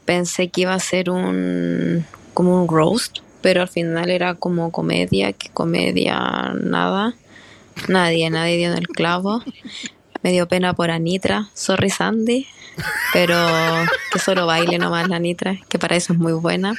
Pensé 0.05 0.47
que 0.47 0.61
iba 0.61 0.73
a 0.73 0.79
ser 0.79 1.09
un 1.09 2.05
como 2.33 2.61
un 2.63 2.69
roast, 2.69 3.17
pero 3.41 3.61
al 3.61 3.67
final 3.67 4.09
era 4.09 4.35
como 4.35 4.71
comedia, 4.71 5.33
que 5.33 5.49
comedia 5.49 6.53
nada. 6.53 7.15
Nadie, 7.89 8.29
nadie 8.29 8.55
dio 8.55 8.71
en 8.71 8.77
el 8.77 8.87
clavo. 8.87 9.43
Me 10.21 10.31
dio 10.31 10.47
pena 10.47 10.73
por 10.73 10.91
Anitra, 10.91 11.49
sorry 11.53 11.89
Sandy, 11.89 12.47
pero 13.13 13.35
que 14.11 14.19
solo 14.19 14.45
baile 14.45 14.77
nomás 14.77 15.07
la 15.07 15.17
Anitra, 15.17 15.57
que 15.69 15.79
para 15.79 15.95
eso 15.95 16.13
es 16.13 16.19
muy 16.19 16.33
buena. 16.33 16.75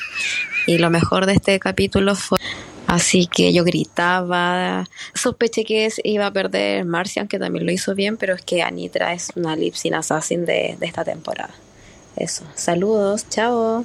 Y 0.66 0.78
lo 0.78 0.90
mejor 0.90 1.26
de 1.26 1.34
este 1.34 1.58
capítulo 1.60 2.14
fue 2.14 2.38
Así 2.86 3.26
que 3.26 3.52
yo 3.52 3.64
gritaba, 3.64 4.84
sospeché 5.14 5.64
que 5.64 5.88
iba 6.04 6.26
a 6.26 6.30
perder 6.30 6.84
Marcian, 6.84 7.28
que 7.28 7.38
también 7.38 7.64
lo 7.64 7.72
hizo 7.72 7.94
bien, 7.94 8.16
pero 8.16 8.34
es 8.34 8.42
que 8.42 8.62
Anitra 8.62 9.14
es 9.14 9.32
una 9.36 9.56
lip 9.56 9.74
sync 9.74 9.94
assassin 9.94 10.44
de, 10.44 10.76
de 10.78 10.86
esta 10.86 11.04
temporada. 11.04 11.54
Eso, 12.16 12.44
saludos, 12.54 13.26
chao. 13.28 13.84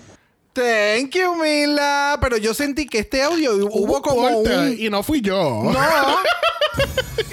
Thank 0.53 1.11
you, 1.15 1.35
Mila. 1.35 2.17
Pero 2.21 2.38
yo 2.38 2.53
sentí 2.53 2.85
que 2.88 2.99
este 2.99 3.21
audio 3.23 3.55
hubo, 3.55 4.01
como 4.01 4.21
corte, 4.21 4.57
un... 4.57 4.76
Y 4.80 4.89
no 4.89 5.03
fui 5.03 5.21
yo. 5.21 5.61
No. 5.63 5.80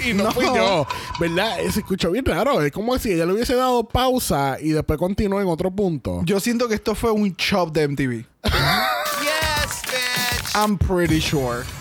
y 0.05 0.13
no, 0.13 0.25
No. 0.25 0.31
fui 0.31 0.45
yo. 0.45 0.87
¿Verdad? 1.19 1.59
Eh, 1.61 1.71
Se 1.71 1.79
escuchó 1.79 2.11
bien 2.11 2.25
raro. 2.25 2.61
Es 2.61 2.71
como 2.71 2.97
si 2.99 3.11
ella 3.11 3.25
le 3.25 3.33
hubiese 3.33 3.55
dado 3.55 3.87
pausa 3.87 4.57
y 4.61 4.69
después 4.69 4.97
continuó 4.99 5.41
en 5.41 5.47
otro 5.47 5.71
punto. 5.71 6.21
Yo 6.25 6.39
siento 6.39 6.67
que 6.67 6.75
esto 6.75 6.95
fue 6.95 7.11
un 7.11 7.35
chop 7.35 7.73
de 7.73 7.87
MTV. 7.87 8.25
I'm 10.55 10.77
pretty 10.77 11.19
sure. 11.21 11.63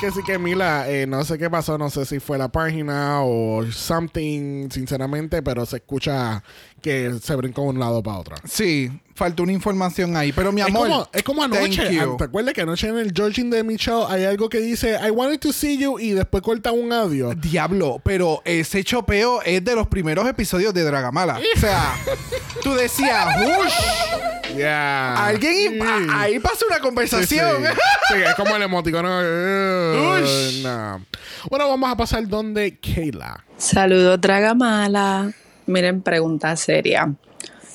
Que 0.00 0.12
sí 0.12 0.20
que 0.24 0.38
Mila, 0.38 0.88
eh, 0.88 1.08
no 1.08 1.24
sé 1.24 1.38
qué 1.38 1.50
pasó, 1.50 1.76
no 1.76 1.90
sé 1.90 2.06
si 2.06 2.20
fue 2.20 2.38
la 2.38 2.46
página 2.46 3.22
o 3.24 3.64
something, 3.72 4.70
sinceramente, 4.70 5.42
pero 5.42 5.66
se 5.66 5.78
escucha 5.78 6.44
que 6.82 7.12
se 7.22 7.34
brincó 7.36 7.62
de 7.62 7.68
un 7.68 7.78
lado 7.78 8.02
para 8.02 8.18
otro. 8.18 8.36
Sí, 8.48 8.90
faltó 9.14 9.42
una 9.42 9.52
información 9.52 10.16
ahí. 10.16 10.32
Pero 10.32 10.52
mi 10.52 10.60
Es 10.60 10.68
amor. 10.68 10.88
como, 10.88 11.08
es 11.12 11.22
como 11.22 11.42
thank 11.48 11.56
anoche. 11.56 11.94
you. 11.94 12.16
¿Te 12.16 12.24
acuerdas 12.24 12.54
que 12.54 12.60
anoche 12.62 12.88
en 12.88 12.98
el 12.98 13.12
Georging 13.14 13.50
de 13.50 13.64
Michelle 13.64 14.04
hay 14.08 14.24
algo 14.24 14.48
que 14.48 14.58
dice 14.60 14.98
I 15.04 15.10
wanted 15.10 15.40
to 15.40 15.52
see 15.52 15.76
you 15.78 15.98
y 15.98 16.10
después 16.12 16.42
corta 16.42 16.70
un 16.72 16.92
audio? 16.92 17.34
Diablo, 17.34 18.00
pero 18.04 18.42
ese 18.44 18.84
chopeo 18.84 19.42
es 19.42 19.64
de 19.64 19.74
los 19.74 19.86
primeros 19.88 20.26
episodios 20.28 20.72
de 20.74 20.84
Dragamala. 20.84 21.40
O 21.56 21.60
sea, 21.60 21.94
tú 22.62 22.74
decías, 22.74 23.26
¡Ush! 23.36 24.54
Yeah. 24.56 25.26
Alguien 25.26 25.82
a- 25.82 26.22
ahí 26.22 26.38
pasa 26.38 26.64
una 26.68 26.78
conversación. 26.80 27.56
Sí, 27.62 27.68
sí. 27.68 28.14
Sí, 28.14 28.22
es 28.26 28.34
como 28.34 28.56
el 28.56 28.62
emoticono. 28.62 29.08
eh, 29.22 30.20
Ush. 30.22 30.62
no. 30.62 31.04
Bueno, 31.50 31.68
vamos 31.68 31.90
a 31.90 31.96
pasar 31.96 32.26
donde 32.26 32.78
Kayla. 32.78 33.44
Saludos, 33.58 34.20
Dragamala. 34.20 35.32
Miren, 35.68 36.00
pregunta 36.00 36.56
seria. 36.56 37.14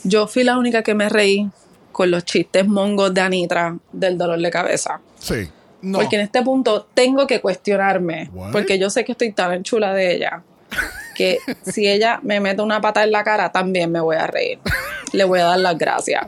Yo 0.03 0.27
fui 0.27 0.43
la 0.43 0.57
única 0.57 0.81
que 0.81 0.95
me 0.95 1.09
reí 1.09 1.49
con 1.91 2.09
los 2.09 2.25
chistes 2.25 2.67
mongos 2.67 3.13
de 3.13 3.21
Anitra 3.21 3.77
del 3.91 4.17
dolor 4.17 4.39
de 4.39 4.49
cabeza. 4.49 4.99
Sí. 5.19 5.47
Porque 5.93 6.15
en 6.15 6.23
este 6.23 6.41
punto 6.41 6.87
tengo 6.93 7.27
que 7.27 7.39
cuestionarme. 7.39 8.31
Porque 8.51 8.79
yo 8.79 8.89
sé 8.89 9.05
que 9.05 9.11
estoy 9.11 9.31
tan 9.31 9.63
chula 9.63 9.93
de 9.93 10.15
ella. 10.15 10.43
Que 11.13 11.37
si 11.61 11.87
ella 11.87 12.19
me 12.23 12.39
mete 12.39 12.63
una 12.63 12.81
pata 12.81 13.03
en 13.03 13.11
la 13.11 13.23
cara, 13.23 13.51
también 13.51 13.91
me 13.91 13.99
voy 13.99 14.15
a 14.15 14.25
reír. 14.25 14.59
Le 15.11 15.23
voy 15.23 15.39
a 15.39 15.45
dar 15.45 15.59
las 15.59 15.77
gracias. 15.77 16.25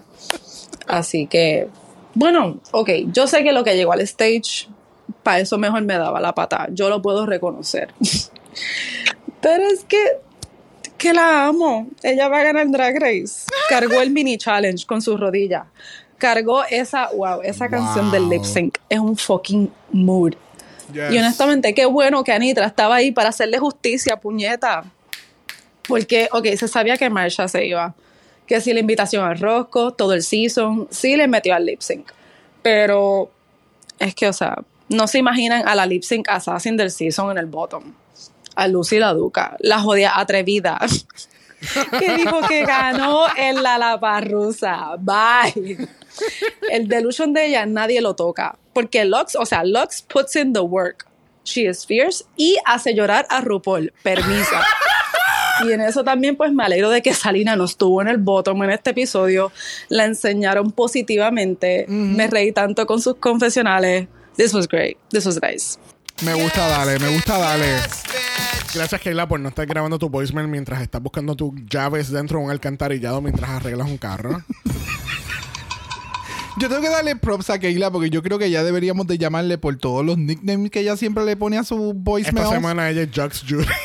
Así 0.88 1.26
que, 1.26 1.68
bueno, 2.14 2.60
ok. 2.72 2.90
Yo 3.08 3.26
sé 3.26 3.44
que 3.44 3.54
lo 3.54 3.64
que 3.64 3.76
llegó 3.76 3.94
al 3.94 4.02
stage, 4.02 4.68
para 5.24 5.40
eso 5.40 5.58
mejor 5.58 5.82
me 5.82 5.98
daba 5.98 6.20
la 6.20 6.36
pata. 6.36 6.68
Yo 6.72 6.90
lo 6.90 7.02
puedo 7.02 7.26
reconocer. 7.26 7.92
Pero 9.42 9.64
es 9.64 9.84
que 9.86 9.98
que 10.98 11.14
la 11.14 11.48
amo. 11.48 11.88
Ella 12.04 12.28
va 12.28 12.40
a 12.40 12.44
ganar 12.44 12.70
Drag 12.70 12.96
Race. 13.00 13.46
Cargó 13.70 14.02
el 14.02 14.12
mini 14.12 14.38
challenge 14.38 14.86
con 14.86 15.02
sus 15.02 15.20
rodillas. 15.20 15.66
Cargó 16.18 16.64
esa, 16.70 17.10
wow, 17.14 17.42
esa 17.44 17.70
canción 17.70 18.12
del 18.12 18.30
lip 18.30 18.44
sync. 18.44 18.78
Es 18.90 19.00
un 19.00 19.18
fucking 19.18 19.72
mood. 19.92 20.36
Y 20.94 21.18
honestamente, 21.18 21.74
qué 21.74 21.86
bueno 21.86 22.24
que 22.24 22.32
Anitra 22.32 22.68
estaba 22.68 22.96
ahí 22.96 23.12
para 23.12 23.30
hacerle 23.30 23.58
justicia, 23.58 24.18
puñeta. 24.18 24.84
Porque, 25.88 26.30
ok, 26.32 26.48
se 26.58 26.68
sabía 26.68 26.98
que 26.98 27.10
Marsha 27.10 27.48
se 27.48 27.66
iba. 27.66 27.94
Que 28.48 28.62
si 28.62 28.74
la 28.74 28.80
invitación 28.80 29.26
al 29.26 29.40
Rosco, 29.40 29.92
todo 29.92 30.14
el 30.14 30.22
season, 30.22 30.88
sí 30.92 31.16
le 31.16 31.28
metió 31.28 31.56
al 31.56 31.66
lip 31.66 31.82
sync. 31.82 32.12
Pero 32.62 33.32
es 34.00 34.16
que, 34.16 34.28
o 34.28 34.34
sea, 34.34 34.64
no 34.90 35.08
se 35.08 35.18
imaginan 35.18 35.68
a 35.68 35.76
la 35.76 35.86
lip 35.86 36.04
sync 36.04 36.30
assassin 36.30 36.78
del 36.78 36.92
season 36.92 37.32
en 37.32 37.40
el 37.40 37.48
bottom. 37.48 37.94
A 38.56 38.68
Lucy 38.68 39.00
la 39.00 39.14
Duca, 39.14 39.58
la 39.60 39.80
jodida 39.80 40.20
atrevida. 40.20 40.80
que 42.00 42.16
dijo 42.16 42.42
que 42.48 42.66
ganó 42.66 43.26
en 43.36 43.64
la 43.64 43.78
Laparrusa. 43.78 44.96
Bye. 45.00 45.88
El 46.72 46.88
delusion 46.88 47.34
de 47.34 47.48
ella 47.48 47.66
nadie 47.66 48.02
lo 48.02 48.16
toca. 48.16 48.58
Porque 48.74 49.06
Lux, 49.06 49.36
o 49.36 49.46
sea, 49.46 49.64
Lux 49.64 50.02
puts 50.02 50.36
in 50.36 50.54
the 50.54 50.60
work. 50.60 51.08
She 51.44 51.70
is 51.70 51.86
fierce 51.86 52.26
y 52.36 52.58
hace 52.66 52.96
llorar 52.96 53.28
a 53.30 53.42
RuPaul. 53.42 53.94
Permisa. 54.04 54.64
Y 55.64 55.72
en 55.72 55.82
eso 55.82 56.04
también 56.04 56.36
pues 56.36 56.52
me 56.52 56.64
alegro 56.64 56.90
de 56.90 57.02
que 57.02 57.14
Salina 57.14 57.56
no 57.56 57.66
estuvo 57.66 58.02
en 58.02 58.08
el 58.08 58.18
bottom 58.18 58.64
en 58.64 58.72
este 58.72 58.90
episodio. 58.90 59.52
La 59.90 60.06
enseñaron 60.06 60.72
positivamente. 60.72 61.86
Me 61.88 62.28
reí 62.28 62.52
tanto 62.52 62.86
con 62.86 63.02
sus 63.02 63.16
confesionales. 63.16 64.08
This 64.36 64.54
was 64.54 64.68
great. 64.68 64.98
This 65.12 65.26
was 65.26 65.40
nice. 65.42 65.78
Me 66.24 66.34
gusta 66.34 66.68
Dale, 66.68 67.00
me 67.00 67.10
gusta 67.10 67.38
Dale. 67.38 68.25
Gracias, 68.76 69.02
Kayla, 69.02 69.28
por 69.28 69.40
no 69.40 69.50
estar 69.50 69.66
grabando 69.66 69.98
tu 69.98 70.10
voicemail 70.10 70.48
mientras 70.48 70.82
estás 70.82 71.02
buscando 71.02 71.36
tus 71.36 71.54
llaves 71.70 72.12
dentro 72.12 72.40
de 72.40 72.46
un 72.46 72.52
alcantarillado 72.52 73.22
mientras 73.22 73.50
arreglas 73.50 73.88
un 73.90 73.98
carro. 73.98 74.44
Yo 76.58 76.70
tengo 76.70 76.82
que 76.82 76.90
darle 76.90 77.16
props 77.18 77.50
a 77.50 77.60
Keila 77.60 77.92
porque 77.92 78.10
yo 78.10 78.24
creo 78.24 78.40
que 78.40 78.50
ya 78.50 78.64
deberíamos 78.64 79.06
de 79.08 79.18
llamarle 79.18 79.58
por 79.58 79.76
todos 79.76 80.06
los 80.06 80.18
nicknames 80.18 80.72
que 80.72 80.80
ella 80.80 80.96
siempre 80.96 81.26
le 81.26 81.36
pone 81.36 81.58
a 81.58 81.66
su 81.66 81.92
voicemail. 81.94 82.46
Esta 82.46 82.56
semana 82.56 82.90
ella 82.90 83.02
es 83.02 83.10
Jux 83.14 83.44
Judy. 83.48 83.66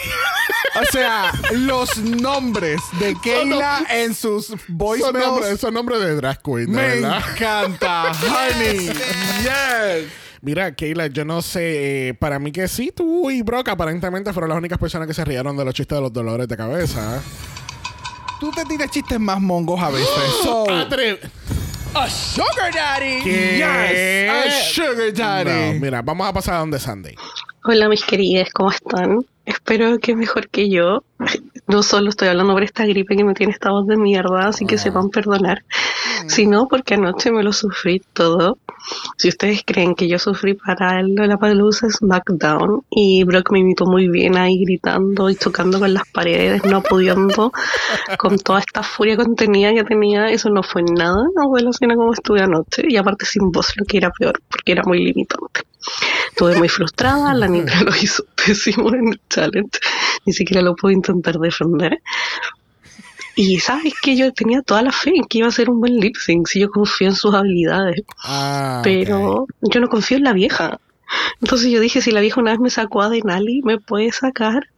O 0.81 0.85
sea, 0.93 1.33
los 1.53 1.97
nombres 1.99 2.81
de 3.01 3.17
Keila 3.21 3.85
en 3.91 4.15
sus 4.15 4.47
Son 4.47 4.59
voicemails. 4.69 5.27
nombres, 5.27 5.61
son 5.61 5.75
nombres 5.75 5.99
de 5.99 6.15
drag 6.15 6.41
queen, 6.43 6.67
de 6.67 6.77
Me 6.77 6.89
verdad. 7.01 7.23
encanta, 7.35 8.13
honey. 8.13 8.87
Yes. 9.43 10.05
Mira, 10.43 10.75
Keila, 10.75 11.09
yo 11.09 11.25
no 11.27 11.43
sé, 11.43 12.09
eh, 12.09 12.15
para 12.15 12.39
mí 12.39 12.51
que 12.51 12.67
sí, 12.67 12.93
tú 12.97 13.31
y 13.31 13.43
Brock 13.43 13.69
aparentemente 13.69 14.33
fueron 14.33 14.49
las 14.49 14.59
únicas 14.59 14.79
personas 14.79 15.07
que 15.07 15.13
se 15.13 15.25
rieron 15.25 15.55
de 15.57 15.65
los 15.67 15.75
chistes 15.75 15.97
de 15.99 16.03
los 16.03 16.13
dolores 16.13 16.49
de 16.49 16.57
cabeza. 16.57 17.23
Tú 18.41 18.51
te 18.51 18.65
tiras 18.65 18.91
chistes 18.91 19.21
más 19.21 19.39
mongos 19.39 19.79
a 19.83 19.91
veces. 19.91 20.09
So, 20.43 20.65
Atre- 20.67 21.19
A 21.93 22.09
sugar 22.09 22.73
daddy. 22.75 23.23
¿Qué? 23.23 23.57
Yes, 23.59 24.31
a 24.31 24.73
sugar 24.73 25.13
daddy. 25.13 25.75
No, 25.75 25.81
mira, 25.81 26.01
vamos 26.01 26.27
a 26.27 26.33
pasar 26.33 26.55
a 26.55 26.59
donde 26.61 26.79
Sandy. 26.79 27.15
Hola 27.65 27.91
mis 27.91 28.03
queridas, 28.03 28.49
¿cómo 28.55 28.71
están? 28.71 29.27
Espero 29.45 29.99
que 29.99 30.17
mejor 30.17 30.49
que 30.49 30.71
yo. 30.71 31.05
No 31.71 31.85
solo 31.85 32.09
estoy 32.09 32.29
hablando 32.29 32.53
por 32.53 32.65
esta 32.65 32.85
gripe 32.85 33.17
que 33.17 33.23
me 33.23 33.33
tiene 33.33 33.53
esta 33.53 33.71
voz 33.71 33.87
de 33.87 33.97
mierda, 33.97 34.49
así 34.49 34.67
que 34.67 34.77
sepan 34.77 35.09
perdonar, 35.09 35.63
sino 36.27 36.67
porque 36.67 36.95
anoche 36.95 37.31
me 37.31 37.45
lo 37.45 37.53
sufrí 37.53 38.03
todo. 38.13 38.59
Si 39.17 39.29
ustedes 39.29 39.63
creen 39.65 39.95
que 39.95 40.09
yo 40.09 40.19
sufrí 40.19 40.55
para 40.55 40.99
el 40.99 41.15
Lollapalooza 41.15 41.89
SmackDown 41.89 42.83
y 42.91 43.23
Brock 43.23 43.53
me 43.53 43.61
imitó 43.61 43.87
muy 43.87 44.09
bien 44.09 44.37
ahí 44.37 44.65
gritando 44.65 45.31
y 45.31 45.37
chocando 45.37 45.79
con 45.79 45.95
las 45.95 46.09
paredes, 46.09 46.65
no 46.65 46.83
pudiendo 46.83 47.53
con 48.19 48.39
toda 48.39 48.61
esta 48.61 48.83
furia 48.83 49.17
contenida 49.17 49.73
que 49.73 49.85
tenía, 49.85 50.29
eso 50.29 50.51
no 50.51 50.65
fue 50.65 50.83
nada 50.83 51.23
a 51.37 51.57
relación 51.57 51.93
a 51.93 51.95
cómo 51.95 52.13
estuve 52.13 52.43
anoche. 52.43 52.83
Y 52.89 52.97
aparte 52.97 53.27
sin 53.27 53.53
voz, 53.53 53.73
lo 53.77 53.85
que 53.85 53.99
era 53.99 54.11
peor, 54.11 54.41
porque 54.51 54.73
era 54.73 54.83
muy 54.85 55.05
limitante. 55.05 55.63
Estuve 56.29 56.57
muy 56.57 56.69
frustrada, 56.69 57.35
la 57.35 57.49
Nitra 57.49 57.81
lo 57.85 57.95
hizo 57.95 58.25
pésimo 58.47 58.93
en 58.95 59.09
el 59.09 59.21
challenge, 59.29 59.79
ni 60.27 60.33
siquiera 60.33 60.63
lo 60.63 60.75
puedo 60.77 60.93
intentar 60.93 61.39
defender. 61.39 62.01
Y 63.37 63.61
sabes 63.61 63.95
que 64.03 64.17
yo 64.17 64.33
tenía 64.33 64.61
toda 64.63 64.83
la 64.83 64.93
fe 64.93 65.13
en 65.15 65.25
que 65.25 65.39
iba 65.39 65.49
a 65.49 65.53
ser 65.53 65.71
un 65.71 65.81
buen 65.81 65.97
lip 65.99 66.17
sync, 66.17 66.49
si 66.49 66.61
yo 66.61 66.71
confío 66.71 67.09
en 67.09 67.15
sus 67.15 67.35
habilidades, 67.35 68.03
Ah, 68.25 68.81
pero 68.85 69.47
yo 69.63 69.81
no 69.81 69.89
confío 69.89 70.19
en 70.19 70.25
la 70.25 70.33
vieja. 70.33 70.79
Entonces 71.41 71.71
yo 71.71 71.81
dije, 71.81 72.03
si 72.03 72.13
la 72.13 72.21
vieja 72.21 72.41
una 72.41 72.53
vez 72.53 72.61
me 72.61 72.71
sacó 72.71 73.03
a 73.03 73.09
Denali, 73.09 73.63
me 73.65 73.79
puede 73.79 74.13
sacar 74.13 74.69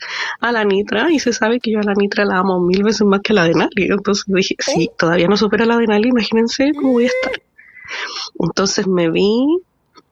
a 0.40 0.52
la 0.52 0.64
Nitra, 0.64 1.10
y 1.10 1.18
se 1.18 1.32
sabe 1.32 1.60
que 1.60 1.72
yo 1.72 1.80
a 1.80 1.82
la 1.82 1.94
Nitra 1.94 2.24
la 2.24 2.38
amo 2.38 2.60
mil 2.60 2.82
veces 2.82 3.02
más 3.02 3.20
que 3.20 3.32
a 3.32 3.36
la 3.36 3.44
Denali. 3.44 3.88
Entonces 3.90 4.24
dije, 4.28 4.54
si 4.58 4.90
todavía 4.96 5.28
no 5.28 5.36
supera 5.36 5.64
a 5.64 5.66
la 5.66 5.78
Denali, 5.78 6.08
imagínense 6.08 6.72
cómo 6.74 6.92
voy 6.92 7.04
a 7.04 7.08
estar. 7.08 7.42
Entonces 8.38 8.86
me 8.86 9.10
vi 9.10 9.44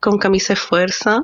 con 0.00 0.18
camisa 0.18 0.54
de 0.54 0.60
fuerza, 0.60 1.22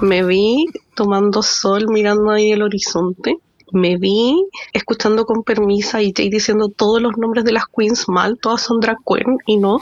me 0.00 0.24
vi 0.24 0.66
tomando 0.94 1.42
sol 1.42 1.86
mirando 1.88 2.30
ahí 2.30 2.52
el 2.52 2.62
horizonte, 2.62 3.38
me 3.72 3.96
vi 3.96 4.46
escuchando 4.72 5.24
con 5.24 5.42
permisa 5.42 6.02
y 6.02 6.12
Jay 6.16 6.30
diciendo 6.30 6.68
todos 6.68 7.02
los 7.02 7.16
nombres 7.16 7.44
de 7.44 7.52
las 7.52 7.64
queens 7.66 8.08
mal, 8.08 8.38
todas 8.40 8.62
son 8.62 8.80
drag 8.80 8.98
queen 9.06 9.38
y 9.46 9.56
no, 9.56 9.80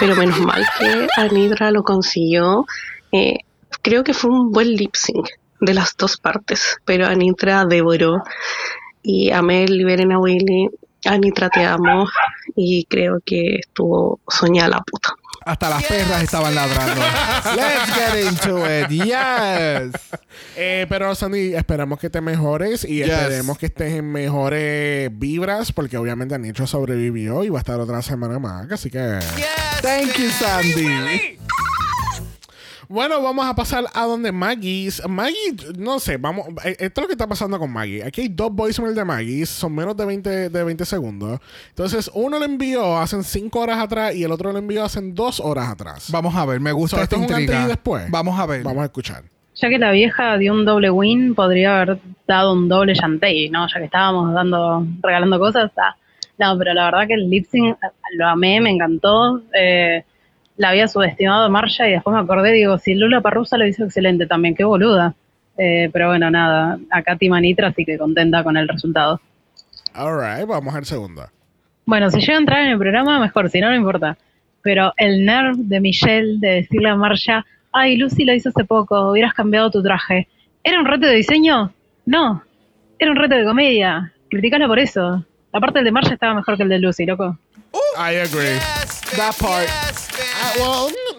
pero 0.00 0.16
menos 0.16 0.40
mal 0.40 0.66
que 0.78 1.06
Anidra 1.16 1.70
lo 1.70 1.84
consiguió. 1.84 2.66
Eh, 3.12 3.38
creo 3.82 4.04
que 4.04 4.14
fue 4.14 4.30
un 4.30 4.50
buen 4.50 4.68
lip 4.68 4.94
sync 4.94 5.28
de 5.60 5.74
las 5.74 5.96
dos 5.96 6.16
partes, 6.16 6.78
pero 6.84 7.06
Anitra 7.06 7.64
devoró 7.64 8.22
Y 9.02 9.30
amé 9.30 9.66
Liberen 9.66 10.12
a 10.12 10.18
Willy. 10.18 10.68
Anitra, 11.04 11.48
te 11.48 11.64
amo. 11.64 12.06
Y 12.54 12.84
creo 12.84 13.20
que 13.24 13.56
estuvo 13.56 14.20
soñada 14.28 14.68
la 14.68 14.80
puta. 14.80 15.14
Hasta 15.44 15.70
las 15.70 15.82
perras 15.84 16.22
estaban 16.22 16.54
ladrando. 16.54 17.00
Let's 17.56 17.92
get 17.94 18.24
into 18.24 18.58
it. 18.66 18.88
Yes. 18.88 19.92
Eh, 20.56 20.86
pero 20.88 21.14
Sandy, 21.14 21.54
esperamos 21.54 21.98
que 21.98 22.10
te 22.10 22.20
mejores 22.20 22.84
y 22.84 22.96
Yes. 23.02 23.08
esperemos 23.08 23.58
que 23.58 23.66
estés 23.66 23.92
en 23.94 24.10
mejores 24.12 25.10
vibras 25.18 25.72
porque 25.72 25.96
obviamente 25.96 26.34
Anitra 26.34 26.66
sobrevivió 26.66 27.44
y 27.44 27.48
va 27.48 27.58
a 27.58 27.60
estar 27.62 27.80
otra 27.80 28.02
semana 28.02 28.38
más, 28.38 28.70
así 28.70 28.90
que... 28.90 29.18
Thank 29.82 30.16
you, 30.16 30.30
Sandy. 30.30 31.38
Bueno, 32.92 33.22
vamos 33.22 33.46
a 33.46 33.54
pasar 33.54 33.84
a 33.94 34.04
donde 34.04 34.30
Maggie. 34.32 34.90
Maggie, 35.08 35.56
no 35.78 35.98
sé, 35.98 36.18
vamos. 36.18 36.46
eh, 36.62 36.76
Esto 36.78 37.00
es 37.00 37.04
lo 37.04 37.06
que 37.06 37.12
está 37.14 37.26
pasando 37.26 37.58
con 37.58 37.72
Maggie. 37.72 38.04
Aquí 38.04 38.20
hay 38.20 38.28
dos 38.28 38.52
voicemails 38.52 38.94
de 38.94 39.04
Maggie, 39.04 39.46
son 39.46 39.74
menos 39.74 39.96
de 39.96 40.04
20, 40.04 40.50
de 40.50 40.64
20 40.64 40.84
segundos. 40.84 41.40
Entonces, 41.70 42.10
uno 42.12 42.38
lo 42.38 42.44
envió 42.44 42.98
hace 42.98 43.22
5 43.22 43.58
horas 43.60 43.78
atrás 43.78 44.14
y 44.14 44.24
el 44.24 44.30
otro 44.30 44.52
lo 44.52 44.58
envió 44.58 44.84
hace 44.84 45.00
2 45.02 45.40
horas 45.40 45.70
atrás. 45.70 46.10
Vamos 46.12 46.34
a 46.36 46.44
ver, 46.44 46.60
me 46.60 46.70
gusta 46.72 46.98
So, 46.98 47.02
esta 47.02 47.16
esto 47.16 47.24
es 47.26 47.30
un 47.30 47.36
antes 47.42 47.64
y 47.64 47.68
después. 47.68 48.10
Vamos 48.10 48.38
a 48.38 48.44
ver. 48.44 48.62
Vamos 48.62 48.82
a 48.82 48.84
escuchar. 48.84 49.24
Ya 49.54 49.68
que 49.70 49.78
la 49.78 49.90
vieja 49.92 50.36
dio 50.36 50.52
un 50.52 50.66
doble 50.66 50.90
win, 50.90 51.34
podría 51.34 51.80
haber 51.80 51.98
dado 52.28 52.52
un 52.52 52.68
doble 52.68 52.92
Shantae, 52.94 53.48
¿no? 53.50 53.66
Ya 53.68 53.78
que 53.78 53.86
estábamos 53.86 54.34
dando, 54.34 54.86
regalando 55.02 55.38
cosas. 55.38 55.70
ah. 55.78 55.96
No, 56.38 56.58
pero 56.58 56.74
la 56.74 56.86
verdad 56.86 57.06
que 57.06 57.14
el 57.14 57.30
lip 57.30 57.46
sync 57.50 57.76
lo 58.16 58.28
amé, 58.28 58.60
me 58.60 58.70
encantó. 58.70 59.40
Eh, 59.54 60.04
la 60.56 60.68
había 60.70 60.88
subestimado 60.88 61.44
a 61.44 61.48
Marsha 61.48 61.88
y 61.88 61.92
después 61.92 62.14
me 62.14 62.20
acordé, 62.20 62.52
digo, 62.52 62.78
si 62.78 62.94
Lula 62.94 63.20
Parrusa 63.20 63.56
lo 63.56 63.66
hizo 63.66 63.84
excelente 63.84 64.26
también, 64.26 64.54
qué 64.54 64.64
boluda. 64.64 65.14
Eh, 65.58 65.90
pero 65.92 66.08
bueno, 66.08 66.30
nada, 66.30 66.78
acá 66.90 67.16
Tima 67.16 67.40
Nitra, 67.40 67.68
así 67.68 67.84
que 67.84 67.98
contenta 67.98 68.42
con 68.42 68.56
el 68.56 68.68
resultado. 68.68 69.20
Alright, 69.94 70.46
vamos 70.46 70.74
al 70.74 70.84
segundo. 70.84 71.24
Bueno, 71.84 72.10
si 72.10 72.20
llega 72.20 72.34
a 72.34 72.38
entrar 72.38 72.60
en 72.60 72.70
el 72.70 72.78
programa, 72.78 73.18
mejor, 73.18 73.50
si 73.50 73.60
no, 73.60 73.68
no 73.68 73.76
importa. 73.76 74.16
Pero 74.62 74.92
el 74.96 75.24
nerv 75.24 75.56
de 75.56 75.80
Michelle 75.80 76.38
de 76.38 76.48
decirle 76.54 76.88
a 76.88 76.96
Marsha, 76.96 77.44
ay, 77.72 77.96
Lucy 77.96 78.24
lo 78.24 78.32
hizo 78.32 78.50
hace 78.50 78.64
poco, 78.64 79.10
hubieras 79.10 79.34
cambiado 79.34 79.70
tu 79.70 79.82
traje. 79.82 80.28
¿Era 80.62 80.78
un 80.78 80.86
reto 80.86 81.06
de 81.06 81.16
diseño? 81.16 81.72
No, 82.06 82.42
era 82.98 83.10
un 83.10 83.16
reto 83.16 83.34
de 83.34 83.44
comedia. 83.44 84.12
Criticala 84.30 84.68
por 84.68 84.78
eso. 84.78 85.24
Aparte 85.52 85.80
el 85.80 85.84
de 85.84 85.92
Marsha 85.92 86.14
estaba 86.14 86.34
mejor 86.34 86.56
que 86.56 86.62
el 86.62 86.68
de 86.68 86.78
Lucy, 86.78 87.04
loco. 87.04 87.36
I 87.98 88.16
agree. 88.16 88.58
That 89.16 89.34
part. 89.38 89.91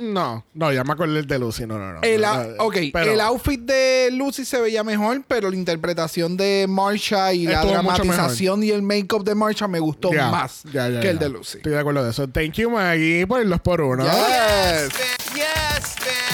No, 0.01 0.45
no, 0.53 0.73
ya 0.73 0.83
me 0.83 0.93
acordé 0.93 1.13
del 1.13 1.27
de 1.27 1.39
Lucy, 1.39 1.65
no, 1.65 1.77
no, 1.77 1.93
no. 1.93 1.99
El, 2.01 2.21
No, 2.21 2.65
ok, 2.65 2.77
pero- 2.91 3.11
el 3.13 3.21
outfit 3.21 3.59
de 3.61 4.09
Lucy 4.11 4.45
se 4.45 4.59
veía 4.59 4.83
mejor, 4.83 5.23
pero 5.27 5.49
la 5.49 5.55
interpretación 5.55 6.37
de 6.37 6.65
Marsha 6.69 7.33
y 7.33 7.45
la 7.45 7.63
dramatización 7.65 8.63
y 8.63 8.69
el 8.71 8.81
make-up 8.81 9.23
de 9.23 9.35
Marsha 9.35 9.67
me 9.67 9.79
gustó 9.79 10.11
Ya, 10.13 10.29
más 10.29 10.63
ya, 10.71 10.89
ya, 10.89 10.99
que 10.99 11.09
el 11.09 11.19
de 11.19 11.29
Lucy. 11.29 11.57
Estoy 11.57 11.73
de 11.73 11.79
acuerdo 11.79 12.03
de 12.03 12.11
eso. 12.11 12.27
Thank 12.27 12.53
you, 12.53 12.69
Maggie, 12.69 13.25
por 13.27 13.41
el 13.41 13.49
2 13.49 13.61
por 13.61 13.81
1 13.81 14.03
Yes. 14.03 14.89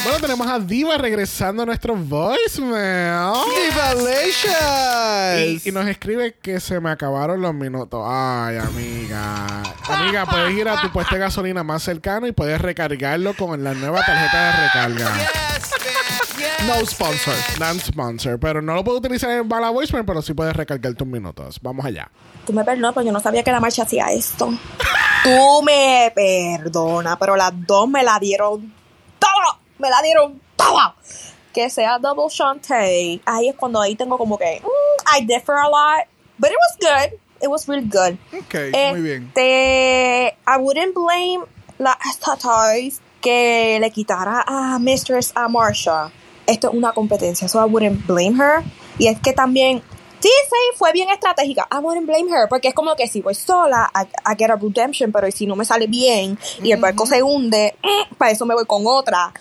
Bueno, 0.03 0.19
tenemos 0.19 0.47
a 0.47 0.59
Diva 0.59 0.97
regresando 0.97 1.63
a 1.63 1.65
nuestro 1.65 1.95
voicemail. 1.95 3.33
Divalicious. 3.65 5.65
Y, 5.65 5.69
y 5.69 5.71
nos 5.71 5.87
escribe 5.87 6.35
que 6.41 6.59
se 6.59 6.79
me 6.79 6.89
acabaron 6.89 7.41
los 7.41 7.53
minutos. 7.53 8.01
Ay, 8.05 8.57
amiga. 8.57 9.63
Amiga, 9.87 10.25
puedes 10.25 10.55
ir 10.55 10.67
a 10.69 10.81
tu 10.81 10.91
puesto 10.91 11.15
de 11.15 11.21
gasolina 11.21 11.63
más 11.63 11.83
cercano 11.83 12.27
y 12.27 12.31
puedes 12.31 12.59
recargarlo 12.61 13.33
con 13.35 13.63
la 13.63 13.73
nueva 13.73 14.03
tarjeta 14.05 14.45
de 14.45 14.51
recarga. 14.63 15.11
No 16.65 16.85
sponsor. 16.85 17.33
Non-sponsor. 17.59 18.39
Pero 18.39 18.61
no 18.61 18.75
lo 18.75 18.83
puedo 18.83 18.97
utilizar 18.99 19.29
en 19.31 19.49
bala 19.49 19.69
voicemail, 19.69 20.05
pero 20.05 20.21
sí 20.21 20.33
puedes 20.33 20.55
recargar 20.55 20.93
tus 20.93 21.07
minutos. 21.07 21.59
Vamos 21.61 21.85
allá. 21.85 22.09
Tú 22.45 22.53
me 22.53 22.63
perdonas, 22.63 22.93
pero 22.93 23.05
yo 23.05 23.11
no 23.11 23.19
sabía 23.19 23.43
que 23.43 23.51
la 23.51 23.59
marcha 23.59 23.83
hacía 23.83 24.07
esto. 24.11 24.49
Tú 25.23 25.61
me 25.63 26.11
perdonas, 26.15 27.17
pero 27.19 27.35
las 27.35 27.51
dos 27.65 27.89
me 27.89 28.03
la 28.03 28.19
dieron. 28.19 28.78
Me 29.79 29.89
la 29.89 30.01
dieron 30.01 30.39
todo. 30.55 30.93
Que 31.53 31.69
sea 31.69 31.97
double 31.97 32.27
Shantae. 32.29 33.21
Ahí 33.25 33.49
es 33.49 33.55
cuando 33.55 33.81
ahí 33.81 33.95
tengo 33.95 34.17
como 34.17 34.37
que. 34.37 34.61
mm, 34.63 35.17
I 35.17 35.25
differ 35.25 35.55
a 35.55 35.67
lot. 35.67 36.05
But 36.37 36.51
it 36.51 36.57
was 36.57 36.77
good. 36.79 37.19
It 37.41 37.49
was 37.49 37.67
really 37.67 37.87
good. 37.87 38.17
Ok, 38.37 38.55
muy 38.91 39.01
bien. 39.01 39.27
Este. 39.27 40.37
I 40.45 40.57
wouldn't 40.57 40.93
blame 40.93 41.45
la 41.79 41.97
Tatais 42.19 43.01
que 43.21 43.77
le 43.79 43.89
quitara 43.91 44.43
a 44.45 44.77
Mistress 44.79 45.31
a 45.35 45.47
Marsha. 45.47 46.11
Esto 46.45 46.69
es 46.69 46.73
una 46.73 46.91
competencia, 46.93 47.47
so 47.47 47.59
I 47.59 47.65
wouldn't 47.69 48.05
blame 48.05 48.37
her. 48.39 48.63
Y 48.97 49.07
es 49.07 49.19
que 49.19 49.33
también. 49.33 49.81
Sí, 50.19 50.29
sí, 50.49 50.77
fue 50.77 50.91
bien 50.91 51.09
estratégica. 51.09 51.65
I 51.71 51.77
wouldn't 51.77 52.05
blame 52.05 52.29
her. 52.29 52.49
Porque 52.49 52.67
es 52.67 52.73
como 52.73 52.93
que 52.95 53.07
si 53.07 53.21
voy 53.21 53.35
sola, 53.35 53.89
I, 53.95 54.01
I 54.29 54.35
get 54.37 54.51
a 54.51 54.55
redemption, 54.57 55.13
pero 55.13 55.31
si 55.31 55.45
no 55.45 55.55
me 55.55 55.63
sale 55.63 55.87
bien 55.87 56.37
y 56.61 56.73
el 56.73 56.79
barco 56.81 57.05
se 57.05 57.23
hunde, 57.23 57.75
mm, 57.81 58.15
para 58.15 58.31
eso 58.31 58.45
me 58.45 58.53
voy 58.53 58.65
con 58.65 58.83
otra. 58.85 59.31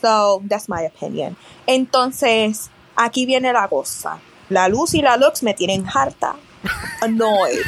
So, 0.00 0.42
that's 0.48 0.68
my 0.68 0.84
opinion. 0.86 1.36
Entonces, 1.66 2.70
aquí 2.96 3.26
viene 3.26 3.52
la 3.52 3.68
cosa. 3.68 4.18
La 4.48 4.68
Luz 4.68 4.94
y 4.94 5.02
la 5.02 5.16
Lux 5.16 5.42
me 5.42 5.54
tienen 5.54 5.84
harta. 5.86 6.36
Annoyed. 7.00 7.60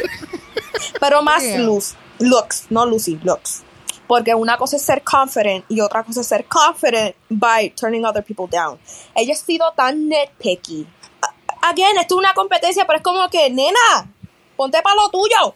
Pero 1.01 1.23
más 1.23 1.43
Yeah. 1.43 1.59
Luz. 1.59 1.94
Lux, 2.19 2.66
no 2.70 2.85
Lucy, 2.86 3.19
Lux. 3.23 3.62
Porque 4.07 4.35
una 4.35 4.57
cosa 4.59 4.77
es 4.77 4.82
ser 4.82 5.02
confident 5.02 5.65
y 5.69 5.81
otra 5.81 6.02
cosa 6.02 6.20
es 6.20 6.27
ser 6.27 6.44
confident 6.44 7.15
by 7.28 7.70
turning 7.70 8.05
other 8.05 8.23
people 8.24 8.47
down. 8.51 8.78
Ella 9.15 9.32
ha 9.32 9.36
sido 9.36 9.73
tan 9.77 10.09
nitpicky. 10.09 10.86
A- 11.23 11.69
Again, 11.70 11.97
esto 11.98 12.15
es 12.15 12.19
una 12.19 12.35
competencia, 12.35 12.86
pero 12.86 12.98
es 12.98 13.02
como 13.05 13.28
que, 13.28 13.48
nena, 13.51 14.11
ponte 14.57 14.81
para 14.82 14.97
lo 14.97 15.09
tuyo. 15.11 15.55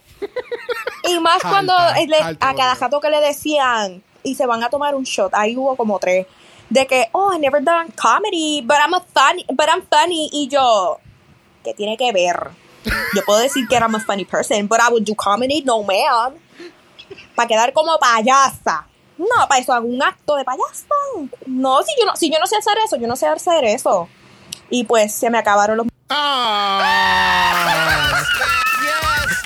Y 1.08 1.18
más 1.20 1.42
cuando 1.48 1.74
eh, 1.96 2.06
le- 2.06 2.16
alta, 2.18 2.48
a 2.50 2.54
cada 2.54 2.74
rato 2.74 3.00
que 3.00 3.10
le 3.10 3.20
decían 3.20 4.02
y 4.22 4.34
se 4.36 4.46
van 4.46 4.62
a 4.62 4.70
tomar 4.70 4.94
un 4.94 5.02
shot, 5.04 5.34
ahí 5.34 5.56
hubo 5.56 5.76
como 5.76 5.98
tres, 5.98 6.26
de 6.70 6.86
que, 6.86 7.08
oh, 7.12 7.32
I 7.32 7.38
never 7.38 7.60
done 7.62 7.92
comedy, 7.96 8.62
but 8.62 8.78
I'm 8.80 8.94
a 8.94 9.00
funny, 9.00 9.44
but 9.48 9.68
I'm 9.68 9.82
funny, 9.82 10.28
y 10.32 10.48
yo, 10.48 10.98
¿qué 11.62 11.74
tiene 11.74 11.96
que 11.96 12.12
ver? 12.12 12.50
Yo 13.14 13.22
puedo 13.24 13.38
decir 13.40 13.66
que 13.68 13.76
I'm 13.76 13.94
a 13.94 14.00
funny 14.00 14.24
person, 14.24 14.66
but 14.66 14.80
I 14.80 14.90
would 14.90 15.04
do 15.04 15.14
comedy, 15.14 15.62
no 15.62 15.82
man. 15.82 16.34
Para 17.34 17.48
quedar 17.48 17.72
como 17.72 17.98
payasa. 17.98 18.86
No, 19.16 19.48
para 19.48 19.60
eso 19.60 19.72
hago 19.72 19.86
un 19.86 20.02
acto 20.02 20.36
de 20.36 20.44
payasa. 20.44 20.86
No, 21.46 21.82
si 21.82 21.92
yo 21.98 22.06
no, 22.06 22.16
si 22.16 22.30
yo 22.30 22.38
no 22.38 22.46
sé 22.46 22.56
hacer 22.56 22.76
eso, 22.84 22.96
yo 22.96 23.06
no 23.06 23.16
sé 23.16 23.26
hacer 23.26 23.64
eso. 23.64 24.08
Y 24.70 24.84
pues 24.84 25.14
se 25.14 25.30
me 25.30 25.38
acabaron 25.38 25.76
los 25.76 25.86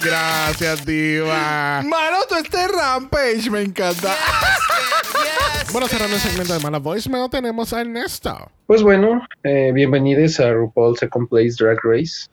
Gracias, 0.02 0.84
Diva. 0.86 1.82
Mano, 1.84 2.18
tú 2.28 2.36
este 2.36 2.68
Rampage, 2.68 3.50
me 3.50 3.62
encanta. 3.62 4.14
Bueno, 5.72 5.86
cerrando 5.88 6.14
el 6.14 6.20
segmento 6.22 6.52
de 6.54 6.60
Mala 6.60 6.78
Voicemail, 6.78 7.28
tenemos 7.30 7.72
a 7.72 7.80
Ernesto. 7.80 8.50
Pues 8.66 8.82
bueno, 8.82 9.22
eh, 9.42 9.70
bienvenidos 9.74 10.38
a 10.40 10.52
RuPaul 10.52 10.96
Second 10.96 11.28
Place 11.28 11.54
Drag 11.58 11.78
Race. 11.82 12.28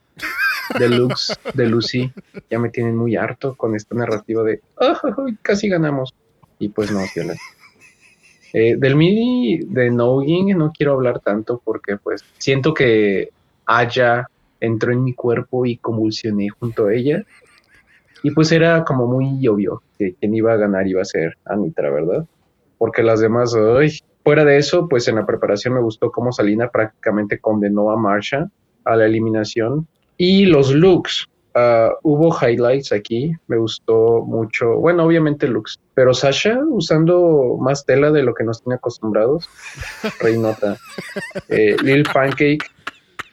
Deluxe, 0.80 1.34
de 1.54 1.66
Lucy. 1.66 2.12
Ya 2.50 2.60
me 2.60 2.70
tienen 2.70 2.96
muy 2.96 3.16
harto 3.16 3.56
con 3.56 3.76
esta 3.76 3.96
narrativa 3.96 4.44
de 4.44 4.62
"Ah, 4.80 5.00
casi 5.42 5.68
ganamos. 5.68 6.14
Y 6.60 6.70
pues 6.70 6.92
no, 6.92 7.00
Fiona. 7.08 7.34
Eh, 8.54 8.76
del 8.78 8.96
mini 8.96 9.60
de 9.66 9.90
Knowing 9.90 10.58
no 10.58 10.72
quiero 10.72 10.94
hablar 10.94 11.20
tanto 11.20 11.62
porque 11.64 11.98
pues 11.98 12.24
siento 12.38 12.74
que 12.74 13.32
Aya 13.66 14.30
entró 14.62 14.94
en 14.94 15.04
mi 15.04 15.14
cuerpo 15.14 15.66
y 15.66 15.76
convulsioné 15.78 16.48
junto 16.50 16.86
a 16.88 16.94
ella. 16.94 17.24
Y 18.26 18.32
pues 18.32 18.52
era 18.52 18.84
como 18.84 19.06
muy 19.06 19.48
obvio 19.48 19.84
que 20.00 20.16
quien 20.16 20.34
iba 20.34 20.52
a 20.52 20.56
ganar 20.56 20.88
iba 20.88 21.00
a 21.00 21.06
ser 21.06 21.38
Anitra, 21.46 21.92
¿verdad? 21.92 22.26
Porque 22.80 23.04
las 23.04 23.20
demás, 23.20 23.56
ay. 23.56 24.00
Fuera 24.24 24.44
de 24.44 24.58
eso, 24.58 24.90
pues 24.90 25.08
en 25.08 25.18
la 25.18 25.28
preparación 25.28 25.76
me 25.76 25.80
gustó 25.80 26.12
cómo 26.12 26.32
Salina 26.32 26.72
prácticamente 26.72 27.38
condenó 27.38 27.92
a 27.92 27.98
Marsha 27.98 28.50
a 28.84 28.96
la 28.96 29.06
eliminación. 29.06 29.88
Y 30.18 30.48
los 30.48 30.74
looks, 30.74 31.28
ah, 31.54 31.92
hubo 32.02 32.36
highlights 32.36 32.92
aquí, 32.94 33.32
me 33.46 33.58
gustó 33.58 34.24
mucho, 34.26 34.74
bueno, 34.74 35.04
obviamente 35.06 35.48
looks, 35.48 35.80
pero 35.94 36.12
Sasha 36.16 36.58
usando 36.68 37.58
más 37.60 37.86
tela 37.86 38.12
de 38.12 38.24
lo 38.24 38.34
que 38.34 38.44
nos 38.44 38.64
tiene 38.64 38.78
acostumbrados, 38.78 39.48
reinota. 40.20 40.78
Eh, 41.48 41.76
Lil 41.84 42.06
Pancake 42.12 42.66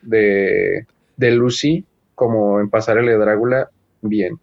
de, 0.02 0.86
de 1.16 1.30
Lucy, 1.30 1.82
como 2.14 2.60
en 2.60 2.68
Pasarela 2.68 3.12
de 3.12 3.16
Drácula, 3.16 3.70
bien. 4.02 4.38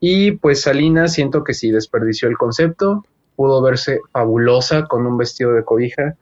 Y 0.00 0.32
pues 0.32 0.62
Salina 0.62 1.08
siento 1.08 1.44
que 1.44 1.52
sí 1.54 1.70
desperdició 1.70 2.28
el 2.28 2.38
concepto, 2.38 3.04
pudo 3.36 3.62
verse 3.62 4.00
fabulosa 4.12 4.86
con 4.86 5.06
un 5.06 5.16
vestido 5.18 5.52
de 5.52 5.64
cobija, 5.64 6.14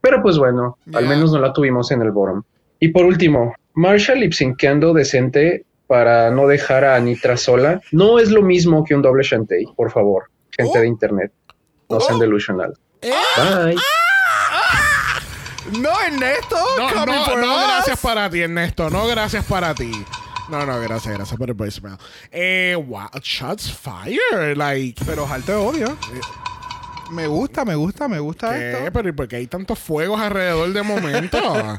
pero 0.00 0.22
pues 0.22 0.36
bueno, 0.38 0.78
al 0.92 1.06
menos 1.06 1.32
no 1.32 1.38
la 1.38 1.52
tuvimos 1.52 1.90
en 1.92 2.02
el 2.02 2.10
bottom. 2.10 2.42
Y 2.80 2.88
por 2.88 3.04
último, 3.04 3.54
Marshall 3.74 4.20
lipsinqueando 4.20 4.92
decente 4.92 5.64
para 5.86 6.30
no 6.30 6.46
dejar 6.46 6.84
a 6.84 6.96
Anitra 6.96 7.36
sola, 7.36 7.80
no 7.92 8.18
es 8.18 8.30
lo 8.30 8.42
mismo 8.42 8.84
que 8.84 8.94
un 8.94 9.02
doble 9.02 9.22
Shantae, 9.22 9.66
por 9.76 9.90
favor, 9.90 10.30
gente 10.50 10.78
de 10.80 10.86
internet, 10.86 11.32
no 11.88 12.00
sean 12.00 12.18
delusional. 12.18 12.74
Bye. 13.02 13.76
No, 15.78 15.90
Ernesto, 16.00 16.56
No, 16.78 16.88
coming 16.88 17.14
no, 17.14 17.36
no, 17.36 17.54
us. 17.54 17.62
gracias 17.68 18.00
para 18.00 18.28
ti, 18.30 18.40
Ernesto. 18.40 18.90
No, 18.90 19.06
gracias 19.06 19.44
para 19.44 19.74
ti. 19.74 19.90
No, 20.50 20.66
no, 20.66 20.80
gracias, 20.80 21.14
gracias 21.14 21.38
por 21.38 21.48
el 21.48 21.54
voicemail. 21.54 21.96
Eh, 22.32 22.76
wow, 22.86 23.08
shots 23.22 23.72
fired, 23.72 24.56
like. 24.56 25.02
Pero 25.04 25.26
alto 25.26 25.52
de 25.52 25.58
odio. 25.58 25.96
Me 27.12 27.26
gusta, 27.26 27.64
me 27.64 27.74
gusta, 27.74 28.08
me 28.08 28.18
gusta 28.18 28.50
¿Qué? 28.58 28.72
esto. 28.72 28.92
Pero 28.92 29.08
¿y 29.08 29.12
por 29.12 29.28
qué 29.28 29.36
hay 29.36 29.46
tantos 29.46 29.78
fuegos 29.78 30.20
alrededor 30.20 30.72
de 30.72 30.82
momento? 30.82 31.38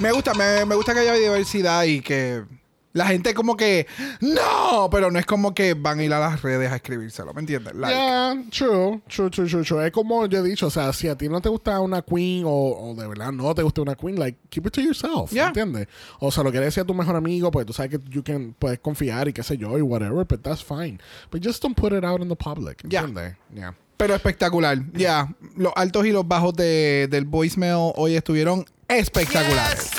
Me 0.00 0.12
gusta, 0.12 0.32
me, 0.32 0.64
me 0.64 0.74
gusta 0.76 0.94
que 0.94 1.00
haya 1.00 1.12
diversidad 1.12 1.82
y 1.82 2.00
que 2.00 2.42
la 2.92 3.06
gente 3.06 3.34
como 3.34 3.56
que 3.56 3.86
no, 4.20 4.88
pero 4.90 5.10
no 5.10 5.18
es 5.18 5.26
como 5.26 5.54
que 5.54 5.74
van 5.74 6.00
a 6.00 6.04
ir 6.04 6.12
a 6.12 6.18
las 6.18 6.42
redes 6.42 6.70
a 6.72 6.76
escribírselo, 6.76 7.32
¿me 7.34 7.40
entiendes? 7.40 7.74
Like, 7.74 7.94
Yeah, 7.94 8.34
true, 8.50 9.00
true, 9.08 9.30
true, 9.30 9.46
true, 9.48 9.62
true. 9.64 9.86
Es 9.86 9.92
como 9.92 10.26
yo 10.26 10.40
he 10.40 10.42
dicho, 10.42 10.66
o 10.66 10.70
sea, 10.70 10.92
si 10.92 11.08
a 11.08 11.16
ti 11.16 11.28
no 11.28 11.40
te 11.40 11.48
gusta 11.48 11.78
una 11.80 12.02
queen 12.02 12.44
o, 12.44 12.50
o 12.50 12.94
de 12.94 13.06
verdad 13.06 13.32
no 13.32 13.54
te 13.54 13.62
gusta 13.62 13.82
una 13.82 13.94
queen, 13.94 14.18
like, 14.18 14.38
keep 14.48 14.66
it 14.66 14.72
to 14.72 14.80
yourself, 14.80 15.30
Yeah. 15.32 15.48
¿entiendes? 15.48 15.86
O 16.18 16.30
sea, 16.30 16.42
lo 16.42 16.50
quieres 16.50 16.68
decir 16.68 16.82
a 16.82 16.86
tu 16.86 16.94
mejor 16.94 17.14
amigo, 17.16 17.50
pues 17.50 17.64
tú 17.66 17.72
sabes 17.72 17.90
que 17.92 18.00
you 18.10 18.22
can, 18.24 18.54
puedes 18.58 18.78
confiar 18.80 19.28
y 19.28 19.32
qué 19.32 19.42
sé 19.42 19.56
yo 19.56 19.78
y 19.78 19.82
whatever, 19.82 20.24
but 20.24 20.42
that's 20.42 20.62
fine. 20.64 20.98
But 21.30 21.44
just 21.44 21.62
don't 21.62 21.76
put 21.76 21.92
it 21.92 22.04
out 22.04 22.20
in 22.20 22.28
the 22.28 22.36
public, 22.36 22.82
Yeah. 22.88 23.02
¿entiendes? 23.02 23.36
Yeah. 23.54 23.74
Pero 23.96 24.14
espectacular. 24.14 24.78
Ya, 24.94 25.28
los 25.56 25.72
altos 25.76 26.06
y 26.06 26.10
los 26.10 26.26
bajos 26.26 26.54
de, 26.54 27.06
del 27.10 27.26
voicemail 27.26 27.92
hoy 27.96 28.16
estuvieron 28.16 28.64
espectaculares. 28.88 29.90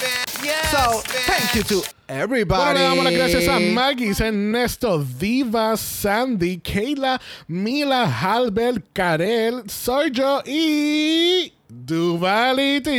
So, 0.71 1.01
thank 1.27 1.53
you 1.53 1.63
to 1.63 1.83
everybody. 2.11 2.61
Bueno, 2.61 2.79
le 2.79 2.83
damos 2.85 3.03
las 3.05 3.13
gracias 3.13 3.47
a 3.47 3.59
Maggie, 3.59 4.11
Ernesto, 4.19 5.05
Diva, 5.17 5.77
Sandy, 5.77 6.59
Kayla, 6.59 7.21
Mila, 7.47 8.03
Halbert, 8.05 8.85
Karel, 8.93 9.63
Sergio 9.67 10.43
y 10.45 11.53
Duvality. 11.69 12.91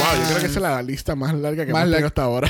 wow, 0.00 0.16
yo 0.16 0.26
creo 0.28 0.40
que 0.40 0.46
esa 0.46 0.46
es 0.46 0.56
la 0.56 0.82
lista 0.82 1.14
más 1.14 1.34
larga 1.34 1.66
que 1.66 1.72
Más 1.72 1.82
hemos 1.82 1.92
tenido 1.92 2.06
hasta 2.08 2.22
ahora. 2.22 2.48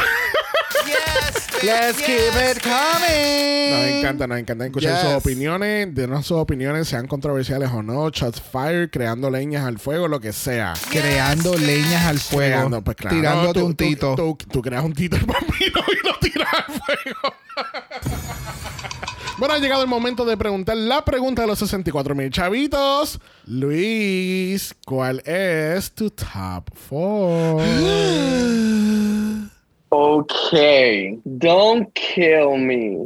Let's 1.62 1.98
keep 1.98 2.32
it 2.34 2.62
coming. 2.62 3.70
Nos 3.70 3.86
encanta, 3.98 4.26
nos 4.26 4.38
encanta 4.38 4.64
escuchar 4.64 4.92
Yes. 4.92 5.00
sus 5.02 5.12
opiniones, 5.14 5.94
denos 5.94 6.26
sus 6.26 6.38
opiniones, 6.38 6.88
sean 6.88 7.06
controversiales 7.06 7.70
o 7.70 7.82
no, 7.82 8.08
shots 8.10 8.40
fire, 8.40 8.90
creando 8.90 9.30
leñas 9.30 9.66
al 9.66 9.78
fuego, 9.78 10.08
lo 10.08 10.20
que 10.20 10.32
sea. 10.32 10.72
Creando 10.90 11.54
leñas 11.56 12.06
al 12.06 12.18
fuego. 12.18 12.54
Creando, 12.56 12.82
pues 12.82 12.96
claro, 12.96 13.16
Tirándote 13.16 13.60
tú- 13.60 13.66
un 13.66 13.74
tito. 13.76 14.14
Tú, 14.16 14.38
tú 14.50 14.62
creas 14.62 14.82
un 14.84 14.94
tito 14.94 15.16
el 15.16 15.26
bambino 15.26 15.80
y 15.92 16.06
lo 16.06 16.18
tiras 16.18 16.48
al 16.54 16.64
fuego. 16.64 17.34
bueno, 19.38 19.54
ha 19.54 19.58
llegado 19.58 19.82
el 19.82 19.88
momento 19.88 20.24
de 20.24 20.36
preguntar 20.38 20.76
la 20.78 21.04
pregunta 21.04 21.42
de 21.42 21.48
los 21.48 21.58
64 21.58 22.14
mil 22.14 22.30
chavitos. 22.30 23.20
Luis, 23.46 24.74
¿cuál 24.86 25.20
es 25.26 25.92
tu 25.92 26.10
top 26.10 26.70
four? 26.74 27.62
Okay, 29.92 31.18
don't 31.38 31.92
kill 31.94 32.56
me. 32.56 33.04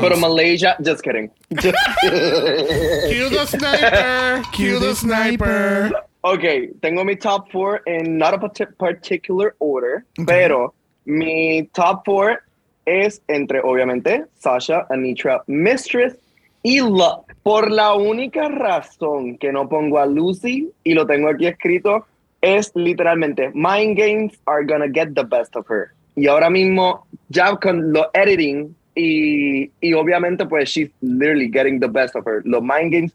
But 0.00 0.18
Malaysia, 0.18 0.76
just 0.82 1.02
kidding. 1.02 1.30
Just 1.60 1.76
Cue 2.02 3.28
the 3.30 3.46
sniper. 3.46 4.42
Cue 4.52 4.78
the 4.78 4.94
sniper. 4.94 5.90
Okay, 6.22 6.68
tengo 6.82 7.02
mi 7.04 7.16
top 7.16 7.50
four 7.50 7.78
in 7.86 8.18
not 8.18 8.34
a 8.34 8.38
parti- 8.38 8.66
particular 8.78 9.56
order, 9.58 10.04
pero 10.26 10.74
mi 11.06 11.68
top 11.74 12.04
four 12.04 12.44
es 12.86 13.20
entre, 13.28 13.60
obviamente, 13.62 14.26
Sasha, 14.38 14.86
Anitra, 14.90 15.40
Mistress 15.48 16.14
y 16.62 16.80
Luck. 16.80 17.32
Por 17.42 17.70
la 17.70 17.94
única 17.94 18.48
razón 18.48 19.38
que 19.38 19.50
no 19.52 19.68
pongo 19.68 19.98
a 19.98 20.04
Lucy, 20.06 20.70
y 20.84 20.92
lo 20.92 21.06
tengo 21.06 21.30
aquí 21.30 21.46
escrito, 21.46 22.04
es 22.42 22.70
literalmente, 22.74 23.50
Mind 23.54 23.96
Games 23.96 24.38
are 24.46 24.64
gonna 24.64 24.88
get 24.88 25.14
the 25.14 25.24
best 25.24 25.56
of 25.56 25.66
her. 25.68 25.94
Y 26.20 26.26
ahora 26.26 26.50
mismo, 26.50 27.06
ya 27.30 27.56
con 27.56 27.92
lo 27.92 28.10
editing, 28.12 28.74
y, 28.94 29.70
y 29.80 29.94
obviamente, 29.94 30.44
pues, 30.44 30.68
she's 30.68 30.90
literally 31.00 31.48
getting 31.50 31.80
the 31.80 31.88
best 31.88 32.14
of 32.14 32.26
her. 32.26 32.42
Los 32.44 32.62
Mind 32.62 32.92
Games 32.92 33.12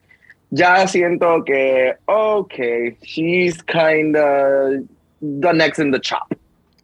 ya 0.49 0.87
siento 0.87 1.43
que, 1.45 1.93
okay, 2.07 2.97
she's 3.03 3.61
kind 3.63 4.15
of 4.15 4.85
the 5.21 5.53
next 5.53 5.79
in 5.79 5.91
the 5.91 5.99
chop. 5.99 6.33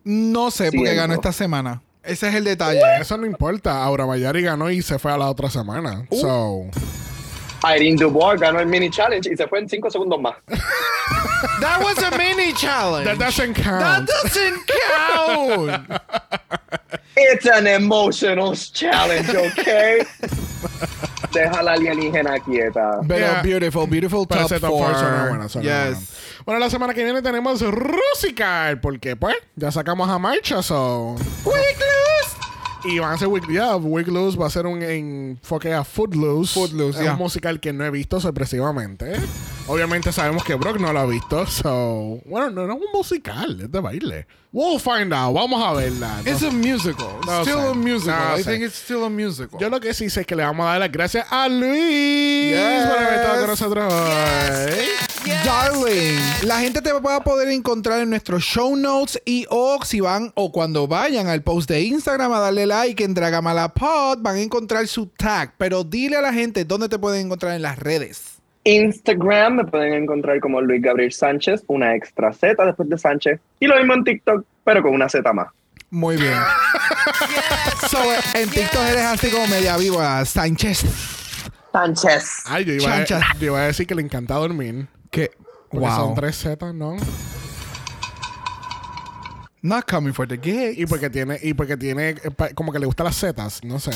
No 0.04 0.52
sé, 0.52 0.72
porque 0.72 0.94
ganó 0.94 1.14
esta 1.14 1.32
semana. 1.32 1.82
Ese 2.04 2.30
es 2.30 2.36
el 2.36 2.44
detalle. 2.44 2.82
Eso 3.00 3.18
no 3.18 3.26
importa. 3.26 3.84
Aura 3.84 4.06
Mayari 4.06 4.42
ganó 4.42 4.70
y 4.70 4.82
se 4.82 5.00
fue 5.00 5.12
a 5.12 5.18
la 5.18 5.30
otra 5.30 5.50
semana. 5.50 6.06
Uh. 6.10 6.18
So. 6.18 6.66
Irene 7.64 7.96
Dubois 7.98 8.40
ganó 8.40 8.60
el 8.60 8.66
mini 8.68 8.90
challenge 8.90 9.30
y 9.32 9.36
se 9.38 9.48
fue 9.48 9.60
en 9.60 9.70
cinco 9.70 9.90
segundos 9.90 10.20
más. 10.20 10.36
That 11.60 11.82
was 11.84 11.98
a 12.04 12.12
mini 12.18 12.54
challenge. 12.54 13.06
That 13.06 13.18
doesn't 13.18 13.56
That 13.56 13.64
count. 13.64 14.10
doesn't 14.10 14.68
count. 14.68 16.02
It's 17.18 17.46
an 17.46 17.68
emotional 17.68 18.56
challenge, 18.56 19.30
okay? 19.30 20.02
Deja 21.34 21.62
la 21.62 21.74
alienígena 21.74 22.40
quieta. 22.40 23.00
Pero 23.08 23.20
Yeah. 23.26 23.42
beautiful, 23.42 23.86
beautiful 23.88 24.26
top 24.26 24.50
four. 24.50 24.94
four 24.94 25.62
yes. 25.62 25.70
bueno. 25.70 25.98
Bueno, 26.46 26.60
la 26.60 26.70
semana 26.70 26.94
que 26.94 27.04
viene 27.04 27.22
tenemos 27.22 27.62
Rusical, 27.62 28.80
porque 28.82 29.16
pues 29.16 29.36
ya 29.56 29.72
sacamos 29.72 30.10
a 30.10 30.18
marcha, 30.20 30.64
so. 30.64 31.16
Y 32.84 32.98
van 32.98 33.14
a 33.14 33.18
ser 33.18 33.28
Week, 33.28 33.48
yeah, 33.48 33.76
Week 33.76 34.08
Loose 34.08 34.36
va 34.38 34.48
a 34.48 34.50
ser 34.50 34.66
un 34.66 34.82
enfoque 34.82 35.72
a 35.74 35.84
Footloose. 35.84 36.54
Footloose, 36.60 36.98
es 36.98 37.04
yeah. 37.04 37.14
un 37.14 37.20
musical 37.20 37.60
que 37.60 37.72
no 37.72 37.86
he 37.86 37.92
visto 37.92 38.20
sorpresivamente. 38.20 39.14
Obviamente 39.68 40.12
sabemos 40.12 40.44
que 40.44 40.56
Brock 40.56 40.80
no 40.80 40.92
lo 40.92 41.00
ha 41.00 41.06
visto, 41.06 41.46
so. 41.46 42.20
Bueno, 42.26 42.50
no, 42.50 42.66
no 42.68 42.74
es 42.74 42.80
un 42.80 42.92
musical, 42.92 43.62
es 43.62 43.72
de 43.72 43.80
baile. 43.80 44.26
We'll 44.52 44.80
find 44.80 45.14
out, 45.14 45.34
vamos 45.36 45.64
a 45.64 45.74
verla. 45.74 46.22
It's 46.26 46.42
No- 46.42 46.48
a 46.50 46.52
musical. 46.52 47.20
No 47.26 47.42
still 47.44 47.56
sé. 47.60 47.70
a 47.70 47.74
musical. 47.74 48.30
No 48.32 48.38
I 48.40 48.44
sé. 48.44 48.52
think 48.52 48.64
it's 48.64 48.76
still 48.82 49.04
a 49.06 49.10
musical. 49.10 49.60
Yo 49.60 49.70
lo 49.70 49.80
que 49.80 49.94
sí 49.94 50.10
sé 50.10 50.22
es 50.22 50.28
que 50.28 50.36
le 50.36 50.44
vamos 50.44 50.66
a 50.66 50.70
dar 50.72 50.80
las 50.80 50.92
gracias 50.92 51.28
a 51.30 51.48
Luis 51.48 52.56
por 52.88 52.98
haber 52.98 53.14
estado 53.14 53.40
con 53.42 53.48
nosotros 53.48 53.94
hoy. 53.94 55.11
Darling, 55.46 56.20
la 56.48 56.60
gente 56.60 56.82
te 56.82 56.92
va 56.94 57.16
a 57.16 57.24
poder 57.24 57.50
encontrar 57.50 58.02
en 58.02 58.10
nuestros 58.10 58.44
show 58.44 58.76
notes 58.76 59.22
y 59.26 59.46
o 59.50 59.80
si 59.84 60.00
van 60.00 60.32
o 60.36 60.52
cuando 60.52 60.88
vayan 60.88 61.28
al 61.28 61.42
post 61.42 61.70
de 61.70 61.82
Instagram 61.82 62.32
a 62.34 62.40
darle 62.40 62.66
like 62.66 63.04
en 63.04 63.14
Dragamalapod 63.14 64.20
van 64.20 64.36
a 64.36 64.42
encontrar 64.42 64.88
su 64.88 65.08
tag. 65.08 65.54
Pero 65.58 65.84
dile 65.84 66.18
a 66.18 66.22
la 66.22 66.34
gente 66.34 66.66
dónde 66.66 66.90
te 66.90 67.00
pueden 67.00 67.26
encontrar 67.26 67.54
en 67.54 67.62
las 67.62 67.80
redes. 67.80 68.40
Instagram 68.64 69.56
me 69.56 69.66
pueden 69.66 69.94
encontrar 69.94 70.40
como 70.40 70.62
Luis 70.62 70.82
Gabriel 70.82 71.12
Sánchez, 71.12 71.64
una 71.68 71.96
extra 71.96 72.32
Z 72.32 72.64
después 72.64 72.88
de 72.90 72.98
Sánchez. 72.98 73.40
Y 73.60 73.68
lo 73.68 73.76
mismo 73.78 73.94
en 73.96 74.04
TikTok, 74.04 74.46
pero 74.64 74.84
con 74.84 74.94
una 74.94 75.10
Z 75.10 75.34
más. 75.34 75.48
Muy 75.90 76.18
bien. 76.18 76.34
So, 77.90 77.98
en 78.36 78.50
TikTok 78.50 78.82
eres 78.90 79.06
así 79.06 79.30
como 79.32 79.48
media 79.48 79.76
viva, 79.76 80.24
Sánchez. 80.24 80.86
Sánchez. 81.74 82.44
Ay, 82.46 82.64
yo 82.64 82.74
iba, 82.74 82.96
a, 82.96 83.04
yo 83.04 83.18
iba 83.42 83.60
a 83.60 83.66
decir 83.66 83.88
que 83.88 83.96
le 83.96 84.02
encanta 84.02 84.36
dormir. 84.36 84.88
Que 85.12 85.30
Porque 85.70 85.88
son 85.88 86.06
wow. 86.08 86.16
tres 86.16 86.38
Z, 86.38 86.74
¿no? 86.74 86.96
Not 89.62 89.90
coming 89.90 90.14
for 90.14 90.28
the 90.28 90.38
gig. 90.38 90.80
Y 90.80 90.86
porque 90.86 91.10
tiene, 91.10 91.38
y 91.42 91.54
porque 91.54 91.78
tiene, 91.78 92.10
eh, 92.12 92.18
como 92.56 92.72
que 92.72 92.80
le 92.80 92.86
gustan 92.86 93.06
las 93.06 93.18
zetas, 93.20 93.64
no 93.64 93.80
sé. 93.80 93.92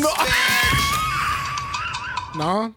No. 0.00 0.08
¿No? 2.34 2.74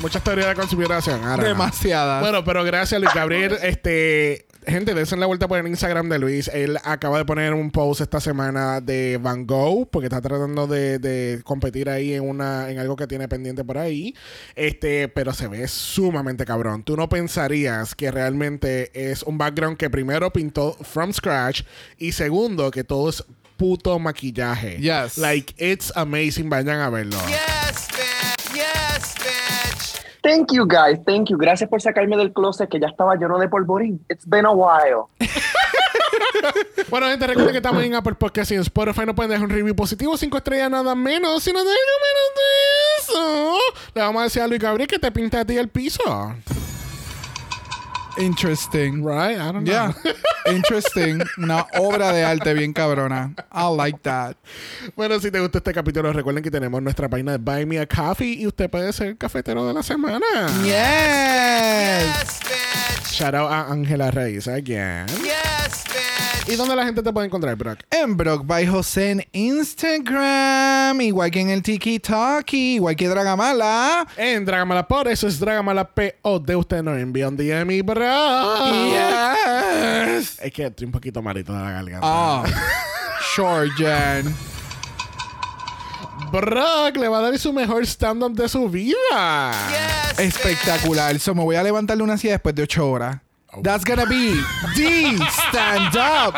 Muchas 0.00 0.22
teorías 0.22 0.48
de 0.48 0.54
conspiración. 0.54 1.20
Demasiadas. 1.40 2.20
Bueno, 2.20 2.44
pero 2.44 2.62
gracias, 2.62 3.00
Luis 3.00 3.12
Gabriel. 3.12 3.58
Este, 3.62 4.46
gente, 4.68 4.94
dense 4.94 5.16
la 5.16 5.26
vuelta 5.26 5.48
por 5.48 5.58
el 5.58 5.66
Instagram 5.66 6.08
de 6.08 6.18
Luis. 6.18 6.48
Él 6.48 6.78
acaba 6.84 7.18
de 7.18 7.24
poner 7.24 7.54
un 7.54 7.70
post 7.70 8.00
esta 8.00 8.20
semana 8.20 8.80
de 8.80 9.18
Van 9.20 9.46
Gogh, 9.46 9.88
porque 9.90 10.06
está 10.06 10.20
tratando 10.20 10.66
de, 10.66 10.98
de 10.98 11.40
competir 11.44 11.88
ahí 11.88 12.14
en 12.14 12.28
una, 12.28 12.70
en 12.70 12.78
algo 12.78 12.96
que 12.96 13.06
tiene 13.06 13.28
pendiente 13.28 13.64
por 13.64 13.78
ahí. 13.78 14.14
Este, 14.54 15.08
pero 15.08 15.32
se 15.32 15.48
ve 15.48 15.66
sumamente 15.68 16.44
cabrón. 16.44 16.82
Tú 16.82 16.96
no 16.96 17.08
pensarías 17.08 17.94
que 17.94 18.10
realmente 18.10 18.90
es 19.10 19.22
un 19.22 19.38
background 19.38 19.76
que 19.76 19.90
primero 19.90 20.32
pintó 20.32 20.76
from 20.82 21.12
scratch 21.12 21.62
y 21.96 22.12
segundo 22.12 22.70
que 22.70 22.84
todo 22.84 23.08
es 23.08 23.24
puto 23.56 23.98
maquillaje. 23.98 24.78
Yes. 24.78 25.18
Like, 25.18 25.54
it's 25.58 25.92
amazing. 25.96 26.48
Vayan 26.48 26.80
a 26.80 26.90
verlo. 26.90 27.18
Thank 30.22 30.52
you 30.52 30.66
guys, 30.66 30.98
thank 31.06 31.28
you. 31.28 31.36
Gracias 31.38 31.68
por 31.70 31.80
sacarme 31.80 32.16
del 32.16 32.32
closet 32.32 32.68
que 32.68 32.80
ya 32.80 32.88
estaba 32.88 33.14
lleno 33.16 33.38
de 33.38 33.48
polvorín. 33.48 34.04
It's 34.08 34.26
been 34.26 34.46
a 34.46 34.50
while. 34.50 35.06
Bueno, 36.90 37.06
gente, 37.08 37.26
recuerden 37.26 37.52
que 37.52 37.58
estamos 37.58 37.82
en 37.82 37.94
Apple 37.94 38.14
Podcast 38.14 38.50
y 38.50 38.54
en 38.54 38.62
Spotify. 38.62 39.02
No 39.04 39.14
pueden 39.14 39.30
dejar 39.30 39.44
un 39.44 39.50
review 39.50 39.74
positivo, 39.74 40.16
cinco 40.16 40.38
estrellas, 40.38 40.70
nada 40.70 40.94
menos. 40.94 41.42
Si 41.42 41.52
no 41.52 41.58
dejan 41.58 41.74
menos 41.74 42.34
de 42.36 43.12
eso, 43.12 43.58
le 43.94 44.00
vamos 44.00 44.20
a 44.20 44.24
decir 44.24 44.42
a 44.42 44.46
Luis 44.46 44.60
Gabriel 44.60 44.88
que 44.88 44.98
te 44.98 45.12
pinta 45.12 45.40
a 45.40 45.44
ti 45.44 45.56
el 45.56 45.68
piso. 45.68 46.02
Interesting. 48.18 49.02
Right? 49.04 49.38
I 49.38 49.52
don't 49.52 49.64
know. 49.64 49.72
Yeah. 49.72 49.92
Interesting. 50.46 51.22
Una 51.38 51.66
obra 51.78 52.12
de 52.12 52.24
arte 52.24 52.54
bien 52.54 52.72
cabrona. 52.72 53.34
I 53.52 53.68
like 53.68 54.02
that. 54.02 54.36
Bueno, 54.96 55.20
si 55.20 55.30
te 55.30 55.40
gustó 55.40 55.58
este 55.58 55.72
capítulo, 55.72 56.12
recuerden 56.12 56.42
que 56.42 56.50
tenemos 56.50 56.82
nuestra 56.82 57.08
página 57.08 57.32
de 57.32 57.38
Buy 57.38 57.66
Me 57.66 57.78
a 57.78 57.86
Coffee 57.86 58.34
y 58.34 58.46
usted 58.46 58.70
puede 58.70 58.92
ser 58.92 59.08
el 59.08 59.18
cafetero 59.18 59.66
de 59.66 59.74
la 59.74 59.82
semana. 59.82 60.26
Yes. 60.64 62.40
Shout 63.12 63.34
out 63.34 63.50
a 63.50 63.70
Ángela 63.70 64.10
Reyes 64.10 64.48
again. 64.48 65.06
¿Y 66.50 66.56
dónde 66.56 66.74
la 66.74 66.84
gente 66.84 67.02
te 67.02 67.12
puede 67.12 67.26
encontrar, 67.26 67.54
Brock? 67.56 67.80
En 67.90 68.16
Brock 68.16 68.46
by 68.46 68.66
José 68.66 69.10
en 69.10 69.26
Instagram, 69.32 70.98
igual 71.02 71.30
que 71.30 71.40
en 71.40 71.50
el 71.50 71.62
Tiki 71.62 72.00
Talkie, 72.00 72.76
igual 72.76 72.96
que 72.96 73.06
Dragamala. 73.06 74.06
En 74.16 74.46
Dragamala 74.46 74.88
por 74.88 75.08
eso 75.08 75.28
es 75.28 75.38
Dragamala 75.38 75.86
P.O. 75.86 76.38
de 76.38 76.56
usted 76.56 76.82
nos 76.82 76.96
envía 76.96 77.28
un 77.28 77.36
DM 77.36 77.70
y 77.72 77.82
Brock. 77.82 78.64
Yes. 78.72 80.38
Es 80.40 80.50
que 80.50 80.64
estoy 80.64 80.86
un 80.86 80.92
poquito 80.92 81.20
malito 81.20 81.52
de 81.52 81.58
la 81.58 81.70
garganta. 81.70 82.00
Oh, 82.02 82.44
sure, 83.34 83.68
Jen. 83.76 84.34
Brock 86.32 86.96
le 86.96 87.08
va 87.08 87.18
a 87.18 87.22
dar 87.22 87.38
su 87.38 87.52
mejor 87.52 87.86
stand-up 87.86 88.32
de 88.34 88.48
su 88.48 88.70
vida. 88.70 89.52
Espectacular. 90.16 91.18
So, 91.18 91.34
me 91.34 91.42
voy 91.42 91.56
a 91.56 91.62
levantarle 91.62 92.02
una 92.02 92.16
silla 92.16 92.34
después 92.34 92.54
de 92.54 92.62
ocho 92.62 92.90
horas. 92.90 93.18
That's 93.62 93.84
gonna 93.84 94.06
be 94.06 94.34
the 94.76 95.16
stand 95.48 95.96
up, 95.96 96.34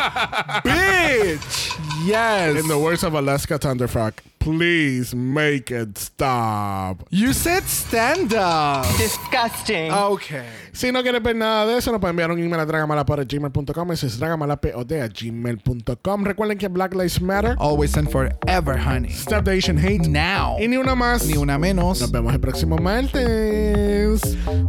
bitch. 0.63 1.77
Yes. 2.05 2.57
In 2.57 2.67
the 2.67 2.77
words 2.77 3.03
of 3.03 3.13
Alaska 3.13 3.59
Thunderfuck, 3.59 4.13
please 4.39 5.13
make 5.13 5.69
it 5.71 5.97
stop. 5.97 7.03
You 7.09 7.33
said 7.33 7.63
stand 7.67 8.33
up. 8.33 8.85
Disgusting. 8.97 9.91
Okay. 9.91 10.47
Si 10.71 10.91
no 10.91 11.03
quieres 11.03 11.21
ver 11.21 11.35
nada 11.35 11.65
de 11.67 11.77
eso, 11.77 11.91
nos 11.91 11.99
pueden 11.99 12.15
enviar 12.15 12.31
un 12.31 12.39
email 12.39 12.61
a 12.61 12.65
dragamalapod.gmail.com. 12.65 13.91
Ese 13.91 14.07
es 14.07 14.17
dragamalapod 14.17 14.91
a 14.93 15.07
gmail.com. 15.09 16.23
Recuerden 16.23 16.57
que 16.57 16.69
Black 16.69 16.95
Lives 16.95 17.21
Matter. 17.21 17.55
Always 17.59 17.97
and 17.97 18.09
forever, 18.09 18.77
honey. 18.77 19.09
Stop 19.09 19.43
the 19.43 19.51
Asian 19.51 19.77
hate. 19.77 20.07
Now. 20.07 20.57
Y 20.59 20.67
ni 20.67 20.77
una 20.77 20.95
más. 20.95 21.25
Ni 21.27 21.35
una 21.35 21.59
menos. 21.59 21.99
Nos 22.01 22.11
vemos 22.11 22.33
el 22.33 22.39
próximo 22.39 22.77
martes. 22.77 24.21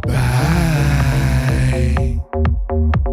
Bye. 0.05 0.93
you. 2.73 3.12